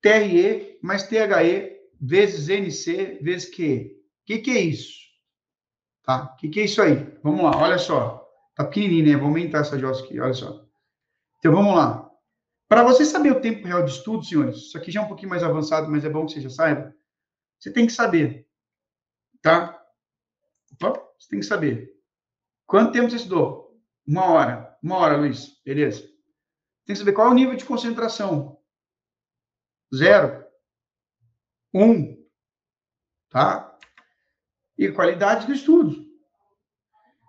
TRE 0.00 0.78
mais 0.82 1.02
THE 1.02 1.78
vezes 2.00 2.48
NC 2.48 3.18
vezes 3.20 3.54
QE. 3.54 3.92
O 4.22 4.24
que, 4.24 4.38
que 4.38 4.50
é 4.52 4.60
isso? 4.62 4.98
Tá? 6.02 6.32
O 6.32 6.36
que, 6.36 6.48
que 6.48 6.60
é 6.60 6.64
isso 6.64 6.80
aí? 6.80 6.94
Vamos 7.22 7.42
lá, 7.42 7.54
olha 7.58 7.76
só. 7.76 8.21
Tá 8.54 8.64
pequenininho, 8.64 9.06
né? 9.06 9.16
Vou 9.16 9.28
aumentar 9.28 9.58
essa 9.58 9.78
JOS 9.78 10.02
aqui, 10.02 10.20
olha 10.20 10.34
só. 10.34 10.66
Então, 11.38 11.52
vamos 11.52 11.74
lá. 11.74 12.10
Para 12.68 12.84
você 12.84 13.04
saber 13.04 13.32
o 13.32 13.40
tempo 13.40 13.66
real 13.66 13.84
de 13.84 13.90
estudo, 13.90 14.24
senhores, 14.24 14.56
isso 14.56 14.78
aqui 14.78 14.90
já 14.90 15.00
é 15.00 15.04
um 15.04 15.08
pouquinho 15.08 15.30
mais 15.30 15.42
avançado, 15.42 15.90
mas 15.90 16.04
é 16.04 16.08
bom 16.08 16.24
que 16.24 16.32
você 16.32 16.40
já 16.40 16.50
saiba. 16.50 16.94
Você 17.58 17.70
tem 17.70 17.86
que 17.86 17.92
saber, 17.92 18.48
tá? 19.42 19.78
Opa, 20.72 20.98
você 21.18 21.28
tem 21.28 21.40
que 21.40 21.46
saber. 21.46 21.92
Quanto 22.66 22.92
tempo 22.92 23.10
você 23.10 23.16
estudou? 23.16 23.78
Uma 24.06 24.24
hora. 24.30 24.78
Uma 24.82 24.96
hora, 24.96 25.16
Luiz. 25.16 25.60
Beleza. 25.64 26.00
Tem 26.84 26.94
que 26.94 26.96
saber 26.96 27.12
qual 27.12 27.28
é 27.28 27.30
o 27.30 27.34
nível 27.34 27.54
de 27.54 27.64
concentração. 27.64 28.58
Zero. 29.94 30.44
Um. 31.74 32.26
Tá? 33.28 33.78
E 34.76 34.90
qualidade 34.90 35.46
do 35.46 35.52
estudo. 35.52 36.11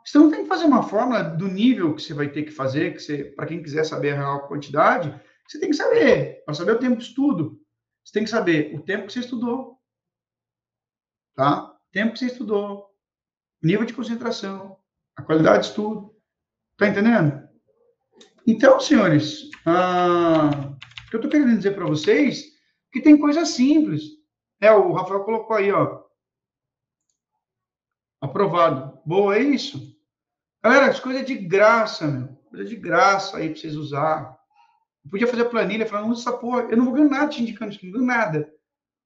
Então 0.08 0.30
tem 0.30 0.44
que 0.44 0.50
fazer 0.50 0.66
uma 0.66 0.84
fórmula 0.84 1.24
do 1.24 1.48
nível 1.48 1.96
que 1.96 2.02
você 2.02 2.14
vai 2.14 2.30
ter 2.30 2.44
que 2.44 2.52
fazer, 2.52 2.94
que 2.94 3.00
você, 3.00 3.24
para 3.24 3.46
quem 3.46 3.64
quiser 3.64 3.86
saber 3.86 4.12
a 4.12 4.18
real 4.18 4.48
quantidade, 4.48 5.14
você 5.48 5.60
tem 5.60 5.70
que 5.70 5.76
saber. 5.76 6.44
Para 6.46 6.54
saber 6.54 6.74
o 6.74 6.80
tempo 6.80 6.98
de 6.98 7.04
estudo, 7.04 7.60
você 8.04 8.14
tem 8.14 8.24
que 8.24 8.30
saber 8.30 8.76
o 8.76 8.82
tempo 8.82 9.08
que 9.08 9.14
você 9.14 9.20
estudou. 9.20 9.80
Tá? 11.36 11.74
Tempo 11.92 12.14
que 12.14 12.20
você 12.20 12.26
estudou, 12.26 12.90
nível 13.62 13.86
de 13.86 13.94
concentração, 13.94 14.78
a 15.16 15.22
qualidade 15.22 15.64
de 15.64 15.70
estudo. 15.70 16.14
Tá 16.78 16.88
entendendo? 16.88 17.48
Então, 18.46 18.80
senhores, 18.80 19.50
ah, 19.66 20.76
o 21.08 21.10
que 21.10 21.16
eu 21.16 21.20
estou 21.20 21.32
querendo 21.32 21.56
dizer 21.56 21.72
para 21.72 21.86
vocês 21.86 22.44
é 22.44 22.44
que 22.92 23.02
tem 23.02 23.18
coisa 23.18 23.46
simples. 23.46 24.04
É, 24.60 24.72
o 24.72 24.92
Rafael 24.92 25.24
colocou 25.24 25.56
aí, 25.56 25.72
ó. 25.72 26.03
Aprovado. 28.24 28.98
Boa, 29.06 29.36
é 29.36 29.42
isso? 29.42 30.00
Galera, 30.64 30.90
as 30.90 30.98
coisas 30.98 31.26
de 31.26 31.36
graça, 31.36 32.08
meu. 32.08 32.30
Coisa 32.50 32.64
de 32.64 32.78
graça 32.78 33.36
aí 33.36 33.50
pra 33.50 33.60
vocês 33.60 33.76
usar. 33.76 34.40
Eu 35.04 35.12
podia 35.12 35.28
fazer 35.28 35.44
planilha 35.50 35.86
falando, 35.86 36.14
usa 36.14 36.22
essa 36.22 36.38
porra. 36.38 36.62
Eu 36.70 36.78
não 36.78 36.86
vou 36.86 36.94
ganhar 36.94 37.10
nada 37.10 37.28
te 37.28 37.42
indicando 37.42 37.74
isso, 37.74 37.86
não 37.86 37.92
ganho 37.92 38.06
nada. 38.06 38.56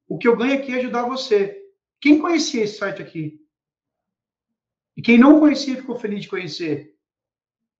O 0.08 0.20
que 0.20 0.28
eu 0.28 0.38
ganho 0.38 0.54
aqui 0.54 0.72
é 0.72 0.78
ajudar 0.78 1.08
você. 1.08 1.60
Quem 2.00 2.20
conhecia 2.20 2.64
esse 2.64 2.78
site 2.78 3.02
aqui? 3.02 3.44
E 4.96 5.02
quem 5.02 5.18
não 5.18 5.40
conhecia 5.40 5.78
ficou 5.78 5.96
feliz 5.96 6.22
de 6.22 6.30
conhecer. 6.30 6.96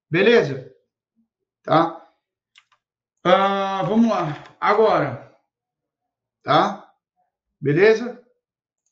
Beleza? 0.10 0.76
Tá? 1.62 2.04
Ah, 3.24 3.84
vamos 3.84 4.10
lá. 4.10 4.44
Agora. 4.60 5.38
Tá? 6.42 6.92
Beleza? 7.62 8.26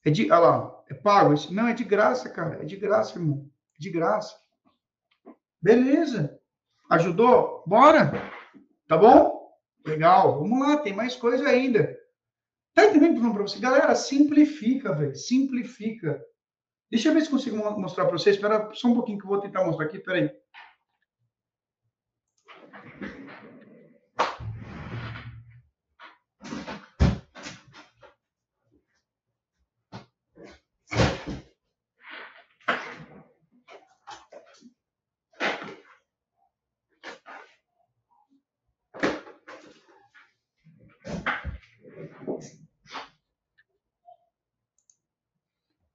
É 0.04 0.12
de, 0.12 0.32
olha 0.32 0.40
lá, 0.40 0.75
pago. 1.06 1.36
Não, 1.52 1.68
é 1.68 1.74
de 1.74 1.84
graça, 1.84 2.28
cara. 2.28 2.64
É 2.64 2.66
de 2.66 2.76
graça, 2.76 3.20
irmão. 3.20 3.48
É 3.78 3.80
de 3.80 3.92
graça. 3.92 4.36
Beleza. 5.62 6.40
Ajudou? 6.90 7.64
Bora. 7.68 8.12
Tá 8.88 8.98
bom? 8.98 9.52
Legal. 9.86 10.40
Vamos 10.40 10.60
lá, 10.60 10.78
tem 10.78 10.94
mais 10.94 11.16
coisa 11.16 11.48
ainda. 11.48 11.96
Tá 12.74 12.86
entendendo 12.86 13.32
para 13.32 13.44
você? 13.44 13.60
Galera, 13.60 13.94
simplifica, 13.94 14.94
velho. 14.96 15.16
Simplifica. 15.16 16.20
Deixa 16.90 17.10
eu 17.10 17.14
ver 17.14 17.22
se 17.22 17.30
consigo 17.30 17.58
mostrar 17.80 18.06
para 18.06 18.18
vocês. 18.18 18.36
Espera 18.36 18.72
só 18.74 18.88
um 18.88 18.96
pouquinho 18.96 19.20
que 19.20 19.26
eu 19.26 19.30
vou 19.30 19.40
tentar 19.40 19.64
mostrar 19.64 19.86
aqui. 19.86 20.00
Peraí. 20.00 20.32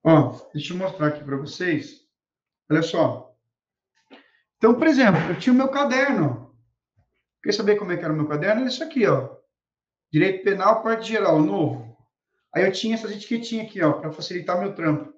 Ó, 0.03 0.51
deixa 0.53 0.72
eu 0.72 0.78
mostrar 0.78 1.09
aqui 1.09 1.22
para 1.22 1.36
vocês. 1.36 2.07
Olha 2.70 2.82
só. 2.82 3.36
Então, 4.57 4.74
por 4.74 4.86
exemplo, 4.86 5.20
eu 5.28 5.38
tinha 5.38 5.53
o 5.53 5.57
meu 5.57 5.68
caderno. 5.68 6.55
Quer 7.42 7.53
saber 7.53 7.76
como 7.76 7.92
é 7.92 7.96
que 7.96 8.05
era 8.05 8.12
o 8.12 8.16
meu 8.16 8.28
caderno? 8.28 8.62
Era 8.62 8.70
isso 8.70 8.84
aqui, 8.84 9.07
ó. 9.07 9.36
Direito 10.12 10.44
penal, 10.44 10.82
parte 10.82 11.09
geral, 11.09 11.40
novo. 11.40 11.96
Aí 12.55 12.64
eu 12.64 12.72
tinha 12.72 12.94
essas 12.94 13.12
etiquetinhas 13.12 13.66
aqui, 13.66 13.82
ó, 13.82 13.92
para 13.92 14.12
facilitar 14.12 14.59
meu 14.59 14.74
trampo. 14.74 15.14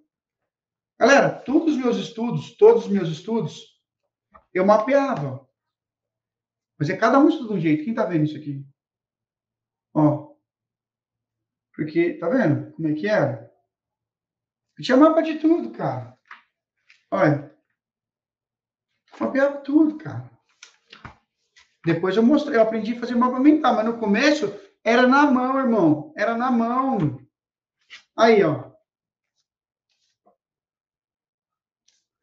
Galera, 0.98 1.30
todos 1.30 1.74
os 1.74 1.78
meus 1.78 1.96
estudos, 1.96 2.56
todos 2.56 2.84
os 2.84 2.90
meus 2.90 3.08
estudos, 3.08 3.80
eu 4.54 4.64
mapeava. 4.64 5.48
Mas 6.78 6.90
é 6.90 6.96
cada 6.96 7.18
um 7.18 7.28
estuda 7.28 7.48
de 7.48 7.54
um 7.54 7.60
jeito. 7.60 7.84
Quem 7.84 7.94
tá 7.94 8.04
vendo 8.04 8.24
isso 8.24 8.36
aqui? 8.36 8.64
Ó. 9.94 10.21
Porque, 11.82 12.14
tá 12.14 12.28
vendo 12.28 12.72
como 12.74 12.86
é 12.86 12.94
que 12.94 13.08
era? 13.08 13.52
Eu 14.78 14.84
tinha 14.84 14.96
mapa 14.96 15.20
de 15.20 15.40
tudo, 15.40 15.72
cara. 15.72 16.16
Olha. 17.10 17.52
Mapeava 19.18 19.56
tudo, 19.62 19.98
cara. 19.98 20.30
Depois 21.84 22.16
eu 22.16 22.22
mostrei, 22.22 22.56
eu 22.56 22.62
aprendi 22.62 22.94
a 22.94 23.00
fazer 23.00 23.16
mapa 23.16 23.40
mental, 23.40 23.74
mas 23.74 23.84
no 23.84 23.98
começo 23.98 24.54
era 24.84 25.08
na 25.08 25.28
mão, 25.28 25.58
irmão. 25.58 26.14
Era 26.16 26.36
na 26.36 26.52
mão. 26.52 27.20
Aí, 28.16 28.44
ó. 28.44 28.70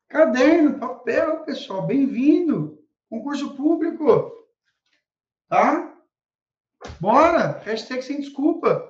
Caderno, 0.07 0.79
papel, 0.79 1.43
pessoal. 1.43 1.85
Bem-vindo. 1.85 2.81
Concurso 3.09 3.57
público. 3.57 4.31
Tá? 5.49 5.93
Bora. 7.01 7.59
Hashtag 7.59 8.01
sem 8.01 8.21
desculpa. 8.21 8.89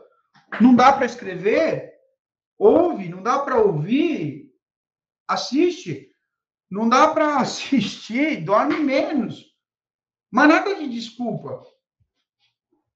Não 0.61 0.75
dá 0.75 0.93
para 0.93 1.05
escrever? 1.05 1.89
ouve, 2.59 3.07
não 3.07 3.23
dá 3.23 3.39
para 3.39 3.57
ouvir, 3.57 4.53
assiste. 5.25 6.13
Não 6.69 6.87
dá 6.87 7.07
para 7.13 7.37
assistir, 7.39 8.43
dorme 8.43 8.77
menos. 8.79 9.45
Mas 10.29 10.49
nada 10.49 10.75
de 10.75 10.87
desculpa. 10.87 11.63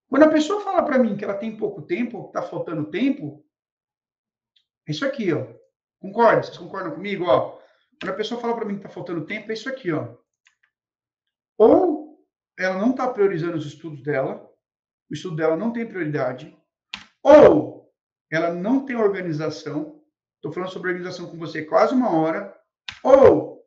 Quando 0.08 0.24
a 0.24 0.30
pessoa 0.30 0.62
fala 0.62 0.84
para 0.84 0.99
mim 0.99 1.16
que 1.16 1.24
ela 1.24 1.38
tem 1.38 1.58
pouco 1.58 1.82
tempo, 1.82 2.24
que 2.24 2.38
está 2.38 2.43
faltando 2.43 2.91
tempo, 2.91 3.43
é 4.88 4.91
isso 4.91 5.06
aqui, 5.06 5.34
ó. 5.34 5.47
Concorda? 5.99 6.43
Vocês 6.43 6.58
concordam 6.58 6.93
comigo? 6.93 7.24
Ó, 7.26 7.60
quando 7.99 8.12
a 8.12 8.18
pessoa 8.18 8.39
fala 8.39 8.54
para 8.54 8.66
mim 8.66 8.76
que 8.76 8.82
está 8.82 8.89
faltando 8.89 9.26
tempo, 9.26 9.49
é 9.49 9.54
isso 9.54 9.70
aqui, 9.70 9.91
ó. 9.91 10.16
Ou 11.58 12.24
ela 12.60 12.78
não 12.78 12.91
está 12.91 13.12
priorizando 13.12 13.58
os 13.58 13.66
estudos 13.66 14.04
dela, 14.04 14.47
o 15.10 15.14
estudo 15.14 15.38
dela 15.38 15.56
não 15.56 15.74
tem 15.74 15.88
prioridade, 15.88 16.56
ou 17.24 17.89
ela 18.30 18.53
não 18.53 18.86
tem 18.86 18.95
organização, 18.95 20.03
estou 20.36 20.51
falando 20.51 20.71
sobre 20.71 20.89
organização 20.89 21.30
com 21.30 21.38
você 21.38 21.63
quase 21.63 21.93
uma 21.93 22.11
hora, 22.11 22.55
ou 23.03 23.63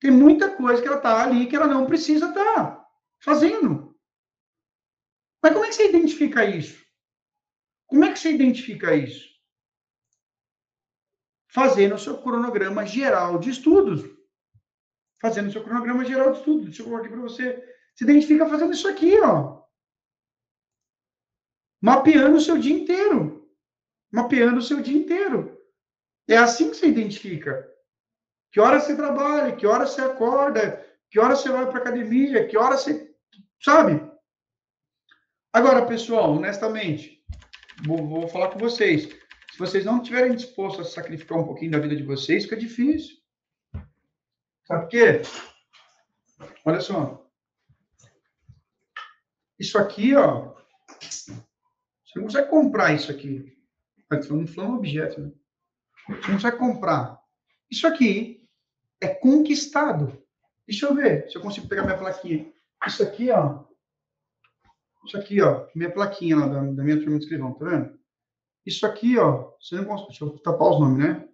tem 0.00 0.10
muita 0.10 0.54
coisa 0.54 0.82
que 0.82 0.88
ela 0.88 0.96
está 0.96 1.22
ali 1.22 1.46
que 1.46 1.56
ela 1.56 1.66
não 1.66 1.86
precisa 1.86 2.28
estar 2.28 2.54
tá 2.54 2.88
fazendo. 3.20 3.96
Mas 5.40 5.52
como 5.52 5.64
é 5.64 5.68
que 5.68 5.74
você 5.74 5.88
identifica 5.88 6.44
isso? 6.44 6.84
Como 7.86 8.04
é 8.04 8.12
que 8.12 8.18
você 8.18 8.32
identifica 8.32 8.94
isso? 8.94 9.30
Fazendo 11.48 11.94
o 11.94 11.98
seu 11.98 12.20
cronograma 12.20 12.84
geral 12.84 13.38
de 13.38 13.50
estudos. 13.50 14.02
Fazendo 15.20 15.48
o 15.48 15.52
seu 15.52 15.62
cronograma 15.62 16.04
geral 16.04 16.32
de 16.32 16.38
estudos. 16.38 16.64
Deixa 16.66 16.82
eu 16.82 16.86
colocar 16.86 17.06
aqui 17.06 17.14
para 17.14 17.22
você. 17.22 17.76
Se 17.94 18.02
identifica 18.04 18.48
fazendo 18.48 18.72
isso 18.72 18.88
aqui, 18.88 19.20
ó. 19.20 19.61
Mapeando 21.82 22.36
o 22.36 22.40
seu 22.40 22.56
dia 22.56 22.72
inteiro. 22.72 23.50
Mapeando 24.12 24.60
o 24.60 24.62
seu 24.62 24.80
dia 24.80 24.96
inteiro. 24.96 25.60
É 26.28 26.36
assim 26.36 26.70
que 26.70 26.76
você 26.76 26.86
identifica. 26.86 27.68
Que 28.52 28.60
hora 28.60 28.78
você 28.78 28.94
trabalha, 28.94 29.56
que 29.56 29.66
hora 29.66 29.84
você 29.84 30.00
acorda, 30.00 30.86
que 31.10 31.18
hora 31.18 31.34
você 31.34 31.48
vai 31.48 31.68
para 31.68 31.78
academia, 31.80 32.46
que 32.46 32.56
hora 32.56 32.76
você. 32.76 33.12
Sabe? 33.60 34.00
Agora, 35.52 35.84
pessoal, 35.84 36.32
honestamente, 36.32 37.22
vou, 37.84 38.06
vou 38.06 38.28
falar 38.28 38.50
com 38.50 38.58
vocês. 38.58 39.08
Se 39.50 39.58
vocês 39.58 39.84
não 39.84 39.98
estiverem 39.98 40.36
dispostos 40.36 40.86
a 40.86 40.90
sacrificar 40.90 41.38
um 41.38 41.44
pouquinho 41.44 41.72
da 41.72 41.78
vida 41.78 41.96
de 41.96 42.04
vocês, 42.04 42.44
fica 42.44 42.56
difícil. 42.56 43.16
Sabe 44.66 44.82
por 44.82 44.88
quê? 44.88 45.22
Olha 46.64 46.80
só. 46.80 47.26
Isso 49.58 49.76
aqui, 49.78 50.14
ó. 50.14 50.54
Você 52.12 52.18
não 52.18 52.26
consegue 52.26 52.50
comprar 52.50 52.92
isso 52.92 53.10
aqui. 53.10 53.56
Não 54.28 54.46
falando 54.46 54.76
objeto, 54.76 55.20
né? 55.20 55.32
Você 56.08 56.28
não 56.28 56.34
consegue 56.34 56.58
comprar. 56.58 57.18
Isso 57.70 57.86
aqui 57.86 58.46
é 59.00 59.08
conquistado. 59.08 60.22
Deixa 60.68 60.86
eu 60.86 60.94
ver 60.94 61.30
se 61.30 61.36
eu 61.36 61.42
consigo 61.42 61.68
pegar 61.68 61.84
minha 61.84 61.96
plaquinha. 61.96 62.52
Isso 62.86 63.02
aqui, 63.02 63.30
ó. 63.30 63.64
Isso 65.06 65.16
aqui, 65.16 65.40
ó, 65.40 65.66
minha 65.74 65.90
plaquinha 65.90 66.36
lá 66.36 66.46
da, 66.46 66.60
da 66.60 66.84
minha 66.84 67.00
turma 67.00 67.18
de 67.18 67.24
escrivão, 67.24 67.54
tá 67.54 67.64
vendo? 67.64 67.98
Isso 68.64 68.86
aqui, 68.86 69.18
ó, 69.18 69.50
você 69.60 69.74
não 69.74 69.84
consegue, 69.84 70.08
deixa 70.10 70.24
eu 70.24 70.38
tapar 70.38 70.68
os 70.68 70.80
nomes, 70.80 70.98
né? 70.98 71.28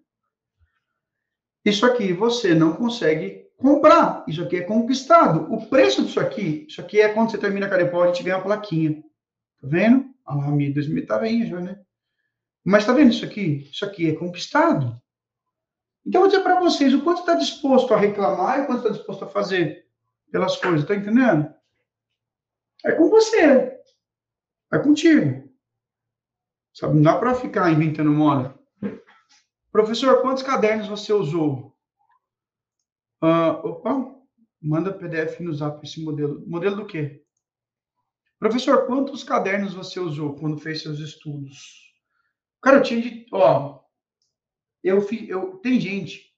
Isso 1.65 1.85
aqui 1.85 2.13
você 2.13 2.55
não 2.55 2.75
consegue 2.75 3.47
comprar. 3.59 4.25
Isso 4.27 4.43
aqui 4.43 4.57
é 4.57 4.63
conquistado. 4.63 5.53
O 5.53 5.69
preço 5.69 6.03
disso 6.03 6.21
aqui, 6.21 6.65
isso 6.67 6.81
aqui 6.81 7.01
é 7.01 7.13
quando 7.13 7.31
você 7.31 7.37
termina 7.37 7.67
a 7.67 7.69
Carepó, 7.69 8.05
a 8.05 8.07
gente 8.07 8.23
ganha 8.23 8.37
a 8.37 8.43
plaquinha. 8.43 9.03
Tá 9.61 9.69
vendo? 9.69 10.08
A 10.29 10.35
lá, 10.35 10.51
minha 10.51 10.73
2000 10.73 11.07
tá 11.07 11.17
vendo 11.17 11.47
já, 11.47 11.59
né? 11.59 11.81
Mas 12.63 12.85
tá 12.85 12.93
vendo 12.93 13.11
isso 13.11 13.25
aqui? 13.25 13.69
Isso 13.73 13.83
aqui 13.83 14.11
é 14.11 14.15
conquistado. 14.15 15.01
Então, 16.07 16.21
eu 16.21 16.29
vou 16.29 16.31
dizer 16.31 16.43
para 16.43 16.61
vocês 16.61 16.93
o 16.93 17.03
quanto 17.03 17.21
está 17.21 17.35
disposto 17.35 17.95
a 17.95 17.97
reclamar 17.97 18.59
e 18.59 18.63
o 18.63 18.67
quanto 18.67 18.79
está 18.81 18.91
disposto 18.91 19.25
a 19.25 19.29
fazer 19.29 19.87
pelas 20.31 20.57
coisas, 20.57 20.87
tá 20.87 20.95
entendendo? 20.95 21.51
É 22.85 22.93
com 22.93 23.09
você. 23.09 23.81
É 24.71 24.79
contigo. 24.79 25.49
Sabe, 26.75 26.97
não 26.97 27.03
dá 27.03 27.19
para 27.19 27.35
ficar 27.35 27.73
inventando 27.73 28.11
moda. 28.11 28.55
Professor, 29.73 30.21
quantos 30.21 30.43
cadernos 30.43 30.89
você 30.89 31.11
usou? 31.11 31.75
Uh, 33.23 33.67
opa, 33.67 34.15
manda 34.61 34.93
PDF 34.93 35.41
no 35.41 35.55
zap 35.55 35.85
esse 35.85 36.05
modelo. 36.05 36.47
Modelo 36.47 36.77
do 36.77 36.87
quê? 36.87 37.25
Professor, 38.39 38.87
quantos 38.87 39.25
cadernos 39.25 39.75
você 39.75 39.99
usou 39.99 40.35
quando 40.37 40.59
fez 40.59 40.83
seus 40.83 41.01
estudos? 41.01 41.93
Cara, 42.63 42.77
eu 42.77 42.83
tinha 42.83 43.03
de. 43.03 43.27
Ó, 43.33 43.81
eu, 44.83 45.05
eu, 45.27 45.57
tem 45.59 45.81
gente 45.81 46.29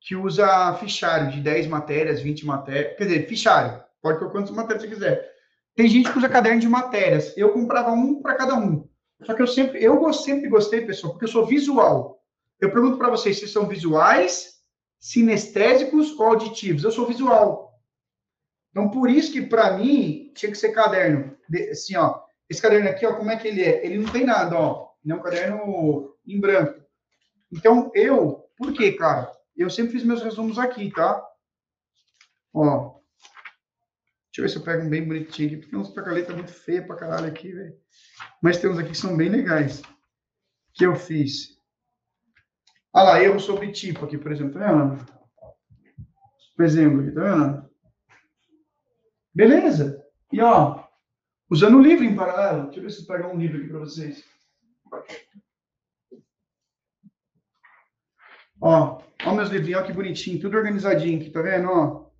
que 0.00 0.14
usa 0.14 0.74
fichário 0.74 1.32
de 1.32 1.40
10 1.40 1.66
matérias, 1.66 2.20
20 2.20 2.46
matérias. 2.46 2.96
Quer 2.96 3.04
dizer, 3.04 3.28
fichário. 3.28 3.82
Pode 4.00 4.18
colocar 4.18 4.38
quantas 4.38 4.54
matérias 4.54 4.82
você 4.82 4.88
quiser. 4.88 5.32
Tem 5.74 5.88
gente 5.88 6.10
que 6.10 6.18
usa 6.18 6.28
caderno 6.28 6.60
de 6.60 6.68
matérias. 6.68 7.36
Eu 7.36 7.52
comprava 7.52 7.90
um 7.90 8.20
para 8.20 8.34
cada 8.34 8.54
um. 8.54 8.88
Só 9.24 9.34
que 9.34 9.42
eu 9.42 9.46
sempre, 9.46 9.82
eu 9.82 10.12
sempre 10.12 10.48
gostei, 10.48 10.82
pessoal, 10.82 11.12
porque 11.12 11.24
eu 11.24 11.30
sou 11.30 11.46
visual. 11.46 12.20
Eu 12.60 12.70
pergunto 12.70 12.98
para 12.98 13.10
vocês 13.10 13.38
se 13.38 13.48
são 13.48 13.66
visuais, 13.66 14.60
sinestésicos 15.00 16.18
ou 16.18 16.26
auditivos. 16.26 16.84
Eu 16.84 16.90
sou 16.90 17.06
visual. 17.06 17.71
Então, 18.72 18.90
por 18.90 19.08
isso 19.08 19.32
que 19.32 19.40
para 19.40 19.76
mim 19.76 20.32
tinha 20.34 20.50
que 20.50 20.58
ser 20.58 20.72
caderno. 20.72 21.36
De, 21.48 21.70
assim, 21.70 21.94
ó. 21.96 22.20
Esse 22.50 22.60
caderno 22.60 22.88
aqui, 22.88 23.06
ó, 23.06 23.14
como 23.14 23.30
é 23.30 23.36
que 23.36 23.46
ele 23.46 23.62
é? 23.62 23.86
Ele 23.86 23.98
não 23.98 24.10
tem 24.10 24.24
nada, 24.24 24.58
ó. 24.58 24.90
Ele 25.04 25.12
é 25.12 25.16
um 25.16 25.22
caderno 25.22 26.16
em 26.26 26.40
branco. 26.40 26.82
Então, 27.52 27.92
eu, 27.94 28.48
por 28.56 28.72
quê, 28.72 28.92
cara? 28.92 29.30
Eu 29.56 29.70
sempre 29.70 29.92
fiz 29.92 30.02
meus 30.02 30.22
resumos 30.22 30.58
aqui, 30.58 30.90
tá? 30.90 31.22
Ó, 32.52 33.02
Deixa 34.32 34.40
eu 34.40 34.44
ver 34.44 34.48
se 34.48 34.56
eu 34.56 34.62
pego 34.62 34.86
um 34.86 34.88
bem 34.88 35.06
bonitinho 35.06 35.48
aqui, 35.48 35.56
porque 35.58 35.70
tem 35.70 35.78
uns 35.78 35.90
pra 35.90 36.02
caleta 36.02 36.32
muito 36.32 36.50
feia 36.50 36.82
pra 36.82 36.96
caralho 36.96 37.26
aqui, 37.26 37.52
velho. 37.52 37.76
Mas 38.40 38.56
tem 38.56 38.70
uns 38.70 38.78
aqui 38.78 38.88
que 38.88 38.96
são 38.96 39.14
bem 39.14 39.28
legais. 39.28 39.82
Que 40.72 40.86
eu 40.86 40.96
fiz. 40.96 41.58
Olha 42.94 43.04
lá, 43.04 43.22
erro 43.22 43.38
sobre 43.38 43.70
tipo 43.72 44.06
aqui, 44.06 44.16
por 44.16 44.32
exemplo. 44.32 44.58
Tá 44.58 44.72
vendo? 44.72 45.06
Por 46.56 46.64
exemplo, 46.64 47.00
aqui, 47.00 47.10
tá 47.10 47.20
vendo? 47.20 47.71
Beleza. 49.34 50.04
E 50.32 50.40
ó, 50.40 50.84
usando 51.50 51.78
o 51.78 51.82
livro 51.82 52.04
em 52.04 52.14
paralelo. 52.14 52.64
Deixa 52.64 52.78
eu 52.78 52.82
ver 52.82 52.90
se 52.90 53.00
eu 53.00 53.06
pego 53.06 53.28
um 53.28 53.38
livro 53.38 53.58
aqui 53.58 53.68
para 53.68 53.78
vocês. 53.78 54.24
Ó, 58.60 59.02
ó 59.24 59.34
meus 59.34 59.48
livrinhos, 59.48 59.82
ó 59.82 59.84
que 59.84 59.92
bonitinho, 59.92 60.40
tudo 60.40 60.56
organizadinho 60.56 61.20
aqui, 61.20 61.30
tá 61.30 61.42
vendo? 61.42 61.68
Ó, 61.68 62.10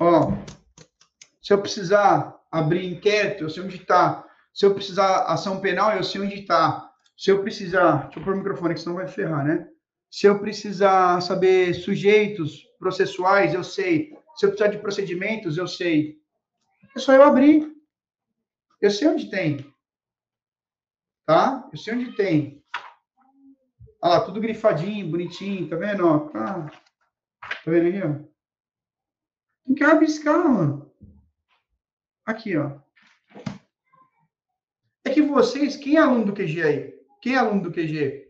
ó. 0.00 0.32
Se 1.42 1.52
eu 1.52 1.60
precisar 1.60 2.40
abrir 2.50 2.86
inquérito, 2.86 3.44
eu 3.44 3.50
sei 3.50 3.62
onde 3.62 3.76
está. 3.76 4.26
Se 4.52 4.66
eu 4.66 4.74
precisar 4.74 5.24
ação 5.24 5.60
penal, 5.60 5.92
eu 5.92 6.02
sei 6.02 6.20
onde 6.20 6.40
está. 6.40 6.90
Se 7.16 7.30
eu 7.30 7.42
precisar. 7.42 8.04
Deixa 8.04 8.18
eu 8.18 8.24
pôr 8.24 8.34
o 8.34 8.38
microfone 8.38 8.72
aqui, 8.72 8.80
senão 8.80 8.96
vai 8.96 9.06
ferrar, 9.06 9.44
né? 9.44 9.68
Se 10.10 10.26
eu 10.26 10.38
precisar 10.38 11.20
saber 11.20 11.74
sujeitos 11.74 12.64
processuais, 12.78 13.54
eu 13.54 13.62
sei. 13.62 14.16
Se 14.36 14.46
eu 14.46 14.50
precisar 14.50 14.70
de 14.70 14.78
procedimentos, 14.78 15.56
eu 15.56 15.68
sei. 15.68 16.19
É 16.94 16.98
só 16.98 17.12
eu 17.12 17.22
abrir. 17.22 17.72
Eu 18.80 18.90
sei 18.90 19.08
onde 19.08 19.30
tem. 19.30 19.72
Tá? 21.26 21.68
Eu 21.72 21.78
sei 21.78 21.94
onde 21.94 22.16
tem. 22.16 22.64
Olha 24.02 24.14
lá, 24.14 24.20
tudo 24.24 24.40
grifadinho, 24.40 25.10
bonitinho, 25.10 25.68
tá 25.68 25.76
vendo? 25.76 26.06
Ó, 26.06 26.30
ah, 26.34 26.70
tá 27.40 27.70
vendo 27.70 27.88
aqui, 27.88 28.02
ó? 28.02 28.30
Tem 29.66 29.74
que 29.74 29.84
rabiscar, 29.84 30.48
mano. 30.48 30.90
Aqui, 32.24 32.56
ó. 32.56 32.80
É 35.04 35.10
que 35.10 35.20
vocês, 35.20 35.76
quem 35.76 35.96
é 35.96 36.00
aluno 36.00 36.24
do 36.24 36.32
QG 36.32 36.62
aí? 36.62 36.94
Quem 37.20 37.34
é 37.34 37.38
aluno 37.38 37.62
do 37.62 37.72
QG? 37.72 38.28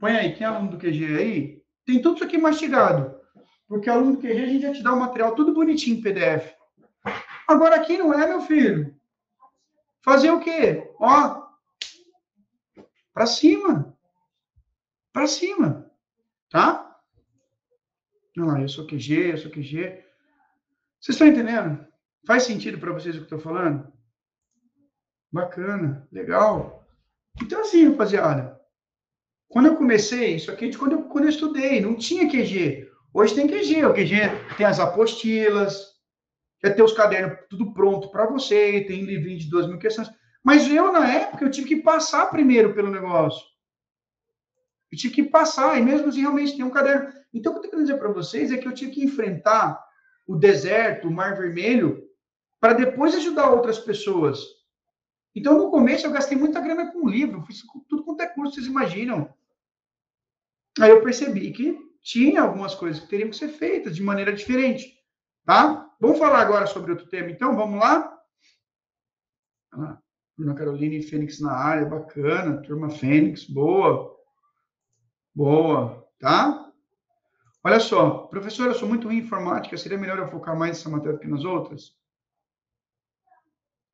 Põe 0.00 0.12
aí, 0.12 0.34
quem 0.34 0.46
é 0.46 0.48
aluno 0.48 0.70
do 0.70 0.78
QG 0.78 1.16
aí? 1.18 1.62
Tem 1.84 2.00
tudo 2.00 2.16
isso 2.16 2.24
aqui 2.24 2.38
mastigado. 2.38 3.20
Porque 3.68 3.90
aluno 3.90 4.16
do 4.16 4.18
QG 4.22 4.32
a 4.32 4.46
gente 4.46 4.62
já 4.62 4.72
te 4.72 4.82
dá 4.82 4.92
o 4.94 4.98
material 4.98 5.34
tudo 5.34 5.52
bonitinho 5.52 5.98
em 5.98 6.02
PDF. 6.02 6.55
Agora 7.46 7.76
aqui 7.76 7.96
não 7.96 8.12
é, 8.12 8.26
meu 8.26 8.40
filho. 8.40 8.94
Fazer 10.02 10.30
o 10.30 10.40
quê? 10.40 10.92
Ó. 11.00 11.46
Para 13.12 13.26
cima. 13.26 13.96
Para 15.12 15.26
cima. 15.26 15.90
Tá? 16.50 17.00
Olha 18.38 18.46
lá, 18.46 18.60
eu 18.60 18.68
sou 18.68 18.86
QG, 18.86 19.32
eu 19.32 19.38
sou 19.38 19.50
QG. 19.50 20.04
Vocês 21.00 21.14
estão 21.14 21.26
entendendo? 21.26 21.86
Faz 22.26 22.42
sentido 22.42 22.78
para 22.78 22.92
vocês 22.92 23.14
o 23.14 23.24
que 23.24 23.32
eu 23.32 23.38
estou 23.38 23.52
falando? 23.52 23.92
Bacana, 25.32 26.06
legal. 26.12 26.84
Então, 27.42 27.60
assim, 27.60 27.88
rapaziada, 27.88 28.60
quando 29.48 29.66
eu 29.66 29.76
comecei, 29.76 30.36
isso 30.36 30.50
aqui 30.50 30.66
é 30.66 30.68
de 30.68 30.78
quando 30.78 30.92
eu, 30.92 31.02
quando 31.04 31.24
eu 31.24 31.30
estudei, 31.30 31.80
não 31.80 31.94
tinha 31.96 32.28
QG. 32.28 32.90
Hoje 33.14 33.34
tem 33.34 33.46
QG, 33.46 33.84
o 33.84 33.94
QG 33.94 34.56
tem 34.56 34.66
as 34.66 34.80
apostilas, 34.80 35.95
quer 36.66 36.74
ter 36.74 36.82
os 36.82 36.92
cadernos 36.92 37.38
tudo 37.48 37.72
pronto 37.72 38.10
para 38.10 38.26
você, 38.26 38.80
tem 38.82 39.04
livrinho 39.04 39.38
de 39.38 39.48
duas 39.48 39.68
mil 39.68 39.78
questões. 39.78 40.10
Mas 40.42 40.68
eu, 40.68 40.92
na 40.92 41.08
época, 41.08 41.44
eu 41.44 41.50
tive 41.50 41.68
que 41.68 41.76
passar 41.76 42.26
primeiro 42.26 42.74
pelo 42.74 42.90
negócio. 42.90 43.44
Eu 44.90 44.98
tive 44.98 45.14
que 45.14 45.22
passar, 45.22 45.78
e 45.78 45.82
mesmo 45.82 46.08
assim, 46.08 46.20
realmente 46.20 46.56
tem 46.56 46.64
um 46.64 46.70
caderno. 46.70 47.12
Então, 47.32 47.52
o 47.52 47.54
que 47.54 47.58
eu 47.58 47.70
tenho 47.70 47.82
que 47.82 47.86
dizer 47.86 47.98
para 47.98 48.12
vocês 48.12 48.50
é 48.50 48.56
que 48.56 48.66
eu 48.66 48.74
tive 48.74 48.92
que 48.92 49.04
enfrentar 49.04 49.80
o 50.26 50.36
deserto, 50.36 51.06
o 51.06 51.10
mar 51.10 51.36
vermelho, 51.36 52.02
para 52.60 52.72
depois 52.72 53.14
ajudar 53.14 53.50
outras 53.50 53.78
pessoas. 53.78 54.40
Então, 55.34 55.56
no 55.56 55.70
começo, 55.70 56.06
eu 56.06 56.12
gastei 56.12 56.36
muita 56.36 56.60
grana 56.60 56.90
com 56.90 57.08
livro, 57.08 57.42
fiz 57.42 57.62
tudo 57.88 58.04
quanto 58.04 58.22
é 58.22 58.26
curso, 58.26 58.54
vocês 58.54 58.66
imaginam. 58.66 59.32
Aí 60.80 60.90
eu 60.90 61.02
percebi 61.02 61.52
que 61.52 61.78
tinha 62.02 62.42
algumas 62.42 62.74
coisas 62.74 63.00
que 63.00 63.08
teriam 63.08 63.30
que 63.30 63.36
ser 63.36 63.48
feitas 63.48 63.94
de 63.94 64.02
maneira 64.02 64.32
diferente, 64.32 64.96
tá? 65.44 65.85
Vamos 66.00 66.18
falar 66.18 66.40
agora 66.40 66.66
sobre 66.66 66.92
outro 66.92 67.08
tema, 67.08 67.30
então? 67.30 67.56
Vamos 67.56 67.80
lá? 67.80 68.12
Ah, 69.72 69.98
Turma 70.36 70.54
Caroline 70.54 71.02
Fênix 71.02 71.40
na 71.40 71.52
área, 71.52 71.86
bacana. 71.86 72.60
Turma 72.62 72.90
Fênix, 72.90 73.44
boa. 73.44 74.14
Boa, 75.34 76.06
tá? 76.18 76.70
Olha 77.64 77.80
só, 77.80 78.26
professor, 78.28 78.68
eu 78.68 78.74
sou 78.74 78.88
muito 78.88 79.08
ruim 79.08 79.16
em 79.16 79.20
informática, 79.20 79.76
seria 79.76 79.98
melhor 79.98 80.18
eu 80.18 80.30
focar 80.30 80.56
mais 80.56 80.78
nessa 80.78 80.88
matéria 80.88 81.14
do 81.14 81.20
que 81.20 81.26
nas 81.26 81.44
outras? 81.44 81.96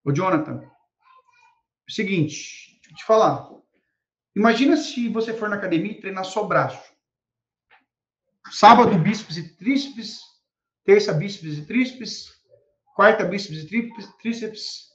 Ô, 0.04 0.12
Jonathan, 0.12 0.62
seguinte, 1.88 2.80
deixa 2.82 2.90
eu 2.90 2.96
te 2.96 3.04
falar. 3.04 3.48
Imagina 4.34 4.76
se 4.76 5.08
você 5.08 5.32
for 5.32 5.48
na 5.48 5.56
academia 5.56 5.92
e 5.92 6.00
treinar 6.00 6.24
só 6.24 6.44
braço. 6.44 6.92
Sábado, 8.50 8.98
bíceps 8.98 9.36
e 9.36 9.56
tríceps. 9.56 10.20
Terça, 10.84 11.12
bíceps 11.12 11.58
e 11.58 11.66
tríceps. 11.66 12.32
Quarta, 12.94 13.24
bíceps 13.24 13.64
e 13.64 13.90
tríceps. 14.20 14.92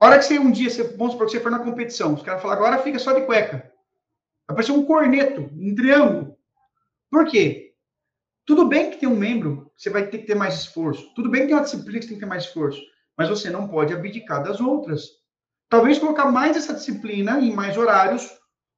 Hora 0.00 0.18
que 0.18 0.24
você 0.24 0.38
um 0.38 0.50
dia, 0.50 0.70
você, 0.70 0.84
vamos 0.84 1.12
supor 1.12 1.26
que 1.26 1.32
você 1.32 1.40
for 1.40 1.50
na 1.50 1.58
competição, 1.58 2.14
os 2.14 2.22
caras 2.22 2.40
falam, 2.40 2.56
agora 2.56 2.82
fica 2.82 2.98
só 3.00 3.12
de 3.12 3.26
cueca. 3.26 3.72
Vai 4.46 4.56
parecer 4.56 4.72
um 4.72 4.84
corneto, 4.84 5.50
um 5.52 5.74
triângulo. 5.74 6.38
Por 7.10 7.26
quê? 7.26 7.74
Tudo 8.46 8.66
bem 8.66 8.90
que 8.90 8.98
tem 8.98 9.08
um 9.08 9.16
membro, 9.16 9.70
você 9.76 9.90
vai 9.90 10.06
ter 10.06 10.18
que 10.18 10.26
ter 10.26 10.36
mais 10.36 10.54
esforço. 10.54 11.12
Tudo 11.14 11.28
bem 11.28 11.42
que 11.42 11.48
tem 11.48 11.56
uma 11.56 11.64
disciplina 11.64 11.98
que 11.98 12.04
você 12.04 12.08
tem 12.10 12.16
que 12.16 12.24
ter 12.24 12.28
mais 12.28 12.44
esforço. 12.44 12.80
Mas 13.16 13.28
você 13.28 13.50
não 13.50 13.68
pode 13.68 13.92
abdicar 13.92 14.42
das 14.42 14.60
outras. 14.60 15.08
Talvez 15.68 15.98
colocar 15.98 16.30
mais 16.30 16.56
essa 16.56 16.72
disciplina 16.72 17.40
em 17.40 17.52
mais 17.52 17.76
horários, 17.76 18.30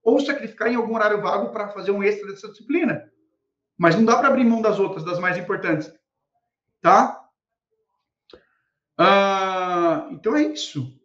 ou 0.03 0.19
sacrificar 0.19 0.73
em 0.73 0.77
algum 0.77 0.95
horário 0.95 1.21
vago 1.21 1.53
para 1.53 1.69
fazer 1.69 1.91
um 1.91 2.03
extra 2.03 2.27
dessa 2.29 2.49
disciplina. 2.49 3.09
Mas 3.81 3.97
não 3.97 4.05
dá 4.05 4.19
para 4.19 4.29
abrir 4.29 4.45
mão 4.45 4.61
das 4.61 4.79
outras, 4.79 5.03
das 5.03 5.19
mais 5.19 5.39
importantes. 5.39 5.91
Tá? 6.83 7.19
Ah, 8.99 10.07
então 10.11 10.37
é 10.37 10.43
isso. 10.43 11.01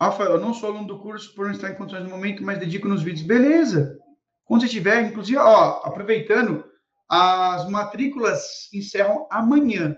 Rafael, 0.00 0.32
eu 0.32 0.40
não 0.40 0.52
sou 0.52 0.70
aluno 0.70 0.88
do 0.88 0.98
curso 0.98 1.32
por 1.32 1.46
não 1.46 1.52
estar 1.52 1.70
em 1.70 1.76
condições 1.76 2.02
no 2.02 2.10
momento, 2.10 2.42
mas 2.42 2.58
dedico 2.58 2.88
nos 2.88 3.04
vídeos. 3.04 3.24
Beleza. 3.24 3.96
Quando 4.44 4.62
você 4.62 4.68
tiver, 4.68 5.00
inclusive, 5.02 5.38
ó, 5.38 5.82
aproveitando, 5.84 6.64
as 7.08 7.70
matrículas 7.70 8.68
encerram 8.74 9.28
amanhã. 9.30 9.96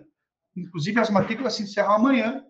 Inclusive, 0.54 1.00
as 1.00 1.08
matrículas 1.08 1.54
se 1.54 1.62
encerram 1.62 1.92
amanhã, 1.92 2.44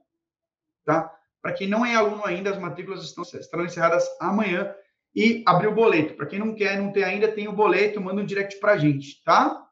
tá? 0.84 1.14
Para 1.40 1.52
quem 1.52 1.68
não 1.68 1.86
é 1.86 1.94
aluno 1.94 2.26
ainda, 2.26 2.50
as 2.50 2.58
matrículas 2.58 3.04
estão, 3.04 3.22
estarão 3.22 3.64
encerradas 3.64 4.04
amanhã 4.20 4.74
e 5.14 5.42
abrir 5.46 5.68
o 5.68 5.74
boleto. 5.74 6.14
Para 6.14 6.26
quem 6.26 6.38
não 6.38 6.54
quer, 6.54 6.80
não 6.80 6.92
tem 6.92 7.04
ainda, 7.04 7.30
tem 7.30 7.48
o 7.48 7.52
boleto, 7.52 8.00
manda 8.00 8.20
um 8.20 8.26
direct 8.26 8.58
para 8.60 8.72
a 8.72 8.78
gente, 8.78 9.22
tá? 9.24 9.64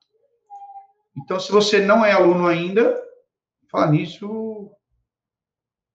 Então, 1.16 1.40
se 1.40 1.50
você 1.50 1.80
não 1.80 2.04
é 2.04 2.12
aluno 2.12 2.46
ainda, 2.46 3.00
fala 3.70 3.90
nisso, 3.90 4.70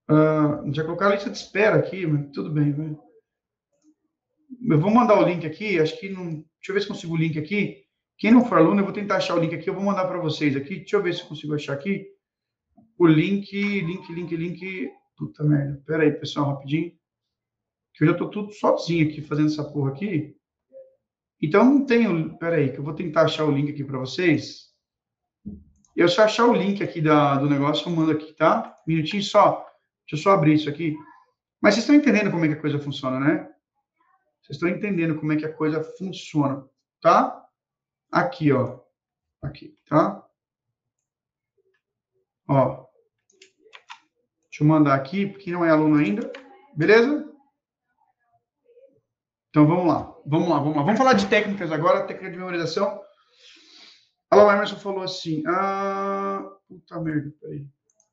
uh, 0.10 0.74
já 0.74 0.84
colocar 0.84 1.08
a 1.08 1.14
lista 1.14 1.30
de 1.30 1.38
espera 1.38 1.78
aqui, 1.78 2.08
mas 2.08 2.32
tudo 2.32 2.50
bem, 2.50 2.72
vai. 2.72 2.98
Eu 4.70 4.80
vou 4.80 4.92
mandar 4.92 5.20
o 5.20 5.26
link 5.26 5.46
aqui, 5.46 5.80
acho 5.80 6.00
que 6.00 6.10
não. 6.10 6.26
Deixa 6.26 6.70
eu 6.70 6.74
ver 6.74 6.82
se 6.82 6.88
consigo 6.88 7.14
o 7.14 7.18
link 7.18 7.38
aqui. 7.38 7.84
Quem 8.18 8.32
não 8.32 8.46
for 8.46 8.58
aluno, 8.58 8.82
eu 8.82 8.86
vou 8.86 8.94
tentar 8.94 9.16
achar 9.18 9.36
o 9.36 9.40
link 9.40 9.56
aqui, 9.56 9.70
eu 9.70 9.74
vou 9.74 9.84
mandar 9.84 10.06
para 10.06 10.20
vocês 10.20 10.56
aqui. 10.56 10.78
Deixa 10.78 10.96
eu 10.96 11.04
ver 11.04 11.14
se 11.14 11.22
eu 11.22 11.28
consigo 11.28 11.56
achar 11.56 11.74
aqui. 11.74 12.08
O 12.98 13.08
link, 13.08 13.52
link, 13.52 14.14
link, 14.14 14.36
link. 14.36 14.92
Puta 15.18 15.44
merda. 15.44 15.82
Pera 15.86 16.04
aí, 16.04 16.12
pessoal, 16.12 16.52
rapidinho. 16.52 16.92
Que 17.94 18.04
eu 18.04 18.08
já 18.10 18.14
tô 18.14 18.30
tudo 18.30 18.52
sozinho 18.54 19.10
aqui 19.10 19.22
fazendo 19.22 19.48
essa 19.48 19.64
porra 19.64 19.92
aqui. 19.92 20.36
Então 21.42 21.64
não 21.66 21.86
tenho. 21.86 22.38
Pera 22.38 22.58
aí, 22.58 22.72
que 22.72 22.80
eu 22.80 22.84
vou 22.84 22.94
tentar 22.94 23.24
achar 23.24 23.46
o 23.46 23.52
link 23.52 23.72
aqui 23.72 23.84
para 23.84 24.00
vocês. 24.00 24.72
Eu 25.96 26.08
só 26.08 26.24
achar 26.24 26.46
o 26.46 26.54
link 26.54 26.82
aqui 26.82 27.02
da, 27.02 27.36
do 27.36 27.50
negócio, 27.50 27.90
eu 27.90 27.96
mando 27.96 28.12
aqui, 28.12 28.34
tá? 28.34 28.76
Minutinho 28.88 29.24
só. 29.24 29.68
Deixa 30.08 30.16
eu 30.16 30.18
só 30.18 30.32
abrir 30.32 30.54
isso 30.54 30.70
aqui. 30.70 30.96
Mas 31.62 31.74
vocês 31.74 31.84
estão 31.84 31.96
entendendo 31.96 32.32
como 32.32 32.46
é 32.46 32.48
que 32.48 32.54
a 32.54 32.62
coisa 32.62 32.80
funciona, 32.80 33.20
né? 33.20 33.50
Vocês 34.42 34.58
estão 34.58 34.70
entendendo 34.70 35.20
como 35.20 35.32
é 35.34 35.36
que 35.36 35.46
a 35.46 35.54
coisa 35.54 35.84
funciona, 35.98 36.68
tá? 37.02 37.46
Aqui, 38.12 38.52
ó. 38.52 38.80
Aqui, 39.42 39.78
tá? 39.88 40.26
Ó. 42.48 42.86
Deixa 44.44 44.64
eu 44.64 44.68
mandar 44.68 44.96
aqui, 44.96 45.28
porque 45.28 45.52
não 45.52 45.64
é 45.64 45.70
aluno 45.70 45.98
ainda. 45.98 46.32
Beleza? 46.76 47.31
Então 49.52 49.68
vamos 49.68 49.86
lá. 49.86 50.16
Vamos 50.26 50.48
lá, 50.48 50.60
vamos 50.60 50.78
lá. 50.78 50.84
Vamos 50.84 50.98
falar 50.98 51.14
de 51.14 51.28
técnicas 51.28 51.72
agora, 51.74 52.08
técnica 52.08 52.32
de 52.32 52.38
memorização. 52.38 53.00
Olha 54.32 54.46
o 54.46 54.52
Emerson 54.52 54.78
falou 54.78 55.04
assim. 55.04 55.44
Ah, 55.46 56.42
puta 56.70 57.00
merda, 57.02 57.34
peraí. 57.42 57.66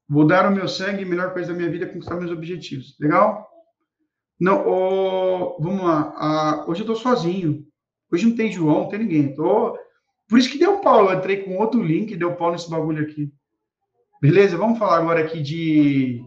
Vou 0.08 0.26
dar 0.26 0.50
o 0.50 0.54
meu 0.54 0.66
sangue, 0.66 1.04
melhor 1.04 1.32
coisa 1.32 1.52
da 1.52 1.56
minha 1.56 1.70
vida 1.70 1.86
conquistar 1.86 2.16
meus 2.16 2.32
objetivos. 2.32 2.96
Legal? 2.98 3.48
Não, 4.40 4.66
oh, 4.66 5.56
vamos 5.60 5.84
lá. 5.84 6.12
Ah, 6.16 6.64
hoje 6.66 6.82
eu 6.82 6.86
tô 6.86 6.96
sozinho. 6.96 7.64
Hoje 8.10 8.26
não 8.26 8.34
tem 8.34 8.50
João, 8.50 8.80
não 8.82 8.88
tem 8.88 8.98
ninguém. 8.98 9.32
Tô... 9.32 9.78
Por 10.28 10.40
isso 10.40 10.50
que 10.50 10.58
deu 10.58 10.80
pau. 10.80 11.08
Eu 11.08 11.18
entrei 11.18 11.44
com 11.44 11.56
outro 11.56 11.80
link, 11.80 12.16
deu 12.16 12.34
pau 12.34 12.50
nesse 12.50 12.68
bagulho 12.68 13.04
aqui. 13.04 13.32
Beleza? 14.20 14.56
Vamos 14.56 14.78
falar 14.78 14.98
agora 14.98 15.20
aqui 15.20 15.40
de. 15.40 16.20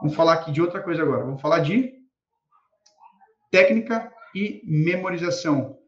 Vamos 0.00 0.16
falar 0.16 0.32
aqui 0.34 0.50
de 0.50 0.62
outra 0.62 0.82
coisa 0.82 1.02
agora. 1.02 1.24
Vamos 1.24 1.42
falar 1.42 1.58
de 1.58 2.01
técnica 3.52 4.10
e 4.34 4.62
memorização. 4.64 5.78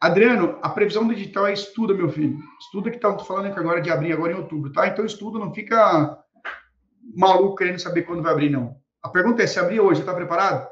Adriano, 0.00 0.58
a 0.62 0.70
previsão 0.70 1.06
digital 1.06 1.46
é 1.46 1.52
estuda, 1.52 1.92
meu 1.92 2.08
filho. 2.08 2.38
Estuda 2.58 2.90
que 2.90 2.98
tá 2.98 3.16
falando 3.18 3.46
aqui 3.46 3.58
agora 3.60 3.82
de 3.82 3.90
abrir 3.90 4.14
agora 4.14 4.32
em 4.32 4.36
outubro, 4.36 4.72
tá? 4.72 4.88
Então 4.88 5.04
estuda, 5.04 5.38
não 5.38 5.52
fica 5.52 6.18
maluco 7.14 7.56
querendo 7.56 7.78
saber 7.78 8.02
quando 8.02 8.22
vai 8.22 8.32
abrir, 8.32 8.48
não. 8.48 8.80
A 9.02 9.10
pergunta 9.10 9.42
é: 9.42 9.46
se 9.46 9.60
abrir 9.60 9.78
hoje, 9.78 10.00
está 10.00 10.14
preparado? 10.14 10.66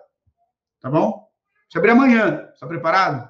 Tá 0.81 0.91
bom? 0.91 1.29
Se 1.71 1.77
abrir 1.77 1.91
amanhã, 1.91 2.49
está 2.55 2.67
preparado? 2.67 3.29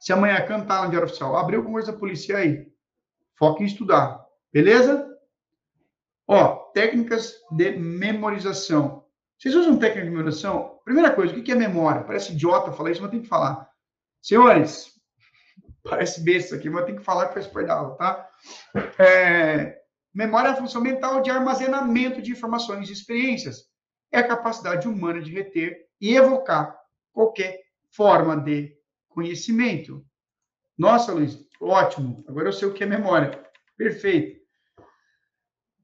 Se 0.00 0.12
amanhã 0.12 0.44
cantar 0.44 0.82
no 0.82 0.90
Diário 0.90 1.06
Oficial, 1.06 1.36
abriu 1.36 1.62
com 1.62 1.80
da 1.80 1.92
polícia 1.92 2.36
aí. 2.36 2.66
Foque 3.36 3.62
em 3.62 3.66
estudar. 3.66 4.20
Beleza? 4.52 5.06
Ó, 6.26 6.56
técnicas 6.72 7.34
de 7.52 7.70
memorização. 7.78 9.07
Vocês 9.38 9.54
usam 9.54 9.78
técnica 9.78 10.04
de 10.04 10.10
memorização? 10.10 10.80
Primeira 10.84 11.14
coisa, 11.14 11.32
o 11.32 11.42
que 11.42 11.52
é 11.52 11.54
memória? 11.54 12.02
Parece 12.02 12.32
idiota 12.32 12.72
falar 12.72 12.90
isso, 12.90 13.00
mas 13.00 13.10
tem 13.12 13.22
que 13.22 13.28
falar. 13.28 13.70
Senhores, 14.20 14.90
parece 15.84 16.22
besta 16.22 16.56
aqui, 16.56 16.68
mas 16.68 16.84
tem 16.86 16.96
que 16.96 17.04
falar 17.04 17.28
que 17.28 17.34
faz 17.34 17.46
parte 17.46 17.68
da 17.68 17.74
aula, 17.74 17.96
tá? 17.96 18.28
É, 18.98 19.80
memória 20.12 20.48
é 20.48 20.50
a 20.52 20.56
função 20.56 20.82
mental 20.82 21.22
de 21.22 21.30
armazenamento 21.30 22.20
de 22.20 22.32
informações 22.32 22.88
e 22.88 22.92
experiências. 22.92 23.68
É 24.10 24.18
a 24.18 24.26
capacidade 24.26 24.88
humana 24.88 25.20
de 25.20 25.30
reter 25.30 25.86
e 26.00 26.16
evocar 26.16 26.76
qualquer 27.12 27.60
forma 27.92 28.36
de 28.36 28.76
conhecimento. 29.08 30.04
Nossa, 30.76 31.12
Luiz, 31.12 31.38
ótimo. 31.60 32.24
Agora 32.26 32.48
eu 32.48 32.52
sei 32.52 32.66
o 32.66 32.74
que 32.74 32.82
é 32.82 32.86
memória. 32.86 33.40
Perfeito. 33.76 34.40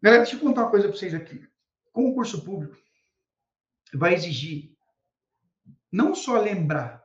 Galera, 0.03 0.25
deixa 0.25 0.37
eu 0.37 0.41
contar 0.41 0.63
uma 0.63 0.71
coisa 0.71 0.89
para 0.89 0.97
vocês 0.97 1.15
aqui. 1.15 1.41
Concurso 1.93 2.45
público 2.45 2.84
vai 3.97 4.15
exigir 4.15 4.73
não 5.91 6.15
só 6.15 6.41
lembrar, 6.41 7.05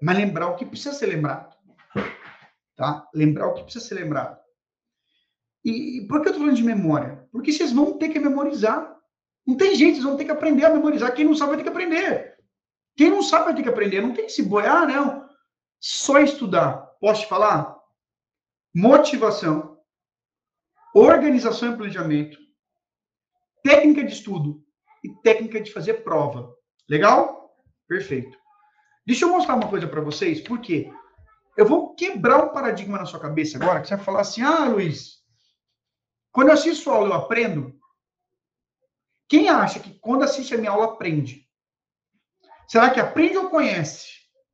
mas 0.00 0.16
lembrar 0.16 0.48
o 0.48 0.56
que 0.56 0.64
precisa 0.64 0.94
ser 0.94 1.06
lembrado 1.06 1.52
tá? 2.82 3.08
Lembrar 3.14 3.48
o 3.48 3.54
que 3.54 3.62
precisa 3.62 3.84
ser 3.84 3.94
lembrado. 3.94 4.36
E 5.64 6.04
por 6.08 6.20
que 6.20 6.28
eu 6.28 6.32
estou 6.32 6.44
falando 6.44 6.56
de 6.56 6.64
memória? 6.64 7.28
Porque 7.30 7.52
vocês 7.52 7.72
vão 7.72 7.96
ter 7.96 8.08
que 8.08 8.18
memorizar. 8.18 8.96
Não 9.46 9.56
tem 9.56 9.76
jeito, 9.76 9.94
vocês 9.94 10.04
vão 10.04 10.16
ter 10.16 10.24
que 10.24 10.32
aprender 10.32 10.64
a 10.64 10.70
memorizar. 10.70 11.14
Quem 11.14 11.24
não 11.24 11.36
sabe 11.36 11.50
vai 11.50 11.58
ter 11.58 11.62
que 11.62 11.68
aprender. 11.68 12.36
Quem 12.96 13.10
não 13.10 13.22
sabe 13.22 13.44
vai 13.44 13.54
ter 13.54 13.62
que 13.62 13.68
aprender. 13.68 14.00
Não 14.00 14.12
tem 14.12 14.26
que 14.26 14.32
se 14.32 14.42
boiar, 14.42 14.88
não. 14.88 15.28
Só 15.78 16.18
estudar. 16.18 16.78
Posso 17.00 17.22
te 17.22 17.28
falar? 17.28 17.78
Motivação, 18.74 19.78
organização 20.94 21.72
e 21.72 21.76
planejamento, 21.76 22.38
técnica 23.62 24.02
de 24.02 24.12
estudo 24.12 24.64
e 25.02 25.10
técnica 25.22 25.60
de 25.60 25.72
fazer 25.72 26.04
prova. 26.04 26.54
Legal? 26.88 27.56
Perfeito. 27.88 28.36
Deixa 29.06 29.24
eu 29.24 29.30
mostrar 29.30 29.54
uma 29.56 29.68
coisa 29.68 29.88
para 29.88 30.00
vocês, 30.00 30.40
por 30.40 30.60
quê? 30.60 30.92
Eu 31.56 31.66
vou 31.66 31.94
quebrar 31.94 32.44
um 32.44 32.52
paradigma 32.52 32.98
na 32.98 33.04
sua 33.04 33.20
cabeça 33.20 33.58
agora, 33.58 33.80
que 33.80 33.88
você 33.88 33.96
vai 33.96 34.04
falar 34.04 34.20
assim: 34.20 34.42
ah, 34.42 34.64
Luiz, 34.66 35.22
quando 36.30 36.48
eu 36.48 36.54
assisto 36.54 36.90
a 36.90 36.94
aula 36.94 37.08
eu 37.08 37.14
aprendo. 37.14 37.74
Quem 39.28 39.48
acha 39.48 39.80
que 39.80 39.98
quando 39.98 40.24
assiste 40.24 40.54
a 40.54 40.58
minha 40.58 40.70
aula 40.70 40.84
aprende? 40.84 41.48
Será 42.68 42.90
que 42.90 43.00
aprende 43.00 43.36
ou 43.36 43.50
conhece? 43.50 44.12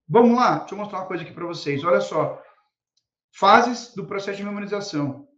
Vamos 0.09 0.37
lá, 0.37 0.59
deixa 0.61 0.75
eu 0.75 0.79
mostrar 0.79 1.01
uma 1.01 1.07
coisa 1.07 1.23
aqui 1.23 1.33
para 1.33 1.47
vocês. 1.47 1.85
Olha 1.85 2.01
só. 2.01 2.43
Fases 3.33 3.95
do 3.95 4.07
processo 4.07 4.39
de 4.39 4.45
memorização. 4.45 5.29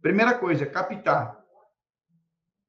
Primeira 0.00 0.38
coisa, 0.38 0.64
captar. 0.64 1.41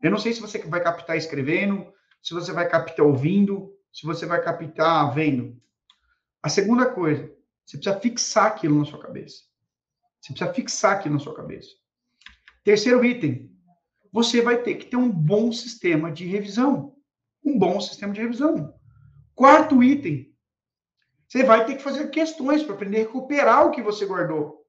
Eu 0.04 0.12
não 0.12 0.18
sei 0.18 0.34
se 0.34 0.42
você 0.42 0.60
vai 0.60 0.84
captar 0.84 1.16
escrevendo, 1.16 1.92
se 2.22 2.34
você 2.34 2.52
vai 2.52 2.68
captar 2.68 3.06
ouvindo, 3.06 3.74
se 3.92 4.06
você 4.06 4.26
vai 4.26 4.44
captar 4.44 5.14
vendo. 5.16 5.60
A 6.42 6.50
segunda 6.50 6.86
coisa, 6.92 7.34
você 7.66 7.78
precisa 7.78 8.00
fixar 8.02 8.48
aquilo 8.48 8.78
na 8.78 8.86
sua 8.86 9.02
cabeça. 9.02 9.44
Você 10.20 10.34
precisa 10.34 10.54
fixar 10.54 10.98
aquilo 10.98 11.16
na 11.16 11.22
sua 11.22 11.34
cabeça. 11.34 11.70
Terceiro 12.66 13.04
item, 13.04 13.50
você 14.12 14.42
vai 14.42 14.62
ter 14.62 14.76
que 14.76 14.86
ter 14.86 14.98
um 14.98 15.10
bom 15.10 15.52
sistema 15.52 16.12
de 16.12 16.26
revisão. 16.26 16.96
Um 17.44 17.58
bom 17.58 17.80
sistema 17.80 18.14
de 18.14 18.22
revisão. 18.22 18.78
Quarto 19.34 19.82
item, 19.82 20.34
você 21.28 21.44
vai 21.44 21.66
ter 21.66 21.78
que 21.78 21.84
fazer 21.84 22.10
questões 22.10 22.62
para 22.62 22.76
aprender 22.76 22.98
a 22.98 23.00
recuperar 23.02 23.66
o 23.66 23.72
que 23.72 23.82
você 23.82 24.06
guardou. 24.06 24.66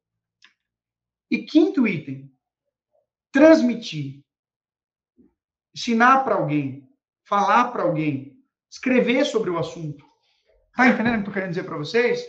E 1.30 1.39
quinto 1.43 1.87
item, 1.87 2.32
transmitir. 3.30 4.24
Ensinar 5.75 6.25
para 6.25 6.37
alguém, 6.37 6.89
falar 7.29 7.72
para 7.72 7.83
alguém, 7.83 8.37
escrever 8.70 9.25
sobre 9.25 9.51
o 9.51 9.59
assunto. 9.59 10.05
Tá 10.77 10.89
entendendo 10.89 11.14
o 11.14 11.16
que 11.16 11.20
eu 11.20 11.25
tô 11.25 11.33
querendo 11.33 11.51
dizer 11.51 11.64
para 11.64 11.77
vocês? 11.77 12.25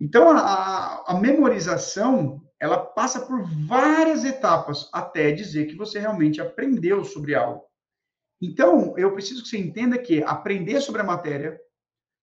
Então, 0.00 0.30
a, 0.30 1.04
a, 1.06 1.20
memorização, 1.20 2.40
ela 2.58 2.78
passa 2.78 3.20
por 3.20 3.42
várias 3.66 4.24
etapas 4.24 4.88
até 4.92 5.30
dizer 5.30 5.66
que 5.66 5.76
você 5.76 5.98
realmente 5.98 6.40
aprendeu 6.40 7.04
sobre 7.04 7.34
algo. 7.34 7.64
Então, 8.40 8.96
eu 8.96 9.12
preciso 9.12 9.42
que 9.42 9.48
você 9.48 9.58
entenda 9.58 9.98
que 9.98 10.22
aprender 10.22 10.80
sobre 10.80 11.02
a 11.02 11.04
matéria, 11.04 11.60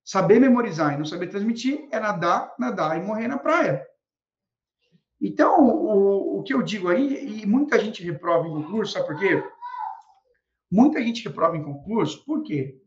saber 0.04 0.40
memorizar 0.40 0.94
e 0.94 0.98
não 0.98 1.04
saber 1.04 1.28
transmitir 1.28 1.86
é 1.92 2.00
nadar, 2.00 2.52
nadar 2.58 2.98
e 2.98 3.06
morrer 3.06 3.28
na 3.28 3.38
praia. 3.38 3.86
Então, 5.20 5.60
o, 5.60 6.40
o 6.40 6.42
que 6.42 6.52
eu 6.52 6.62
digo 6.62 6.88
aí, 6.88 7.42
e 7.42 7.46
muita 7.46 7.78
gente 7.78 8.02
reprova 8.02 8.48
em 8.48 8.50
concurso, 8.50 8.94
sabe 8.94 9.06
por 9.06 9.18
quê? 9.18 9.42
Muita 10.70 11.02
gente 11.02 11.24
reprova 11.24 11.56
em 11.56 11.62
concurso, 11.62 12.24
por 12.24 12.42
quê? 12.42 12.80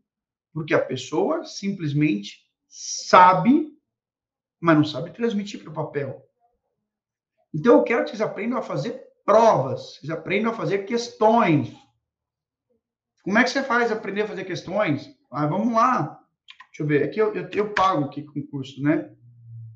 Porque 0.52 0.74
a 0.74 0.84
pessoa 0.84 1.44
simplesmente 1.44 2.40
sabe, 2.68 3.72
mas 4.60 4.76
não 4.76 4.84
sabe 4.84 5.12
transmitir 5.12 5.60
para 5.60 5.70
o 5.70 5.74
papel. 5.74 6.22
Então, 7.54 7.78
eu 7.78 7.82
quero 7.82 8.04
que 8.04 8.10
vocês 8.10 8.20
aprendam 8.20 8.58
a 8.58 8.62
fazer 8.62 9.02
provas, 9.24 9.96
vocês 9.96 10.10
aprendam 10.10 10.52
a 10.52 10.54
fazer 10.54 10.84
questões. 10.84 11.76
Como 13.22 13.38
é 13.38 13.44
que 13.44 13.50
você 13.50 13.62
faz 13.62 13.92
aprender 13.92 14.22
a 14.22 14.28
fazer 14.28 14.44
questões? 14.44 15.14
Ah, 15.30 15.46
vamos 15.46 15.72
lá. 15.72 16.20
Deixa 16.68 16.82
eu 16.82 16.86
ver. 16.86 17.04
Aqui 17.04 17.20
eu, 17.20 17.34
eu, 17.34 17.48
eu 17.50 17.74
pago 17.74 18.04
aqui 18.04 18.22
concurso, 18.22 18.82
né? 18.82 19.14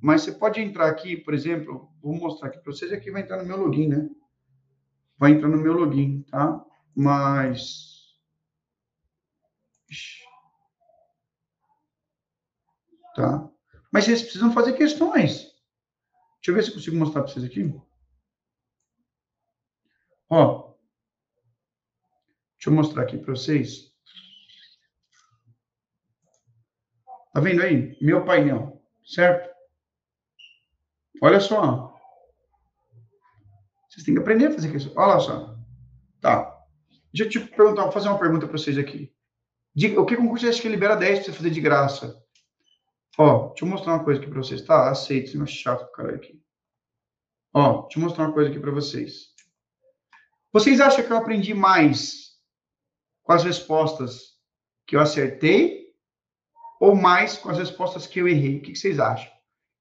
Mas 0.01 0.23
você 0.23 0.33
pode 0.33 0.61
entrar 0.61 0.89
aqui, 0.89 1.17
por 1.17 1.35
exemplo, 1.35 1.91
vou 2.03 2.15
mostrar 2.15 2.49
aqui 2.49 2.59
para 2.59 2.73
vocês, 2.73 2.93
aqui 2.93 3.11
vai 3.11 3.23
entrar 3.23 3.39
no 3.39 3.45
meu 3.45 3.57
login, 3.57 3.89
né? 3.89 4.09
Vai 5.19 5.33
entrar 5.33 5.49
no 5.49 5.59
meu 5.59 5.73
login, 5.73 6.23
tá? 6.31 6.65
Mas... 6.95 7.86
Tá? 13.15 13.49
Mas 13.91 14.05
vocês 14.05 14.23
precisam 14.23 14.53
fazer 14.53 14.75
questões. 14.75 15.57
Deixa 16.37 16.51
eu 16.51 16.55
ver 16.55 16.63
se 16.63 16.69
eu 16.71 16.75
consigo 16.75 16.97
mostrar 16.97 17.23
para 17.23 17.33
vocês 17.33 17.45
aqui. 17.45 17.75
Ó. 20.29 20.75
Deixa 22.57 22.69
eu 22.69 22.73
mostrar 22.73 23.03
aqui 23.03 23.17
para 23.17 23.35
vocês. 23.35 23.93
Tá 27.33 27.41
vendo 27.41 27.63
aí? 27.63 27.97
Meu 28.01 28.25
painel, 28.25 28.83
certo? 29.05 29.55
Olha 31.23 31.41
só. 31.41 31.95
Vocês 33.89 34.05
têm 34.05 34.15
que 34.15 34.21
aprender 34.21 34.47
a 34.47 34.53
fazer 34.53 34.75
isso. 34.75 34.93
Olha 34.97 35.21
só. 35.21 35.57
Tá. 36.21 36.67
Deixa 37.13 37.25
eu 37.25 37.31
te 37.31 37.51
perguntar, 37.57 37.85
vou 37.85 37.93
fazer 37.93 38.09
uma 38.09 38.19
pergunta 38.19 38.47
para 38.47 38.59
vocês 38.59 38.77
aqui. 38.77 39.16
Diga, 39.77 40.01
o 40.01 40.07
que 40.07 40.17
concurso 40.17 40.45
você 40.45 40.51
acha 40.51 40.63
que 40.63 40.69
libera 40.69 40.97
10 40.97 41.19
para 41.19 41.25
você 41.27 41.33
fazer 41.33 41.51
de 41.51 41.61
graça? 41.61 42.25
Ó, 43.19 43.49
deixa 43.49 43.65
eu 43.65 43.69
mostrar 43.69 43.95
uma 43.95 44.05
coisa 44.05 44.21
aqui 44.21 44.31
para 44.31 44.43
vocês. 44.43 44.63
Tá, 44.63 44.91
aceito, 44.91 45.27
isso 45.27 45.43
é 45.43 45.47
chato 45.47 45.93
cara 45.93 46.17
aqui. 46.17 46.41
Ó, 47.53 47.83
deixa 47.83 47.99
eu 47.99 48.03
mostrar 48.03 48.25
uma 48.25 48.33
coisa 48.33 48.51
aqui 48.51 48.59
para 48.59 48.71
vocês. 48.71 49.35
Vocês 50.53 50.81
acham 50.81 51.05
que 51.05 51.13
eu 51.13 51.17
aprendi 51.17 51.53
mais 51.53 52.39
com 53.23 53.33
as 53.33 53.45
respostas 53.45 54.37
que 54.87 54.97
eu 54.97 55.01
acertei 55.01 55.87
ou 56.81 56.95
mais 56.95 57.37
com 57.37 57.51
as 57.51 57.59
respostas 57.59 58.07
que 58.07 58.21
eu 58.21 58.27
errei? 58.27 58.59
O 58.59 58.63
que 58.63 58.75
vocês 58.75 58.99
acham? 58.99 59.37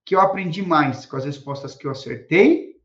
que 0.05 0.13
eu 0.13 0.21
aprendi 0.21 0.61
mais 0.61 1.05
com 1.05 1.17
as 1.17 1.25
respostas 1.25 1.75
que 1.75 1.87
eu 1.87 1.91
acertei? 1.91 2.75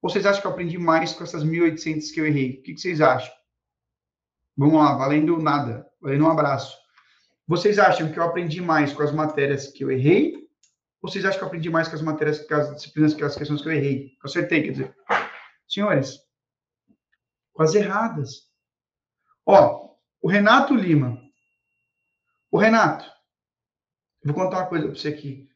Ou 0.00 0.08
vocês 0.08 0.24
acham 0.24 0.40
que 0.40 0.46
eu 0.46 0.52
aprendi 0.52 0.78
mais 0.78 1.12
com 1.12 1.24
essas 1.24 1.44
1.800 1.44 2.12
que 2.14 2.20
eu 2.20 2.26
errei? 2.26 2.52
O 2.52 2.62
que, 2.62 2.74
que 2.74 2.80
vocês 2.80 3.00
acham? 3.00 3.32
Vamos 4.60 4.74
lá, 4.74 4.94
valendo 4.94 5.38
nada, 5.38 5.90
valendo 6.02 6.26
um 6.26 6.30
abraço. 6.30 6.76
Vocês 7.48 7.78
acham 7.78 8.12
que 8.12 8.18
eu 8.18 8.22
aprendi 8.22 8.60
mais 8.60 8.92
com 8.92 9.02
as 9.02 9.10
matérias 9.10 9.68
que 9.68 9.82
eu 9.82 9.90
errei? 9.90 10.34
Ou 11.00 11.10
vocês 11.10 11.24
acham 11.24 11.38
que 11.38 11.44
eu 11.44 11.48
aprendi 11.48 11.70
mais 11.70 11.88
com 11.88 11.94
as 11.94 12.02
matérias, 12.02 12.46
com 12.46 12.54
as 12.54 12.74
disciplinas, 12.74 13.14
com 13.14 13.24
as 13.24 13.34
questões 13.34 13.62
que 13.62 13.68
eu 13.68 13.72
errei? 13.72 14.10
Que 14.10 14.26
eu 14.26 14.28
acertei, 14.28 14.62
quer 14.64 14.72
dizer. 14.72 14.96
Senhores, 15.66 16.18
com 17.54 17.62
as 17.62 17.74
erradas. 17.74 18.50
Ó, 19.46 19.94
o 20.20 20.28
Renato 20.28 20.74
Lima. 20.74 21.18
O 22.50 22.58
Renato, 22.58 23.10
vou 24.22 24.34
contar 24.34 24.58
uma 24.58 24.66
coisa 24.66 24.88
para 24.88 24.94
você 24.94 25.08
aqui. 25.08 25.48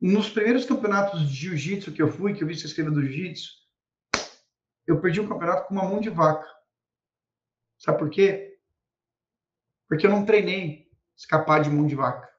Nos 0.00 0.28
primeiros 0.28 0.64
campeonatos 0.64 1.20
de 1.20 1.36
jiu-jitsu 1.36 1.92
que 1.92 2.02
eu 2.02 2.10
fui, 2.10 2.34
que 2.34 2.42
eu 2.42 2.48
vi 2.48 2.58
você 2.58 2.66
escrever 2.66 2.90
do 2.90 3.00
jiu-jitsu, 3.00 3.48
eu 4.88 5.00
perdi 5.00 5.20
um 5.20 5.28
campeonato 5.28 5.68
com 5.68 5.74
uma 5.74 5.84
mão 5.84 6.00
de 6.00 6.10
vaca. 6.10 6.58
Sabe 7.80 7.98
por 7.98 8.08
quê? 8.08 8.56
Porque 9.88 10.06
eu 10.06 10.10
não 10.10 10.24
treinei 10.24 10.88
escapar 11.16 11.60
de 11.60 11.68
mão 11.68 11.84
de 11.84 11.96
vaca. 11.96 12.30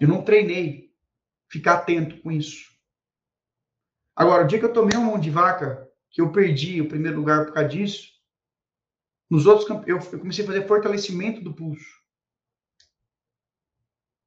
Eu 0.00 0.08
não 0.08 0.24
treinei 0.24 0.92
ficar 1.48 1.74
atento 1.74 2.20
com 2.20 2.32
isso. 2.32 2.72
Agora, 4.16 4.42
o 4.42 4.46
dia 4.48 4.58
que 4.58 4.64
eu 4.64 4.72
tomei 4.72 4.98
uma 4.98 5.12
mão 5.12 5.20
de 5.20 5.30
vaca, 5.30 5.88
que 6.10 6.20
eu 6.20 6.32
perdi 6.32 6.80
o 6.80 6.88
primeiro 6.88 7.18
lugar 7.18 7.46
por 7.46 7.54
causa 7.54 7.68
disso, 7.68 8.10
nos 9.30 9.46
outros 9.46 9.68
eu 9.86 10.18
comecei 10.18 10.42
a 10.42 10.46
fazer 10.48 10.66
fortalecimento 10.66 11.40
do 11.40 11.54
pulso. 11.54 12.02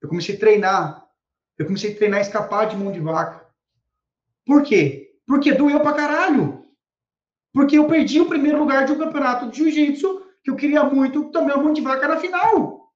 Eu 0.01 0.07
comecei 0.07 0.35
a 0.35 0.39
treinar 0.39 1.05
eu 1.57 1.65
comecei 1.65 1.93
a 1.93 1.97
treinar 1.97 2.19
escapar 2.19 2.67
de 2.67 2.75
mão 2.75 2.91
de 2.91 2.99
vaca. 2.99 3.45
Por 4.45 4.63
quê? 4.63 5.17
Porque 5.25 5.53
doeu 5.53 5.79
pra 5.79 5.93
caralho. 5.93 6.64
Porque 7.55 7.77
eu 7.77 7.87
perdi 7.87 8.19
o 8.19 8.27
primeiro 8.27 8.59
lugar 8.59 8.85
de 8.85 8.91
um 8.91 8.99
campeonato 8.99 9.49
de 9.49 9.57
jiu-jitsu, 9.57 10.25
que 10.43 10.51
eu 10.51 10.57
queria 10.57 10.83
muito 10.83 11.31
tomar 11.31 11.55
mão 11.55 11.71
de 11.71 11.79
vaca 11.79 12.05
na 12.05 12.17
final. 12.17 12.91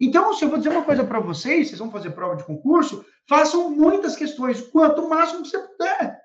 Então, 0.00 0.32
se 0.32 0.42
eu 0.42 0.48
vou 0.48 0.56
dizer 0.56 0.70
uma 0.70 0.84
coisa 0.84 1.04
para 1.04 1.20
vocês, 1.20 1.68
vocês 1.68 1.78
vão 1.78 1.90
fazer 1.90 2.12
prova 2.12 2.36
de 2.36 2.44
concurso, 2.44 3.04
façam 3.28 3.70
muitas 3.70 4.16
questões, 4.16 4.60
quanto 4.62 5.02
o 5.02 5.10
máximo 5.10 5.42
que 5.42 5.48
você 5.50 5.58
puder. 5.58 6.20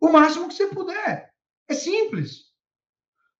O 0.00 0.08
máximo 0.08 0.48
que 0.48 0.54
você 0.54 0.66
puder. 0.66 1.32
É 1.68 1.74
simples. 1.74 2.46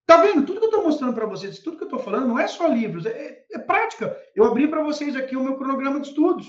Tá 0.06 0.18
vendo? 0.18 0.46
Tudo 0.46 0.60
que 0.60 0.66
eu 0.66 0.70
estou 0.70 0.84
mostrando 0.84 1.14
para 1.14 1.26
vocês, 1.26 1.58
tudo 1.58 1.76
que 1.76 1.82
eu 1.82 1.88
estou 1.88 1.98
falando, 1.98 2.28
não 2.28 2.38
é 2.38 2.46
só 2.46 2.68
livros, 2.68 3.04
é, 3.04 3.44
é 3.50 3.58
prática. 3.58 4.16
Eu 4.34 4.44
abri 4.44 4.68
para 4.68 4.84
vocês 4.84 5.16
aqui 5.16 5.36
o 5.36 5.42
meu 5.42 5.56
cronograma 5.56 6.00
de 6.00 6.08
estudos 6.08 6.46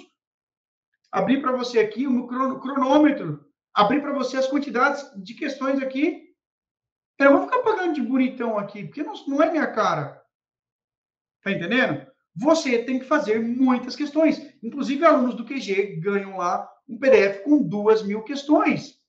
abrir 1.11 1.41
para 1.41 1.51
você 1.51 1.79
aqui 1.79 2.07
o 2.07 2.27
cronômetro, 2.59 3.45
abrir 3.73 4.01
para 4.01 4.13
você 4.13 4.37
as 4.37 4.47
quantidades 4.47 5.03
de 5.23 5.33
questões 5.33 5.81
aqui. 5.81 6.26
Eu 7.19 7.31
vou 7.33 7.43
ficar 7.45 7.59
pagando 7.59 7.93
de 7.93 8.01
bonitão 8.01 8.57
aqui, 8.57 8.85
porque 8.85 9.03
não, 9.03 9.13
não 9.25 9.41
é 9.41 9.51
minha 9.51 9.67
cara. 9.67 10.23
Tá 11.41 11.51
entendendo? 11.51 12.05
Você 12.35 12.83
tem 12.83 12.99
que 12.99 13.05
fazer 13.05 13.39
muitas 13.39 13.95
questões. 13.95 14.39
Inclusive, 14.61 15.03
alunos 15.03 15.35
do 15.35 15.45
QG 15.45 15.99
ganham 15.99 16.37
lá 16.37 16.71
um 16.87 16.97
PDF 16.99 17.43
com 17.43 17.61
duas 17.61 18.03
mil 18.03 18.23
questões. 18.23 19.01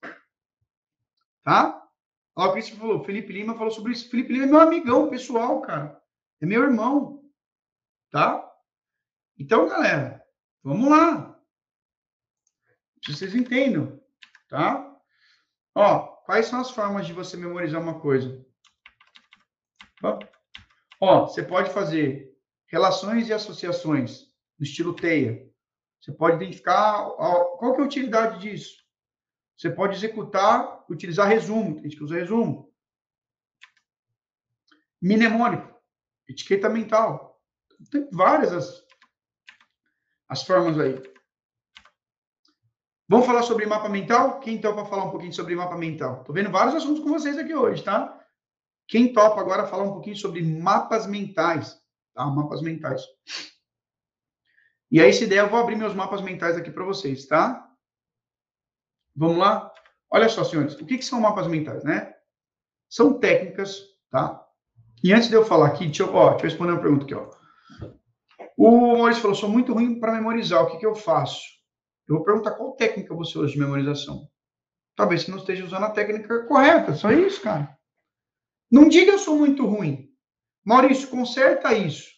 Tá? 1.45 1.87
Olha 2.35 2.53
o 2.53 2.55
você 2.55 2.75
falou. 2.75 3.05
Felipe 3.05 3.33
Lima 3.33 3.55
falou 3.55 3.71
sobre 3.71 3.93
isso. 3.93 4.09
Felipe 4.11 4.33
Lima 4.33 4.45
é 4.45 4.49
meu 4.49 4.61
amigão 4.61 5.11
pessoal, 5.11 5.61
cara. 5.61 6.01
É 6.41 6.47
meu 6.47 6.63
irmão. 6.63 7.23
Tá? 8.11 8.45
Então, 9.39 9.69
galera, 9.69 10.25
vamos 10.63 10.89
lá 10.89 11.39
vocês 13.07 13.35
entendam, 13.35 14.01
tá? 14.49 14.97
Ó, 15.75 16.18
quais 16.29 16.45
são 16.45 16.61
as 16.61 16.71
formas 16.71 17.07
de 17.07 17.15
você 17.15 17.39
memorizar 17.39 17.81
uma 17.81 17.99
coisa? 18.01 18.45
Ó, 21.01 21.27
você 21.27 21.43
pode 21.43 21.71
fazer 21.71 22.37
relações 22.67 23.29
e 23.29 23.33
associações 23.33 24.31
no 24.59 24.65
estilo 24.67 24.95
teia. 24.95 25.51
Você 25.99 26.13
pode 26.13 26.37
identificar 26.37 27.03
qual 27.13 27.75
que 27.75 27.81
é 27.81 27.83
a 27.83 27.87
utilidade 27.87 28.41
disso. 28.41 28.85
Você 29.57 29.71
pode 29.71 29.97
executar, 29.97 30.85
utilizar 30.91 31.27
resumo, 31.27 31.77
tem 31.77 31.91
gente 31.91 32.05
usa 32.05 32.17
resumo. 32.17 32.71
Mnemônico, 35.01 35.81
etiqueta 36.29 36.69
mental. 36.69 37.41
Tem 37.91 38.07
várias 38.13 38.53
as, 38.53 38.87
as 40.29 40.43
formas 40.43 40.79
aí. 40.79 41.03
Vamos 43.09 43.27
falar 43.27 43.43
sobre 43.43 43.65
mapa 43.65 43.89
mental? 43.89 44.39
Quem 44.41 44.61
topa 44.61 44.85
falar 44.85 45.05
um 45.05 45.11
pouquinho 45.11 45.33
sobre 45.33 45.57
mapa 45.57 45.77
mental? 45.77 46.21
Estou 46.21 46.35
vendo 46.35 46.51
vários 46.51 46.75
assuntos 46.75 47.03
com 47.03 47.09
vocês 47.09 47.39
aqui 47.39 47.55
hoje, 47.55 47.83
tá? 47.83 48.19
Quem 48.87 49.13
topa 49.13 49.41
agora 49.41 49.67
falar 49.67 49.85
um 49.85 49.93
pouquinho 49.93 50.17
sobre 50.17 50.43
mapas 50.43 51.07
mentais? 51.07 51.81
Tá? 52.15 52.27
Mapas 52.27 52.61
mentais. 52.61 53.03
E 54.91 55.01
aí, 55.01 55.13
se 55.13 55.27
der, 55.27 55.45
eu 55.45 55.49
vou 55.49 55.61
abrir 55.61 55.77
meus 55.77 55.95
mapas 55.95 56.21
mentais 56.21 56.57
aqui 56.57 56.71
para 56.71 56.85
vocês, 56.85 57.27
tá? 57.27 57.67
Vamos 59.17 59.39
lá? 59.39 59.73
Olha 60.11 60.29
só, 60.29 60.45
senhores, 60.45 60.75
o 60.75 60.87
que, 60.87 60.99
que 60.99 61.05
são 61.05 61.21
mapas 61.21 61.47
mentais, 61.47 61.85
né? 61.85 62.15
são 62.89 63.19
técnicas, 63.19 63.83
tá? 64.11 64.45
E 65.03 65.13
antes 65.13 65.29
de 65.29 65.35
eu 65.35 65.45
falar 65.45 65.69
aqui, 65.69 65.85
deixa 65.85 66.03
eu, 66.03 66.15
ó, 66.15 66.31
deixa 66.31 66.47
eu 66.47 66.51
responder 66.51 66.73
uma 66.73 66.81
pergunta 66.81 67.05
aqui, 67.05 67.15
ó. 67.15 67.31
O 68.57 68.97
Maurício 68.97 69.23
falou, 69.23 69.37
sou 69.37 69.49
muito 69.49 69.73
ruim 69.73 70.01
para 70.01 70.13
memorizar, 70.13 70.63
o 70.63 70.71
que, 70.71 70.79
que 70.79 70.87
eu 70.87 70.95
faço? 70.95 71.58
Eu 72.09 72.17
vou 72.17 72.25
perguntar 72.25 72.53
qual 72.53 72.73
técnica 72.73 73.15
você 73.15 73.39
usa 73.39 73.53
de 73.53 73.59
memorização. 73.59 74.29
Talvez 74.97 75.23
você 75.23 75.31
não 75.31 75.39
esteja 75.39 75.65
usando 75.65 75.85
a 75.85 75.91
técnica 75.91 76.45
correta, 76.47 76.95
só 76.95 77.11
isso, 77.13 77.41
cara. 77.43 77.77
Não 78.71 78.89
diga 78.89 79.13
eu 79.13 79.19
sou 79.19 79.37
muito 79.37 79.67
ruim. 79.67 80.11
Maurício, 80.65 81.09
conserta 81.09 81.73
isso. 81.75 82.11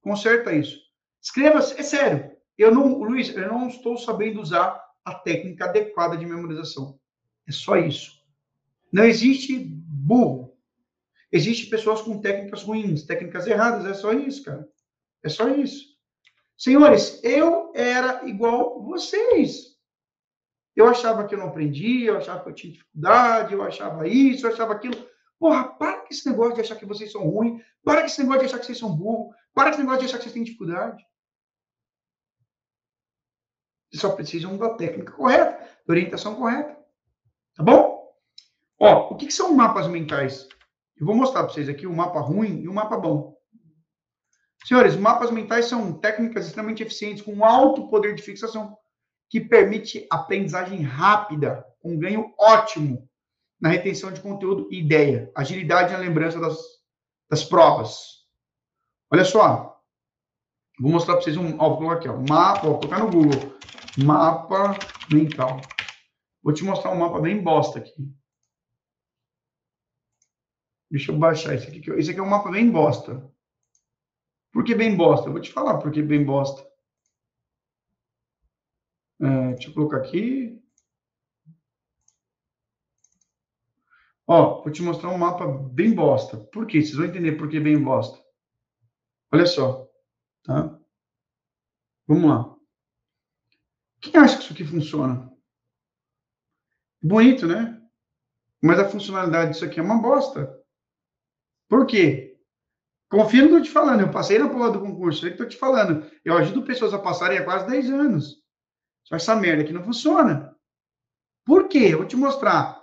Conserta 0.00 0.52
isso. 0.52 0.78
Escreva, 1.20 1.58
é 1.58 1.82
sério. 1.82 2.32
Eu 2.56 2.72
não, 2.72 2.98
Luiz, 2.98 3.34
eu 3.34 3.48
não 3.48 3.68
estou 3.68 3.96
sabendo 3.96 4.40
usar 4.40 4.82
a 5.04 5.14
técnica 5.14 5.64
adequada 5.64 6.16
de 6.16 6.26
memorização. 6.26 6.98
É 7.46 7.52
só 7.52 7.76
isso. 7.76 8.22
Não 8.92 9.04
existe 9.04 9.58
burro. 9.58 10.56
Existem 11.30 11.70
pessoas 11.70 12.02
com 12.02 12.20
técnicas 12.20 12.62
ruins, 12.62 13.04
técnicas 13.04 13.46
erradas. 13.46 13.86
É 13.86 13.94
só 13.94 14.12
isso, 14.12 14.44
cara. 14.44 14.68
É 15.22 15.28
só 15.28 15.48
isso. 15.48 15.91
Senhores, 16.62 17.18
eu 17.24 17.72
era 17.74 18.24
igual 18.24 18.80
vocês. 18.84 19.76
Eu 20.76 20.86
achava 20.86 21.26
que 21.26 21.34
eu 21.34 21.38
não 21.40 21.48
aprendia, 21.48 22.10
eu 22.10 22.18
achava 22.18 22.44
que 22.44 22.50
eu 22.50 22.54
tinha 22.54 22.72
dificuldade, 22.72 23.52
eu 23.52 23.64
achava 23.64 24.06
isso, 24.06 24.46
eu 24.46 24.52
achava 24.52 24.72
aquilo. 24.72 24.94
Porra, 25.40 25.64
para 25.64 26.02
com 26.02 26.06
esse 26.08 26.24
negócio 26.30 26.54
de 26.54 26.60
achar 26.60 26.76
que 26.76 26.86
vocês 26.86 27.10
são 27.10 27.28
ruins, 27.28 27.60
para 27.82 28.02
com 28.02 28.06
esse 28.06 28.20
negócio 28.20 28.42
de 28.42 28.46
achar 28.46 28.60
que 28.60 28.66
vocês 28.66 28.78
são 28.78 28.94
burros, 28.94 29.34
para 29.52 29.70
com 29.70 29.70
esse 29.70 29.80
negócio 29.80 30.00
de 30.02 30.06
achar 30.06 30.18
que 30.18 30.22
vocês 30.22 30.34
têm 30.34 30.44
dificuldade. 30.44 31.04
Vocês 33.90 34.00
só 34.00 34.12
precisam 34.12 34.56
da 34.56 34.76
técnica 34.76 35.10
correta, 35.10 35.68
da 35.84 35.92
orientação 35.92 36.36
correta. 36.36 36.78
Tá 37.56 37.64
bom? 37.64 38.16
Ó, 38.78 39.12
o 39.12 39.16
que, 39.16 39.26
que 39.26 39.34
são 39.34 39.52
mapas 39.52 39.88
mentais? 39.88 40.48
Eu 40.96 41.06
vou 41.06 41.16
mostrar 41.16 41.42
para 41.42 41.52
vocês 41.52 41.68
aqui 41.68 41.88
o 41.88 41.92
mapa 41.92 42.20
ruim 42.20 42.60
e 42.60 42.68
o 42.68 42.72
mapa 42.72 42.96
bom. 42.96 43.31
Senhores, 44.64 44.96
mapas 44.96 45.30
mentais 45.30 45.66
são 45.66 45.92
técnicas 45.98 46.46
extremamente 46.46 46.82
eficientes 46.82 47.22
com 47.22 47.44
alto 47.44 47.88
poder 47.88 48.14
de 48.14 48.22
fixação 48.22 48.76
que 49.28 49.40
permite 49.40 50.06
aprendizagem 50.10 50.82
rápida, 50.82 51.64
um 51.82 51.98
ganho 51.98 52.32
ótimo 52.38 53.08
na 53.60 53.68
retenção 53.70 54.12
de 54.12 54.20
conteúdo 54.20 54.68
e 54.70 54.80
ideia, 54.80 55.32
agilidade 55.34 55.92
na 55.92 55.98
lembrança 55.98 56.38
das, 56.38 56.58
das 57.30 57.42
provas. 57.42 58.26
Olha 59.10 59.24
só, 59.24 59.80
vou 60.78 60.90
mostrar 60.90 61.14
para 61.14 61.22
vocês 61.22 61.36
um, 61.36 61.56
ó, 61.58 61.76
vou 61.76 61.90
aqui, 61.90 62.08
ó, 62.08 62.16
mapa, 62.28 62.66
vou 62.66 62.78
colocar 62.78 62.98
no 62.98 63.10
Google, 63.10 63.56
mapa 64.04 64.76
mental. 65.12 65.60
Vou 66.42 66.52
te 66.52 66.64
mostrar 66.64 66.90
um 66.90 66.98
mapa 66.98 67.20
bem 67.20 67.42
bosta 67.42 67.78
aqui. 67.78 67.92
Deixa 70.90 71.10
eu 71.10 71.18
baixar 71.18 71.54
esse 71.54 71.68
aqui. 71.68 71.90
Esse 71.92 72.10
aqui 72.10 72.20
é 72.20 72.22
um 72.22 72.28
mapa 72.28 72.50
bem 72.50 72.70
bosta. 72.70 73.31
Por 74.52 74.64
que 74.64 74.74
bem 74.74 74.96
bosta? 74.96 75.28
Eu 75.28 75.32
vou 75.32 75.40
te 75.40 75.50
falar 75.50 75.78
por 75.78 75.90
que 75.90 76.02
bem 76.02 76.24
bosta. 76.24 76.70
É, 79.20 79.52
deixa 79.54 79.68
eu 79.68 79.74
colocar 79.74 79.98
aqui. 79.98 80.60
Ó, 84.26 84.62
vou 84.62 84.72
te 84.72 84.82
mostrar 84.82 85.10
um 85.10 85.18
mapa 85.18 85.46
bem 85.46 85.94
bosta. 85.94 86.36
Por 86.36 86.66
quê? 86.66 86.80
Vocês 86.80 86.96
vão 86.96 87.06
entender 87.06 87.32
por 87.32 87.48
que 87.48 87.58
bem 87.58 87.82
bosta. 87.82 88.22
Olha 89.32 89.46
só, 89.46 89.90
tá? 90.42 90.78
Vamos 92.06 92.30
lá. 92.30 92.56
Quem 94.00 94.20
acha 94.20 94.36
que 94.36 94.44
isso 94.44 94.52
aqui 94.52 94.64
funciona? 94.64 95.32
Bonito, 97.00 97.46
né? 97.46 97.80
Mas 98.62 98.78
a 98.78 98.88
funcionalidade 98.88 99.52
disso 99.52 99.64
aqui 99.64 99.80
é 99.80 99.82
uma 99.82 100.00
bosta. 100.00 100.60
Por 101.68 101.86
quê? 101.86 102.31
Confia 103.12 103.42
no 103.42 103.48
que 103.50 103.54
eu 103.56 103.58
tô 103.58 103.64
te 103.64 103.70
falando. 103.70 104.00
Eu 104.00 104.10
passei 104.10 104.38
na 104.38 104.48
porra 104.48 104.70
do 104.70 104.80
concurso. 104.80 105.28
Eu 105.28 105.36
tô 105.36 105.44
te 105.44 105.58
falando. 105.58 106.10
Eu 106.24 106.34
ajudo 106.34 106.62
pessoas 106.62 106.94
a 106.94 106.98
passarem 106.98 107.36
há 107.36 107.44
quase 107.44 107.68
10 107.68 107.90
anos. 107.90 108.38
Só 109.04 109.16
essa 109.16 109.36
merda 109.36 109.62
aqui 109.62 109.70
não 109.70 109.84
funciona. 109.84 110.56
Por 111.44 111.68
quê? 111.68 111.88
Eu 111.90 111.98
vou 111.98 112.06
te 112.06 112.16
mostrar. 112.16 112.82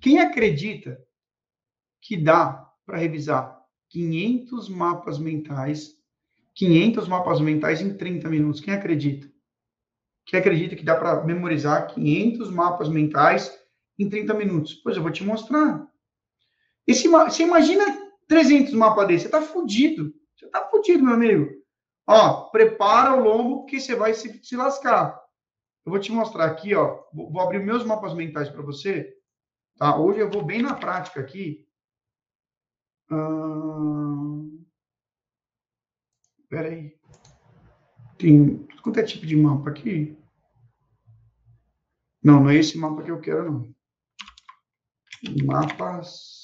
Quem 0.00 0.18
acredita 0.18 1.00
que 2.02 2.16
dá 2.16 2.68
para 2.84 2.98
revisar 2.98 3.56
500 3.90 4.68
mapas 4.68 5.16
mentais, 5.16 5.96
500 6.56 7.06
mapas 7.06 7.40
mentais 7.40 7.80
em 7.80 7.96
30 7.96 8.28
minutos? 8.28 8.60
Quem 8.60 8.74
acredita? 8.74 9.30
Quem 10.26 10.40
acredita 10.40 10.74
que 10.74 10.84
dá 10.84 10.96
para 10.96 11.22
memorizar 11.22 11.86
500 11.94 12.50
mapas 12.50 12.88
mentais 12.88 13.56
em 13.96 14.08
30 14.08 14.34
minutos? 14.34 14.74
Pois 14.74 14.96
eu 14.96 15.04
vou 15.04 15.12
te 15.12 15.22
mostrar. 15.22 15.86
Esse, 16.84 17.06
você 17.06 17.44
imagina 17.44 17.99
300 18.30 18.72
mapas 18.74 19.08
desse, 19.08 19.24
você 19.24 19.28
tá 19.28 19.42
fudido. 19.42 20.14
Você 20.36 20.46
tá 20.46 20.64
fudido, 20.70 21.02
meu 21.02 21.14
amigo. 21.14 21.50
Ó, 22.06 22.48
prepara 22.50 23.12
o 23.12 23.24
lombo 23.24 23.66
que 23.66 23.80
você 23.80 23.96
vai 23.96 24.14
se, 24.14 24.40
se 24.44 24.56
lascar. 24.56 25.20
Eu 25.84 25.90
vou 25.90 26.00
te 26.00 26.12
mostrar 26.12 26.44
aqui, 26.44 26.72
ó. 26.72 27.02
Vou, 27.12 27.28
vou 27.32 27.42
abrir 27.42 27.58
meus 27.58 27.84
mapas 27.84 28.14
mentais 28.14 28.48
para 28.48 28.62
você. 28.62 29.12
Tá? 29.76 29.98
Hoje 29.98 30.20
eu 30.20 30.30
vou 30.30 30.44
bem 30.44 30.62
na 30.62 30.74
prática 30.74 31.20
aqui. 31.20 31.66
Hum... 33.10 34.64
Pera 36.48 36.68
aí. 36.68 36.96
Tem 38.16 38.58
tudo 38.58 38.82
quanto 38.82 39.00
é 39.00 39.02
tipo 39.02 39.26
de 39.26 39.34
mapa 39.34 39.70
aqui. 39.70 40.16
Não, 42.22 42.44
não 42.44 42.50
é 42.50 42.54
esse 42.54 42.78
mapa 42.78 43.02
que 43.02 43.10
eu 43.10 43.20
quero, 43.20 43.50
não. 43.50 43.74
Mapas. 45.44 46.39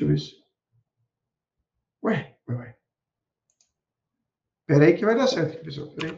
Deixa 0.00 0.04
eu 0.04 0.08
ver 0.08 0.18
se. 0.18 0.44
Ué, 2.02 2.38
ué, 2.48 2.56
ué. 2.56 2.78
Espera 4.60 4.86
aí 4.86 4.96
que 4.96 5.04
vai 5.04 5.14
dar 5.14 5.26
certo 5.26 5.54
aqui, 5.54 5.64
pessoal. 5.64 5.88
Espera 5.88 6.12
aí. 6.12 6.16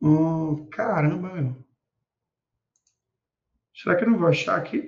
Oh, 0.00 0.68
caramba, 0.70 1.34
meu. 1.34 1.64
Será 3.74 3.96
que 3.96 4.04
eu 4.04 4.10
não 4.10 4.18
vou 4.18 4.28
achar 4.28 4.56
aqui? 4.56 4.86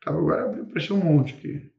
Tá, 0.00 0.10
agora 0.10 0.62
apareceu 0.62 0.96
um 0.96 1.04
monte 1.04 1.34
aqui. 1.34 1.71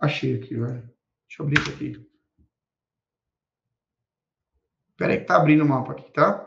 Achei 0.00 0.36
aqui, 0.36 0.56
vai. 0.56 0.80
Deixa 1.28 1.40
eu 1.40 1.46
abrir 1.46 1.60
isso 1.60 1.70
aqui. 1.70 2.10
Espera 4.90 5.12
aí 5.12 5.20
que 5.20 5.26
tá 5.26 5.36
abrindo 5.36 5.62
o 5.62 5.68
mapa 5.68 5.92
aqui, 5.92 6.10
tá? 6.12 6.46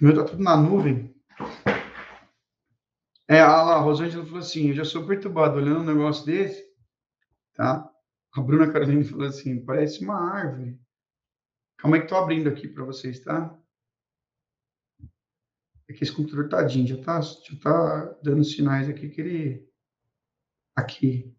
O 0.00 0.04
meu 0.04 0.14
tá 0.14 0.24
tudo 0.24 0.42
na 0.42 0.56
nuvem. 0.56 1.14
É, 3.28 3.40
a, 3.40 3.50
a 3.50 3.78
Rosângela 3.78 4.24
falou 4.24 4.38
assim, 4.38 4.68
eu 4.68 4.74
já 4.74 4.84
sou 4.84 5.06
perturbado 5.06 5.56
olhando 5.56 5.80
um 5.80 5.84
negócio 5.84 6.24
desse, 6.24 6.66
tá? 7.52 7.92
A 8.32 8.40
Bruna 8.40 8.72
Carolina 8.72 9.04
falou 9.04 9.26
assim, 9.26 9.62
parece 9.64 10.02
uma 10.02 10.16
árvore. 10.16 10.80
Calma 11.76 11.96
aí 11.96 12.02
que 12.02 12.08
tô 12.08 12.16
abrindo 12.16 12.48
aqui 12.48 12.66
para 12.68 12.84
vocês, 12.84 13.20
tá? 13.20 13.54
É 15.88 15.92
que 15.92 16.04
esse 16.04 16.12
computador 16.12 16.48
tadinho, 16.48 16.86
já 16.86 17.02
tá, 17.02 17.20
já 17.20 17.58
tá 17.62 18.18
dando 18.22 18.44
sinais 18.44 18.88
aqui 18.88 19.08
que 19.10 19.20
ele... 19.20 19.68
Aqui. 20.74 21.37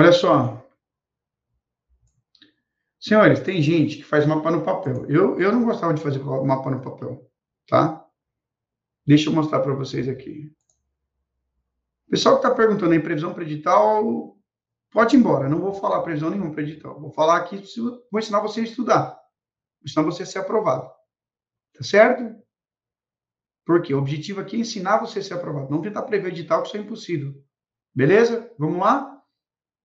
Olha 0.00 0.12
só. 0.12 0.66
Senhores, 2.98 3.40
tem 3.40 3.60
gente 3.60 3.98
que 3.98 4.02
faz 4.02 4.24
mapa 4.24 4.50
no 4.50 4.64
papel. 4.64 5.04
Eu, 5.10 5.38
eu 5.38 5.52
não 5.52 5.62
gostava 5.62 5.92
de 5.92 6.02
fazer 6.02 6.18
mapa 6.24 6.70
no 6.70 6.80
papel, 6.80 7.30
tá? 7.68 8.06
Deixa 9.06 9.28
eu 9.28 9.34
mostrar 9.34 9.60
para 9.60 9.74
vocês 9.74 10.08
aqui. 10.08 10.50
O 12.06 12.12
pessoal 12.12 12.40
que 12.40 12.46
está 12.46 12.56
perguntando 12.56 12.92
aí 12.92 12.98
previsão 12.98 13.34
para 13.34 13.42
edital, 13.42 14.38
pode 14.90 15.14
ir 15.14 15.18
embora. 15.18 15.50
Não 15.50 15.60
vou 15.60 15.74
falar 15.74 16.00
previsão 16.00 16.30
nenhuma 16.30 16.50
para 16.50 16.62
edital. 16.62 16.98
Vou 16.98 17.12
falar 17.12 17.36
aqui, 17.36 17.62
vou 18.10 18.18
ensinar 18.18 18.40
você 18.40 18.60
a 18.60 18.64
estudar. 18.64 19.06
Vou 19.10 19.84
ensinar 19.84 20.02
você 20.02 20.22
a 20.22 20.26
ser 20.26 20.38
aprovado. 20.38 20.90
Tá 21.74 21.84
certo? 21.84 22.42
Porque 23.66 23.92
o 23.92 23.98
objetivo 23.98 24.40
aqui 24.40 24.56
é 24.56 24.60
ensinar 24.60 24.96
você 24.96 25.18
a 25.18 25.22
ser 25.22 25.34
aprovado. 25.34 25.70
Não 25.70 25.82
tentar 25.82 26.04
prever 26.04 26.28
edital, 26.28 26.62
que 26.62 26.68
isso 26.68 26.78
é 26.78 26.80
impossível. 26.80 27.34
Beleza? 27.94 28.50
Vamos 28.58 28.78
lá? 28.78 29.19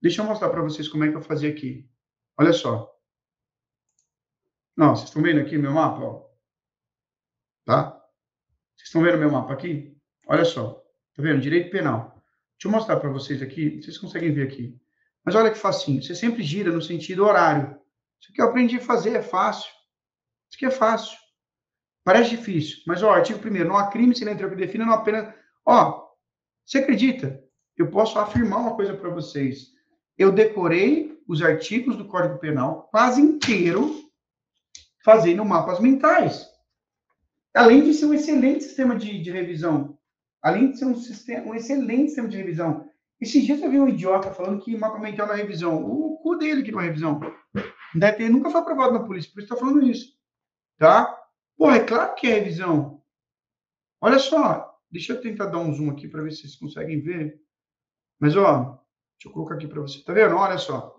Deixa 0.01 0.21
eu 0.21 0.25
mostrar 0.25 0.49
para 0.49 0.61
vocês 0.61 0.87
como 0.87 1.03
é 1.03 1.09
que 1.09 1.15
eu 1.15 1.21
fazia 1.21 1.49
aqui. 1.49 1.89
Olha 2.37 2.53
só. 2.53 2.93
Não, 4.75 4.95
vocês 4.95 5.09
estão 5.09 5.21
vendo 5.21 5.39
aqui 5.39 5.57
meu 5.57 5.71
mapa? 5.71 6.01
Ó. 6.01 6.29
Tá? 7.65 7.91
Vocês 8.75 8.87
estão 8.87 9.01
vendo 9.01 9.17
meu 9.17 9.31
mapa 9.31 9.53
aqui? 9.53 9.97
Olha 10.27 10.45
só. 10.45 10.83
Tá 11.15 11.21
vendo? 11.21 11.41
Direito 11.41 11.71
penal. 11.71 12.21
Deixa 12.53 12.67
eu 12.67 12.71
mostrar 12.71 12.99
para 12.99 13.09
vocês 13.09 13.41
aqui. 13.41 13.81
Vocês 13.81 13.97
conseguem 13.97 14.33
ver 14.33 14.47
aqui. 14.47 14.79
Mas 15.23 15.33
olha 15.33 15.49
que 15.49 15.57
facinho. 15.57 16.03
Você 16.03 16.13
sempre 16.13 16.43
gira 16.43 16.71
no 16.71 16.81
sentido 16.81 17.25
horário. 17.25 17.79
Isso 18.19 18.31
aqui 18.31 18.41
eu 18.41 18.47
aprendi 18.47 18.77
a 18.77 18.81
fazer, 18.81 19.15
é 19.15 19.21
fácil. 19.21 19.69
Isso 20.49 20.57
aqui 20.57 20.65
é 20.65 20.71
fácil. 20.71 21.17
Parece 22.03 22.31
difícil. 22.31 22.83
Mas, 22.85 23.01
ó, 23.01 23.11
artigo 23.11 23.39
primeiro, 23.39 23.69
não 23.69 23.77
há 23.77 23.89
crime 23.89 24.15
sem 24.15 24.25
letra 24.25 24.49
que 24.49 24.55
defina, 24.55 24.85
não 24.85 24.93
apenas... 24.93 25.33
Ó, 25.65 26.07
Você 26.65 26.79
acredita? 26.79 27.43
Eu 27.75 27.89
posso 27.89 28.17
afirmar 28.19 28.59
uma 28.59 28.75
coisa 28.75 28.95
para 28.95 29.09
vocês. 29.09 29.74
Eu 30.17 30.31
decorei 30.31 31.21
os 31.27 31.41
artigos 31.41 31.97
do 31.97 32.05
Código 32.05 32.39
Penal 32.39 32.87
quase 32.91 33.21
inteiro 33.21 34.03
fazendo 35.03 35.43
mapas 35.43 35.79
mentais. 35.79 36.49
Além 37.53 37.83
de 37.83 37.93
ser 37.93 38.05
um 38.05 38.13
excelente 38.13 38.63
sistema 38.63 38.95
de, 38.95 39.21
de 39.21 39.31
revisão. 39.31 39.97
Além 40.41 40.71
de 40.71 40.77
ser 40.77 40.85
um, 40.85 40.95
sistema, 40.95 41.47
um 41.47 41.55
excelente 41.55 42.07
sistema 42.07 42.27
de 42.27 42.37
revisão. 42.37 42.89
Esses 43.19 43.43
dias 43.43 43.61
eu 43.61 43.71
vi 43.71 43.79
um 43.79 43.87
idiota 43.87 44.31
falando 44.31 44.61
que 44.61 44.77
mapa 44.77 44.99
mental 44.99 45.27
na 45.27 45.33
é 45.33 45.37
revisão. 45.37 45.83
O 45.83 46.17
cu 46.17 46.35
dele 46.37 46.63
que 46.63 46.71
não 46.71 46.81
é 46.81 46.85
revisão. 46.85 47.19
Deve 47.93 48.17
ter, 48.17 48.29
nunca 48.29 48.49
foi 48.49 48.59
aprovado 48.59 48.93
na 48.93 49.03
polícia, 49.05 49.31
por 49.31 49.39
isso 49.41 49.53
está 49.53 49.55
falando 49.55 49.85
isso. 49.85 50.13
Tá? 50.77 51.17
Pô, 51.57 51.71
é 51.71 51.79
claro 51.79 52.13
que 52.15 52.27
é 52.27 52.35
revisão. 52.35 53.01
Olha 54.01 54.19
só, 54.19 54.77
deixa 54.91 55.13
eu 55.13 55.21
tentar 55.21 55.45
dar 55.45 55.59
um 55.59 55.73
zoom 55.73 55.89
aqui 55.89 56.07
para 56.07 56.21
ver 56.21 56.31
se 56.31 56.41
vocês 56.41 56.55
conseguem 56.55 57.01
ver. 57.01 57.41
Mas, 58.19 58.35
ó, 58.35 58.84
deixa 59.15 59.27
eu 59.27 59.31
colocar 59.31 59.55
aqui 59.55 59.67
para 59.67 59.81
você. 59.81 60.03
Tá 60.03 60.13
vendo? 60.13 60.35
Olha 60.35 60.57
só. 60.57 60.95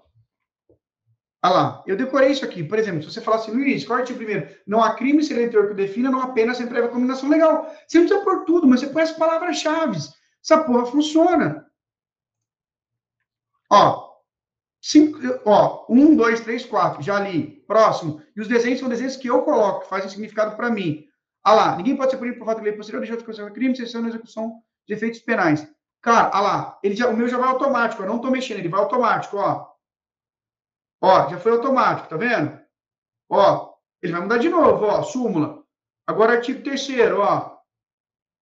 Olha 1.44 1.54
lá, 1.54 1.84
eu 1.86 1.96
decorei 1.96 2.30
isso 2.30 2.44
aqui. 2.44 2.64
Por 2.64 2.78
exemplo, 2.78 3.02
se 3.02 3.12
você 3.12 3.20
falar 3.20 3.36
assim, 3.36 3.52
Luiz, 3.52 3.84
corte 3.84 4.12
primeiro. 4.12 4.48
Não 4.66 4.82
há 4.82 4.94
crime 4.94 5.22
se 5.22 5.32
eleitor 5.32 5.66
que 5.66 5.72
o 5.72 5.76
defina, 5.76 6.10
não 6.10 6.20
apenas 6.20 6.56
sem 6.56 6.66
prévia 6.66 6.88
combinação 6.88 7.28
legal. 7.28 7.72
Você 7.86 7.98
não 7.98 8.06
precisa 8.06 8.24
pôr 8.24 8.44
tudo, 8.44 8.66
mas 8.66 8.80
você 8.80 8.88
põe 8.88 9.02
as 9.02 9.12
palavras-chave. 9.12 9.98
Essa 10.42 10.64
porra 10.64 10.86
funciona. 10.86 11.66
Ó, 13.70 14.12
cinco, 14.80 15.18
ó, 15.44 15.86
um, 15.88 16.16
dois, 16.16 16.40
três, 16.40 16.64
quatro, 16.64 17.02
já 17.02 17.20
li. 17.20 17.64
Próximo. 17.66 18.22
E 18.36 18.40
os 18.40 18.48
desenhos 18.48 18.80
são 18.80 18.88
desenhos 18.88 19.16
que 19.16 19.28
eu 19.28 19.42
coloco, 19.42 19.82
que 19.82 19.88
fazem 19.88 20.08
significado 20.08 20.56
para 20.56 20.70
mim. 20.70 21.04
Ah 21.44 21.52
lá, 21.52 21.76
ninguém 21.76 21.96
pode 21.96 22.10
ser 22.10 22.16
punido 22.16 22.38
por 22.38 22.46
fato 22.46 22.58
de 22.58 22.64
lei 22.64 22.72
posterior, 22.72 23.00
deixar 23.00 23.16
de 23.16 23.24
considerar 23.24 23.52
crime, 23.52 23.72
exceção 23.72 24.02
na 24.02 24.08
execução 24.08 24.60
de 24.86 24.94
efeitos 24.94 25.20
penais. 25.20 25.68
Cara, 26.06 26.30
ah 26.32 26.40
lá, 26.40 26.78
ele 26.84 26.94
já, 26.94 27.08
o 27.08 27.16
meu 27.16 27.26
já 27.26 27.36
vai 27.36 27.48
automático, 27.48 28.00
eu 28.00 28.06
não 28.06 28.20
tô 28.20 28.30
mexendo, 28.30 28.60
ele 28.60 28.68
vai 28.68 28.78
automático, 28.78 29.38
ó. 29.38 29.74
Ó, 31.02 31.28
já 31.28 31.36
foi 31.36 31.50
automático, 31.50 32.08
tá 32.08 32.16
vendo? 32.16 32.64
Ó, 33.28 33.74
ele 34.00 34.12
vai 34.12 34.20
mudar 34.22 34.38
de 34.38 34.48
novo, 34.48 34.84
ó, 34.84 35.02
súmula. 35.02 35.66
Agora, 36.06 36.34
artigo 36.34 36.62
terceiro, 36.62 37.22
ó. 37.22 37.58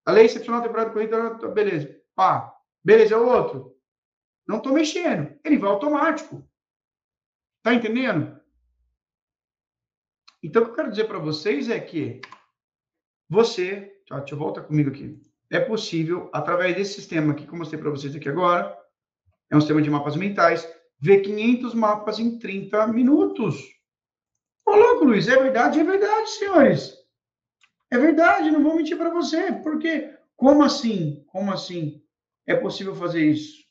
A 0.04 0.12
lei 0.12 0.26
excepcional 0.26 0.60
temporária 0.60 0.92
corrida, 0.92 1.48
beleza. 1.48 1.98
Pá, 2.14 2.54
beleza, 2.84 3.14
é 3.14 3.18
o 3.18 3.26
outro. 3.26 3.74
Não 4.46 4.58
estou 4.58 4.74
mexendo. 4.74 5.40
Ele 5.42 5.56
vai 5.56 5.70
automático. 5.70 6.46
Tá 7.62 7.72
entendendo? 7.72 8.38
Então, 10.42 10.60
o 10.60 10.64
que 10.66 10.70
eu 10.72 10.76
quero 10.76 10.90
dizer 10.90 11.08
para 11.08 11.18
vocês 11.18 11.70
é 11.70 11.80
que 11.80 12.20
você, 13.26 14.02
tá, 14.06 14.18
deixa 14.18 14.34
eu 14.34 14.38
voltar 14.38 14.64
comigo 14.64 14.90
aqui. 14.90 15.18
É 15.54 15.60
possível, 15.60 16.28
através 16.32 16.74
desse 16.74 16.94
sistema 16.94 17.32
aqui 17.32 17.46
que 17.46 17.52
eu 17.52 17.58
mostrei 17.58 17.80
para 17.80 17.90
vocês 17.90 18.14
aqui 18.14 18.28
agora, 18.28 18.76
é 19.50 19.56
um 19.56 19.60
sistema 19.60 19.80
de 19.80 19.90
mapas 19.90 20.16
mentais, 20.16 20.68
ver 21.00 21.20
500 21.20 21.74
mapas 21.74 22.18
em 22.18 22.38
30 22.38 22.86
minutos. 22.88 23.62
Ô, 24.66 24.74
louco, 24.74 25.04
Luiz, 25.04 25.28
é 25.28 25.36
verdade? 25.36 25.78
É 25.78 25.84
verdade, 25.84 26.30
senhores. 26.30 26.94
É 27.90 27.98
verdade, 27.98 28.50
não 28.50 28.62
vou 28.62 28.74
mentir 28.74 28.96
para 28.96 29.10
você. 29.10 29.52
Porque, 29.52 30.12
como 30.36 30.64
assim? 30.64 31.24
Como 31.28 31.52
assim 31.52 32.02
é 32.46 32.56
possível 32.56 32.94
fazer 32.94 33.24
isso? 33.24 33.64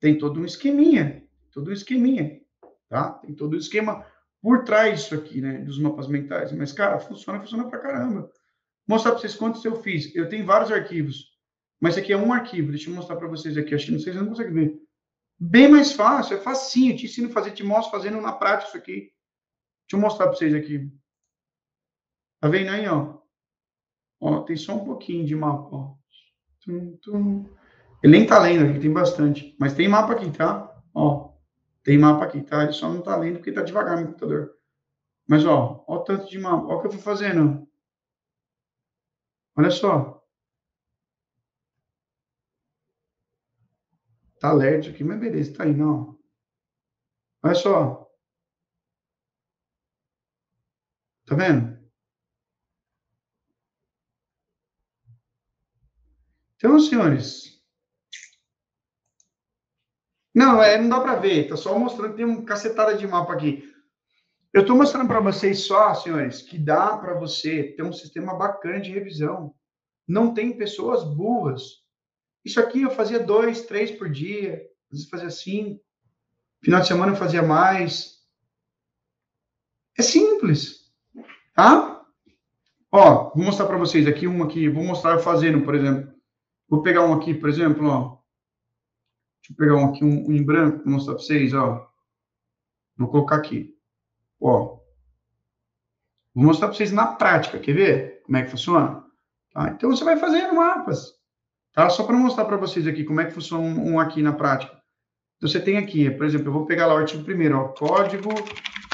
tem 0.00 0.16
todo 0.16 0.40
um 0.40 0.44
esqueminha, 0.44 1.22
todo 1.52 1.70
um 1.70 1.74
esqueminha, 1.74 2.40
tá? 2.88 3.12
Tem 3.12 3.34
todo 3.34 3.54
um 3.54 3.58
esquema 3.58 4.04
por 4.40 4.64
trás 4.64 5.00
disso 5.00 5.14
aqui, 5.14 5.40
né, 5.40 5.58
dos 5.58 5.78
mapas 5.78 6.08
mentais. 6.08 6.50
Mas, 6.52 6.72
cara, 6.72 6.98
funciona, 6.98 7.38
funciona 7.38 7.68
pra 7.68 7.78
caramba. 7.78 8.32
Mostrar 8.90 9.12
pra 9.12 9.20
vocês 9.20 9.36
quantos 9.36 9.64
eu 9.64 9.80
fiz. 9.80 10.12
Eu 10.16 10.28
tenho 10.28 10.44
vários 10.44 10.72
arquivos, 10.72 11.26
mas 11.80 11.92
esse 11.94 12.00
aqui 12.00 12.12
é 12.12 12.16
um 12.16 12.32
arquivo. 12.32 12.72
Deixa 12.72 12.90
eu 12.90 12.94
mostrar 12.96 13.14
para 13.14 13.28
vocês 13.28 13.56
aqui. 13.56 13.72
Acho 13.72 13.86
que 13.86 13.92
vocês 13.92 14.16
não 14.16 14.26
conseguem 14.26 14.52
ver. 14.52 14.80
Bem 15.38 15.68
mais 15.68 15.92
fácil, 15.92 16.36
é 16.36 16.40
facinho. 16.40 16.92
Eu 16.92 16.96
te 16.96 17.04
ensino 17.06 17.28
a 17.28 17.32
fazer, 17.32 17.52
te 17.52 17.62
mostro 17.62 17.92
fazendo 17.92 18.20
na 18.20 18.32
prática 18.32 18.66
isso 18.66 18.76
aqui. 18.76 18.94
Deixa 18.94 19.92
eu 19.92 20.00
mostrar 20.00 20.26
para 20.26 20.34
vocês 20.34 20.52
aqui. 20.52 20.90
Tá 22.40 22.48
vendo 22.48 22.70
aí, 22.70 22.88
ó? 22.88 23.18
Ó, 24.20 24.40
tem 24.40 24.56
só 24.56 24.74
um 24.74 24.84
pouquinho 24.84 25.24
de 25.24 25.36
mapa, 25.36 25.68
ó. 25.70 25.94
Tum, 26.64 26.96
tum. 26.96 27.48
Ele 28.02 28.18
nem 28.18 28.26
tá 28.26 28.40
lendo 28.40 28.70
aqui, 28.70 28.80
tem 28.80 28.92
bastante. 28.92 29.54
Mas 29.60 29.72
tem 29.72 29.86
mapa 29.86 30.14
aqui, 30.14 30.32
tá? 30.32 30.68
Ó, 30.92 31.32
tem 31.84 31.96
mapa 31.96 32.24
aqui, 32.24 32.42
tá? 32.42 32.64
Ele 32.64 32.72
só 32.72 32.92
não 32.92 33.02
tá 33.02 33.14
lendo 33.14 33.36
porque 33.36 33.52
tá 33.52 33.62
devagar 33.62 34.00
no 34.00 34.08
computador. 34.08 34.50
Mas, 35.28 35.46
ó, 35.46 35.84
ó 35.86 35.94
o 35.98 36.02
tanto 36.02 36.28
de 36.28 36.40
mapa. 36.40 36.66
Ó 36.66 36.74
o 36.74 36.80
que 36.80 36.88
eu 36.88 36.90
fui 36.90 37.00
fazendo. 37.00 37.69
Olha 39.60 39.70
só. 39.70 40.24
Tá 44.40 44.48
alérgico 44.48 44.94
aqui, 44.94 45.04
mas 45.04 45.20
beleza, 45.20 45.54
tá 45.54 45.64
aí, 45.64 45.74
não. 45.74 46.18
Olha 47.42 47.54
só. 47.54 48.10
Tá 51.26 51.34
vendo? 51.34 51.78
Então, 56.56 56.78
senhores, 56.78 57.60
não, 60.34 60.62
é, 60.62 60.76
não 60.76 60.88
dá 60.88 61.00
para 61.00 61.16
ver, 61.16 61.48
tá 61.48 61.56
só 61.56 61.78
mostrando, 61.78 62.14
tem 62.16 62.24
uma 62.24 62.44
cacetada 62.44 62.96
de 62.96 63.06
mapa 63.06 63.32
aqui. 63.32 63.69
Eu 64.52 64.62
estou 64.62 64.76
mostrando 64.76 65.06
para 65.06 65.20
vocês 65.20 65.60
só, 65.60 65.94
senhores, 65.94 66.42
que 66.42 66.58
dá 66.58 66.96
para 66.98 67.14
você 67.14 67.62
ter 67.62 67.84
um 67.84 67.92
sistema 67.92 68.34
bacana 68.34 68.80
de 68.80 68.90
revisão. 68.90 69.54
Não 70.08 70.34
tem 70.34 70.56
pessoas 70.56 71.04
burras. 71.04 71.84
Isso 72.44 72.58
aqui 72.58 72.82
eu 72.82 72.90
fazia 72.90 73.20
dois, 73.20 73.62
três 73.66 73.92
por 73.92 74.10
dia, 74.10 74.54
às 74.90 74.98
vezes 74.98 75.08
fazia 75.08 75.30
cinco. 75.30 75.80
Final 76.64 76.80
de 76.80 76.88
semana 76.88 77.12
eu 77.12 77.16
fazia 77.16 77.42
mais. 77.42 78.18
É 79.96 80.02
simples, 80.02 80.92
tá? 81.54 82.04
Ó, 82.90 83.30
vou 83.32 83.44
mostrar 83.44 83.66
para 83.66 83.76
vocês 83.76 84.06
aqui 84.08 84.26
um 84.26 84.42
aqui, 84.42 84.68
vou 84.68 84.82
mostrar 84.82 85.12
eu 85.12 85.20
fazendo, 85.20 85.64
por 85.64 85.76
exemplo. 85.76 86.12
Vou 86.68 86.82
pegar 86.82 87.06
um 87.06 87.12
aqui, 87.12 87.32
por 87.34 87.48
exemplo, 87.48 87.86
ó. 87.86 88.18
Deixa 89.40 89.52
eu 89.52 89.56
pegar 89.56 89.76
um 89.76 89.90
aqui, 89.90 90.04
um, 90.04 90.28
um 90.28 90.32
em 90.32 90.42
branco, 90.42 90.80
para 90.80 90.90
mostrar 90.90 91.14
para 91.14 91.22
vocês, 91.22 91.54
ó. 91.54 91.88
Vou 92.96 93.08
colocar 93.08 93.36
aqui. 93.36 93.79
Ó. 94.40 94.80
Vou 96.34 96.44
mostrar 96.44 96.68
para 96.68 96.76
vocês 96.76 96.92
na 96.92 97.08
prática, 97.08 97.58
quer 97.58 97.72
ver 97.72 98.22
como 98.24 98.36
é 98.36 98.44
que 98.44 98.50
funciona? 98.50 99.04
Tá? 99.52 99.70
Então, 99.70 99.90
você 99.90 100.04
vai 100.04 100.16
fazendo 100.16 100.54
mapas, 100.54 101.12
tá? 101.72 101.90
Só 101.90 102.04
para 102.04 102.16
mostrar 102.16 102.44
para 102.44 102.56
vocês 102.56 102.86
aqui 102.86 103.04
como 103.04 103.20
é 103.20 103.26
que 103.26 103.32
funciona 103.32 103.62
um, 103.62 103.94
um, 103.94 104.00
aqui 104.00 104.22
na 104.22 104.32
prática. 104.32 104.80
Então, 105.36 105.48
você 105.48 105.60
tem 105.60 105.76
aqui, 105.76 106.10
por 106.10 106.24
exemplo, 106.24 106.48
eu 106.48 106.52
vou 106.52 106.66
pegar 106.66 106.86
lá 106.86 106.94
o 106.94 106.98
artigo 106.98 107.24
primeiro, 107.24 107.58
ó, 107.58 107.68
Código 107.68 108.30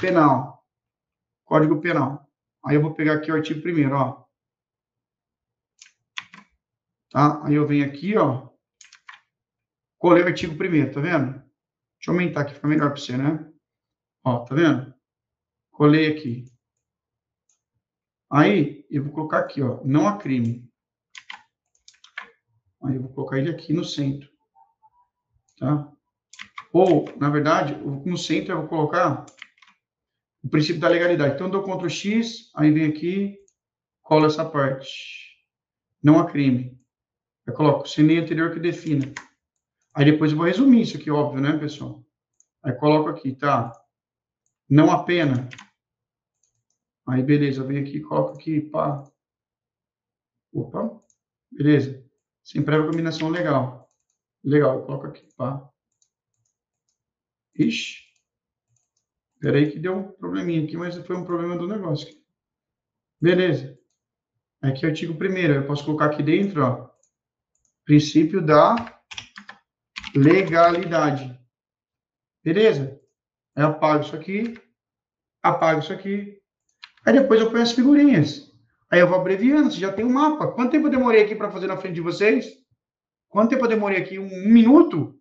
Penal. 0.00 0.64
Código 1.44 1.80
Penal. 1.80 2.26
Aí 2.64 2.74
eu 2.74 2.82
vou 2.82 2.94
pegar 2.94 3.14
aqui 3.14 3.30
o 3.30 3.34
artigo 3.34 3.60
primeiro, 3.60 3.94
ó. 3.94 4.24
Tá? 7.10 7.44
Aí 7.44 7.54
eu 7.54 7.66
venho 7.66 7.84
aqui, 7.86 8.16
ó, 8.16 8.48
Colei 9.98 10.22
o 10.22 10.26
artigo 10.26 10.56
primeiro, 10.56 10.92
tá 10.92 11.00
vendo? 11.00 11.32
Deixa 11.32 12.10
eu 12.10 12.12
aumentar 12.12 12.42
aqui, 12.42 12.54
fica 12.54 12.68
melhor 12.68 12.90
para 12.90 13.00
você, 13.00 13.16
né? 13.16 13.50
Ó, 14.24 14.44
tá 14.44 14.54
vendo? 14.54 14.94
Colei 15.76 16.06
aqui. 16.10 16.46
Aí, 18.32 18.86
eu 18.90 19.04
vou 19.04 19.12
colocar 19.12 19.40
aqui, 19.40 19.60
ó, 19.60 19.84
não 19.84 20.08
há 20.08 20.16
crime. 20.16 20.66
Aí 22.82 22.94
eu 22.94 23.02
vou 23.02 23.12
colocar 23.12 23.38
ele 23.38 23.50
aqui 23.50 23.74
no 23.74 23.84
centro. 23.84 24.26
Tá? 25.58 25.92
Ou, 26.72 27.04
na 27.18 27.28
verdade, 27.28 27.74
no 27.76 28.16
centro 28.16 28.52
eu 28.52 28.60
vou 28.60 28.68
colocar 28.68 29.26
o 30.42 30.48
princípio 30.48 30.80
da 30.80 30.88
legalidade. 30.88 31.34
Então, 31.34 31.48
eu 31.48 31.50
dou 31.50 31.62
Ctrl 31.62 31.90
X, 31.90 32.50
aí 32.56 32.70
vem 32.70 32.86
aqui, 32.86 33.38
colo 34.00 34.24
essa 34.24 34.48
parte. 34.48 35.36
Não 36.02 36.18
há 36.18 36.26
crime. 36.26 36.80
Eu 37.44 37.52
coloco 37.52 37.86
sem 37.86 38.06
lei 38.06 38.18
anterior 38.18 38.50
que 38.50 38.58
defina. 38.58 39.12
Aí 39.94 40.06
depois 40.06 40.30
eu 40.30 40.38
vou 40.38 40.46
resumir 40.46 40.80
isso 40.80 40.96
aqui, 40.96 41.10
óbvio, 41.10 41.42
né, 41.42 41.54
pessoal? 41.58 42.02
Aí 42.62 42.72
coloco 42.72 43.10
aqui, 43.10 43.34
tá? 43.34 43.72
Não 44.70 44.90
a 44.90 45.04
pena. 45.04 45.50
Aí, 47.08 47.22
beleza, 47.22 47.64
venho 47.64 47.82
aqui, 47.82 48.00
coloco 48.00 48.32
aqui, 48.32 48.60
pá. 48.60 49.04
Opa, 50.52 51.00
beleza. 51.52 52.04
Sem 52.42 52.62
prévia 52.62 52.86
combinação, 52.86 53.28
legal. 53.28 53.88
Legal, 54.42 54.78
eu 54.78 54.84
coloco 54.84 55.06
aqui, 55.06 55.26
pá. 55.34 55.70
Ixi. 57.54 58.06
Peraí 59.38 59.70
que 59.70 59.78
deu 59.78 59.96
um 59.96 60.12
probleminha 60.12 60.64
aqui, 60.64 60.76
mas 60.76 60.96
foi 60.96 61.16
um 61.16 61.24
problema 61.24 61.56
do 61.56 61.68
negócio. 61.68 62.08
Beleza. 63.20 63.78
Aqui 64.60 64.84
é 64.84 64.88
o 64.88 64.90
artigo 64.90 65.16
primeiro, 65.16 65.54
eu 65.54 65.66
posso 65.66 65.84
colocar 65.84 66.06
aqui 66.06 66.22
dentro, 66.22 66.62
ó. 66.64 66.90
Princípio 67.84 68.44
da 68.44 68.74
legalidade. 70.14 71.38
Beleza? 72.42 73.00
Aí 73.54 73.62
apago 73.62 74.04
isso 74.04 74.16
aqui, 74.16 74.60
apago 75.42 75.80
isso 75.80 75.92
aqui. 75.92 76.35
Aí 77.06 77.12
depois 77.12 77.40
eu 77.40 77.50
ponho 77.50 77.62
as 77.62 77.70
figurinhas. 77.70 78.52
Aí 78.90 78.98
eu 78.98 79.06
vou 79.06 79.18
abreviando, 79.18 79.70
você 79.70 79.78
já 79.78 79.92
tem 79.92 80.04
um 80.04 80.12
mapa. 80.12 80.48
Quanto 80.48 80.72
tempo 80.72 80.88
eu 80.88 80.90
demorei 80.90 81.22
aqui 81.24 81.36
para 81.36 81.50
fazer 81.50 81.68
na 81.68 81.76
frente 81.76 81.94
de 81.94 82.00
vocês? 82.00 82.64
quanto 83.28 83.50
tempo 83.50 83.64
eu 83.64 83.68
demorei 83.68 83.98
aqui? 84.02 84.18
Um, 84.18 84.26
um 84.26 84.48
minuto 84.48 85.16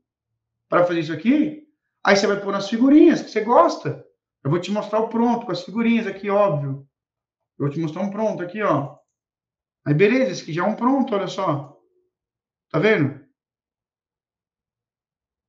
para 0.68 0.86
fazer 0.86 1.02
isso 1.02 1.14
aqui? 1.14 1.68
Aí 2.04 2.16
você 2.16 2.26
vai 2.26 2.42
pôr 2.42 2.52
nas 2.52 2.70
figurinhas 2.70 3.22
que 3.22 3.30
você 3.30 3.42
gosta. 3.42 4.06
Eu 4.44 4.50
vou 4.50 4.60
te 4.60 4.72
mostrar 4.72 5.00
o 5.00 5.10
pronto 5.10 5.46
com 5.46 5.52
as 5.52 5.64
figurinhas 5.64 6.08
aqui, 6.08 6.30
óbvio. 6.30 6.88
Eu 7.58 7.66
vou 7.66 7.70
te 7.70 7.80
mostrar 7.80 8.02
um 8.02 8.10
pronto 8.10 8.42
aqui, 8.42 8.62
ó. 8.64 8.98
Aí 9.86 9.94
beleza, 9.94 10.32
esse 10.32 10.44
aqui 10.44 10.54
já 10.54 10.66
é 10.66 10.68
um 10.68 10.76
pronto, 10.76 11.14
olha 11.14 11.28
só. 11.28 11.80
Tá 12.72 12.80
vendo? 12.80 13.24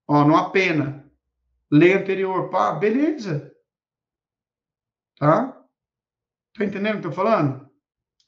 Ó, 0.07 0.25
não 0.25 0.37
apena. 0.37 1.11
Lei 1.71 1.95
anterior, 1.95 2.51
pá, 2.51 2.73
beleza. 2.73 3.55
Tá? 5.19 5.56
Tá 6.57 6.65
entendendo 6.65 6.97
o 6.97 7.01
que 7.01 7.07
eu 7.07 7.11
tô 7.11 7.17
falando? 7.17 7.69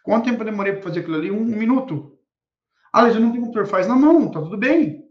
Quanto 0.02 0.24
tempo 0.24 0.42
eu 0.42 0.46
demorei 0.46 0.74
para 0.74 0.82
fazer 0.82 1.00
aquilo 1.00 1.16
ali? 1.16 1.30
Um, 1.30 1.40
um 1.40 1.56
minuto. 1.56 2.18
Ah, 2.92 3.02
mas 3.02 3.14
eu 3.14 3.20
não 3.20 3.30
tenho 3.30 3.44
computador. 3.44 3.68
Faz 3.68 3.86
na 3.86 3.96
mão, 3.96 4.30
tá 4.30 4.40
tudo 4.40 4.56
bem. 4.56 5.06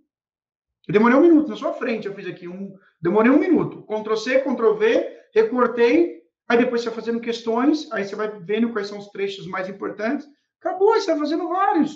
Eu 0.87 0.93
demorei 0.93 1.17
um 1.17 1.21
minuto 1.21 1.49
na 1.49 1.55
sua 1.55 1.73
frente, 1.73 2.07
eu 2.07 2.13
fiz 2.13 2.27
aqui 2.27 2.47
um. 2.47 2.75
Demorei 3.01 3.31
um 3.31 3.39
minuto. 3.39 3.83
Ctrl 3.83 4.15
C, 4.15 4.39
Ctrl 4.39 4.73
V, 4.73 5.19
recortei. 5.33 6.17
Aí 6.47 6.57
depois 6.57 6.81
você 6.81 6.89
vai 6.89 6.95
fazendo 6.95 7.19
questões, 7.19 7.91
aí 7.91 8.05
você 8.05 8.15
vai 8.15 8.29
vendo 8.39 8.71
quais 8.71 8.87
são 8.87 8.97
os 8.97 9.09
trechos 9.09 9.45
mais 9.47 9.67
importantes. 9.67 10.27
Acabou, 10.61 10.93
você 10.93 11.11
vai 11.11 11.19
fazendo 11.19 11.49
vários. 11.49 11.93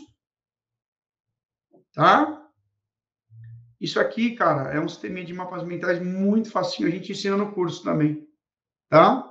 Tá? 1.94 2.46
Isso 3.80 4.00
aqui, 4.00 4.36
cara, 4.36 4.74
é 4.74 4.80
um 4.80 4.88
sistema 4.88 5.24
de 5.24 5.34
mapas 5.34 5.64
mentais 5.64 6.00
muito 6.02 6.52
facinho. 6.52 6.88
A 6.88 6.92
gente 6.92 7.12
ensina 7.12 7.38
no 7.38 7.54
curso 7.54 7.84
também. 7.84 8.28
Tá? 8.90 9.31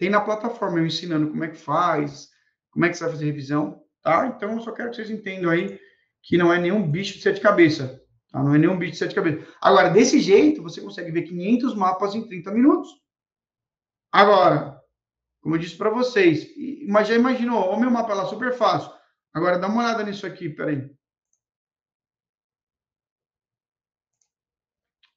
Tem 0.00 0.08
na 0.08 0.22
plataforma 0.22 0.78
eu 0.78 0.86
ensinando 0.86 1.28
como 1.28 1.44
é 1.44 1.48
que 1.48 1.58
faz, 1.58 2.30
como 2.70 2.86
é 2.86 2.88
que 2.88 2.96
você 2.96 3.04
vai 3.04 3.12
fazer 3.12 3.26
revisão, 3.26 3.84
tá? 4.00 4.28
Então, 4.28 4.52
eu 4.52 4.60
só 4.60 4.72
quero 4.72 4.88
que 4.88 4.96
vocês 4.96 5.10
entendam 5.10 5.50
aí 5.50 5.78
que 6.22 6.38
não 6.38 6.50
é 6.50 6.58
nenhum 6.58 6.90
bicho 6.90 7.18
de 7.18 7.22
sete 7.22 7.38
cabeças, 7.38 8.00
tá? 8.30 8.42
Não 8.42 8.54
é 8.54 8.58
nenhum 8.58 8.78
bicho 8.78 8.92
de 8.92 8.98
sete 8.98 9.14
cabeças. 9.14 9.46
Agora, 9.60 9.90
desse 9.90 10.18
jeito, 10.18 10.62
você 10.62 10.80
consegue 10.80 11.10
ver 11.10 11.24
500 11.24 11.74
mapas 11.74 12.14
em 12.14 12.26
30 12.26 12.50
minutos. 12.50 12.88
Agora, 14.10 14.80
como 15.42 15.56
eu 15.56 15.58
disse 15.58 15.76
para 15.76 15.90
vocês, 15.90 16.48
mas 16.88 17.06
já 17.06 17.14
imaginou, 17.14 17.70
o 17.70 17.78
meu 17.78 17.90
mapa 17.90 18.14
lá 18.14 18.24
super 18.24 18.54
fácil. 18.54 18.90
Agora, 19.34 19.58
dá 19.58 19.68
uma 19.68 19.82
olhada 19.82 20.02
nisso 20.02 20.26
aqui, 20.26 20.48
peraí. 20.48 20.90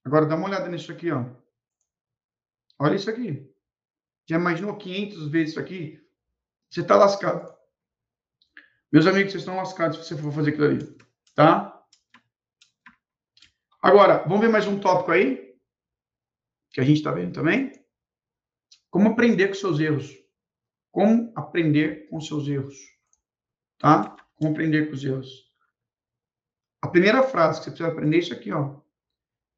Agora, 0.03 0.26
dá 0.26 0.35
uma 0.35 0.47
olhada 0.49 0.68
nisso 0.68 0.91
aqui, 0.91 1.10
ó. 1.10 1.23
Olha 2.77 2.95
isso 2.95 3.10
aqui. 3.10 3.52
Já 4.30 4.38
imaginou 4.38 4.78
500 4.78 5.28
vezes 5.28 5.52
isso 5.52 5.60
aqui? 5.60 6.02
Você 6.70 6.82
está 6.82 6.95
lascado. 6.95 7.54
Meus 8.91 9.06
amigos, 9.08 9.32
vocês 9.32 9.41
estão 9.41 9.58
lascados 9.58 9.98
se 9.98 10.04
você 10.06 10.22
for 10.22 10.32
fazer 10.32 10.52
aquilo 10.52 10.66
ali. 10.66 10.98
Tá? 11.36 11.84
Agora, 13.82 14.20
vamos 14.24 14.40
ver 14.40 14.50
mais 14.50 14.66
um 14.68 14.80
tópico 14.80 15.12
aí? 15.12 15.56
Que 16.72 16.80
a 16.80 16.84
gente 16.84 16.98
está 16.98 17.12
vendo 17.12 17.34
também. 17.34 17.72
Como 18.90 19.10
aprender 19.10 19.48
com 19.50 19.56
seus 19.56 19.80
erros. 19.80 20.10
Como 20.91 21.34
aprender 21.36 22.08
com 22.08 22.22
seus 22.22 22.48
erros. 22.48 22.78
Tá? 23.80 24.16
Como 24.36 24.52
aprender 24.52 24.88
com 24.88 24.94
os 24.94 25.04
erros. 25.04 25.52
A 26.82 26.88
primeira 26.88 27.24
frase 27.24 27.60
que 27.60 27.66
você 27.66 27.72
precisa 27.72 27.90
aprender 27.90 28.18
é 28.18 28.20
isso 28.20 28.34
aqui, 28.34 28.52
ó. 28.52 28.80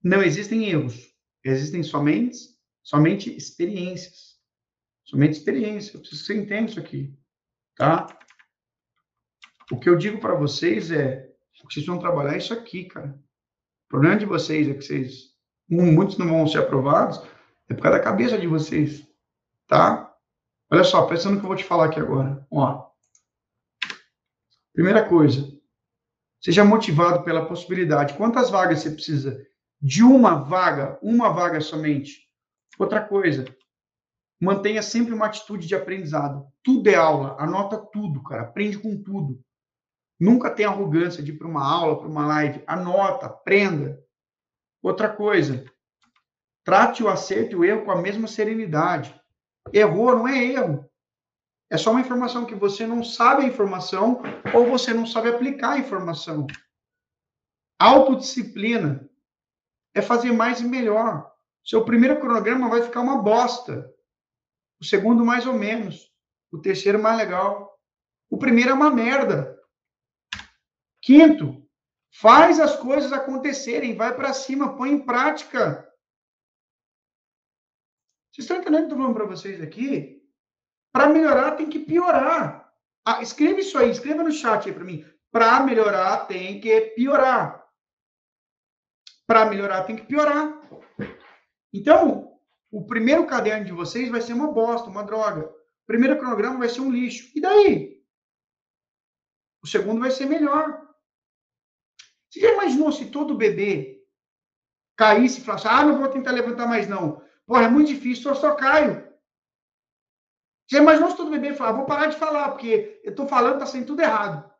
Não 0.03 0.23
existem 0.23 0.69
erros. 0.69 1.13
Existem 1.43 1.83
somente, 1.83 2.37
somente 2.81 3.35
experiências. 3.35 4.34
Somente 5.05 5.33
experiência. 5.33 5.95
Eu 5.95 6.01
preciso 6.01 6.25
você 6.25 6.69
isso 6.69 6.79
aqui. 6.79 7.13
Tá? 7.75 8.07
O 9.71 9.79
que 9.79 9.89
eu 9.89 9.95
digo 9.95 10.19
para 10.19 10.35
vocês 10.35 10.91
é 10.91 11.31
que 11.53 11.73
vocês 11.73 11.85
vão 11.85 11.99
trabalhar 11.99 12.37
isso 12.37 12.53
aqui, 12.53 12.85
cara. 12.85 13.17
O 13.85 13.89
problema 13.89 14.17
de 14.17 14.25
vocês 14.25 14.67
é 14.67 14.73
que 14.73 14.81
vocês, 14.81 15.35
muitos 15.69 16.17
não 16.17 16.27
vão 16.27 16.47
ser 16.47 16.59
aprovados, 16.59 17.21
é 17.69 17.73
por 17.73 17.83
causa 17.83 17.97
da 17.97 18.03
cabeça 18.03 18.37
de 18.37 18.47
vocês. 18.47 19.07
Tá? 19.67 20.13
Olha 20.69 20.83
só, 20.83 21.05
pensando 21.05 21.35
no 21.35 21.39
que 21.39 21.45
eu 21.45 21.49
vou 21.49 21.57
te 21.57 21.63
falar 21.63 21.85
aqui 21.85 21.99
agora. 21.99 22.45
Ó. 22.51 22.89
Primeira 24.73 25.07
coisa, 25.07 25.51
seja 26.41 26.65
motivado 26.65 27.23
pela 27.23 27.45
possibilidade. 27.45 28.15
Quantas 28.15 28.49
vagas 28.49 28.79
você 28.79 28.91
precisa? 28.91 29.45
De 29.81 30.03
uma 30.03 30.35
vaga, 30.35 30.99
uma 31.01 31.29
vaga 31.29 31.61
somente. 31.61 32.27
Outra 32.77 33.01
coisa, 33.01 33.45
mantenha 34.45 34.81
sempre 34.81 35.13
uma 35.13 35.25
atitude 35.25 35.67
de 35.67 35.75
aprendizado. 35.75 36.47
Tudo 36.63 36.87
é 36.87 36.95
aula, 36.95 37.35
anota 37.39 37.77
tudo, 37.77 38.21
cara, 38.23 38.43
aprende 38.43 38.77
com 38.77 39.01
tudo. 39.01 39.41
Nunca 40.19 40.49
tenha 40.49 40.69
arrogância 40.69 41.21
de 41.21 41.31
ir 41.31 41.37
para 41.37 41.47
uma 41.47 41.65
aula, 41.65 41.97
para 41.97 42.07
uma 42.07 42.25
live, 42.27 42.63
anota, 42.67 43.25
aprenda. 43.25 44.01
Outra 44.81 45.09
coisa, 45.09 45.65
trate 46.63 47.03
o 47.03 47.09
acerto 47.09 47.53
e 47.53 47.55
o 47.55 47.65
erro 47.65 47.83
com 47.83 47.91
a 47.91 48.01
mesma 48.01 48.27
serenidade. 48.27 49.19
Errou 49.73 50.15
não 50.15 50.27
é 50.27 50.37
erro. 50.37 50.89
É 51.69 51.77
só 51.77 51.89
uma 51.89 52.01
informação 52.01 52.45
que 52.45 52.53
você 52.53 52.85
não 52.85 53.03
sabe 53.03 53.43
a 53.43 53.47
informação 53.47 54.21
ou 54.53 54.67
você 54.67 54.93
não 54.93 55.07
sabe 55.07 55.29
aplicar 55.29 55.71
a 55.71 55.79
informação. 55.79 56.45
Autodisciplina 57.79 59.09
é 59.93 60.01
fazer 60.01 60.31
mais 60.31 60.61
e 60.61 60.65
melhor. 60.65 61.33
Seu 61.65 61.83
primeiro 61.83 62.19
cronograma 62.19 62.69
vai 62.69 62.83
ficar 62.83 63.01
uma 63.01 63.17
bosta. 63.23 63.91
O 64.79 64.85
segundo, 64.85 65.25
mais 65.25 65.45
ou 65.45 65.53
menos. 65.53 66.11
O 66.51 66.59
terceiro, 66.59 67.01
mais 67.01 67.17
legal. 67.17 67.79
O 68.29 68.37
primeiro 68.37 68.71
é 68.71 68.73
uma 68.73 68.89
merda. 68.89 69.57
Quinto, 71.01 71.65
faz 72.11 72.59
as 72.59 72.75
coisas 72.77 73.13
acontecerem, 73.13 73.95
vai 73.95 74.15
para 74.15 74.33
cima, 74.33 74.75
põe 74.75 74.91
em 74.91 75.05
prática. 75.05 75.87
Vocês 78.31 78.43
estão 78.43 78.57
entendendo 78.57 78.85
o 78.85 78.87
que 78.87 78.93
eu 78.93 78.97
estou 78.97 78.97
falando 78.97 79.15
para 79.15 79.25
vocês 79.25 79.61
aqui? 79.61 80.21
Para 80.91 81.09
melhorar, 81.09 81.51
tem 81.51 81.69
que 81.69 81.79
piorar. 81.79 82.73
Ah, 83.05 83.21
escreva 83.21 83.59
isso 83.59 83.77
aí, 83.77 83.91
escreva 83.91 84.23
no 84.23 84.31
chat 84.31 84.67
aí 84.67 84.73
para 84.73 84.83
mim. 84.83 85.05
Para 85.31 85.59
melhorar, 85.61 86.25
tem 86.25 86.59
que 86.59 86.81
piorar. 86.81 87.65
Para 89.27 89.45
melhorar, 89.45 89.83
tem 89.83 89.95
que 89.95 90.05
piorar. 90.05 90.59
Então, 91.73 92.34
o 92.75 92.85
primeiro 92.85 93.25
caderno 93.25 93.63
de 93.63 93.71
vocês 93.71 94.09
vai 94.09 94.19
ser 94.19 94.33
uma 94.33 94.51
bosta, 94.51 94.89
uma 94.89 95.01
droga. 95.01 95.47
O 95.47 95.85
primeiro 95.87 96.19
cronograma 96.19 96.59
vai 96.59 96.67
ser 96.67 96.81
um 96.81 96.91
lixo. 96.91 97.31
E 97.33 97.39
daí? 97.39 98.03
O 99.63 99.67
segundo 99.67 100.01
vai 100.01 100.11
ser 100.11 100.25
melhor. 100.25 100.85
Você 102.29 102.41
já 102.41 102.51
imaginou 102.51 102.91
se 102.91 103.05
todo 103.05 103.37
bebê 103.37 104.05
caísse 104.97 105.39
e 105.39 105.43
falasse, 105.45 105.69
ah, 105.69 105.85
não 105.85 105.99
vou 105.99 106.09
tentar 106.09 106.31
levantar 106.31 106.67
mais 106.67 106.85
não. 106.85 107.21
Porra, 107.45 107.63
é 107.63 107.69
muito 107.69 107.87
difícil, 107.87 108.29
eu 108.29 108.35
só 108.35 108.53
caio. 108.55 109.09
Já 110.69 110.79
imaginou 110.79 111.11
se 111.11 111.15
todo 111.15 111.31
bebê 111.31 111.53
falar, 111.53 111.71
vou 111.71 111.85
parar 111.85 112.07
de 112.07 112.17
falar, 112.17 112.49
porque 112.49 112.99
eu 113.05 113.11
estou 113.11 113.25
falando, 113.25 113.53
está 113.53 113.67
sendo 113.67 113.87
tudo 113.87 114.01
errado. 114.01 114.51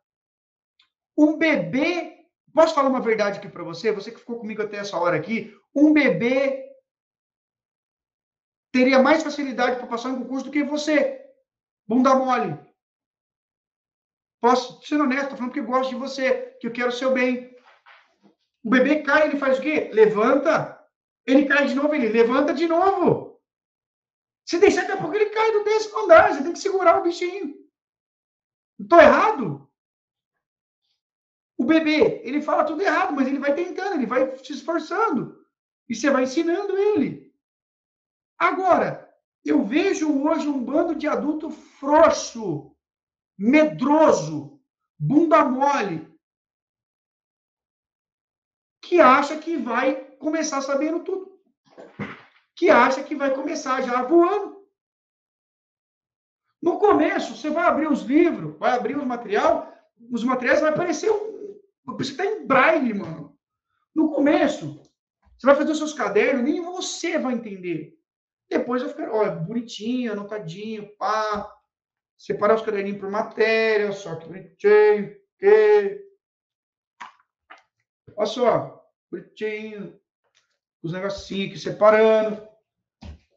Um 1.18 1.38
bebê, 1.38 2.16
posso 2.54 2.74
falar 2.74 2.88
uma 2.88 3.02
verdade 3.02 3.40
aqui 3.40 3.50
para 3.50 3.64
você? 3.66 3.92
Você 3.92 4.10
que 4.10 4.20
ficou 4.20 4.40
comigo 4.40 4.62
até 4.62 4.78
essa 4.78 4.96
hora 4.96 5.18
aqui, 5.18 5.54
um 5.76 5.92
bebê 5.92 6.66
teria 8.76 9.02
mais 9.02 9.24
facilidade 9.24 9.78
para 9.78 9.88
passar 9.88 10.10
em 10.10 10.18
concurso 10.18 10.48
do 10.48 10.52
que 10.52 10.62
você. 10.62 11.26
Bunda 11.88 12.14
mole. 12.14 12.60
Posso 14.42 14.86
ser 14.86 15.00
honesto, 15.00 15.24
estou 15.24 15.38
falando 15.38 15.52
porque 15.52 15.62
eu 15.62 15.66
gosto 15.66 15.92
de 15.92 15.96
você, 15.96 16.58
que 16.60 16.68
eu 16.68 16.74
quero 16.74 16.90
o 16.90 16.92
seu 16.92 17.14
bem. 17.14 17.56
O 18.66 18.70
bebê 18.70 19.02
cai, 19.02 19.28
ele 19.28 19.40
faz 19.40 19.60
o 19.60 19.62
quê? 19.62 19.90
Levanta. 19.94 20.78
Ele 21.26 21.46
cai 21.46 21.68
de 21.68 21.74
novo, 21.74 21.96
ele 21.96 22.10
levanta 22.10 22.54
de 22.54 22.68
novo. 22.68 23.42
Se 24.46 24.60
deixar, 24.60 24.82
daqui 24.82 24.92
a 24.92 24.98
pouco 24.98 25.16
ele 25.16 25.30
cai 25.30 25.54
do 25.54 25.64
décimo 25.64 26.00
andar. 26.00 26.34
Você 26.34 26.44
tem 26.44 26.52
que 26.52 26.60
segurar 26.60 27.00
o 27.00 27.04
bichinho. 27.04 27.56
Estou 28.78 29.00
errado? 29.00 29.72
O 31.58 31.64
bebê, 31.64 32.20
ele 32.26 32.42
fala 32.42 32.66
tudo 32.66 32.82
errado, 32.82 33.14
mas 33.14 33.26
ele 33.26 33.40
vai 33.40 33.56
tentando, 33.56 33.96
ele 33.96 34.06
vai 34.06 34.38
se 34.38 34.52
esforçando. 34.52 35.48
E 35.88 35.96
você 35.96 36.10
vai 36.10 36.24
ensinando 36.24 36.78
ele. 36.78 37.25
Agora, 38.38 39.14
eu 39.44 39.64
vejo 39.64 40.24
hoje 40.24 40.48
um 40.48 40.64
bando 40.64 40.96
de 40.96 41.08
adulto 41.08 41.50
frouxo, 41.50 42.76
medroso, 43.38 44.62
bunda 44.98 45.46
mole, 45.46 46.14
que 48.82 49.00
acha 49.00 49.38
que 49.40 49.58
vai 49.58 49.96
começar 50.18 50.62
sabendo 50.62 51.04
tudo. 51.04 51.40
Que 52.56 52.70
acha 52.70 53.04
que 53.04 53.16
vai 53.16 53.34
começar 53.34 53.82
já 53.82 54.04
voando. 54.04 54.64
No 56.62 56.80
começo, 56.80 57.36
você 57.36 57.50
vai 57.50 57.66
abrir 57.66 57.88
os 57.88 58.02
livros, 58.02 58.58
vai 58.58 58.72
abrir 58.72 58.98
os 58.98 59.06
material, 59.06 59.72
os 60.12 60.24
materiais 60.24 60.62
vai 60.62 60.72
aparecer 60.72 61.12
um, 61.12 61.36
você 61.86 62.12
está 62.12 62.26
em 62.26 62.46
braille, 62.46 62.94
mano. 62.94 63.38
No 63.94 64.12
começo, 64.12 64.82
você 65.38 65.46
vai 65.46 65.56
fazer 65.56 65.72
os 65.72 65.78
seus 65.78 65.94
cadernos, 65.94 66.44
nem 66.44 66.62
você 66.62 67.18
vai 67.18 67.34
entender. 67.34 67.98
Depois 68.50 68.82
eu 68.82 68.90
fiquei, 68.90 69.06
olha, 69.08 69.32
bonitinho, 69.32 70.12
anotadinho, 70.12 70.96
pá. 70.98 71.52
Separar 72.18 72.56
os 72.56 72.62
caderninhos 72.62 73.00
por 73.00 73.10
matéria, 73.10 73.92
só 73.92 74.16
que 74.16 74.28
bonitinho, 74.28 75.16
que. 75.38 76.06
Olha 78.16 78.26
só, 78.26 78.90
bonitinho, 79.12 80.00
os 80.82 80.94
negocinhos 80.94 81.50
aqui 81.50 81.60
separando. 81.60 82.48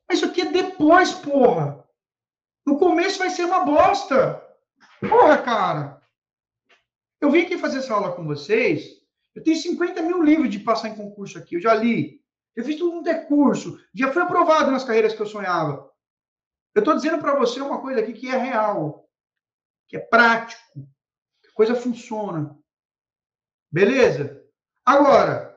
Mas 0.08 0.18
isso 0.18 0.26
aqui 0.26 0.42
é 0.42 0.52
depois, 0.52 1.12
porra. 1.12 1.84
No 2.66 2.78
começo 2.78 3.18
vai 3.18 3.30
ser 3.30 3.44
uma 3.44 3.64
bosta. 3.64 4.42
Porra, 5.00 5.38
cara. 5.42 6.02
Eu 7.20 7.30
vim 7.30 7.42
aqui 7.42 7.58
fazer 7.58 7.78
essa 7.78 7.94
aula 7.94 8.14
com 8.14 8.24
vocês. 8.24 8.98
Eu 9.34 9.42
tenho 9.42 9.56
50 9.56 10.02
mil 10.02 10.22
livros 10.22 10.50
de 10.50 10.60
passar 10.60 10.88
em 10.88 10.96
concurso 10.96 11.38
aqui. 11.38 11.56
Eu 11.56 11.60
já 11.60 11.74
li. 11.74 12.22
Eu 12.56 12.64
fiz 12.64 12.76
tudo 12.76 12.98
um 12.98 13.02
decurso. 13.02 13.80
Já 13.94 14.12
fui 14.12 14.22
aprovado 14.22 14.70
nas 14.70 14.84
carreiras 14.84 15.14
que 15.14 15.20
eu 15.20 15.26
sonhava. 15.26 15.90
Eu 16.74 16.80
estou 16.80 16.94
dizendo 16.94 17.18
para 17.18 17.34
você 17.34 17.60
uma 17.60 17.80
coisa 17.80 18.00
aqui 18.00 18.12
que 18.12 18.28
é 18.28 18.36
real. 18.36 19.08
Que 19.88 19.96
é 19.96 20.00
prático. 20.00 20.62
Que 21.42 21.48
a 21.48 21.52
coisa 21.54 21.74
funciona. 21.74 22.56
Beleza? 23.70 24.44
Agora, 24.84 25.56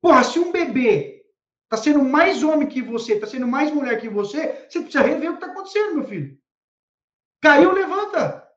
porra, 0.00 0.24
se 0.24 0.38
um 0.38 0.52
bebê 0.52 1.26
tá 1.68 1.76
sendo 1.76 2.02
mais 2.02 2.42
homem 2.42 2.68
que 2.68 2.80
você, 2.80 3.18
tá 3.18 3.26
sendo 3.26 3.46
mais 3.46 3.70
mulher 3.70 4.00
que 4.00 4.08
você, 4.08 4.66
você 4.68 4.80
precisa 4.80 5.02
rever 5.02 5.30
o 5.30 5.34
que 5.34 5.40
tá 5.40 5.46
acontecendo, 5.46 5.96
meu 5.96 6.04
filho. 6.04 6.38
Caiu, 7.40 7.72
levanta. 7.72 8.48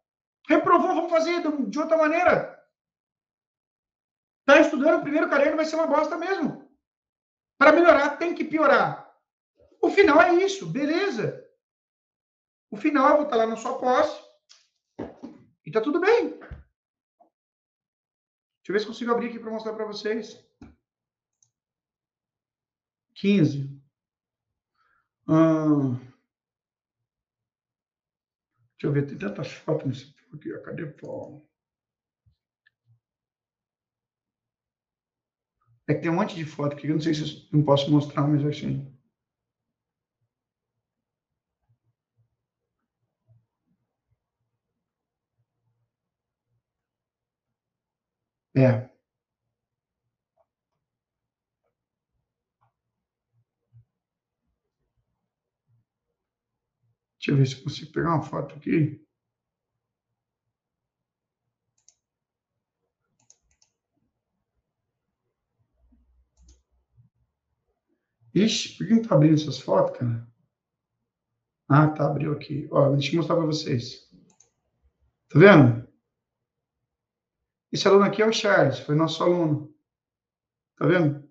Reprovou, 0.47 0.95
vamos 0.95 1.11
fazer 1.11 1.41
de 1.67 1.79
outra 1.79 1.97
maneira. 1.97 2.59
Tá 4.45 4.59
estudando 4.59 4.99
o 4.99 5.03
primeiro 5.03 5.29
caderno, 5.29 5.55
vai 5.55 5.65
ser 5.65 5.75
uma 5.75 5.87
bosta 5.87 6.17
mesmo. 6.17 6.60
Para 7.61 7.73
melhorar, 7.73 8.17
tem 8.17 8.33
que 8.33 8.43
piorar. 8.43 9.15
O 9.79 9.91
final 9.91 10.19
é 10.19 10.33
isso, 10.33 10.65
beleza. 10.65 11.47
O 12.71 12.75
final 12.75 13.09
eu 13.09 13.15
vou 13.17 13.25
estar 13.25 13.35
lá 13.35 13.45
na 13.45 13.55
sua 13.55 13.77
posse 13.77 14.19
e 15.63 15.71
tá 15.71 15.79
tudo 15.79 15.99
bem. 15.99 16.39
Deixa 16.39 16.55
eu 18.67 18.73
ver 18.73 18.79
se 18.79 18.87
consigo 18.87 19.11
abrir 19.11 19.27
aqui 19.27 19.37
para 19.37 19.51
mostrar 19.51 19.73
para 19.73 19.85
vocês. 19.85 20.43
15. 23.13 23.79
Hum. 25.27 25.99
Deixa 28.71 28.87
eu 28.87 28.91
ver, 28.91 29.05
tem 29.05 29.19
tantas 29.19 29.51
fotos 29.51 29.85
nesse 29.85 30.15
aqui. 30.33 30.49
Cadê 30.63 30.81
o 30.81 31.50
É 35.91 35.93
que 35.93 36.01
tem 36.03 36.09
um 36.09 36.15
monte 36.15 36.33
de 36.37 36.45
foto 36.45 36.73
aqui, 36.77 36.87
eu 36.87 36.93
não 36.95 37.01
sei 37.01 37.13
se 37.13 37.21
eu 37.51 37.57
não 37.59 37.65
posso 37.65 37.91
mostrar, 37.91 38.25
mas 38.25 38.45
assim. 38.45 38.87
É. 48.55 48.91
Deixa 57.19 57.31
eu 57.31 57.37
ver 57.37 57.47
se 57.47 57.55
eu 57.55 57.63
consigo 57.63 57.91
pegar 57.93 58.09
uma 58.15 58.21
foto 58.21 58.55
aqui. 58.55 59.01
Ixi, 68.33 68.77
por 68.77 68.87
que 68.87 68.93
não 68.93 69.01
tá 69.01 69.15
abrindo 69.15 69.35
essas 69.35 69.59
fotos, 69.59 69.97
cara? 69.97 70.27
Ah, 71.67 71.87
tá, 71.87 72.05
abriu 72.05 72.33
aqui. 72.33 72.67
Ó, 72.71 72.91
deixa 72.91 73.11
eu 73.11 73.17
mostrar 73.17 73.35
para 73.35 73.45
vocês. 73.45 74.09
Tá 75.29 75.39
vendo? 75.39 75.87
Esse 77.71 77.87
aluno 77.87 78.03
aqui 78.03 78.21
é 78.21 78.27
o 78.27 78.33
Charles, 78.33 78.79
foi 78.79 78.95
nosso 78.95 79.23
aluno. 79.23 79.73
Tá 80.77 80.85
vendo? 80.85 81.29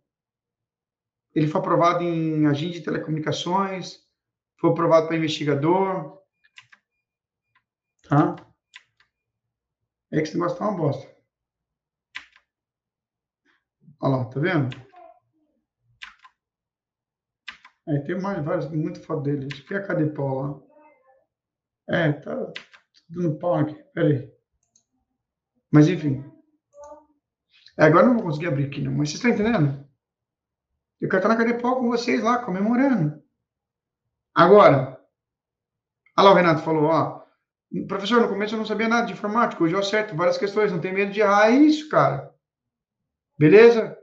Ele 1.35 1.47
foi 1.47 1.61
aprovado 1.61 2.03
em 2.03 2.47
agente 2.47 2.79
de 2.79 2.85
telecomunicações, 2.85 4.03
foi 4.59 4.71
aprovado 4.71 5.07
para 5.07 5.17
investigador. 5.17 6.19
Tá? 8.09 8.35
É 10.11 10.17
que 10.17 10.23
esse 10.23 10.35
negócio 10.35 10.59
tá 10.59 10.69
uma 10.69 10.77
bosta. 10.77 11.09
Olha 14.01 14.17
lá, 14.17 14.25
tá 14.25 14.41
vendo? 14.41 14.90
Aí 17.91 17.99
tem 18.05 18.21
mais 18.21 18.45
vários, 18.45 18.71
muito 18.71 19.03
foto 19.03 19.23
dele. 19.23 19.49
Acho 19.53 19.67
que 19.67 19.75
é 19.75 19.79
a 19.79 19.83
Cadepol 19.83 20.43
lá. 20.43 20.61
É, 21.89 22.13
tá 22.13 22.53
dando 23.09 23.37
pau 23.37 23.57
aqui. 23.57 23.75
Pera 23.93 24.07
aí. 24.07 24.33
Mas 25.73 25.89
enfim. 25.89 26.25
É, 27.77 27.85
agora 27.85 28.07
não 28.07 28.15
vou 28.15 28.23
conseguir 28.23 28.47
abrir 28.47 28.67
aqui, 28.67 28.81
não. 28.81 28.93
Mas 28.93 29.11
vocês 29.11 29.25
estão 29.25 29.33
entendendo? 29.33 29.85
Eu 31.01 31.09
quero 31.09 31.19
estar 31.19 31.29
na 31.29 31.37
Cadepol 31.37 31.81
com 31.81 31.89
vocês 31.89 32.23
lá, 32.23 32.39
comemorando. 32.45 33.21
Agora. 34.33 35.01
Olha 36.17 36.25
lá 36.25 36.31
o 36.31 36.35
Renato 36.35 36.63
falou, 36.63 36.85
ó. 36.85 37.25
Professor, 37.89 38.21
no 38.21 38.29
começo 38.29 38.55
eu 38.55 38.59
não 38.59 38.67
sabia 38.67 38.87
nada 38.87 39.07
de 39.07 39.15
informática. 39.15 39.65
Hoje 39.65 39.75
eu 39.75 39.81
acerto 39.81 40.15
várias 40.15 40.39
questões. 40.39 40.71
Não 40.71 40.81
tem 40.81 40.93
medo 40.93 41.13
de 41.13 41.21
errar. 41.21 41.51
É 41.51 41.57
isso, 41.57 41.89
cara. 41.89 42.33
Beleza? 43.37 43.99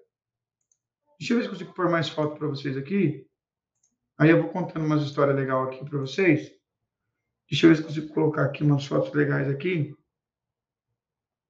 Deixa 1.18 1.34
eu 1.34 1.38
ver 1.38 1.44
se 1.44 1.50
consigo 1.50 1.74
pôr 1.74 1.90
mais 1.90 2.10
foto 2.10 2.38
para 2.38 2.48
vocês 2.48 2.76
aqui. 2.76 3.27
Aí 4.20 4.30
eu 4.32 4.42
vou 4.42 4.52
contando 4.52 4.86
umas 4.86 5.04
histórias 5.04 5.36
legais 5.36 5.68
aqui 5.68 5.86
para 5.88 6.00
vocês. 6.00 6.52
Deixa 7.50 7.66
eu 7.66 7.70
ver 7.70 7.78
se 7.78 7.84
consigo 7.84 8.14
colocar 8.14 8.46
aqui 8.46 8.64
umas 8.64 8.86
fotos 8.86 9.14
legais 9.14 9.48
aqui. 9.48 9.96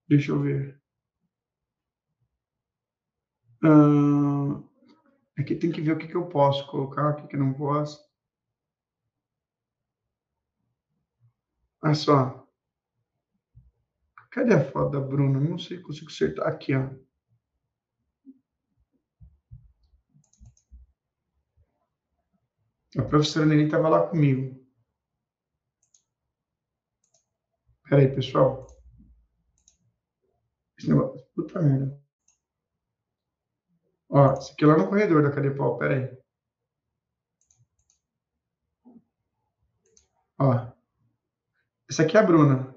Deixa 0.07 0.31
eu 0.31 0.41
ver. 0.41 0.81
Aqui 5.39 5.55
tem 5.55 5.71
que 5.71 5.81
ver 5.81 5.93
o 5.93 5.97
que, 5.97 6.07
que 6.07 6.15
eu 6.15 6.27
posso 6.27 6.67
colocar, 6.67 7.11
o 7.11 7.15
que, 7.15 7.27
que 7.27 7.35
eu 7.35 7.39
não 7.39 7.53
posso. 7.53 8.05
Olha 11.81 11.95
só. 11.95 12.47
Cadê 14.29 14.53
a 14.55 14.71
foto 14.71 14.91
da 14.91 14.99
Bruna? 14.99 15.39
Não 15.39 15.57
sei 15.57 15.77
se 15.77 15.83
consigo 15.83 16.09
acertar. 16.09 16.47
Aqui, 16.47 16.75
ó. 16.75 16.89
A 22.95 23.03
professora 23.03 23.45
Nelly 23.45 23.65
estava 23.65 23.89
lá 23.89 24.07
comigo. 24.07 24.65
Pera 27.83 28.01
aí, 28.01 28.15
pessoal. 28.15 28.65
Esse 30.77 30.89
negócio. 30.89 31.25
Puta 31.35 31.61
merda. 31.61 32.01
Ó, 34.09 34.33
isso 34.33 34.53
aqui 34.53 34.63
é 34.63 34.67
lá 34.67 34.77
no 34.77 34.87
corredor 34.87 35.21
da 35.21 35.31
Cadepol. 35.31 35.77
Pera 35.77 35.95
aí. 35.95 36.17
Ó. 40.39 40.71
Essa 41.89 42.03
aqui 42.03 42.15
é 42.15 42.19
a 42.21 42.23
Bruna. 42.23 42.73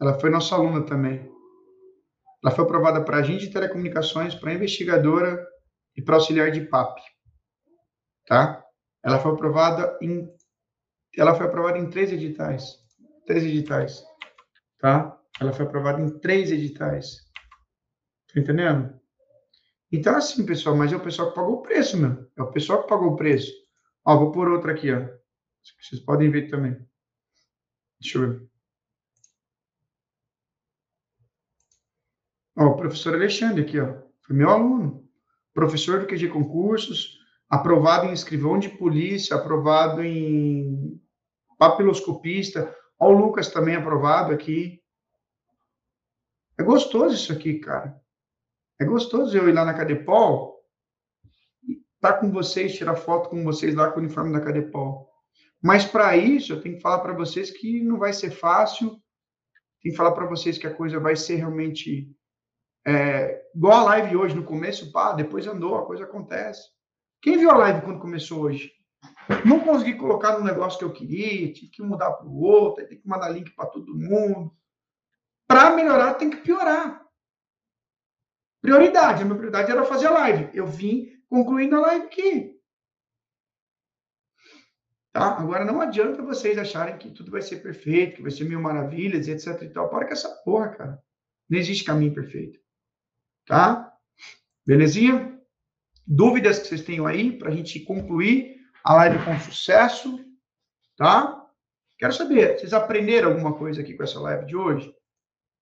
Ela 0.00 0.18
foi 0.18 0.30
nossa 0.30 0.56
aluna 0.56 0.84
também. 0.84 1.30
Ela 2.42 2.54
foi 2.54 2.64
aprovada 2.64 3.04
para 3.04 3.18
agente 3.18 3.46
de 3.46 3.52
telecomunicações, 3.52 4.34
para 4.34 4.52
investigadora 4.52 5.46
e 5.96 6.02
para 6.02 6.16
auxiliar 6.16 6.50
de 6.50 6.66
PAP 6.66 6.98
tá? 8.32 8.64
Ela 9.04 9.18
foi 9.18 9.32
aprovada 9.32 9.98
em 10.00 10.26
ela 11.18 11.34
foi 11.34 11.44
aprovada 11.44 11.76
em 11.76 11.90
três 11.90 12.10
editais, 12.10 12.78
três 13.26 13.44
editais, 13.44 14.02
tá? 14.78 15.20
Ela 15.38 15.52
foi 15.52 15.66
aprovada 15.66 16.00
em 16.00 16.18
três 16.18 16.50
editais. 16.50 17.18
Tá 18.32 18.40
entendendo? 18.40 18.98
Então 19.92 20.16
assim, 20.16 20.46
pessoal, 20.46 20.74
mas 20.74 20.90
é 20.90 20.96
o 20.96 21.04
pessoal 21.04 21.28
que 21.28 21.34
pagou 21.34 21.56
o 21.56 21.62
preço, 21.62 21.98
meu. 21.98 22.26
É 22.34 22.42
o 22.42 22.50
pessoal 22.50 22.82
que 22.82 22.88
pagou 22.88 23.12
o 23.12 23.16
preço. 23.16 23.52
Ó, 24.02 24.16
vou 24.16 24.32
pôr 24.32 24.48
outra 24.48 24.72
aqui, 24.72 24.90
ó. 24.90 25.06
Vocês 25.78 26.00
podem 26.00 26.30
ver 26.30 26.48
também. 26.48 26.74
Deixa 28.00 28.16
eu 28.16 28.30
ver. 28.30 28.48
Ó, 32.56 32.64
o 32.64 32.76
professor 32.76 33.14
Alexandre 33.14 33.60
aqui, 33.60 33.78
ó. 33.78 34.00
Foi 34.22 34.34
meu 34.34 34.48
aluno. 34.48 35.06
Professor 35.52 36.00
do 36.00 36.06
QG 36.06 36.28
Concursos, 36.28 37.21
aprovado 37.52 38.06
em 38.06 38.14
escrivão 38.14 38.58
de 38.58 38.70
polícia, 38.70 39.36
aprovado 39.36 40.02
em 40.02 40.98
papiloscopista. 41.58 42.74
Olha 42.98 43.14
o 43.14 43.20
Lucas 43.26 43.48
também 43.50 43.76
aprovado 43.76 44.32
aqui. 44.32 44.82
É 46.58 46.62
gostoso 46.62 47.14
isso 47.14 47.30
aqui, 47.30 47.58
cara. 47.58 48.00
É 48.80 48.86
gostoso 48.86 49.36
eu 49.36 49.50
ir 49.50 49.52
lá 49.52 49.66
na 49.66 49.74
Cadepol, 49.74 50.64
estar 51.68 52.14
tá 52.14 52.18
com 52.18 52.32
vocês, 52.32 52.74
tirar 52.74 52.96
foto 52.96 53.28
com 53.28 53.44
vocês 53.44 53.74
lá 53.74 53.90
com 53.90 54.00
o 54.00 54.02
uniforme 54.02 54.32
da 54.32 54.40
Cadepol. 54.40 55.10
Mas 55.62 55.84
para 55.84 56.16
isso, 56.16 56.54
eu 56.54 56.60
tenho 56.62 56.76
que 56.76 56.80
falar 56.80 57.00
para 57.00 57.12
vocês 57.12 57.50
que 57.50 57.82
não 57.82 57.98
vai 57.98 58.14
ser 58.14 58.30
fácil. 58.30 58.88
Tenho 59.82 59.92
que 59.92 59.96
falar 59.96 60.12
para 60.12 60.24
vocês 60.24 60.56
que 60.56 60.66
a 60.66 60.74
coisa 60.74 60.98
vai 60.98 61.16
ser 61.16 61.36
realmente 61.36 62.16
é, 62.86 63.44
igual 63.54 63.80
a 63.80 63.84
live 63.84 64.16
hoje 64.16 64.34
no 64.34 64.42
começo, 64.42 64.90
pá, 64.90 65.12
depois 65.12 65.46
andou, 65.46 65.76
a 65.76 65.84
coisa 65.84 66.04
acontece. 66.04 66.71
Quem 67.22 67.38
viu 67.38 67.50
a 67.52 67.56
live 67.56 67.82
quando 67.82 68.00
começou 68.00 68.42
hoje? 68.42 68.72
Não 69.46 69.60
consegui 69.60 69.94
colocar 69.94 70.36
no 70.36 70.44
negócio 70.44 70.78
que 70.78 70.84
eu 70.84 70.92
queria, 70.92 71.52
tive 71.52 71.70
que 71.70 71.82
mudar 71.82 72.10
para 72.12 72.26
o 72.26 72.40
outro, 72.40 72.86
tem 72.86 73.00
que 73.00 73.08
mandar 73.08 73.28
link 73.28 73.50
para 73.52 73.66
todo 73.66 73.94
mundo. 73.94 74.52
Para 75.46 75.70
melhorar, 75.76 76.14
tem 76.14 76.28
que 76.28 76.38
piorar. 76.38 77.00
prioridade. 78.60 79.22
A 79.22 79.24
minha 79.24 79.36
prioridade 79.36 79.70
era 79.70 79.84
fazer 79.84 80.08
a 80.08 80.12
live. 80.12 80.50
Eu 80.52 80.66
vim 80.66 81.12
concluindo 81.28 81.76
a 81.76 81.80
live 81.80 82.06
aqui. 82.06 82.60
Tá? 85.12 85.38
Agora 85.38 85.64
não 85.64 85.80
adianta 85.80 86.22
vocês 86.22 86.58
acharem 86.58 86.98
que 86.98 87.10
tudo 87.10 87.30
vai 87.30 87.42
ser 87.42 87.62
perfeito, 87.62 88.16
que 88.16 88.22
vai 88.22 88.30
ser 88.30 88.44
mil 88.44 88.60
maravilhas, 88.60 89.28
etc 89.28 89.62
e 89.62 89.68
tal. 89.68 89.88
Para 89.88 90.06
com 90.06 90.12
essa 90.12 90.28
porra, 90.42 90.70
cara. 90.70 91.02
Não 91.48 91.58
existe 91.58 91.84
caminho 91.84 92.14
perfeito. 92.14 92.58
Tá? 93.46 93.92
Belezinha? 94.66 95.31
Dúvidas 96.06 96.58
que 96.58 96.68
vocês 96.68 96.82
tenham 96.82 97.06
aí 97.06 97.36
para 97.36 97.48
a 97.48 97.54
gente 97.54 97.80
concluir 97.80 98.60
a 98.82 98.94
live 98.94 99.24
com 99.24 99.38
sucesso, 99.38 100.18
tá? 100.96 101.38
Quero 101.98 102.12
saber, 102.12 102.58
vocês 102.58 102.72
aprenderam 102.72 103.30
alguma 103.30 103.56
coisa 103.56 103.80
aqui 103.80 103.94
com 103.94 104.02
essa 104.02 104.20
live 104.20 104.46
de 104.46 104.56
hoje? 104.56 104.92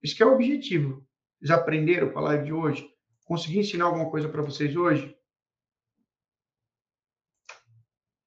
Esse 0.03 0.23
é 0.23 0.27
o 0.27 0.33
objetivo. 0.33 1.07
Vocês 1.39 1.51
aprenderam 1.51 2.11
com 2.11 2.19
a 2.19 2.23
live 2.23 2.45
de 2.47 2.53
hoje? 2.53 2.89
Consegui 3.25 3.59
ensinar 3.59 3.85
alguma 3.85 4.11
coisa 4.11 4.29
para 4.29 4.43
vocês 4.43 4.75
hoje? 4.75 5.15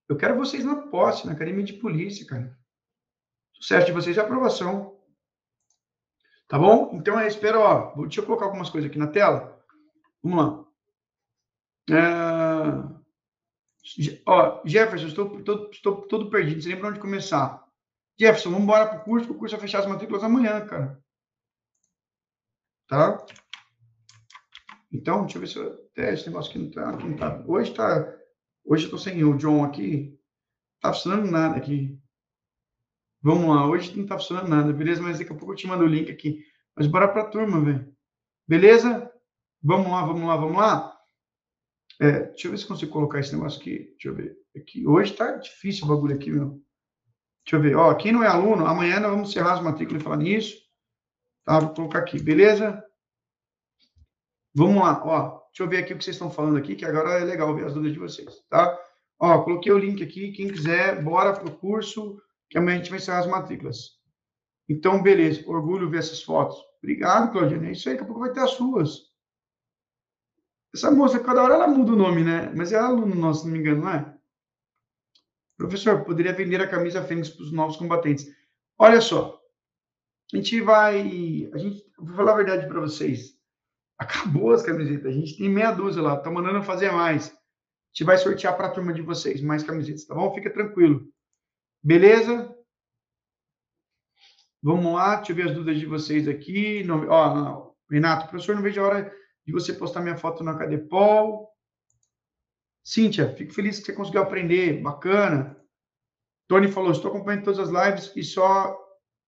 Eu 0.08 0.16
quero 0.16 0.36
vocês 0.36 0.64
na 0.64 0.76
posse, 0.76 1.26
na 1.26 1.34
academia 1.34 1.64
de 1.64 1.74
polícia, 1.74 2.26
cara. 2.26 2.56
Sucesso 3.54 3.88
de 3.88 3.92
vocês 3.92 4.16
e 4.16 4.20
aprovação. 4.20 5.00
Tá 6.48 6.60
bom? 6.60 6.92
Então 6.94 7.20
eu 7.20 7.28
espero, 7.28 7.60
ó. 7.62 7.96
Deixa 7.96 8.22
eu 8.22 8.26
colocar 8.26 8.46
algumas 8.46 8.70
coisas 8.70 8.90
aqui 8.90 9.00
na 9.00 9.08
tela. 9.08 9.60
Vamos 10.22 10.38
lá. 10.38 10.63
É... 11.90 12.94
Ó, 14.26 14.62
Jefferson, 14.66 15.08
estou 15.08 15.44
todo, 15.44 15.70
estou 15.72 16.02
todo 16.08 16.30
perdido, 16.30 16.56
não 16.56 16.62
sei 16.62 16.72
nem 16.72 16.80
para 16.80 16.90
onde 16.90 17.00
começar. 17.00 17.64
Jefferson, 18.20 18.52
vamos 18.52 18.64
embora 18.64 18.88
para 18.88 19.00
o 19.00 19.04
curso, 19.04 19.28
que 19.28 19.34
o 19.34 19.38
curso 19.38 19.56
vai 19.56 19.62
fechar 19.62 19.80
as 19.80 19.88
matrículas 19.88 20.24
amanhã, 20.24 20.66
cara. 20.66 21.04
Tá? 22.88 23.26
Então, 24.92 25.22
deixa 25.22 25.38
eu 25.38 25.42
ver 25.42 25.48
se 25.48 25.58
eu... 25.58 25.84
É, 25.96 26.14
esse 26.14 26.28
negócio 26.28 26.50
aqui 26.50 26.60
não 26.60 26.72
tá, 26.72 26.90
aqui 26.90 27.08
não 27.08 27.18
tá. 27.18 27.44
Hoje 27.48 27.74
tá... 27.74 28.16
Hoje 28.66 28.86
eu 28.86 28.92
tô 28.92 28.98
sem 28.98 29.24
o 29.24 29.38
John 29.38 29.64
aqui. 29.64 30.18
Tá 30.80 30.94
funcionando 30.94 31.30
nada 31.30 31.58
aqui. 31.58 32.00
Vamos 33.22 33.48
lá, 33.48 33.66
hoje 33.68 33.98
não 33.98 34.06
tá 34.06 34.18
funcionando 34.18 34.50
nada, 34.50 34.74
beleza? 34.74 35.02
Mas 35.02 35.20
daqui 35.20 35.32
a 35.32 35.36
pouco 35.36 35.54
eu 35.54 35.58
te 35.58 35.68
mando 35.68 35.84
o 35.84 35.88
link 35.88 36.12
aqui. 36.12 36.44
Mas 36.76 36.88
bora 36.88 37.08
pra 37.08 37.30
turma, 37.30 37.60
velho. 37.60 37.96
Beleza? 38.48 39.12
Vamos 39.62 39.90
lá, 39.90 40.06
vamos 40.06 40.28
lá, 40.28 40.36
vamos 40.36 40.58
lá. 40.58 40.93
É, 42.00 42.28
deixa 42.28 42.48
eu 42.48 42.52
ver 42.52 42.58
se 42.58 42.66
consigo 42.66 42.92
colocar 42.92 43.20
esse 43.20 43.34
negócio 43.34 43.60
aqui. 43.60 43.90
Deixa 43.92 44.08
eu 44.10 44.16
ver. 44.16 44.36
Aqui. 44.56 44.86
Hoje 44.88 45.14
tá 45.14 45.38
difícil 45.38 45.86
o 45.86 45.90
bagulho 45.90 46.16
aqui, 46.16 46.32
meu. 46.32 46.62
Deixa 47.46 47.56
eu 47.56 47.62
ver. 47.62 47.76
Ó, 47.76 47.94
quem 47.96 48.12
não 48.12 48.24
é 48.24 48.28
aluno, 48.28 48.66
amanhã 48.66 49.00
nós 49.00 49.12
vamos 49.12 49.30
encerrar 49.30 49.54
as 49.54 49.62
matrículas 49.62 50.02
e 50.02 50.04
falar 50.04 50.18
nisso. 50.18 50.58
Tá, 51.44 51.60
vou 51.60 51.74
colocar 51.74 52.00
aqui, 52.00 52.22
beleza? 52.22 52.84
Vamos 54.56 54.82
lá, 54.82 55.02
ó. 55.06 55.44
Deixa 55.48 55.64
eu 55.64 55.70
ver 55.70 55.84
aqui 55.84 55.94
o 55.94 55.98
que 55.98 56.04
vocês 56.04 56.16
estão 56.16 56.32
falando 56.32 56.58
aqui, 56.58 56.76
que 56.76 56.86
agora 56.86 57.20
é 57.20 57.24
legal 57.24 57.54
ver 57.54 57.66
as 57.66 57.74
dúvidas 57.74 57.94
de 57.94 58.00
vocês, 58.00 58.44
tá? 58.50 58.80
Ó, 59.20 59.44
coloquei 59.44 59.72
o 59.72 59.78
link 59.78 60.02
aqui. 60.04 60.32
Quem 60.32 60.48
quiser, 60.48 61.04
bora 61.04 61.34
pro 61.34 61.52
curso, 61.52 62.20
que 62.50 62.58
amanhã 62.58 62.76
a 62.76 62.80
gente 62.80 62.90
vai 62.90 63.00
encerrar 63.00 63.20
as 63.20 63.28
matrículas. 63.28 64.02
Então, 64.68 65.02
beleza. 65.02 65.44
Orgulho 65.48 65.90
ver 65.90 66.00
essas 66.00 66.24
fotos. 66.24 66.58
Obrigado, 66.82 67.32
Claudine. 67.32 67.68
É 67.68 67.72
isso 67.72 67.88
aí, 67.88 67.96
daqui 67.96 68.04
a 68.04 68.08
pouco 68.08 68.22
vai 68.22 68.32
ter 68.32 68.42
as 68.42 68.52
suas. 68.52 69.13
Essa 70.74 70.90
moça, 70.90 71.20
cada 71.20 71.44
hora 71.44 71.54
ela 71.54 71.68
muda 71.68 71.92
o 71.92 71.96
nome, 71.96 72.24
né? 72.24 72.52
Mas 72.56 72.72
é 72.72 72.78
aluno 72.78 73.14
nosso, 73.14 73.42
se 73.42 73.46
não 73.46 73.54
me 73.54 73.60
engano, 73.60 73.82
não 73.82 73.90
é? 73.90 74.18
Professor, 75.56 76.04
poderia 76.04 76.34
vender 76.34 76.62
a 76.62 76.68
camisa 76.68 77.04
Fênix 77.04 77.30
para 77.30 77.44
os 77.44 77.52
novos 77.52 77.78
combatentes. 77.78 78.26
Olha 78.78 79.00
só, 79.00 79.40
a 80.34 80.36
gente 80.36 80.60
vai. 80.62 81.50
A 81.54 81.58
gente, 81.58 81.86
vou 81.98 82.16
falar 82.16 82.34
a 82.34 82.38
verdade 82.38 82.68
para 82.68 82.82
vocês. 82.82 83.38
Acabou 84.00 84.52
as 84.52 84.64
camisetas. 84.64 85.06
A 85.06 85.12
gente 85.12 85.38
tem 85.38 85.48
meia 85.48 85.72
dúzia 85.72 86.02
lá. 86.02 86.18
Tá 86.18 86.32
mandando 86.32 86.64
fazer 86.64 86.92
mais. 86.92 87.28
A 87.30 87.36
gente 87.94 88.04
vai 88.04 88.18
sortear 88.18 88.58
para 88.58 88.68
a 88.68 88.72
turma 88.72 88.92
de 88.92 89.04
vocês 89.04 89.42
mais 89.42 89.62
camisetas, 89.62 90.06
tá 90.06 90.16
bom? 90.16 90.34
Fica 90.34 90.50
tranquilo. 90.52 91.08
Beleza? 91.84 92.58
Vamos 94.64 94.94
lá, 94.94 95.18
deixa 95.18 95.34
eu 95.34 95.36
ver 95.36 95.50
as 95.50 95.54
dúvidas 95.54 95.80
de 95.80 95.86
vocês 95.86 96.28
aqui. 96.28 96.84
Não, 96.84 97.08
ó, 97.10 97.36
não. 97.36 97.76
Renato, 97.92 98.28
professor, 98.28 98.56
não 98.56 98.64
vejo 98.64 98.82
a 98.82 98.86
hora 98.86 99.23
de 99.46 99.52
você 99.52 99.74
postar 99.74 100.02
minha 100.02 100.18
foto 100.18 100.44
na 100.44 100.58
Cadepol. 100.58 101.50
Cíntia, 102.84 103.34
fico 103.36 103.54
feliz 103.54 103.80
que 103.80 103.86
você 103.86 103.94
conseguiu 103.94 104.22
aprender, 104.22 104.82
bacana. 104.82 105.58
Tony 106.48 106.68
falou, 106.68 106.92
estou 106.92 107.12
acompanhando 107.12 107.46
todas 107.46 107.60
as 107.60 107.70
lives 107.70 108.12
e 108.16 108.24
só 108.24 108.78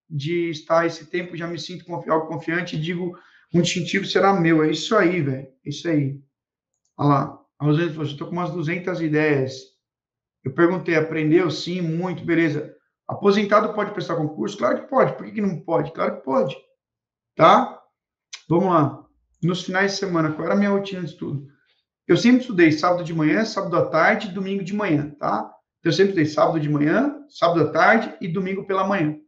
de 0.09 0.49
estar 0.49 0.85
esse 0.85 1.05
tempo 1.07 1.35
já 1.35 1.47
me 1.47 1.57
sinto 1.57 1.85
confi 1.85 2.09
algo 2.09 2.27
confiante 2.27 2.75
e 2.75 2.81
digo, 2.81 3.17
um 3.53 3.61
distintivo 3.61 4.05
será 4.05 4.33
meu. 4.33 4.63
É 4.63 4.71
isso 4.71 4.95
aí, 4.95 5.21
velho. 5.21 5.47
É 5.65 5.69
isso 5.69 5.87
aí. 5.87 6.21
Olha 6.97 7.09
lá. 7.09 7.41
A 7.57 7.65
Rosane 7.65 7.89
falou, 7.91 8.05
estou 8.05 8.27
com 8.27 8.33
umas 8.33 8.51
200 8.51 9.01
ideias. 9.01 9.61
Eu 10.43 10.53
perguntei, 10.53 10.95
aprendeu? 10.95 11.49
Sim, 11.49 11.81
muito, 11.81 12.23
beleza. 12.25 12.75
Aposentado 13.07 13.73
pode 13.73 13.91
prestar 13.91 14.17
concurso? 14.17 14.57
Claro 14.57 14.81
que 14.81 14.89
pode. 14.89 15.15
Por 15.15 15.25
que, 15.25 15.31
que 15.31 15.41
não 15.41 15.61
pode? 15.61 15.93
Claro 15.93 16.17
que 16.17 16.23
pode. 16.23 16.55
Tá? 17.35 17.81
Vamos 18.49 18.65
lá 18.65 19.05
nos 19.45 19.63
finais 19.63 19.93
de 19.93 19.97
semana, 19.97 20.31
qual 20.31 20.45
era 20.45 20.55
a 20.55 20.57
minha 20.57 20.69
rotina 20.69 21.01
de 21.01 21.09
estudo? 21.09 21.47
Eu 22.07 22.17
sempre 22.17 22.41
estudei 22.41 22.72
sábado 22.72 23.03
de 23.03 23.13
manhã, 23.13 23.43
sábado 23.45 23.76
à 23.77 23.85
tarde 23.89 24.31
domingo 24.31 24.63
de 24.63 24.73
manhã, 24.73 25.09
tá? 25.19 25.51
Eu 25.84 25.91
sempre 25.91 26.11
estudei 26.11 26.26
sábado 26.26 26.59
de 26.59 26.69
manhã, 26.69 27.23
sábado 27.30 27.61
à 27.61 27.72
tarde 27.72 28.15
e 28.22 28.27
domingo 28.27 28.65
pela 28.65 28.88
manhã. 28.88 29.19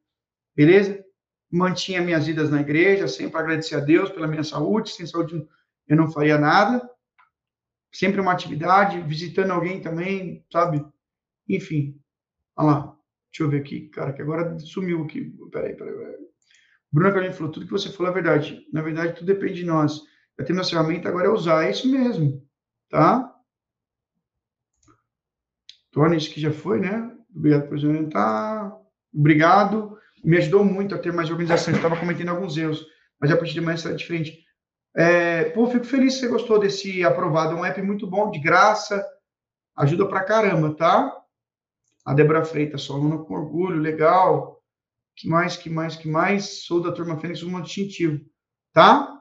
Beleza? 0.56 1.04
Mantinha 1.52 2.02
minhas 2.02 2.28
idas 2.28 2.50
na 2.50 2.62
igreja, 2.62 3.08
sempre 3.08 3.40
agradecer 3.40 3.76
a 3.76 3.80
Deus 3.80 4.10
pela 4.10 4.28
minha 4.28 4.44
saúde. 4.44 4.92
Sem 4.92 5.06
saúde 5.06 5.48
eu 5.88 5.96
não 5.96 6.12
faria 6.12 6.38
nada. 6.38 6.88
Sempre 7.92 8.20
uma 8.20 8.34
atividade, 8.34 9.02
visitando 9.02 9.52
alguém 9.52 9.82
também, 9.82 10.46
sabe? 10.52 10.86
Enfim. 11.48 12.00
Olha 12.56 12.68
lá. 12.68 12.98
Deixa 13.32 13.44
eu 13.44 13.50
ver 13.50 13.62
aqui, 13.62 13.90
cara, 13.90 14.14
que 14.14 14.22
agora 14.22 14.58
sumiu 14.60 15.04
aqui. 15.04 15.32
Peraí, 15.52 15.76
peraí, 15.76 15.96
peraí. 15.96 16.27
Bruna 16.92 17.12
Carolina 17.12 17.34
falou, 17.34 17.52
tudo 17.52 17.66
que 17.66 17.72
você 17.72 17.92
falou 17.92 18.12
é 18.12 18.14
verdade. 18.14 18.66
Na 18.72 18.82
verdade, 18.82 19.14
tudo 19.14 19.28
depende 19.28 19.56
de 19.56 19.66
nós. 19.66 20.02
Já 20.40 20.46
temos 20.46 20.68
a 20.68 20.70
ferramenta, 20.70 21.10
agora 21.10 21.28
é 21.28 21.32
usar. 21.32 21.66
É 21.66 21.72
isso 21.72 21.90
mesmo, 21.90 22.42
tá? 22.90 23.34
Tony, 25.92 26.18
isso 26.18 26.32
que 26.32 26.40
já 26.40 26.52
foi, 26.52 26.80
né? 26.80 27.12
Obrigado 27.36 27.68
por 27.68 27.78
orientar. 27.78 28.72
Obrigado. 29.14 29.98
Me 30.24 30.38
ajudou 30.38 30.64
muito 30.64 30.96
a 30.96 30.98
ter 30.98 31.12
mais 31.12 31.30
organização. 31.30 31.74
Eu 31.74 31.78
estava 31.78 31.98
cometendo 31.98 32.30
alguns 32.30 32.58
erros, 32.58 32.86
mas 33.20 33.32
a 33.32 33.38
partir 33.38 33.54
de 33.54 33.60
amanhã 33.60 33.78
será 33.78 33.96
diferente. 33.96 34.46
É, 34.96 35.46
pô, 35.46 35.68
fico 35.68 35.86
feliz 35.86 36.16
que 36.16 36.22
você 36.22 36.28
gostou 36.28 36.60
desse 36.60 37.04
aprovado. 37.04 37.54
É 37.54 37.56
um 37.56 37.66
app 37.66 37.82
muito 37.82 38.08
bom, 38.08 38.32
de 38.32 38.40
graça. 38.40 39.06
Ajuda 39.76 40.08
pra 40.08 40.24
caramba, 40.24 40.74
tá? 40.74 41.16
A 42.06 42.14
Débora 42.14 42.46
Freitas, 42.46 42.82
sua 42.82 42.96
aluna 42.96 43.18
com 43.18 43.34
orgulho, 43.34 43.80
legal 43.80 44.57
que 45.18 45.28
mais, 45.28 45.58
que 45.58 45.70
mais, 45.70 45.96
que 45.96 46.08
mais? 46.08 46.64
Sou 46.64 46.80
da 46.80 46.92
turma 46.92 47.20
Fênix, 47.20 47.42
um 47.42 47.60
distintivo. 47.60 48.24
Tá? 48.72 49.20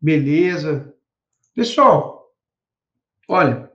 Beleza. 0.00 0.94
Pessoal, 1.54 2.30
olha, 3.26 3.72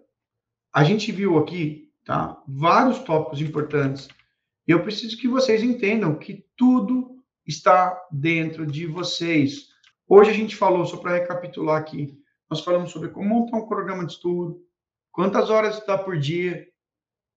a 0.72 0.84
gente 0.84 1.12
viu 1.12 1.40
aqui, 1.40 1.92
tá? 2.06 2.40
Vários 2.48 3.00
tópicos 3.00 3.42
importantes. 3.42 4.08
Eu 4.68 4.84
preciso 4.84 5.18
que 5.18 5.28
vocês 5.28 5.64
entendam 5.64 6.20
que 6.20 6.46
tudo 6.56 7.18
está 7.48 8.00
dentro 8.12 8.68
de 8.68 8.86
vocês. 8.86 9.70
Hoje 10.08 10.30
a 10.30 10.34
gente 10.34 10.56
falou, 10.56 10.86
só 10.86 10.98
para 10.98 11.16
recapitular 11.16 11.82
aqui, 11.82 12.16
nós 12.48 12.62
falamos 12.62 12.92
sobre 12.92 13.10
como 13.10 13.28
montar 13.28 13.58
um 13.58 13.68
programa 13.68 14.06
de 14.06 14.14
estudo, 14.14 14.64
quantas 15.12 15.50
horas 15.50 15.76
estudar 15.76 16.00
por 16.00 16.20
dia, 16.20 16.68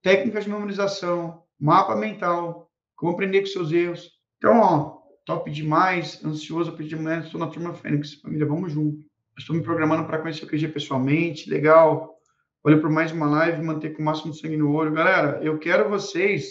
técnicas 0.03 0.45
de 0.45 0.51
memorização, 0.51 1.45
mapa 1.59 1.97
mental, 1.97 2.72
como 3.03 3.15
aprender 3.15 3.41
com 3.41 3.47
seus 3.47 3.73
erros. 3.73 4.13
Então, 4.39 4.61
ó, 4.61 4.99
top 5.27 5.51
demais, 5.51 6.25
ansioso 6.25 6.77
pedir 6.77 6.91
de 6.91 7.03
manhã, 7.03 7.19
estou 7.19 7.41
na 7.41 7.49
turma 7.49 7.75
Fênix. 7.75 8.15
Família, 8.15 8.47
vamos 8.47 8.71
junto. 8.71 9.05
Estou 9.37 9.57
me 9.57 9.63
programando 9.63 10.07
para 10.07 10.21
conhecer 10.21 10.45
o 10.45 10.49
QG 10.49 10.69
pessoalmente, 10.69 11.51
legal. 11.51 12.17
Olha 12.63 12.81
por 12.81 12.89
mais 12.89 13.11
uma 13.11 13.29
live, 13.29 13.61
manter 13.61 13.91
com 13.91 14.03
o 14.03 14.05
máximo 14.05 14.31
de 14.31 14.39
sangue 14.39 14.57
no 14.57 14.73
olho. 14.73 14.93
Galera, 14.93 15.43
eu 15.43 15.59
quero 15.59 15.91
vocês 15.91 16.45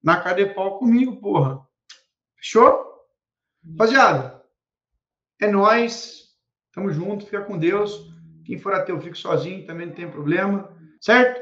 na 0.00 0.20
Cadepol 0.20 0.78
comigo, 0.78 1.16
porra. 1.16 1.60
Fechou? 2.36 2.84
Rapaziada, 3.72 4.40
é 5.40 5.50
nós. 5.50 6.28
Tamo 6.72 6.92
junto, 6.92 7.24
fica 7.24 7.42
com 7.42 7.58
Deus. 7.58 8.14
Quem 8.44 8.60
for 8.60 8.72
ateu, 8.74 9.00
fique 9.00 9.18
sozinho, 9.18 9.66
também 9.66 9.88
não 9.88 9.94
tem 9.94 10.08
problema. 10.08 10.72
Certo? 11.00 11.40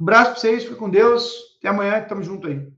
Um 0.00 0.04
abraço 0.04 0.30
para 0.30 0.40
vocês, 0.40 0.62
fica 0.62 0.76
com 0.76 0.88
Deus. 0.88 1.56
Até 1.58 1.66
amanhã, 1.66 2.00
tamo 2.04 2.22
junto 2.22 2.46
aí. 2.46 2.72